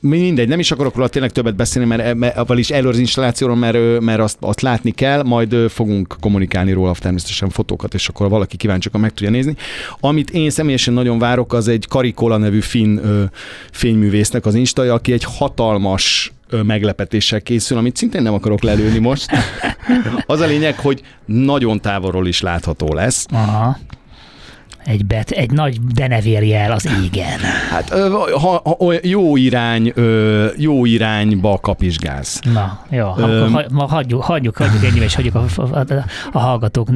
mindegy, 0.00 0.48
nem 0.48 0.58
is 0.58 0.70
akarok 0.70 0.94
róla 0.94 1.08
tényleg 1.08 1.32
többet 1.32 1.56
beszélni, 1.56 1.88
mert, 1.88 2.14
mert 2.14 2.36
avval 2.36 2.58
is 2.58 2.70
előre 2.70 2.88
az 2.88 2.98
installációról, 2.98 3.56
mert, 3.56 4.00
mert 4.00 4.20
azt, 4.20 4.36
azt 4.40 4.60
látni 4.60 4.90
kell, 4.90 5.22
majd 5.22 5.54
fogunk 5.68 6.16
kommunikálni 6.20 6.72
róla 6.72 6.94
természetesen 6.98 7.48
fotókat, 7.48 7.94
és 7.94 8.08
akkor 8.08 8.28
valaki 8.28 8.56
kíváncsi, 8.56 8.88
akkor 8.88 9.00
meg 9.00 9.10
tudja 9.14 9.30
nézni. 9.30 9.56
Amit 10.00 10.30
én 10.30 10.50
személyesen 10.50 10.94
nagyon 10.94 11.18
várok, 11.18 11.52
az 11.52 11.68
egy 11.68 11.86
Karikola 11.88 12.36
nevű 12.36 12.60
finn 12.60 12.98
ö, 12.98 13.24
fényművésznek 13.70 14.46
az 14.46 14.54
instaja, 14.54 14.94
aki 14.94 15.12
egy 15.12 15.24
hatalmas 15.24 16.32
meglepetéssel 16.62 17.40
készül, 17.40 17.78
amit 17.78 17.96
szintén 17.96 18.22
nem 18.22 18.34
akarok 18.34 18.62
lelőni 18.62 18.98
most. 18.98 19.30
Az 20.26 20.40
a 20.40 20.46
lényeg, 20.46 20.78
hogy 20.78 21.02
nagyon 21.24 21.80
távolról 21.80 22.26
is 22.26 22.40
látható 22.40 22.94
lesz. 22.94 23.26
Aha. 23.30 23.78
Egy, 24.86 25.06
bet, 25.06 25.30
egy 25.30 25.50
nagy 25.50 25.80
denevérjel 25.80 26.72
az 26.72 26.88
égen. 27.04 27.38
Hát 27.70 27.88
ha, 27.88 28.60
ha, 28.64 28.92
jó 29.02 29.36
irány, 29.36 29.92
jó 30.56 30.84
irányba 30.84 31.58
kapizsgálsz. 31.60 32.40
Na, 32.40 32.84
jó, 32.90 33.08
Öm. 33.16 33.52
ha, 33.52 33.62
ma 33.70 33.86
hagyjuk, 33.86 34.22
hagyjuk, 34.22 34.56
hagyjuk 34.56 34.84
ennyivel, 34.84 35.02
és 35.02 35.14
hagyjuk 35.14 35.34
a, 35.34 35.44
a, 35.56 35.84
a, 36.32 36.38
hallgatók 36.38 36.88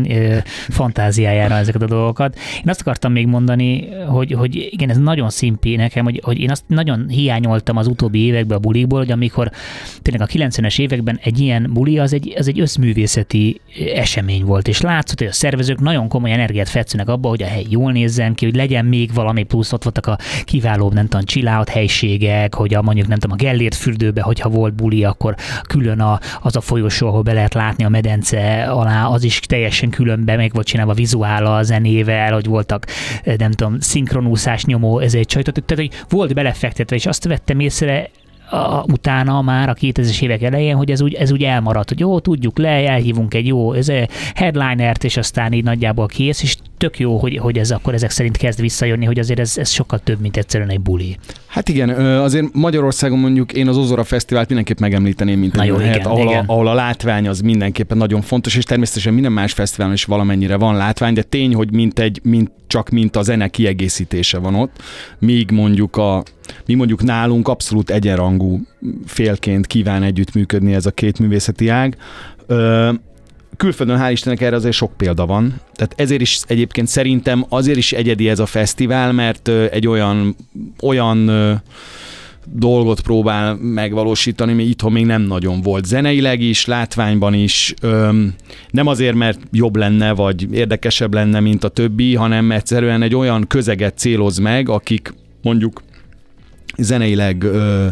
fantáziájára 0.68 1.54
ezeket 1.54 1.82
a 1.82 1.86
dolgokat. 1.86 2.38
Én 2.56 2.68
azt 2.68 2.80
akartam 2.80 3.12
még 3.12 3.26
mondani, 3.26 3.88
hogy, 4.08 4.32
hogy 4.32 4.68
igen, 4.70 4.90
ez 4.90 4.96
nagyon 4.96 5.30
szimpi 5.30 5.76
nekem, 5.76 6.04
hogy, 6.04 6.20
hogy 6.24 6.38
én 6.38 6.50
azt 6.50 6.64
nagyon 6.66 7.08
hiányoltam 7.08 7.76
az 7.76 7.86
utóbbi 7.86 8.18
években 8.18 8.56
a 8.56 8.60
bulikból, 8.60 8.98
hogy 8.98 9.10
amikor 9.10 9.50
tényleg 10.02 10.28
a 10.28 10.32
90-es 10.32 10.80
években 10.80 11.18
egy 11.22 11.38
ilyen 11.38 11.70
buli, 11.72 11.98
az 11.98 12.12
egy, 12.12 12.34
az 12.38 12.48
egy 12.48 12.60
összművészeti 12.60 13.60
esemény 13.94 14.44
volt, 14.44 14.68
és 14.68 14.80
látszott, 14.80 15.18
hogy 15.18 15.28
a 15.28 15.32
szervezők 15.32 15.80
nagyon 15.80 16.08
komoly 16.08 16.32
energiát 16.32 16.68
fetszenek 16.68 17.08
abba, 17.08 17.28
hogy 17.28 17.42
a 17.42 17.46
hely 17.46 17.64
jól 17.80 17.92
nézzen 17.92 18.34
ki, 18.34 18.44
hogy 18.44 18.56
legyen 18.56 18.84
még 18.84 19.14
valami 19.14 19.42
plusz, 19.42 19.72
ott 19.72 19.82
voltak 19.82 20.06
a 20.06 20.18
kiváló, 20.44 20.90
nem 20.90 21.06
tudom, 21.06 21.24
csilláut 21.24 21.68
helységek, 21.68 22.54
hogy 22.54 22.74
a 22.74 22.82
mondjuk 22.82 23.08
nem 23.08 23.18
tudom, 23.18 23.36
a 23.40 23.42
Gellért 23.42 23.74
fürdőbe, 23.74 24.22
hogyha 24.22 24.48
volt 24.48 24.74
buli, 24.74 25.04
akkor 25.04 25.34
külön 25.62 26.00
a, 26.00 26.20
az 26.40 26.56
a 26.56 26.60
folyosó, 26.60 27.08
ahol 27.08 27.22
be 27.22 27.32
lehet 27.32 27.54
látni 27.54 27.84
a 27.84 27.88
medence 27.88 28.64
alá, 28.64 29.06
az 29.06 29.24
is 29.24 29.40
teljesen 29.40 29.90
különben 29.90 30.36
meg 30.36 30.52
volt 30.52 30.66
csinálva 30.66 30.92
vizuála 30.92 31.56
a 31.56 31.62
zenével, 31.62 32.32
hogy 32.32 32.46
voltak, 32.46 32.86
eh, 33.22 33.36
nem 33.36 33.50
tudom, 33.50 33.80
szinkronúszás 33.80 34.64
nyomó, 34.64 34.98
ez 34.98 35.14
egy 35.14 35.26
csajtot, 35.26 35.62
tehát 35.64 35.84
hogy 35.84 36.04
volt 36.08 36.34
belefektetve, 36.34 36.96
és 36.96 37.06
azt 37.06 37.24
vettem 37.24 37.60
észre, 37.60 38.10
a, 38.50 38.84
utána 38.92 39.42
már 39.42 39.68
a 39.68 39.74
2000-es 39.74 40.22
évek 40.22 40.42
elején, 40.42 40.76
hogy 40.76 40.90
ez 40.90 41.00
úgy, 41.02 41.14
ez 41.14 41.32
úgy 41.32 41.42
elmaradt, 41.42 41.88
hogy 41.88 42.00
jó, 42.00 42.20
tudjuk 42.20 42.58
le, 42.58 42.68
elhívunk 42.68 43.34
egy 43.34 43.46
jó 43.46 43.72
ez 43.72 43.88
a 43.88 44.06
headlinert, 44.34 45.04
és 45.04 45.16
aztán 45.16 45.52
így 45.52 45.64
nagyjából 45.64 46.06
kész, 46.06 46.42
és 46.42 46.56
tök 46.78 46.98
jó, 46.98 47.16
hogy, 47.18 47.36
hogy 47.36 47.58
ez 47.58 47.70
akkor 47.70 47.94
ezek 47.94 48.10
szerint 48.10 48.36
kezd 48.36 48.60
visszajönni, 48.60 49.04
hogy 49.04 49.18
azért 49.18 49.38
ez, 49.38 49.58
ez 49.58 49.70
sokkal 49.70 49.98
több, 49.98 50.20
mint 50.20 50.36
egyszerűen 50.36 50.70
egy 50.70 50.80
buli. 50.80 51.16
Hát 51.46 51.68
igen, 51.68 51.88
azért 52.20 52.46
Magyarországon 52.52 53.18
mondjuk 53.18 53.52
én 53.52 53.68
az 53.68 53.76
Ozora 53.76 54.04
Fesztivált 54.04 54.46
mindenképp 54.46 54.78
megemlíteném, 54.78 55.38
mint 55.38 55.54
egy 55.54 55.70
olyan 55.70 55.80
igen, 55.80 55.92
helyet, 55.92 56.06
ahol, 56.06 56.28
igen. 56.28 56.44
A, 56.44 56.52
ahol 56.52 56.68
a 56.68 56.74
látvány 56.74 57.28
az 57.28 57.40
mindenképpen 57.40 57.96
nagyon 57.96 58.20
fontos, 58.20 58.56
és 58.56 58.64
természetesen 58.64 59.14
minden 59.14 59.32
más 59.32 59.52
fesztiválon 59.52 59.94
is 59.94 60.04
valamennyire 60.04 60.56
van 60.56 60.76
látvány, 60.76 61.14
de 61.14 61.22
tény, 61.22 61.54
hogy 61.54 61.72
mint 61.72 61.98
egy, 61.98 62.20
mint, 62.22 62.50
csak 62.70 62.88
mint 62.88 63.16
a 63.16 63.22
zene 63.22 63.48
kiegészítése 63.48 64.38
van 64.38 64.54
ott, 64.54 64.82
míg 65.18 65.50
mondjuk 65.50 65.96
a 65.96 66.22
mi 66.66 66.74
mondjuk 66.74 67.02
nálunk 67.02 67.48
abszolút 67.48 67.90
egyenrangú 67.90 68.60
félként 69.06 69.66
kíván 69.66 70.02
együttműködni 70.02 70.74
ez 70.74 70.86
a 70.86 70.90
két 70.90 71.18
művészeti 71.18 71.68
ág. 71.68 71.96
Ö, 72.46 72.92
külföldön 73.56 73.98
hál' 74.00 74.10
Istennek 74.12 74.40
erre 74.40 74.56
azért 74.56 74.74
sok 74.74 74.92
példa 74.96 75.26
van. 75.26 75.60
Tehát 75.74 75.94
ezért 75.96 76.20
is 76.20 76.40
egyébként 76.46 76.88
szerintem 76.88 77.44
azért 77.48 77.78
is 77.78 77.92
egyedi 77.92 78.28
ez 78.28 78.38
a 78.38 78.46
fesztivál, 78.46 79.12
mert 79.12 79.48
egy 79.48 79.86
olyan, 79.86 80.36
olyan 80.82 81.30
dolgot 82.52 83.00
próbál 83.00 83.54
megvalósítani, 83.54 84.52
ami 84.52 84.62
itthon 84.62 84.92
még 84.92 85.06
nem 85.06 85.22
nagyon 85.22 85.60
volt. 85.60 85.84
Zeneileg 85.84 86.40
is, 86.40 86.66
látványban 86.66 87.34
is. 87.34 87.74
Öm, 87.82 88.34
nem 88.70 88.86
azért, 88.86 89.14
mert 89.14 89.40
jobb 89.52 89.76
lenne, 89.76 90.12
vagy 90.12 90.52
érdekesebb 90.52 91.14
lenne, 91.14 91.40
mint 91.40 91.64
a 91.64 91.68
többi, 91.68 92.14
hanem 92.14 92.50
egyszerűen 92.50 93.02
egy 93.02 93.14
olyan 93.14 93.46
közeget 93.46 93.98
céloz 93.98 94.38
meg, 94.38 94.68
akik 94.68 95.14
mondjuk 95.42 95.82
zeneileg 96.76 97.42
ö, 97.42 97.86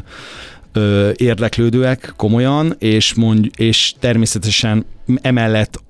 ö, 0.73 1.11
érdeklődőek 1.17 2.13
komolyan, 2.17 2.75
és, 2.79 3.15
mondj, 3.15 3.49
és 3.57 3.95
természetesen 3.99 4.85
emellett 5.23 5.83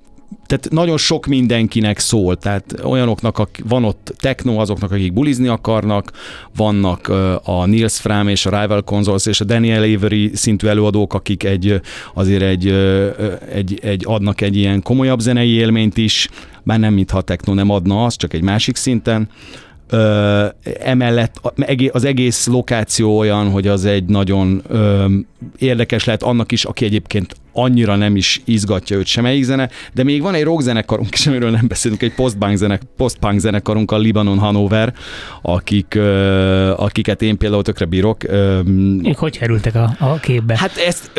tehát 0.45 0.69
nagyon 0.69 0.97
sok 0.97 1.25
mindenkinek 1.25 1.99
szól, 1.99 2.37
tehát 2.37 2.75
olyanoknak, 2.83 3.37
akik, 3.37 3.65
van 3.67 3.83
ott 3.83 4.13
techno, 4.17 4.59
azoknak, 4.59 4.91
akik 4.91 5.13
bulizni 5.13 5.47
akarnak, 5.47 6.11
vannak 6.55 7.07
a 7.43 7.65
Nils 7.65 7.99
Fram 7.99 8.27
és 8.27 8.45
a 8.45 8.61
Rival 8.61 8.81
Consoles 8.81 9.25
és 9.25 9.41
a 9.41 9.45
Daniel 9.45 9.95
Avery 9.95 10.31
szintű 10.33 10.67
előadók, 10.67 11.13
akik 11.13 11.43
egy 11.43 11.81
azért 12.13 12.41
egy, 12.41 12.67
egy, 13.53 13.79
egy 13.81 14.03
adnak 14.07 14.41
egy 14.41 14.55
ilyen 14.55 14.81
komolyabb 14.81 15.19
zenei 15.19 15.49
élményt 15.49 15.97
is, 15.97 16.29
már 16.63 16.79
nem 16.79 16.93
mintha 16.93 17.17
a 17.17 17.21
techno 17.21 17.53
nem 17.53 17.69
adna 17.69 18.05
az, 18.05 18.15
csak 18.15 18.33
egy 18.33 18.41
másik 18.41 18.75
szinten. 18.75 19.29
Ö, 19.91 20.45
emellett 20.79 21.53
az 21.91 22.03
egész 22.03 22.47
lokáció 22.47 23.17
olyan, 23.17 23.51
hogy 23.51 23.67
az 23.67 23.85
egy 23.85 24.05
nagyon 24.05 24.61
ö, 24.67 25.05
érdekes 25.57 26.03
lehet 26.03 26.23
annak 26.23 26.51
is, 26.51 26.65
aki 26.65 26.85
egyébként 26.85 27.35
annyira 27.61 27.95
nem 27.95 28.15
is 28.15 28.41
izgatja 28.45 28.97
őt 28.97 29.05
semmelyik 29.05 29.43
zene, 29.43 29.69
de 29.93 30.03
még 30.03 30.21
van 30.21 30.33
egy 30.33 30.43
rockzenekarunk 30.43 31.13
is, 31.13 31.27
amiről 31.27 31.49
nem 31.49 31.67
beszélünk, 31.67 32.01
egy 32.01 32.13
postpunk, 32.13 32.57
zenek, 32.57 32.81
postpunk 32.97 33.39
zenekarunk, 33.39 33.91
a 33.91 33.97
Libanon 33.97 34.37
Hanover, 34.37 34.93
akik, 35.41 35.99
akiket 36.75 37.21
én 37.21 37.37
például 37.37 37.63
tökre 37.63 37.85
bírok. 37.85 38.23
Ők 39.03 39.17
hogy 39.17 39.37
kerültek 39.37 39.75
a, 39.75 39.95
a 39.99 40.19
képbe? 40.19 40.57
Hát 40.57 40.77
ezt, 40.77 41.11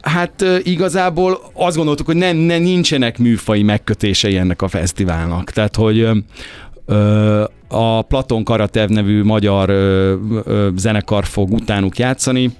hát 0.00 0.44
igazából 0.62 1.40
azt 1.52 1.76
gondoltuk, 1.76 2.06
hogy 2.06 2.16
nem, 2.16 2.36
nem 2.36 2.62
nincsenek 2.62 3.18
műfai 3.18 3.62
megkötései 3.62 4.36
ennek 4.36 4.62
a 4.62 4.68
fesztiválnak. 4.68 5.50
Tehát, 5.50 5.76
hogy 5.76 6.08
a 7.68 8.02
Platon 8.02 8.44
Karatev 8.44 8.88
nevű 8.88 9.22
magyar 9.22 9.72
zenekar 10.76 11.24
fog 11.24 11.52
utánuk 11.52 11.98
játszani, 11.98 12.50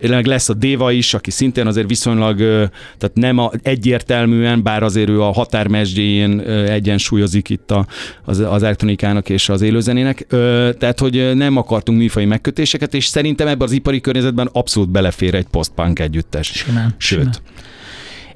meg 0.00 0.26
lesz 0.26 0.48
a 0.48 0.54
Déva 0.54 0.90
is, 0.90 1.14
aki 1.14 1.30
szintén 1.30 1.66
azért 1.66 1.88
viszonylag, 1.88 2.38
tehát 2.98 3.10
nem 3.14 3.38
a, 3.38 3.50
egyértelműen, 3.62 4.62
bár 4.62 4.82
azért 4.82 5.08
ő 5.08 5.22
a 5.22 5.30
ö, 6.38 6.64
egyensúlyozik 6.64 7.48
itt 7.48 7.70
a, 7.70 7.86
az, 8.24 8.38
az 8.38 8.62
elektronikának 8.62 9.28
és 9.28 9.48
az 9.48 9.62
élőzenének, 9.62 10.26
tehát 10.78 10.98
hogy 10.98 11.34
nem 11.34 11.56
akartunk 11.56 11.98
műfai 11.98 12.24
megkötéseket, 12.24 12.94
és 12.94 13.06
szerintem 13.06 13.46
ebben 13.46 13.66
az 13.66 13.72
ipari 13.72 14.00
környezetben 14.00 14.48
abszolút 14.52 14.88
belefér 14.88 15.34
egy 15.34 15.46
postpunk 15.46 15.98
együttes. 15.98 16.46
Simán. 16.46 16.94
Sőt. 16.98 17.18
Simán. 17.18 17.34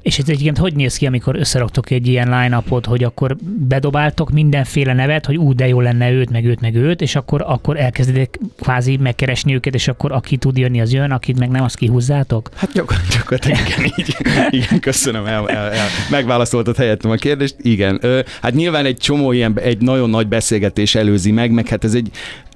És 0.03 0.19
ez 0.19 0.29
egyébként 0.29 0.59
hogy 0.59 0.75
néz 0.75 0.97
ki, 0.97 1.07
amikor 1.07 1.37
összeraktok 1.37 1.91
egy 1.91 2.07
ilyen 2.07 2.29
line 2.29 2.63
hogy 2.85 3.05
akkor 3.05 3.37
bedobáltok 3.69 4.31
mindenféle 4.31 4.93
nevet, 4.93 5.27
hogy 5.27 5.37
úgy 5.37 5.55
de 5.55 5.69
jó 5.69 5.81
lenne 5.81 6.11
őt, 6.11 6.31
meg 6.31 6.45
őt, 6.45 6.61
meg 6.61 6.75
őt, 6.75 7.01
és 7.01 7.15
akkor, 7.15 7.45
akkor 7.47 7.77
elkezditek 7.77 8.39
kvázi 8.61 8.97
megkeresni 8.97 9.55
őket, 9.55 9.75
és 9.75 9.89
akkor 9.89 10.13
aki 10.13 10.37
tud 10.37 10.59
jönni, 10.59 10.81
az 10.81 10.93
jön, 10.93 11.11
akit 11.11 11.39
meg 11.39 11.49
nem, 11.49 11.63
azt 11.63 11.77
kihúzzátok? 11.77 12.51
Hát 12.55 12.73
gyakorlatilag 12.73 13.61
igen, 13.67 13.93
így, 13.97 14.17
igen, 14.51 14.81
köszönöm, 14.81 15.27
el, 15.27 15.49
el, 15.49 15.71
el, 15.71 15.87
megválaszoltad 16.11 16.77
helyettem 16.77 17.11
a 17.11 17.15
kérdést. 17.15 17.55
Igen, 17.59 18.01
hát 18.43 18.55
nyilván 18.55 18.85
egy 18.85 18.97
csomó 18.97 19.33
ilyen, 19.33 19.59
egy 19.59 19.79
nagyon 19.81 20.11
nagy 20.11 20.29
beszélgetés 20.29 20.95
előzi 20.95 21.31
meg, 21.31 21.51
meg 21.51 21.69
hát 21.69 21.85
ez 21.85 21.95
egy 21.95 22.11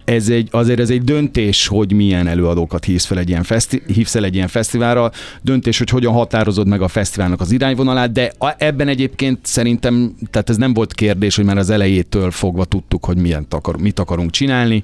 ez 0.05 0.29
egy, 0.29 0.49
azért 0.51 0.81
ez 0.81 0.91
egy 0.91 1.03
döntés, 1.03 1.67
hogy 1.67 1.93
milyen 1.93 2.27
előadókat 2.27 2.85
hívsz 2.85 3.05
fel 3.05 3.19
egy 3.19 3.29
ilyen 3.29 3.43
feszti, 3.43 3.83
hívsz 3.87 4.15
el 4.15 4.25
egy 4.25 4.35
ilyen 4.35 4.49
fesztiválra, 4.49 5.11
döntés, 5.43 5.79
hogy 5.79 5.89
hogyan 5.89 6.13
határozod 6.13 6.67
meg 6.67 6.83
a 6.83 6.89
fesztiválnak 6.89 7.41
az 7.41 7.51
irányvonalát, 7.51 8.13
de 8.13 8.33
ebben 8.59 8.89
egyébként 8.89 9.39
szerintem, 9.43 10.15
tehát 10.31 10.51
ez 10.51 10.57
nem 10.57 10.75
volt 10.75 10.93
kérdés, 10.93 11.37
hogy 11.37 11.45
már 11.45 11.59
az 11.59 11.71
elejétől 11.71 12.31
fogva 12.31 12.65
tudtuk, 12.65 13.05
hogy 13.05 13.17
milyen 13.17 13.47
akar, 13.51 13.77
mit 13.77 13.99
akarunk 13.99 14.31
csinálni, 14.31 14.83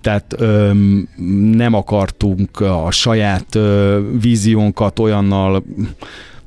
tehát 0.00 0.34
öm, 0.38 1.08
nem 1.52 1.74
akartunk 1.74 2.60
a 2.60 2.90
saját 2.90 3.54
ö, 3.54 4.00
víziónkat 4.20 4.98
olyannal 4.98 5.64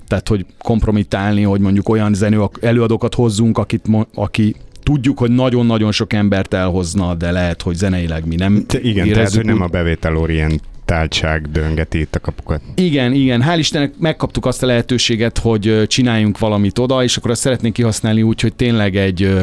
tehát 0.07 0.27
hogy 0.27 0.45
kompromitálni, 0.59 1.43
hogy 1.43 1.59
mondjuk 1.59 1.89
olyan 1.89 2.13
zenő 2.13 2.43
előadókat 2.61 3.15
hozzunk, 3.15 3.57
akit, 3.57 3.85
aki 4.13 4.55
tudjuk, 4.87 5.17
hogy 5.17 5.31
nagyon-nagyon 5.31 5.91
sok 5.91 6.13
embert 6.13 6.53
elhozna, 6.53 7.15
de 7.15 7.31
lehet, 7.31 7.61
hogy 7.61 7.75
zeneileg 7.75 8.27
mi 8.27 8.35
nem 8.35 8.63
de 8.67 8.79
Igen, 8.81 9.11
tehát, 9.11 9.35
hogy 9.35 9.45
nem 9.45 9.61
a 9.61 9.67
bevételorient 9.67 10.61
táltság 10.85 11.51
döngeti 11.51 11.99
itt 11.99 12.15
a 12.15 12.19
kapukat. 12.19 12.61
Igen, 12.75 13.13
igen. 13.13 13.43
Hál' 13.47 13.57
Istennek 13.57 13.93
megkaptuk 13.99 14.45
azt 14.45 14.63
a 14.63 14.65
lehetőséget, 14.65 15.37
hogy 15.37 15.83
csináljunk 15.87 16.39
valamit 16.39 16.79
oda, 16.79 17.03
és 17.03 17.17
akkor 17.17 17.31
azt 17.31 17.41
szeretnénk 17.41 17.73
kihasználni 17.73 18.21
úgy, 18.21 18.41
hogy 18.41 18.53
tényleg 18.53 18.95
egy 18.95 19.35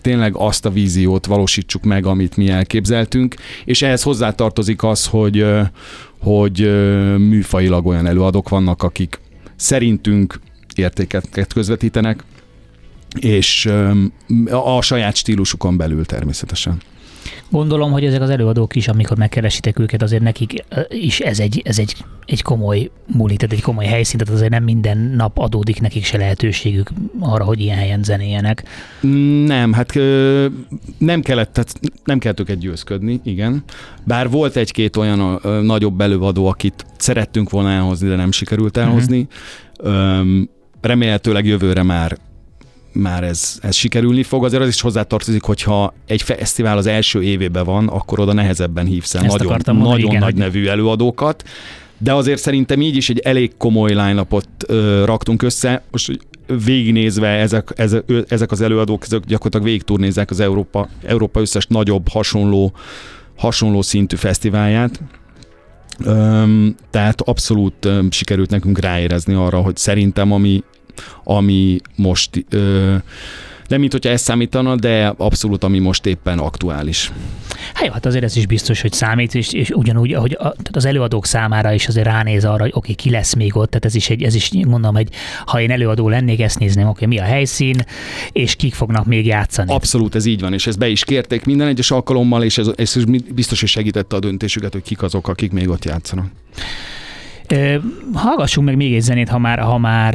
tényleg 0.00 0.36
azt 0.36 0.66
a 0.66 0.70
víziót 0.70 1.26
valósítsuk 1.26 1.82
meg, 1.84 2.06
amit 2.06 2.36
mi 2.36 2.48
elképzeltünk, 2.48 3.34
és 3.64 3.82
ehhez 3.82 4.02
hozzátartozik 4.02 4.82
az, 4.82 5.06
hogy, 5.06 5.46
hogy 6.18 6.58
műfajilag 7.18 7.86
olyan 7.86 8.06
előadók 8.06 8.48
vannak, 8.48 8.82
akik 8.82 9.20
szerintünk 9.56 10.40
értéket 10.74 11.52
közvetítenek, 11.54 12.24
és 13.20 13.70
a 14.50 14.82
saját 14.82 15.16
stílusukon 15.16 15.76
belül 15.76 16.04
természetesen. 16.04 16.80
Gondolom, 17.50 17.92
hogy 17.92 18.04
ezek 18.04 18.20
az 18.20 18.30
előadók 18.30 18.76
is, 18.76 18.88
amikor 18.88 19.16
megkeresitek 19.16 19.78
őket, 19.78 20.02
azért 20.02 20.22
nekik 20.22 20.64
is 20.88 21.20
ez 21.20 21.40
egy, 21.40 21.62
ez 21.64 21.78
egy, 21.78 21.96
egy 22.26 22.42
komoly 22.42 22.90
tehát 23.16 23.52
egy 23.52 23.62
komoly 23.62 23.84
helyszín, 23.84 24.18
tehát 24.18 24.34
azért 24.34 24.50
nem 24.50 24.62
minden 24.62 24.98
nap 24.98 25.38
adódik 25.38 25.80
nekik 25.80 26.04
se 26.04 26.16
lehetőségük 26.16 26.90
arra, 27.20 27.44
hogy 27.44 27.60
ilyen 27.60 27.76
helyen 27.76 28.02
zenéjenek. 28.02 28.62
Nem, 29.46 29.72
hát 29.72 29.94
nem 30.98 31.20
kellett, 31.22 31.52
tehát 31.52 31.80
nem 32.04 32.18
kellett 32.18 32.40
őket 32.40 32.58
győzködni, 32.58 33.20
igen. 33.24 33.64
Bár 34.04 34.30
volt 34.30 34.56
egy-két 34.56 34.96
olyan 34.96 35.40
nagyobb 35.62 36.00
előadó, 36.00 36.46
akit 36.46 36.86
szerettünk 36.98 37.50
volna 37.50 37.70
elhozni, 37.70 38.08
de 38.08 38.16
nem 38.16 38.32
sikerült 38.32 38.76
elhozni. 38.76 39.26
Uh-huh. 39.78 40.42
Remélhetőleg 40.80 41.46
jövőre 41.46 41.82
már 41.82 42.18
már 42.96 43.24
ez, 43.24 43.58
ez 43.62 43.74
sikerülni 43.74 44.22
fog. 44.22 44.44
Azért 44.44 44.62
az 44.62 44.68
is 44.68 44.80
hozzátartozik, 44.80 45.42
hogyha 45.42 45.94
egy 46.06 46.22
fesztivál 46.22 46.76
az 46.76 46.86
első 46.86 47.22
évében 47.22 47.64
van, 47.64 47.88
akkor 47.88 48.20
oda 48.20 48.32
nehezebben 48.32 48.86
hívsz 48.86 49.14
el 49.14 49.22
nagyon, 49.22 49.46
mondani, 49.46 49.78
nagyon 49.78 49.98
igen, 49.98 50.20
nagy 50.20 50.32
hogy... 50.32 50.40
nevű 50.40 50.66
előadókat. 50.66 51.44
De 51.98 52.14
azért 52.14 52.40
szerintem 52.40 52.80
így 52.80 52.96
is 52.96 53.10
egy 53.10 53.18
elég 53.18 53.56
komoly 53.56 53.90
line 53.90 54.26
ö, 54.66 55.04
raktunk 55.04 55.42
össze. 55.42 55.82
Most 55.90 56.18
végignézve 56.64 57.28
ezek, 57.28 57.72
ezek, 57.76 58.04
ezek 58.28 58.50
az 58.50 58.60
előadók, 58.60 59.02
ezek 59.04 59.20
gyakorlatilag 59.20 59.66
végig 59.66 59.82
turnézzák 59.82 60.30
az 60.30 60.40
Európa, 60.40 60.88
Európa 61.04 61.40
összes 61.40 61.66
nagyobb, 61.66 62.08
hasonló, 62.08 62.72
hasonló 63.36 63.82
szintű 63.82 64.16
fesztiválját. 64.16 65.00
Öm, 66.04 66.74
tehát 66.90 67.20
abszolút 67.20 67.84
öm, 67.84 68.10
sikerült 68.10 68.50
nekünk 68.50 68.78
ráérezni 68.78 69.34
arra, 69.34 69.60
hogy 69.60 69.76
szerintem 69.76 70.32
ami 70.32 70.62
ami 71.24 71.80
most 71.94 72.44
ö, 72.50 72.94
nem 73.68 73.80
mint 73.80 73.92
hogyha 73.92 74.10
ez 74.10 74.20
számítana, 74.20 74.76
de 74.76 75.14
abszolút, 75.16 75.64
ami 75.64 75.78
most 75.78 76.06
éppen 76.06 76.38
aktuális. 76.38 77.12
Hát 77.74 77.86
jó, 77.86 77.92
hát 77.92 78.06
azért 78.06 78.24
ez 78.24 78.36
is 78.36 78.46
biztos, 78.46 78.80
hogy 78.80 78.92
számít, 78.92 79.34
és, 79.34 79.52
és 79.52 79.70
ugyanúgy, 79.70 80.12
ahogy 80.12 80.32
a, 80.32 80.42
tehát 80.42 80.76
az 80.76 80.84
előadók 80.84 81.26
számára 81.26 81.72
is 81.72 81.86
azért 81.86 82.06
ránéz 82.06 82.44
arra, 82.44 82.62
hogy 82.62 82.72
oké, 82.74 82.78
okay, 82.78 82.94
ki 82.94 83.10
lesz 83.10 83.34
még 83.34 83.56
ott, 83.56 83.68
tehát 83.70 83.84
ez 83.84 83.94
is, 83.94 84.10
egy, 84.10 84.22
ez 84.22 84.34
is 84.34 84.50
mondom, 84.66 84.94
hogy 84.94 85.08
ha 85.46 85.60
én 85.60 85.70
előadó 85.70 86.08
lennék, 86.08 86.40
ezt 86.40 86.58
nézném, 86.58 86.88
oké, 86.88 87.04
okay, 87.04 87.16
mi 87.16 87.22
a 87.22 87.26
helyszín, 87.26 87.84
és 88.32 88.56
kik 88.56 88.74
fognak 88.74 89.06
még 89.06 89.26
játszani. 89.26 89.72
Abszolút, 89.72 90.14
ez 90.14 90.24
így 90.24 90.40
van, 90.40 90.52
és 90.52 90.66
ezt 90.66 90.78
be 90.78 90.88
is 90.88 91.04
kérték 91.04 91.44
minden 91.44 91.66
egyes 91.66 91.90
alkalommal, 91.90 92.42
és 92.42 92.58
ez, 92.58 92.70
ez 92.76 93.04
biztos, 93.34 93.60
hogy 93.60 93.68
segítette 93.68 94.16
a 94.16 94.18
döntésüket, 94.18 94.72
hogy 94.72 94.82
kik 94.82 95.02
azok, 95.02 95.28
akik 95.28 95.52
még 95.52 95.68
ott 95.68 95.84
játszanak. 95.84 96.26
Hallgassunk 98.12 98.66
meg 98.66 98.76
még 98.76 98.94
egy 98.94 99.00
zenét, 99.00 99.28
ha 99.28 99.38
már, 99.38 99.58
ha 99.58 99.78
már 99.78 100.14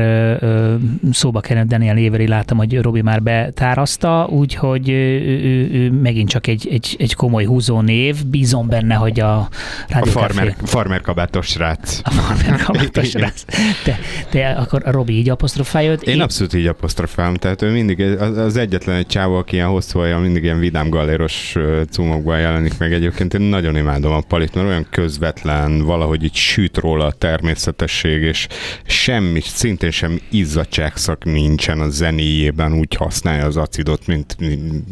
szóba 1.12 1.40
került 1.40 1.68
Daniel 1.68 1.98
Éveri, 1.98 2.28
láttam, 2.28 2.58
hogy 2.58 2.82
Robi 2.82 3.02
már 3.02 3.24
betárazta, 3.24 4.28
úgyhogy 4.30 4.90
ő, 4.90 5.20
ő, 5.22 5.70
ő 5.74 5.92
megint 5.92 6.30
csak 6.30 6.48
egy, 6.48 6.68
egy, 6.72 6.96
egy 7.00 7.14
komoly 7.14 7.46
húzó 7.46 7.82
név. 7.82 8.26
Bízom 8.26 8.68
benne, 8.68 8.96
hogy 8.96 9.20
a 9.20 9.50
Rádió 9.88 10.12
A 10.12 10.16
farmer, 10.20 10.56
farmer 10.64 11.02
kabátos 11.12 11.48
srác. 11.48 12.00
A 12.04 12.10
farmer 12.10 12.64
kabátos 12.64 13.10
srác. 13.10 13.44
Te, 13.84 14.00
te 14.30 14.50
akkor 14.50 14.82
a 14.86 14.92
Robi 14.92 15.18
így 15.18 15.30
apostrofálja 15.30 15.92
Én, 15.92 16.14
én 16.14 16.22
abszolút 16.22 16.54
így 16.54 16.68
apostrofálom, 16.68 17.36
tehát 17.36 17.62
ő 17.62 17.72
mindig 17.72 18.02
az, 18.02 18.38
az 18.38 18.58
egyetlen 18.58 18.96
egy 18.96 19.08
csávó, 19.08 19.36
aki 19.36 19.56
ilyen 19.56 19.68
hosszú 19.68 20.00
haja, 20.00 20.20
mindig 20.20 20.44
ilyen 20.44 20.60
vidám 20.60 20.90
galéros 20.90 21.56
cumokban 21.90 22.40
jelenik 22.40 22.78
meg. 22.78 22.94
Egyébként 22.94 23.34
én 23.34 23.42
nagyon 23.42 23.76
imádom 23.76 24.12
a 24.12 24.22
palit, 24.28 24.56
mert 24.56 24.68
olyan 24.68 24.88
közvetlen, 24.90 25.82
valahogy 25.82 26.24
így 26.24 26.36
süt 26.36 26.78
róla 26.78 27.12
természetesség, 27.22 28.22
és 28.22 28.48
semmi, 28.84 29.40
szintén 29.42 29.92
sem 29.92 30.20
izzadságszak 30.30 31.26
nincsen 31.26 31.80
a 31.80 31.90
zenéjében, 31.90 32.74
úgy 32.74 32.96
használja 32.96 33.46
az 33.46 33.58
acidot, 33.58 34.08
mint, 34.08 34.36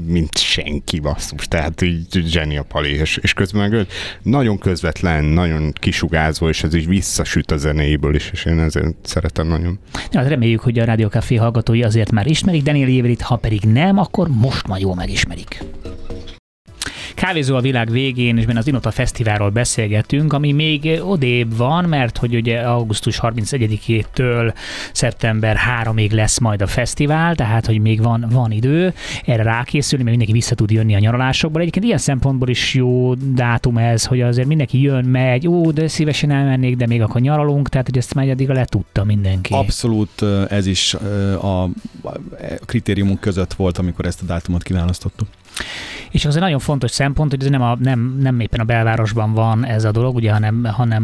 mint, 0.08 0.38
senki 0.38 1.00
basszus, 1.00 1.48
tehát 1.48 1.82
így 1.82 2.22
zseni 2.26 2.58
a 2.58 2.64
pali, 2.64 2.90
és, 2.90 3.18
és 3.22 3.34
közben 3.34 3.70
meg 3.70 3.88
nagyon 4.22 4.58
közvetlen, 4.58 5.24
nagyon 5.24 5.74
kisugázó, 5.74 6.50
és 6.50 6.64
ez 6.64 6.74
is 6.74 6.86
visszasüt 6.86 7.52
a 7.52 7.58
zenéjéből 7.58 8.16
is, 8.16 8.30
és 8.34 8.46
én 8.46 8.60
ezért 8.60 8.96
szeretem 9.04 9.48
nagyon. 9.48 9.80
Ja, 10.12 10.20
hát 10.20 10.30
reméljük, 10.30 10.62
hogy 10.62 10.80
a 10.80 10.86
Rádió 10.86 11.08
Café 11.08 11.36
hallgatói 11.36 11.84
azért 11.84 12.12
már 12.12 12.28
ismerik 12.28 12.64
Daniel 12.64 12.90
Jéverit, 12.90 13.22
ha 13.22 13.36
pedig 13.36 13.62
nem, 13.62 13.98
akkor 13.98 14.28
most 14.28 14.68
már 14.68 14.80
jól 14.80 14.96
megismerik. 14.96 15.64
Kávézó 17.20 17.56
a 17.56 17.62
világ 17.62 17.92
végén, 17.92 18.38
és 18.38 18.46
az 18.56 18.68
Inota 18.68 18.92
Fesztiválról 18.92 19.50
beszélgetünk, 19.50 20.34
ami 20.34 20.52
még 20.52 21.00
odébb 21.04 21.58
van, 21.58 21.86
mert 21.86 22.18
hogy 22.18 22.36
ugye 22.36 22.60
augusztus 22.60 23.20
31-től 23.22 24.54
szeptember 24.92 25.58
3-ig 25.84 26.12
lesz 26.12 26.40
majd 26.40 26.62
a 26.62 26.68
fesztivál, 26.68 27.36
tehát 27.36 27.66
hogy 27.66 27.80
még 27.80 28.02
van, 28.02 28.26
van 28.30 28.52
idő 28.52 28.94
erre 29.26 29.44
rákészülni, 29.44 30.04
mert 30.04 30.18
mindenki 30.18 30.40
vissza 30.40 30.56
tud 30.56 30.72
jönni 30.72 30.96
a 30.96 31.00
nyaralásokból. 31.00 31.62
Egyébként 31.62 31.86
ilyen 31.86 31.98
szempontból 31.98 32.50
is 32.50 32.74
jó 32.74 33.14
dátum 33.14 33.78
ez, 33.78 34.06
hogy 34.06 34.22
azért 34.22 34.48
mindenki 34.48 34.82
jön, 34.82 35.06
megy, 35.06 35.48
ó, 35.48 35.72
de 35.72 35.88
szívesen 35.88 36.32
elmennék, 36.32 36.76
de 36.76 36.88
még 36.88 37.02
akkor 37.02 37.22
nyaralunk, 37.22 37.70
tehát 37.70 37.88
hogy 37.88 37.98
ezt 37.98 38.14
már 38.14 38.28
eddig 38.28 38.48
le 38.48 38.66
tudta 38.66 39.04
mindenki. 39.04 39.54
Abszolút 39.54 40.22
ez 40.50 40.66
is 40.66 40.94
a 41.42 41.70
kritériumunk 42.66 43.20
között 43.20 43.54
volt, 43.54 43.78
amikor 43.78 44.06
ezt 44.06 44.22
a 44.22 44.26
dátumot 44.26 44.64
kiválasztottuk. 44.64 45.28
És 46.12 46.26
az 46.26 46.36
egy 46.36 46.42
nagyon 46.42 46.60
fontos 46.60 46.92
szempont, 46.92 47.32
hogy 47.32 47.44
ez 47.44 47.50
nem, 47.50 47.62
a, 47.62 47.76
nem, 47.80 48.18
nem 48.22 48.40
éppen 48.40 48.60
a 48.60 48.64
belvárosban 48.64 49.34
van 49.34 49.66
ez 49.66 49.84
a 49.84 49.92
dolog, 49.92 50.16
ugye, 50.16 50.32
hanem, 50.32 50.64
hanem 50.64 51.04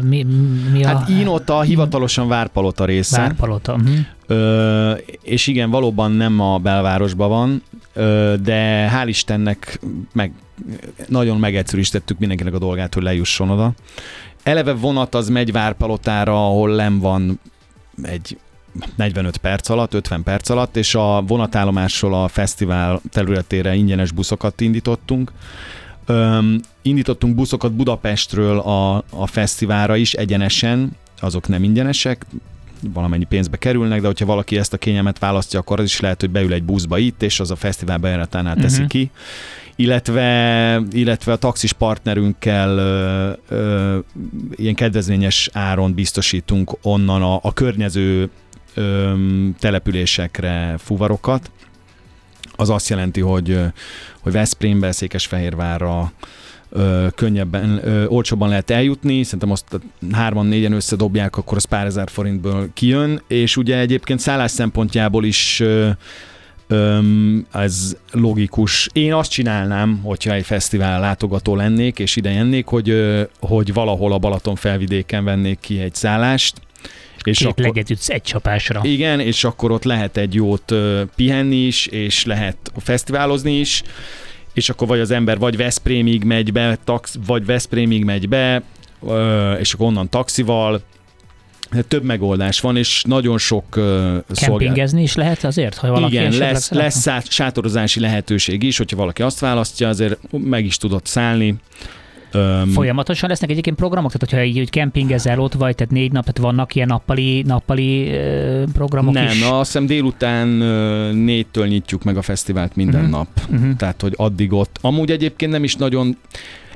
mi, 0.00 0.26
mi 0.72 0.84
a... 0.84 0.88
Hát 0.88 1.08
Inota 1.08 1.60
hivatalosan 1.60 2.28
Várpalota 2.28 2.84
része. 2.84 3.20
Várpalota. 3.20 3.72
Uh-huh. 3.72 3.96
Ö, 4.26 4.92
és 5.22 5.46
igen, 5.46 5.70
valóban 5.70 6.12
nem 6.12 6.40
a 6.40 6.58
belvárosban 6.58 7.28
van, 7.28 7.62
ö, 7.92 8.34
de 8.42 8.90
hál' 8.94 9.06
Istennek 9.06 9.80
meg, 10.12 10.32
nagyon 11.08 11.38
megegyszerűsítettük 11.38 12.18
mindenkinek 12.18 12.54
a 12.54 12.58
dolgát, 12.58 12.94
hogy 12.94 13.02
lejusson 13.02 13.50
oda. 13.50 13.72
Eleve 14.42 14.72
vonat 14.72 15.14
az 15.14 15.28
megy 15.28 15.52
Várpalotára, 15.52 16.46
ahol 16.46 16.74
nem 16.74 16.98
van 16.98 17.40
egy 18.02 18.38
45 18.96 19.36
perc 19.36 19.68
alatt, 19.68 19.94
50 19.94 20.22
perc 20.22 20.48
alatt, 20.48 20.76
és 20.76 20.94
a 20.94 21.22
vonatállomásról 21.26 22.14
a 22.14 22.28
fesztivál 22.28 23.00
területére 23.10 23.74
ingyenes 23.74 24.12
buszokat 24.12 24.60
indítottunk. 24.60 25.32
Öm, 26.06 26.60
indítottunk 26.82 27.34
buszokat 27.34 27.72
Budapestről 27.72 28.58
a, 28.58 28.96
a 29.10 29.26
fesztiválra 29.26 29.96
is 29.96 30.12
egyenesen, 30.12 30.96
azok 31.20 31.48
nem 31.48 31.64
ingyenesek, 31.64 32.26
valamennyi 32.92 33.24
pénzbe 33.24 33.56
kerülnek, 33.56 34.00
de 34.00 34.06
hogyha 34.06 34.26
valaki 34.26 34.58
ezt 34.58 34.72
a 34.72 34.76
kényelmet 34.76 35.18
választja, 35.18 35.58
akkor 35.58 35.80
az 35.80 35.84
is 35.84 36.00
lehet, 36.00 36.20
hogy 36.20 36.30
beül 36.30 36.52
egy 36.52 36.62
buszba 36.62 36.98
itt, 36.98 37.22
és 37.22 37.40
az 37.40 37.50
a 37.50 37.56
fesztivál 37.56 37.98
bejáratánál 37.98 38.56
teszi 38.56 38.74
uh-huh. 38.74 38.88
ki. 38.88 39.10
Illetve, 39.76 40.82
illetve 40.92 41.32
a 41.32 41.36
taxis 41.36 41.72
partnerünkkel 41.72 42.78
ö, 42.78 43.30
ö, 43.48 43.98
ilyen 44.54 44.74
kedvezményes 44.74 45.50
áron 45.52 45.94
biztosítunk 45.94 46.76
onnan 46.82 47.22
a, 47.22 47.38
a 47.42 47.52
környező 47.52 48.30
ö, 48.74 49.12
településekre 49.58 50.74
fuvarokat. 50.78 51.50
Az 52.56 52.70
azt 52.70 52.88
jelenti, 52.88 53.20
hogy, 53.20 53.58
hogy 54.20 54.32
Veszprémbe, 54.32 54.92
Székesfehérvárra, 54.92 56.12
ö, 56.70 57.06
könnyebben, 57.14 57.80
ö, 57.84 58.06
olcsóban 58.06 58.48
lehet 58.48 58.70
eljutni, 58.70 59.22
szerintem 59.22 59.50
azt 59.50 59.80
hárman, 60.12 60.46
négyen 60.46 60.72
összedobják, 60.72 61.36
akkor 61.36 61.56
az 61.56 61.64
pár 61.64 61.86
ezer 61.86 62.10
forintból 62.10 62.68
kijön, 62.74 63.22
és 63.26 63.56
ugye 63.56 63.78
egyébként 63.78 64.20
szállás 64.20 64.50
szempontjából 64.50 65.24
is 65.24 65.60
ö, 65.60 65.90
Öm, 66.72 67.46
ez 67.52 67.96
logikus. 68.12 68.88
Én 68.92 69.14
azt 69.14 69.30
csinálnám, 69.30 70.00
hogyha 70.02 70.32
egy 70.32 70.44
fesztivál 70.44 71.00
látogató 71.00 71.56
lennék, 71.56 71.98
és 71.98 72.16
ide 72.16 72.30
jennék, 72.30 72.66
hogy, 72.66 72.94
hogy 73.40 73.72
valahol 73.72 74.12
a 74.12 74.18
Balaton 74.18 74.56
felvidéken 74.56 75.24
vennék 75.24 75.60
ki 75.60 75.80
egy 75.80 75.94
szállást, 75.94 76.60
és 77.24 77.38
Két 77.38 77.48
akkor, 77.48 77.64
legyet 77.64 77.90
ütsz 77.90 78.10
egy 78.10 78.22
csapásra. 78.22 78.80
Igen, 78.84 79.20
és 79.20 79.44
akkor 79.44 79.70
ott 79.70 79.84
lehet 79.84 80.16
egy 80.16 80.34
jót 80.34 80.74
pihenni 81.16 81.56
is, 81.56 81.86
és 81.86 82.24
lehet 82.24 82.56
fesztiválozni 82.76 83.58
is, 83.58 83.82
és 84.52 84.68
akkor 84.68 84.88
vagy 84.88 85.00
az 85.00 85.10
ember 85.10 85.38
vagy 85.38 85.56
Veszprémig 85.56 86.24
megy 86.24 86.52
be, 86.52 86.78
tax, 86.84 87.18
vagy 87.26 87.46
Veszprémig 87.46 88.04
megy 88.04 88.28
be, 88.28 88.62
és 89.58 89.72
akkor 89.72 89.86
onnan 89.86 90.08
taxival, 90.08 90.82
több 91.88 92.02
megoldás 92.02 92.60
van, 92.60 92.76
és 92.76 93.02
nagyon 93.06 93.38
sok 93.38 93.64
uh, 93.76 94.16
Kempingezni 94.34 95.02
is 95.02 95.14
lehet 95.14 95.44
azért, 95.44 95.76
ha 95.76 95.90
valaki 95.90 96.14
Igen, 96.14 96.32
lesz, 96.32 96.70
lesz 96.70 97.08
sátorozási 97.28 98.00
lehetőség 98.00 98.62
is, 98.62 98.76
hogyha 98.76 98.96
valaki 98.96 99.22
azt 99.22 99.40
választja, 99.40 99.88
azért 99.88 100.18
meg 100.30 100.64
is 100.64 100.76
tudott 100.76 101.06
szállni. 101.06 101.54
Um, 102.34 102.68
Folyamatosan 102.68 103.28
lesznek 103.28 103.50
egyébként 103.50 103.76
programok? 103.76 104.12
Tehát, 104.12 104.30
hogyha 104.30 104.60
így 104.60 104.70
kempingezel 104.70 105.40
ott 105.40 105.52
vagy, 105.52 105.74
tehát 105.74 105.92
négy 105.92 106.12
nap, 106.12 106.24
tehát 106.24 106.52
vannak 106.52 106.74
ilyen 106.74 106.88
nappali, 106.88 107.42
nappali 107.42 108.08
uh, 108.08 108.62
programok 108.72 109.14
nem, 109.14 109.26
is? 109.26 109.40
Nem, 109.40 109.52
azt 109.52 109.72
hiszem 109.72 109.86
délután 109.86 110.48
uh, 110.48 111.12
négytől 111.12 111.66
nyitjuk 111.66 112.02
meg 112.02 112.16
a 112.16 112.22
fesztivált 112.22 112.76
minden 112.76 113.00
uh-huh. 113.00 113.16
nap. 113.16 113.28
Uh-huh. 113.50 113.76
Tehát, 113.76 114.00
hogy 114.00 114.14
addig 114.16 114.52
ott. 114.52 114.78
Amúgy 114.80 115.10
egyébként 115.10 115.52
nem 115.52 115.64
is 115.64 115.76
nagyon 115.76 116.16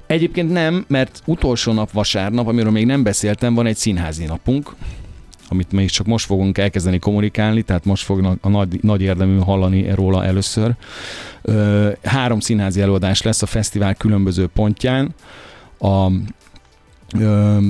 Egyébként 0.06 0.52
nem, 0.52 0.84
mert 0.88 1.22
utolsó 1.24 1.72
nap 1.72 1.92
vasárnap, 1.92 2.46
amiről 2.46 2.70
még 2.70 2.86
nem 2.86 3.02
beszéltem, 3.02 3.54
van 3.54 3.66
egy 3.66 3.76
színházi 3.76 4.24
napunk, 4.24 4.74
amit 5.48 5.72
még 5.72 5.90
csak 5.90 6.06
most 6.06 6.26
fogunk 6.26 6.58
elkezdeni 6.58 6.98
kommunikálni, 6.98 7.62
tehát 7.62 7.84
most 7.84 8.04
fognak 8.04 8.38
a 8.40 8.48
nagy, 8.48 8.78
nagy 8.82 9.02
érdemű 9.02 9.38
hallani 9.38 9.94
róla 9.94 10.24
először. 10.24 10.74
Három 12.02 12.40
színházi 12.40 12.80
előadás 12.80 13.22
lesz 13.22 13.42
a 13.42 13.46
fesztivál 13.46 13.94
különböző 13.94 14.46
pontján. 14.46 15.14
A 15.78 16.10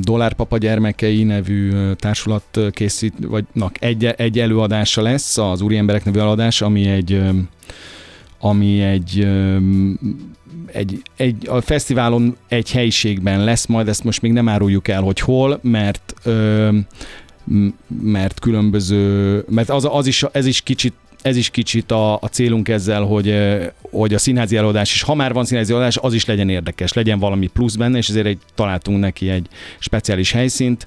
Dollárpapa 0.00 0.58
gyermekei 0.58 1.22
nevű 1.22 1.92
társulat 1.92 2.60
készít, 2.70 3.14
vagy 3.26 3.44
nak, 3.52 3.82
egy, 3.82 4.04
egy 4.04 4.38
előadása 4.38 5.02
lesz, 5.02 5.38
az 5.38 5.60
Úri 5.60 5.76
Emberek 5.76 6.04
nevű 6.04 6.18
előadás, 6.18 6.62
ami 6.62 6.88
egy 6.88 7.22
ami 8.40 8.80
egy, 8.80 9.28
egy, 10.66 11.02
egy 11.16 11.48
a 11.48 11.60
fesztiválon 11.60 12.36
egy 12.48 12.70
helyiségben 12.70 13.44
lesz, 13.44 13.66
majd 13.66 13.88
ezt 13.88 14.04
most 14.04 14.22
még 14.22 14.32
nem 14.32 14.48
áruljuk 14.48 14.88
el, 14.88 15.02
hogy 15.02 15.20
hol, 15.20 15.58
mert 15.62 16.14
mert 18.02 18.40
különböző, 18.40 19.44
mert 19.48 19.70
az, 19.70 19.88
az 19.90 20.06
is, 20.06 20.22
ez 20.32 20.46
is 20.46 20.60
kicsit 20.60 20.92
ez 21.22 21.36
is 21.36 21.50
kicsit 21.50 21.90
a, 21.90 22.14
a 22.14 22.26
célunk 22.30 22.68
ezzel, 22.68 23.02
hogy, 23.02 23.34
hogy 23.90 24.14
a 24.14 24.18
színházi 24.18 24.56
előadás 24.56 24.94
is, 24.94 25.02
ha 25.02 25.14
már 25.14 25.32
van 25.32 25.44
színházi 25.44 25.70
előadás, 25.70 25.96
az 25.96 26.14
is 26.14 26.24
legyen 26.24 26.48
érdekes, 26.48 26.92
legyen 26.92 27.18
valami 27.18 27.46
plusz 27.46 27.74
benne, 27.74 27.98
és 27.98 28.08
ezért 28.08 28.26
egy, 28.26 28.38
találtunk 28.54 29.00
neki 29.00 29.28
egy 29.28 29.46
speciális 29.78 30.32
helyszínt, 30.32 30.86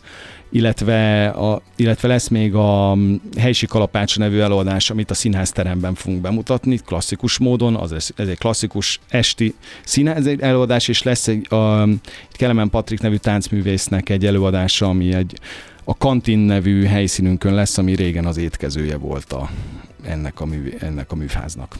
illetve, 0.49 1.27
a, 1.27 1.61
illetve 1.75 2.07
lesz 2.07 2.27
még 2.27 2.53
a 2.53 2.97
Helysi 3.37 3.65
Kalapácsa 3.65 4.19
nevű 4.19 4.39
előadás, 4.39 4.89
amit 4.89 5.11
a 5.11 5.13
színházteremben 5.13 5.93
fogunk 5.93 6.21
bemutatni, 6.21 6.77
klasszikus 6.85 7.37
módon, 7.37 7.75
az, 7.75 7.91
ez 7.91 8.27
egy 8.27 8.37
klasszikus 8.37 8.99
esti 9.09 9.55
színház 9.83 10.27
előadás, 10.39 10.87
és 10.87 11.03
lesz 11.03 11.27
egy 11.27 11.53
a, 11.53 11.87
Kelemen 12.31 12.69
Patrik 12.69 12.99
nevű 12.99 13.15
táncművésznek 13.15 14.09
egy 14.09 14.25
előadása, 14.25 14.85
ami 14.85 15.13
egy 15.13 15.39
a 15.83 15.97
Kantin 15.97 16.39
nevű 16.39 16.83
helyszínünkön 16.83 17.53
lesz, 17.53 17.77
ami 17.77 17.95
régen 17.95 18.25
az 18.25 18.37
étkezője 18.37 18.97
volt 18.97 19.33
a, 19.33 19.49
ennek, 20.03 20.41
a 20.41 20.47
ennek 20.79 21.11
a 21.11 21.15
műfáznak. 21.15 21.75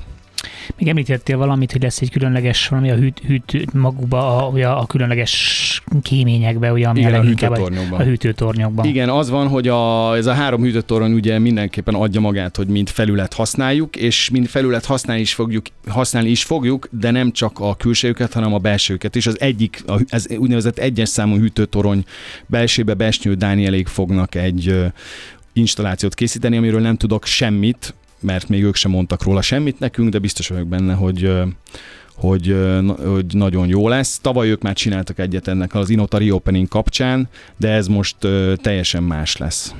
Még 0.78 0.88
említettél 0.88 1.38
valamit, 1.38 1.72
hogy 1.72 1.82
lesz 1.82 2.02
egy 2.02 2.12
különleges, 2.12 2.68
valami 2.68 2.92
a 2.92 2.96
hűt, 2.96 3.22
hűt 3.28 3.74
magukba, 3.74 4.48
a, 4.48 4.80
a 4.80 4.86
különleges 4.86 5.84
kéményekbe, 6.02 6.72
ugye, 6.72 6.88
ami 6.88 7.00
Igen, 7.00 7.14
a, 7.14 7.18
a 7.18 7.22
hűtőtornyokban. 7.22 8.00
A 8.00 8.04
hűtőtornyokban. 8.04 8.86
Igen, 8.86 9.10
az 9.10 9.30
van, 9.30 9.48
hogy 9.48 9.68
a, 9.68 10.16
ez 10.16 10.26
a 10.26 10.34
három 10.34 10.62
hűtőtorony 10.62 11.14
ugye 11.14 11.40
mindenképpen 11.40 11.94
adja 11.94 12.20
magát, 12.20 12.56
hogy 12.56 12.68
mind 12.68 12.90
felület 12.90 13.34
használjuk, 13.34 13.96
és 13.96 14.30
mind 14.30 14.48
felület 14.48 14.86
használni 14.86 15.22
is 15.22 15.34
fogjuk, 15.34 15.66
használni 15.88 16.30
is 16.30 16.44
fogjuk, 16.44 16.88
de 16.92 17.12
nem 17.12 17.32
csak 17.32 17.60
a 17.60 17.76
külsőket, 17.76 18.34
hanem 18.34 18.54
a 18.54 18.58
belsőket 18.58 19.16
is. 19.16 19.28
Az 19.28 19.40
egyik, 19.40 19.84
ez 20.08 20.26
úgynevezett 20.38 20.78
egyes 20.78 21.10
számú 21.10 21.38
hűtőtorony 21.38 22.04
belsébe 22.46 22.94
Besnyő 22.94 23.34
Dánielék 23.34 23.88
fognak 23.88 24.36
egy 24.36 24.92
installációt 25.54 26.14
készíteni, 26.14 26.58
amiről 26.58 26.82
nem 26.82 26.96
tudok 26.96 27.26
semmit, 27.26 27.94
mert 28.22 28.50
még 28.50 28.64
ők 28.64 28.76
sem 28.76 28.92
mondtak 28.92 29.24
róla 29.24 29.42
semmit 29.42 29.80
nekünk, 29.80 30.10
de 30.10 30.20
biztos 30.20 30.48
vagyok 30.48 30.68
benne, 30.68 30.94
hogy 30.94 31.32
hogy, 32.16 32.56
hogy 33.06 33.26
nagyon 33.30 33.68
jó 33.68 33.88
lesz. 33.88 34.20
Tavaly 34.20 34.50
ők 34.50 34.62
már 34.62 34.74
csináltak 34.74 35.20
egyet 35.20 35.48
ennek 35.48 35.76
az 35.76 35.90
Inota 35.90 36.18
Reopening 36.18 36.68
kapcsán, 36.68 37.30
de 37.58 37.70
ez 37.70 37.88
most 37.88 38.16
teljesen 38.56 39.04
más 39.04 39.38
lesz. 39.38 39.76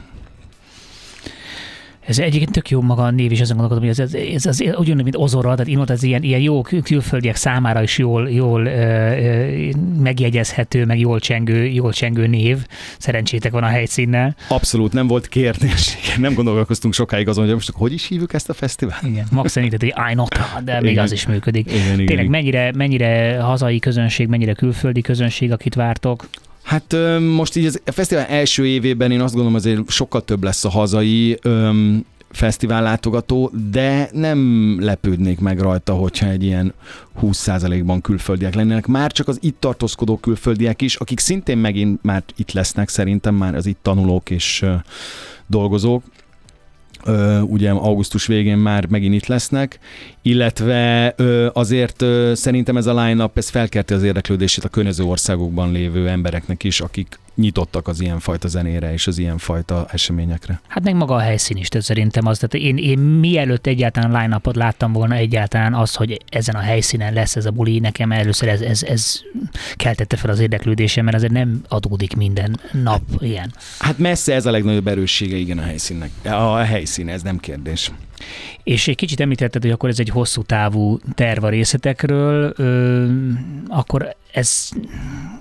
Ez 2.06 2.20
egyébként 2.20 2.52
tök 2.52 2.70
jó 2.70 2.82
maga 2.82 3.04
a 3.04 3.12
név 3.12 3.32
is, 3.32 3.40
ezen 3.40 3.58
gondolkodom, 3.58 3.90
hogy 3.90 4.00
ez, 4.00 4.14
ez, 4.14 4.46
ez, 4.46 4.46
ez 4.46 4.60
ugyanúgy, 4.78 5.04
mint 5.04 5.16
Ozora, 5.16 5.52
tehát 5.56 5.68
Inot, 5.68 5.90
ez 5.90 6.04
ilyen, 6.04 6.24
ilyen 6.24 6.40
jó 6.40 6.62
külföldiek 6.62 7.36
számára 7.36 7.82
is 7.84 7.98
jól, 7.98 8.30
jól 8.30 8.66
ö, 8.66 8.70
ö, 8.70 9.70
megjegyezhető, 10.00 10.86
meg 10.86 11.00
jól 11.00 11.20
csengő, 11.20 11.66
jól 11.66 11.92
csengő 11.92 12.28
név. 12.28 12.66
Szerencsétek 12.98 13.52
van 13.52 13.64
a 13.64 13.68
helyszínnel. 13.68 14.36
Abszolút 14.48 14.94
nem 14.94 15.08
volt 15.08 15.28
kérdés. 15.28 15.98
Nem 16.18 16.34
gondolkoztunk 16.34 16.94
sokáig 16.94 17.28
azon, 17.28 17.46
hogy 17.46 17.54
most 17.54 17.72
hogy 17.74 17.94
is 17.94 18.08
hívjuk 18.08 18.34
ezt 18.34 18.50
a 18.50 18.54
fesztivált. 18.54 19.04
Igen, 19.04 19.26
max 19.32 19.52
szerint, 19.52 19.76
hogy 19.80 19.94
Inota, 20.12 20.46
de 20.64 20.82
még 20.82 20.92
igen. 20.92 21.04
az 21.04 21.12
is 21.12 21.28
működik. 21.28 21.72
Igen, 21.72 21.84
igen, 21.84 21.96
Tényleg 21.96 22.26
igen. 22.26 22.30
mennyire, 22.30 22.72
mennyire 22.76 23.40
hazai 23.42 23.80
közönség, 23.80 24.28
mennyire 24.28 24.54
külföldi 24.54 25.02
közönség, 25.02 25.52
akit 25.52 25.76
vártok? 25.76 26.28
Hát 26.70 26.96
most 27.20 27.56
így 27.56 27.82
a 27.86 27.92
fesztivál 27.92 28.26
első 28.26 28.68
évében 28.68 29.12
én 29.12 29.22
azt 29.22 29.34
gondolom 29.34 29.58
azért 29.58 29.90
sokkal 29.90 30.24
több 30.24 30.44
lesz 30.44 30.66
a 30.66 30.70
hazai 30.70 31.38
öm, 31.42 32.06
fesztivál 32.32 32.84
látogató, 32.84 33.52
de 33.72 34.10
nem 34.12 34.78
lepődnék 34.80 35.40
meg 35.40 35.60
rajta, 35.60 35.94
hogyha 35.94 36.28
egy 36.28 36.44
ilyen 36.44 36.74
20%-ban 37.22 38.02
külföldiek 38.02 38.56
lennének. 38.56 38.88
Már 38.88 39.12
csak 39.12 39.28
az 39.28 39.38
itt 39.42 39.60
tartózkodó 39.60 40.18
külföldiek 40.18 40.82
is, 40.82 40.96
akik 40.96 41.20
szintén 41.20 41.58
megint 41.58 42.04
már 42.04 42.24
itt 42.36 42.52
lesznek 42.52 42.90
szerintem, 42.90 43.36
már 43.36 43.56
az 43.56 43.66
itt 43.66 43.80
tanulók 43.82 44.30
és 44.30 44.66
dolgozók, 45.48 46.04
ugye 47.42 47.70
augusztus 47.70 48.26
végén 48.26 48.58
már 48.58 48.86
megint 48.86 49.14
itt 49.14 49.26
lesznek, 49.26 49.80
illetve 50.22 51.16
azért 51.54 52.06
szerintem 52.34 52.78
ez 52.78 52.86
a 52.86 53.04
line-up, 53.04 53.38
ez 53.38 53.50
felkelti 53.50 53.94
az 53.94 54.04
érdeklődését 54.04 54.64
a 54.64 54.70
környező 54.70 55.04
országokban 55.04 55.72
lévő 55.72 56.08
embereknek 56.08 56.64
is, 56.64 56.82
akik 56.82 57.20
nyitottak 57.40 57.88
az 57.88 58.02
ilyenfajta 58.02 58.48
zenére 58.48 58.94
és 58.94 59.08
az 59.08 59.18
ilyenfajta 59.18 59.86
eseményekre. 59.92 60.62
Hát 60.68 60.84
meg 60.84 60.96
maga 60.96 61.16
a 61.16 61.20
helyszín 61.20 61.58
is, 61.58 61.68
tehát 61.68 61.86
szerintem 61.86 62.26
az, 62.26 62.38
tehát 62.38 62.68
én, 62.68 62.78
én 62.78 63.00
mielőtt 63.00 63.68
egyáltalán 63.68 64.22
line 64.22 64.40
láttam 64.54 64.94
volna 64.94 65.16
egyáltalán 65.16 65.74
az, 65.74 65.96
hogy 65.96 66.18
ezen 66.30 66.56
a 66.56 66.60
helyszínen 66.60 67.14
lesz 67.14 67.36
ez 67.36 67.46
a 67.46 67.52
buli, 67.52 67.80
nekem 67.80 68.12
először 68.12 68.48
ez, 68.48 68.62
ez, 68.62 68.84
ez 68.84 69.22
keltette 69.76 70.16
fel 70.16 70.30
az 70.30 70.40
érdeklődésem, 70.40 71.04
mert 71.04 71.18
azért 71.18 71.34
nem 71.34 71.62
adódik 71.68 72.16
minden 72.16 72.60
nap 72.84 73.02
ilyen. 73.20 73.54
Hát 73.80 73.98
messze 73.98 74.34
ez 74.34 74.46
a 74.46 74.52
legnagyobb 74.52 74.88
erőssége, 74.88 75.36
igen, 75.36 75.58
a 75.58 75.62
helyszínnek. 75.62 76.10
A 76.24 76.56
helyszín, 76.56 77.10
ez 77.10 77.22
nem 77.22 77.38
kérdés. 77.38 77.92
És 78.64 78.88
egy 78.88 78.96
kicsit 78.96 79.20
említetted, 79.20 79.62
hogy 79.62 79.72
akkor 79.72 79.90
ez 79.90 80.00
egy 80.00 80.10
hosszú 80.10 80.42
távú 80.42 81.00
terv 81.16 81.44
a 81.44 81.50
részletekről, 81.50 82.54
ö, 82.58 83.08
akkor 83.68 84.16
ez 84.32 84.70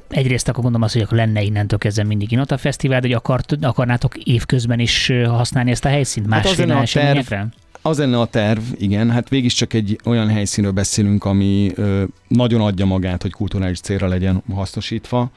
egyrészt 0.08 0.48
akkor 0.48 0.62
mondom 0.62 0.82
azt, 0.82 0.92
hogy 0.92 1.02
akkor 1.02 1.16
lenne 1.16 1.42
innentől 1.42 1.78
kezdve 1.78 2.04
mindig 2.04 2.32
Inota 2.32 2.58
Fesztivál, 2.58 3.00
de 3.00 3.06
hogy 3.06 3.16
akart, 3.16 3.56
akarnátok 3.60 4.16
évközben 4.16 4.78
is 4.78 5.12
használni 5.26 5.70
ezt 5.70 5.84
a 5.84 5.88
helyszínt 5.88 6.26
másfél 6.26 6.68
hát 6.68 6.82
eseményekre? 6.82 7.48
Az 7.82 7.98
lenne 7.98 8.20
a 8.20 8.26
terv, 8.26 8.62
igen. 8.76 9.10
Hát 9.10 9.28
végig 9.28 9.50
csak 9.50 9.72
egy 9.72 10.00
olyan 10.04 10.28
helyszínről 10.28 10.72
beszélünk, 10.72 11.24
ami 11.24 11.70
ö, 11.74 12.04
nagyon 12.28 12.60
adja 12.60 12.84
magát, 12.84 13.22
hogy 13.22 13.32
kulturális 13.32 13.80
célra 13.80 14.08
legyen 14.08 14.42
hasznosítva. 14.54 15.30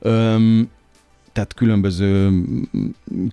Öm, 0.00 0.70
tehát 1.32 1.54
különböző, 1.54 2.42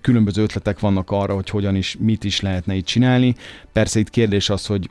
különböző 0.00 0.42
ötletek 0.42 0.80
vannak 0.80 1.10
arra, 1.10 1.34
hogy 1.34 1.50
hogyan 1.50 1.74
is, 1.74 1.96
mit 2.00 2.24
is 2.24 2.40
lehetne 2.40 2.74
itt 2.74 2.86
csinálni. 2.86 3.34
Persze 3.72 3.98
itt 3.98 4.10
kérdés 4.10 4.50
az, 4.50 4.66
hogy 4.66 4.88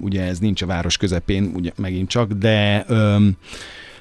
ugye 0.00 0.22
ez 0.22 0.38
nincs 0.38 0.62
a 0.62 0.66
város 0.66 0.96
közepén, 0.96 1.52
ugye 1.54 1.70
megint 1.76 2.08
csak, 2.08 2.32
de 2.32 2.84
öm, 2.88 3.36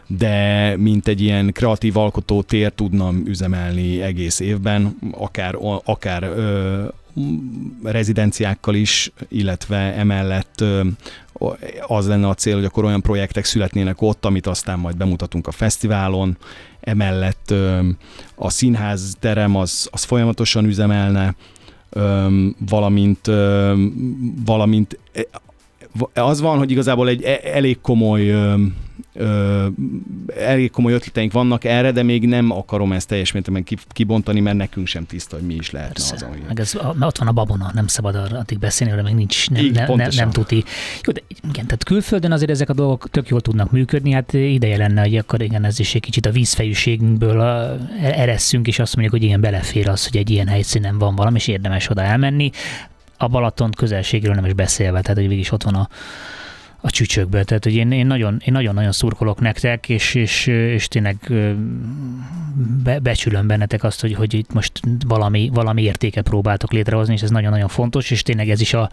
de 0.08 0.76
mint 0.78 1.08
egy 1.08 1.22
ilyen 1.22 1.52
kreatív 1.52 1.98
alkotó 1.98 2.42
tér 2.42 2.72
tudnam 2.72 3.24
üzemelni 3.26 4.02
egész 4.02 4.40
évben, 4.40 4.98
akár, 5.12 5.56
akár 5.84 6.24
ö, 6.24 6.84
rezidenciákkal 7.84 8.76
is, 8.76 9.12
illetve 9.28 9.78
emellett 9.78 10.64
az 11.88 12.08
lenne 12.08 12.28
a 12.28 12.34
cél, 12.34 12.56
hogy 12.56 12.66
akkor 12.66 12.84
olyan 12.84 13.02
projektek 13.02 13.46
születnének 13.46 14.02
ott, 14.02 14.26
amit 14.26 14.48
aztán 14.48 14.80
majd 14.80 14.98
bemutatunk 14.98 15.48
a 15.48 15.52
fesztiválon, 15.52 16.38
emellett 16.80 17.54
a 18.36 18.50
színház 18.50 19.16
terem 19.20 19.56
az, 19.56 19.90
az 19.92 20.04
folyamatosan 20.04 20.66
üzemelne, 20.66 21.36
valamint, 22.70 23.32
valamint 24.46 25.00
az 26.14 26.42
van, 26.42 26.58
hogy 26.58 26.72
igazából 26.72 27.08
egy 27.08 27.24
e, 27.24 27.40
elég 27.44 27.82
komoly 27.82 28.30
ö, 28.30 28.56
elég 30.38 30.72
komoly 30.72 30.94
ötleteink 30.94 31.32
vannak 31.32 31.64
erre, 31.64 31.92
de 31.92 32.04
még 32.04 32.28
nem 32.28 32.52
akarom 32.52 32.92
ezt 32.92 33.08
teljes 33.08 33.32
mértékben 33.32 33.66
kibontani, 33.88 34.40
mert 34.40 34.58
nekünk 34.58 34.88
sem 34.88 35.06
tiszta, 35.06 35.36
hogy 35.36 35.46
mi 35.46 35.54
is 35.54 35.72
lehetne 35.72 35.94
Persze. 35.94 36.16
az, 36.16 36.22
ami... 36.22 36.38
Meg 36.48 36.60
ez, 36.60 36.76
ott 37.00 37.18
van 37.18 37.28
a 37.28 37.32
babona, 37.32 37.72
nem 37.74 37.88
szabad 37.88 38.16
arra 38.16 38.38
addig 38.38 38.60
beszélni, 38.60 38.94
arra 38.94 39.02
még 39.02 39.14
nincs, 39.14 39.50
nem, 39.50 39.64
Így, 39.64 39.72
ne, 39.72 39.86
nem, 39.96 40.10
nem 40.16 40.30
tuti. 40.30 40.64
Jó, 41.04 41.12
de 41.12 41.22
igen, 41.28 41.66
tehát 41.66 41.84
külföldön 41.84 42.32
azért 42.32 42.52
ezek 42.52 42.70
a 42.70 42.74
dolgok 42.74 43.10
tök 43.10 43.28
jól 43.28 43.42
tudnak 43.42 43.72
működni, 43.72 44.12
hát 44.12 44.34
ideje 44.34 44.78
lenne, 44.78 45.02
hogy 45.02 45.18
akkor 45.18 45.42
igen, 45.42 45.64
ez 45.64 45.80
is 45.80 45.96
egy 45.96 46.02
kicsit 46.02 46.26
a 46.26 46.32
vízfejűségünkből 46.32 47.42
eresszünk, 48.02 48.68
és 48.68 48.80
azt 48.80 48.96
mondjuk, 48.96 49.16
hogy 49.16 49.24
igen, 49.24 49.42
belefér 49.42 49.90
az, 49.90 50.08
hogy 50.08 50.18
egy 50.18 50.30
ilyen 50.30 50.48
helyszínen 50.48 50.98
van 50.98 51.16
valami, 51.16 51.38
és 51.38 51.48
érdemes 51.48 51.90
oda 51.90 52.02
elmenni. 52.02 52.52
A 53.18 53.28
Balaton 53.28 53.72
közelségről 53.72 54.36
nem 54.36 54.46
is 54.46 54.54
beszélve, 54.54 55.02
tehát 55.02 55.18
hogy 55.18 55.28
végig 55.28 55.48
ott 55.52 55.64
van 55.64 55.76
a, 55.76 55.90
a 56.82 56.90
csücsökbe. 56.90 57.44
Tehát, 57.44 57.64
hogy 57.64 57.76
én, 57.76 57.92
én, 57.92 58.08
nagyon, 58.08 58.42
én 58.46 58.54
nagyon-nagyon 58.54 58.92
szurkolok 58.92 59.40
nektek, 59.40 59.90
és, 59.90 60.16
és, 60.16 60.48
és 60.48 60.88
tényleg 60.88 61.18
be, 62.84 63.00
becsülöm 63.00 63.48
bennetek 63.48 63.84
azt, 63.84 64.02
hogy, 64.02 64.14
hogy 64.14 64.34
itt 64.34 64.54
most 64.54 64.80
valami, 65.08 65.50
valami 65.54 65.82
értéket 65.82 66.24
próbáltok 66.24 66.72
létrehozni, 66.72 67.14
és 67.14 67.22
ez 67.22 67.30
nagyon-nagyon 67.30 67.68
fontos, 67.68 68.12
és 68.12 68.22
tényleg 68.22 68.50
ez 68.50 68.62
is 68.62 68.74
a, 68.74 68.90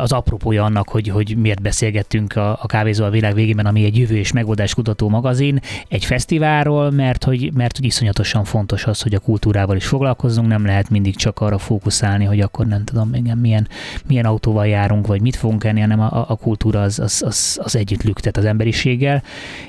az 0.00 0.12
apropója 0.12 0.64
annak, 0.64 0.88
hogy, 0.88 1.08
hogy 1.08 1.36
miért 1.36 1.62
beszélgettünk 1.62 2.36
a, 2.36 2.58
a 2.62 2.66
Kávézó 2.66 3.04
a 3.04 3.10
világ 3.10 3.34
végében, 3.34 3.66
ami 3.66 3.84
egy 3.84 3.98
jövő 3.98 4.16
és 4.16 4.32
megoldás 4.32 4.74
kutató 4.74 5.08
magazin, 5.08 5.60
egy 5.88 6.04
fesztiválról, 6.04 6.90
mert 6.90 7.24
hogy, 7.24 7.52
mert 7.54 7.76
hogy 7.76 7.86
iszonyatosan 7.86 8.44
fontos 8.44 8.84
az, 8.84 9.02
hogy 9.02 9.14
a 9.14 9.18
kultúrával 9.18 9.76
is 9.76 9.86
foglalkozzunk, 9.86 10.48
nem 10.48 10.64
lehet 10.64 10.90
mindig 10.90 11.16
csak 11.16 11.40
arra 11.40 11.58
fókuszálni, 11.58 12.24
hogy 12.24 12.40
akkor 12.40 12.66
nem 12.66 12.84
tudom, 12.84 13.14
igen, 13.14 13.38
milyen, 13.38 13.68
milyen 14.06 14.24
autóval 14.24 14.66
járunk, 14.66 15.06
vagy 15.06 15.20
mit 15.20 15.36
fogunk 15.36 15.64
enni, 15.64 15.80
hanem 15.80 16.00
a, 16.00 16.30
a 16.30 16.36
kultúra 16.56 16.82
az, 16.82 16.98
az, 16.98 17.22
az, 17.26 17.58
az 17.62 17.76
együtt 17.76 18.02
lüktet 18.02 18.36
az 18.36 18.44
emberiséggel, 18.44 19.22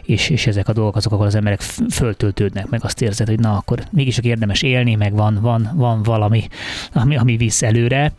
és, 0.04 0.30
és 0.30 0.48
ezek 0.48 0.68
a 0.68 0.74
dolgok 0.74 0.96
azok, 0.96 1.12
ahol 1.12 1.26
az 1.26 1.36
emberek 1.36 1.62
föltöltődnek, 1.90 2.70
meg 2.70 2.84
azt 2.84 3.02
érzed, 3.02 3.28
hogy 3.28 3.40
na, 3.40 3.56
akkor 3.56 3.84
mégis 3.92 4.18
érdemes 4.18 4.62
élni, 4.62 4.96
meg 4.96 5.14
van, 5.14 5.38
van, 5.42 5.72
van 5.76 6.04
valami, 6.04 6.48
ami, 6.94 7.18
ami 7.18 7.38
visz 7.38 7.62
előre. 7.62 8.14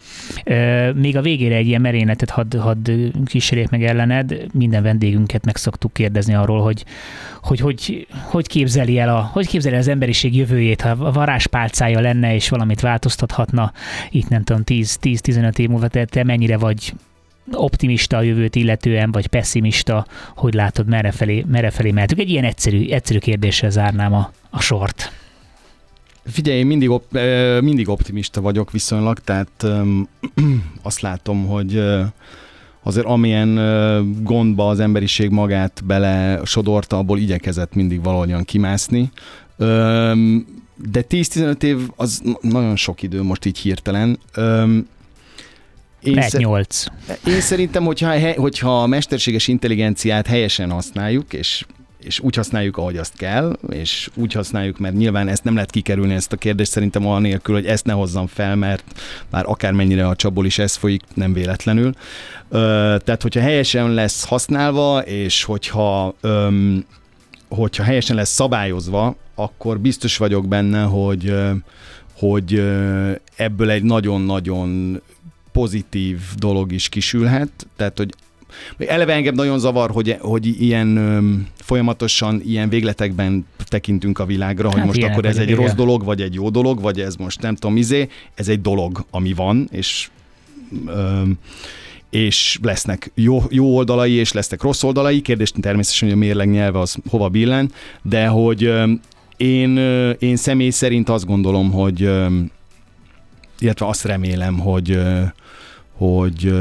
Még 0.95 1.17
a 1.17 1.23
végére 1.23 1.55
egy 1.55 1.67
ilyen 1.67 1.81
merénetet 1.81 2.31
hadd 2.31 2.57
had 2.57 2.93
kísérjék 3.25 3.69
meg 3.69 3.85
ellened, 3.85 4.47
minden 4.53 4.83
vendégünket 4.83 5.45
meg 5.45 5.57
szoktuk 5.57 5.93
kérdezni 5.93 6.35
arról, 6.35 6.63
hogy 6.63 6.85
hogy, 7.43 7.61
hogy, 7.61 8.07
hogy 8.23 8.47
képzeli 8.47 8.99
el 8.99 9.17
a, 9.17 9.21
hogy 9.33 9.47
képzeli 9.47 9.77
az 9.77 9.89
emberiség 9.89 10.37
jövőjét, 10.37 10.81
ha 10.81 10.89
a 10.89 11.13
varázspálcája 11.13 12.01
lenne, 12.01 12.35
és 12.35 12.49
valamit 12.49 12.81
változtathatna, 12.81 13.73
itt 14.11 14.29
nem 14.29 14.45
tudom, 14.45 14.63
10-15 14.67 15.59
év 15.59 15.69
múlva, 15.69 15.89
te, 15.89 16.05
te 16.05 16.25
mennyire 16.25 16.57
vagy 16.57 16.93
optimista 17.53 18.17
a 18.17 18.23
jövőt 18.23 18.57
illetően, 18.57 19.13
vagy 19.13 19.27
pessimista, 19.27 20.07
hogy 20.37 20.55
látod, 20.55 20.87
merre 20.87 21.11
felé, 21.11 21.45
merre 21.49 21.71
felé 21.71 21.91
mehetünk? 21.91 22.21
Egy 22.21 22.31
ilyen 22.31 22.45
egyszerű, 22.45 22.89
egyszerű 22.89 23.19
kérdéssel 23.19 23.71
zárnám 23.71 24.15
a, 24.15 24.33
a 24.51 24.61
sort. 24.61 25.13
Figyelj, 26.25 26.59
én 26.59 26.67
mindig, 26.67 26.91
op- 26.91 27.19
mindig 27.61 27.89
optimista 27.89 28.41
vagyok 28.41 28.71
viszonylag, 28.71 29.19
tehát 29.19 29.67
azt 30.83 31.01
látom, 31.01 31.47
hogy 31.47 31.83
azért 32.83 33.07
amilyen 33.07 33.55
gondba 34.23 34.69
az 34.69 34.81
emberiség 34.81 35.31
magát 35.31 35.83
bele 35.85 36.41
sodorta, 36.45 36.99
abból 36.99 37.19
igyekezett 37.19 37.75
mindig 37.75 38.03
valahogyan 38.03 38.45
kimászni. 38.45 39.11
de 39.57 41.05
10-15 41.09 41.63
év 41.63 41.79
az 41.97 42.23
nagyon 42.41 42.77
sok 42.77 43.03
idő 43.03 43.23
most 43.23 43.45
így 43.45 43.59
hirtelen. 43.59 44.19
Én 46.03 46.15
Lehet 46.15 46.31
szer- 46.31 46.43
8. 46.43 46.85
Én 47.27 47.41
szerintem, 47.41 47.85
hogyha, 47.85 48.33
hogyha 48.35 48.83
a 48.83 48.87
mesterséges 48.87 49.49
intelligenciát 49.49 50.27
helyesen 50.27 50.71
használjuk, 50.71 51.33
és 51.33 51.65
és 52.03 52.21
úgy 52.21 52.35
használjuk, 52.35 52.77
ahogy 52.77 52.97
azt 52.97 53.17
kell, 53.17 53.59
és 53.71 54.09
úgy 54.15 54.33
használjuk, 54.33 54.79
mert 54.79 54.95
nyilván 54.95 55.29
ezt 55.29 55.45
nem 55.45 55.55
lehet 55.55 55.71
kikerülni, 55.71 56.15
ezt 56.15 56.33
a 56.33 56.37
kérdést 56.37 56.71
szerintem 56.71 57.21
nélkül, 57.21 57.55
hogy 57.55 57.67
ezt 57.67 57.85
ne 57.85 57.93
hozzam 57.93 58.27
fel, 58.27 58.57
mert 58.57 58.85
már 59.31 59.45
akármennyire 59.47 60.07
a 60.07 60.17
csapból 60.17 60.47
is 60.47 60.59
ez 60.59 60.77
folyik, 60.77 61.03
nem 61.15 61.33
véletlenül. 61.33 61.93
Ö, 62.49 62.97
tehát, 63.05 63.23
hogyha 63.23 63.41
helyesen 63.41 63.91
lesz 63.91 64.25
használva, 64.25 65.01
és 65.01 65.45
hogyha, 65.45 66.15
öm, 66.21 66.85
hogyha 67.49 67.83
helyesen 67.83 68.17
lesz 68.17 68.33
szabályozva, 68.33 69.17
akkor 69.35 69.81
biztos 69.81 70.17
vagyok 70.17 70.49
benne, 70.49 70.83
hogy 70.83 71.35
hogy 72.19 72.63
ebből 73.37 73.71
egy 73.71 73.83
nagyon-nagyon 73.83 75.01
pozitív 75.59 76.21
dolog 76.37 76.73
is 76.73 76.89
kisülhet, 76.89 77.67
tehát 77.77 77.99
hogy 77.99 78.15
Eleve 78.79 79.13
engem 79.13 79.35
nagyon 79.35 79.59
zavar, 79.59 79.91
hogy, 79.91 80.17
hogy 80.21 80.63
ilyen 80.63 80.97
öm, 80.97 81.47
folyamatosan 81.57 82.41
ilyen 82.45 82.69
végletekben 82.69 83.47
tekintünk 83.65 84.19
a 84.19 84.25
világra, 84.25 84.69
hogy 84.69 84.79
hát 84.79 84.87
most 84.87 85.03
akkor 85.03 85.25
ez 85.25 85.37
egy 85.37 85.49
igen. 85.49 85.61
rossz 85.61 85.73
dolog, 85.73 86.05
vagy 86.05 86.21
egy 86.21 86.35
jó 86.35 86.51
dolog, 86.51 86.81
vagy 86.81 87.01
ez 87.01 87.15
most 87.15 87.41
nem 87.41 87.55
tudom, 87.55 87.77
izé, 87.77 88.09
ez 88.35 88.49
egy 88.49 88.61
dolog, 88.61 89.05
ami 89.11 89.33
van, 89.33 89.69
és 89.71 90.09
öm, 90.87 91.39
és 92.11 92.59
lesznek 92.63 93.11
jó, 93.15 93.43
jó 93.49 93.77
oldalai, 93.77 94.13
és 94.13 94.33
lesznek 94.33 94.63
rossz 94.63 94.83
oldalai. 94.83 95.21
Kérdés 95.21 95.53
természetesen, 95.61 96.09
hogy 96.09 96.17
a 96.17 96.21
mérleg 96.21 96.51
nyelve 96.51 96.79
az 96.79 96.97
hova 97.09 97.29
billen, 97.29 97.73
de 98.03 98.27
hogy 98.27 98.65
öm, 98.65 99.01
én, 99.37 99.77
én 100.19 100.37
személy 100.37 100.71
szerint 100.71 101.09
azt 101.09 101.27
gondolom, 101.27 101.73
hogy 101.73 102.11
illetve 103.59 103.87
azt 103.87 104.05
remélem, 104.05 104.59
hogy 104.59 104.99
hogy, 105.99 106.55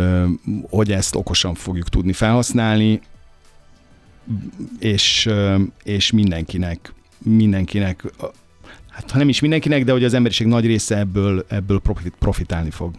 hogy 0.69 0.91
ezt 0.91 1.15
okosan 1.15 1.53
fogjuk 1.53 1.89
tudni 1.89 2.13
felhasználni, 2.13 3.01
és, 4.79 5.29
és 5.83 6.11
mindenkinek, 6.11 6.93
mindenkinek, 7.17 8.03
hát 8.97 9.11
ha 9.11 9.17
nem 9.17 9.29
is 9.29 9.39
mindenkinek, 9.39 9.83
de 9.83 9.91
hogy 9.91 10.03
az 10.03 10.13
emberiség 10.13 10.47
nagy 10.47 10.65
része 10.65 10.97
ebből, 10.97 11.45
ebből 11.49 11.79
profit, 11.79 12.13
profitálni 12.19 12.69
fog. 12.69 12.91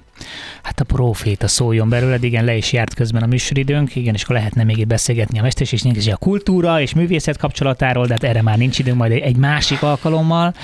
Hát 0.62 0.81
a 0.81 0.85
proféta 0.85 1.49
szóljon 1.49 1.89
belőled, 1.89 2.25
igen, 2.25 2.45
le 2.45 2.57
is 2.57 2.73
járt 2.73 2.95
közben 2.95 3.23
a 3.23 3.27
műsoridőnk, 3.27 3.97
igen, 3.97 4.15
és 4.15 4.23
akkor 4.23 4.37
lehetne 4.37 4.65
még 4.65 4.87
beszélgetni 4.87 5.39
a 5.39 5.43
mesterség 5.43 5.97
és 5.97 6.07
a 6.07 6.16
kultúra 6.16 6.81
és 6.81 6.95
művészet 6.95 7.37
kapcsolatáról, 7.37 8.07
de 8.07 8.12
hát 8.12 8.25
erre 8.25 8.43
már 8.43 8.59
nincs 8.59 8.79
időnk, 8.79 8.99
majd 8.99 9.12
egy 9.12 9.37
másik 9.37 9.83
alkalommal. 9.83 10.55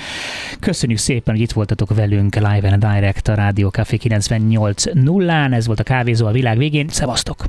Köszönjük 0.59 0.99
szépen, 0.99 1.33
hogy 1.33 1.43
itt 1.43 1.51
voltatok 1.51 1.95
velünk 1.95 2.35
live 2.35 2.69
and 2.69 2.85
direct 2.85 3.27
a 3.27 3.33
Rádió 3.33 3.69
Café 3.69 3.97
98 3.97 4.83
0 4.93 5.33
ez 5.51 5.65
volt 5.65 5.79
a 5.79 5.83
kávézó 5.83 6.25
a 6.25 6.31
világ 6.31 6.57
végén. 6.57 6.87
Szevasztok! 6.89 7.45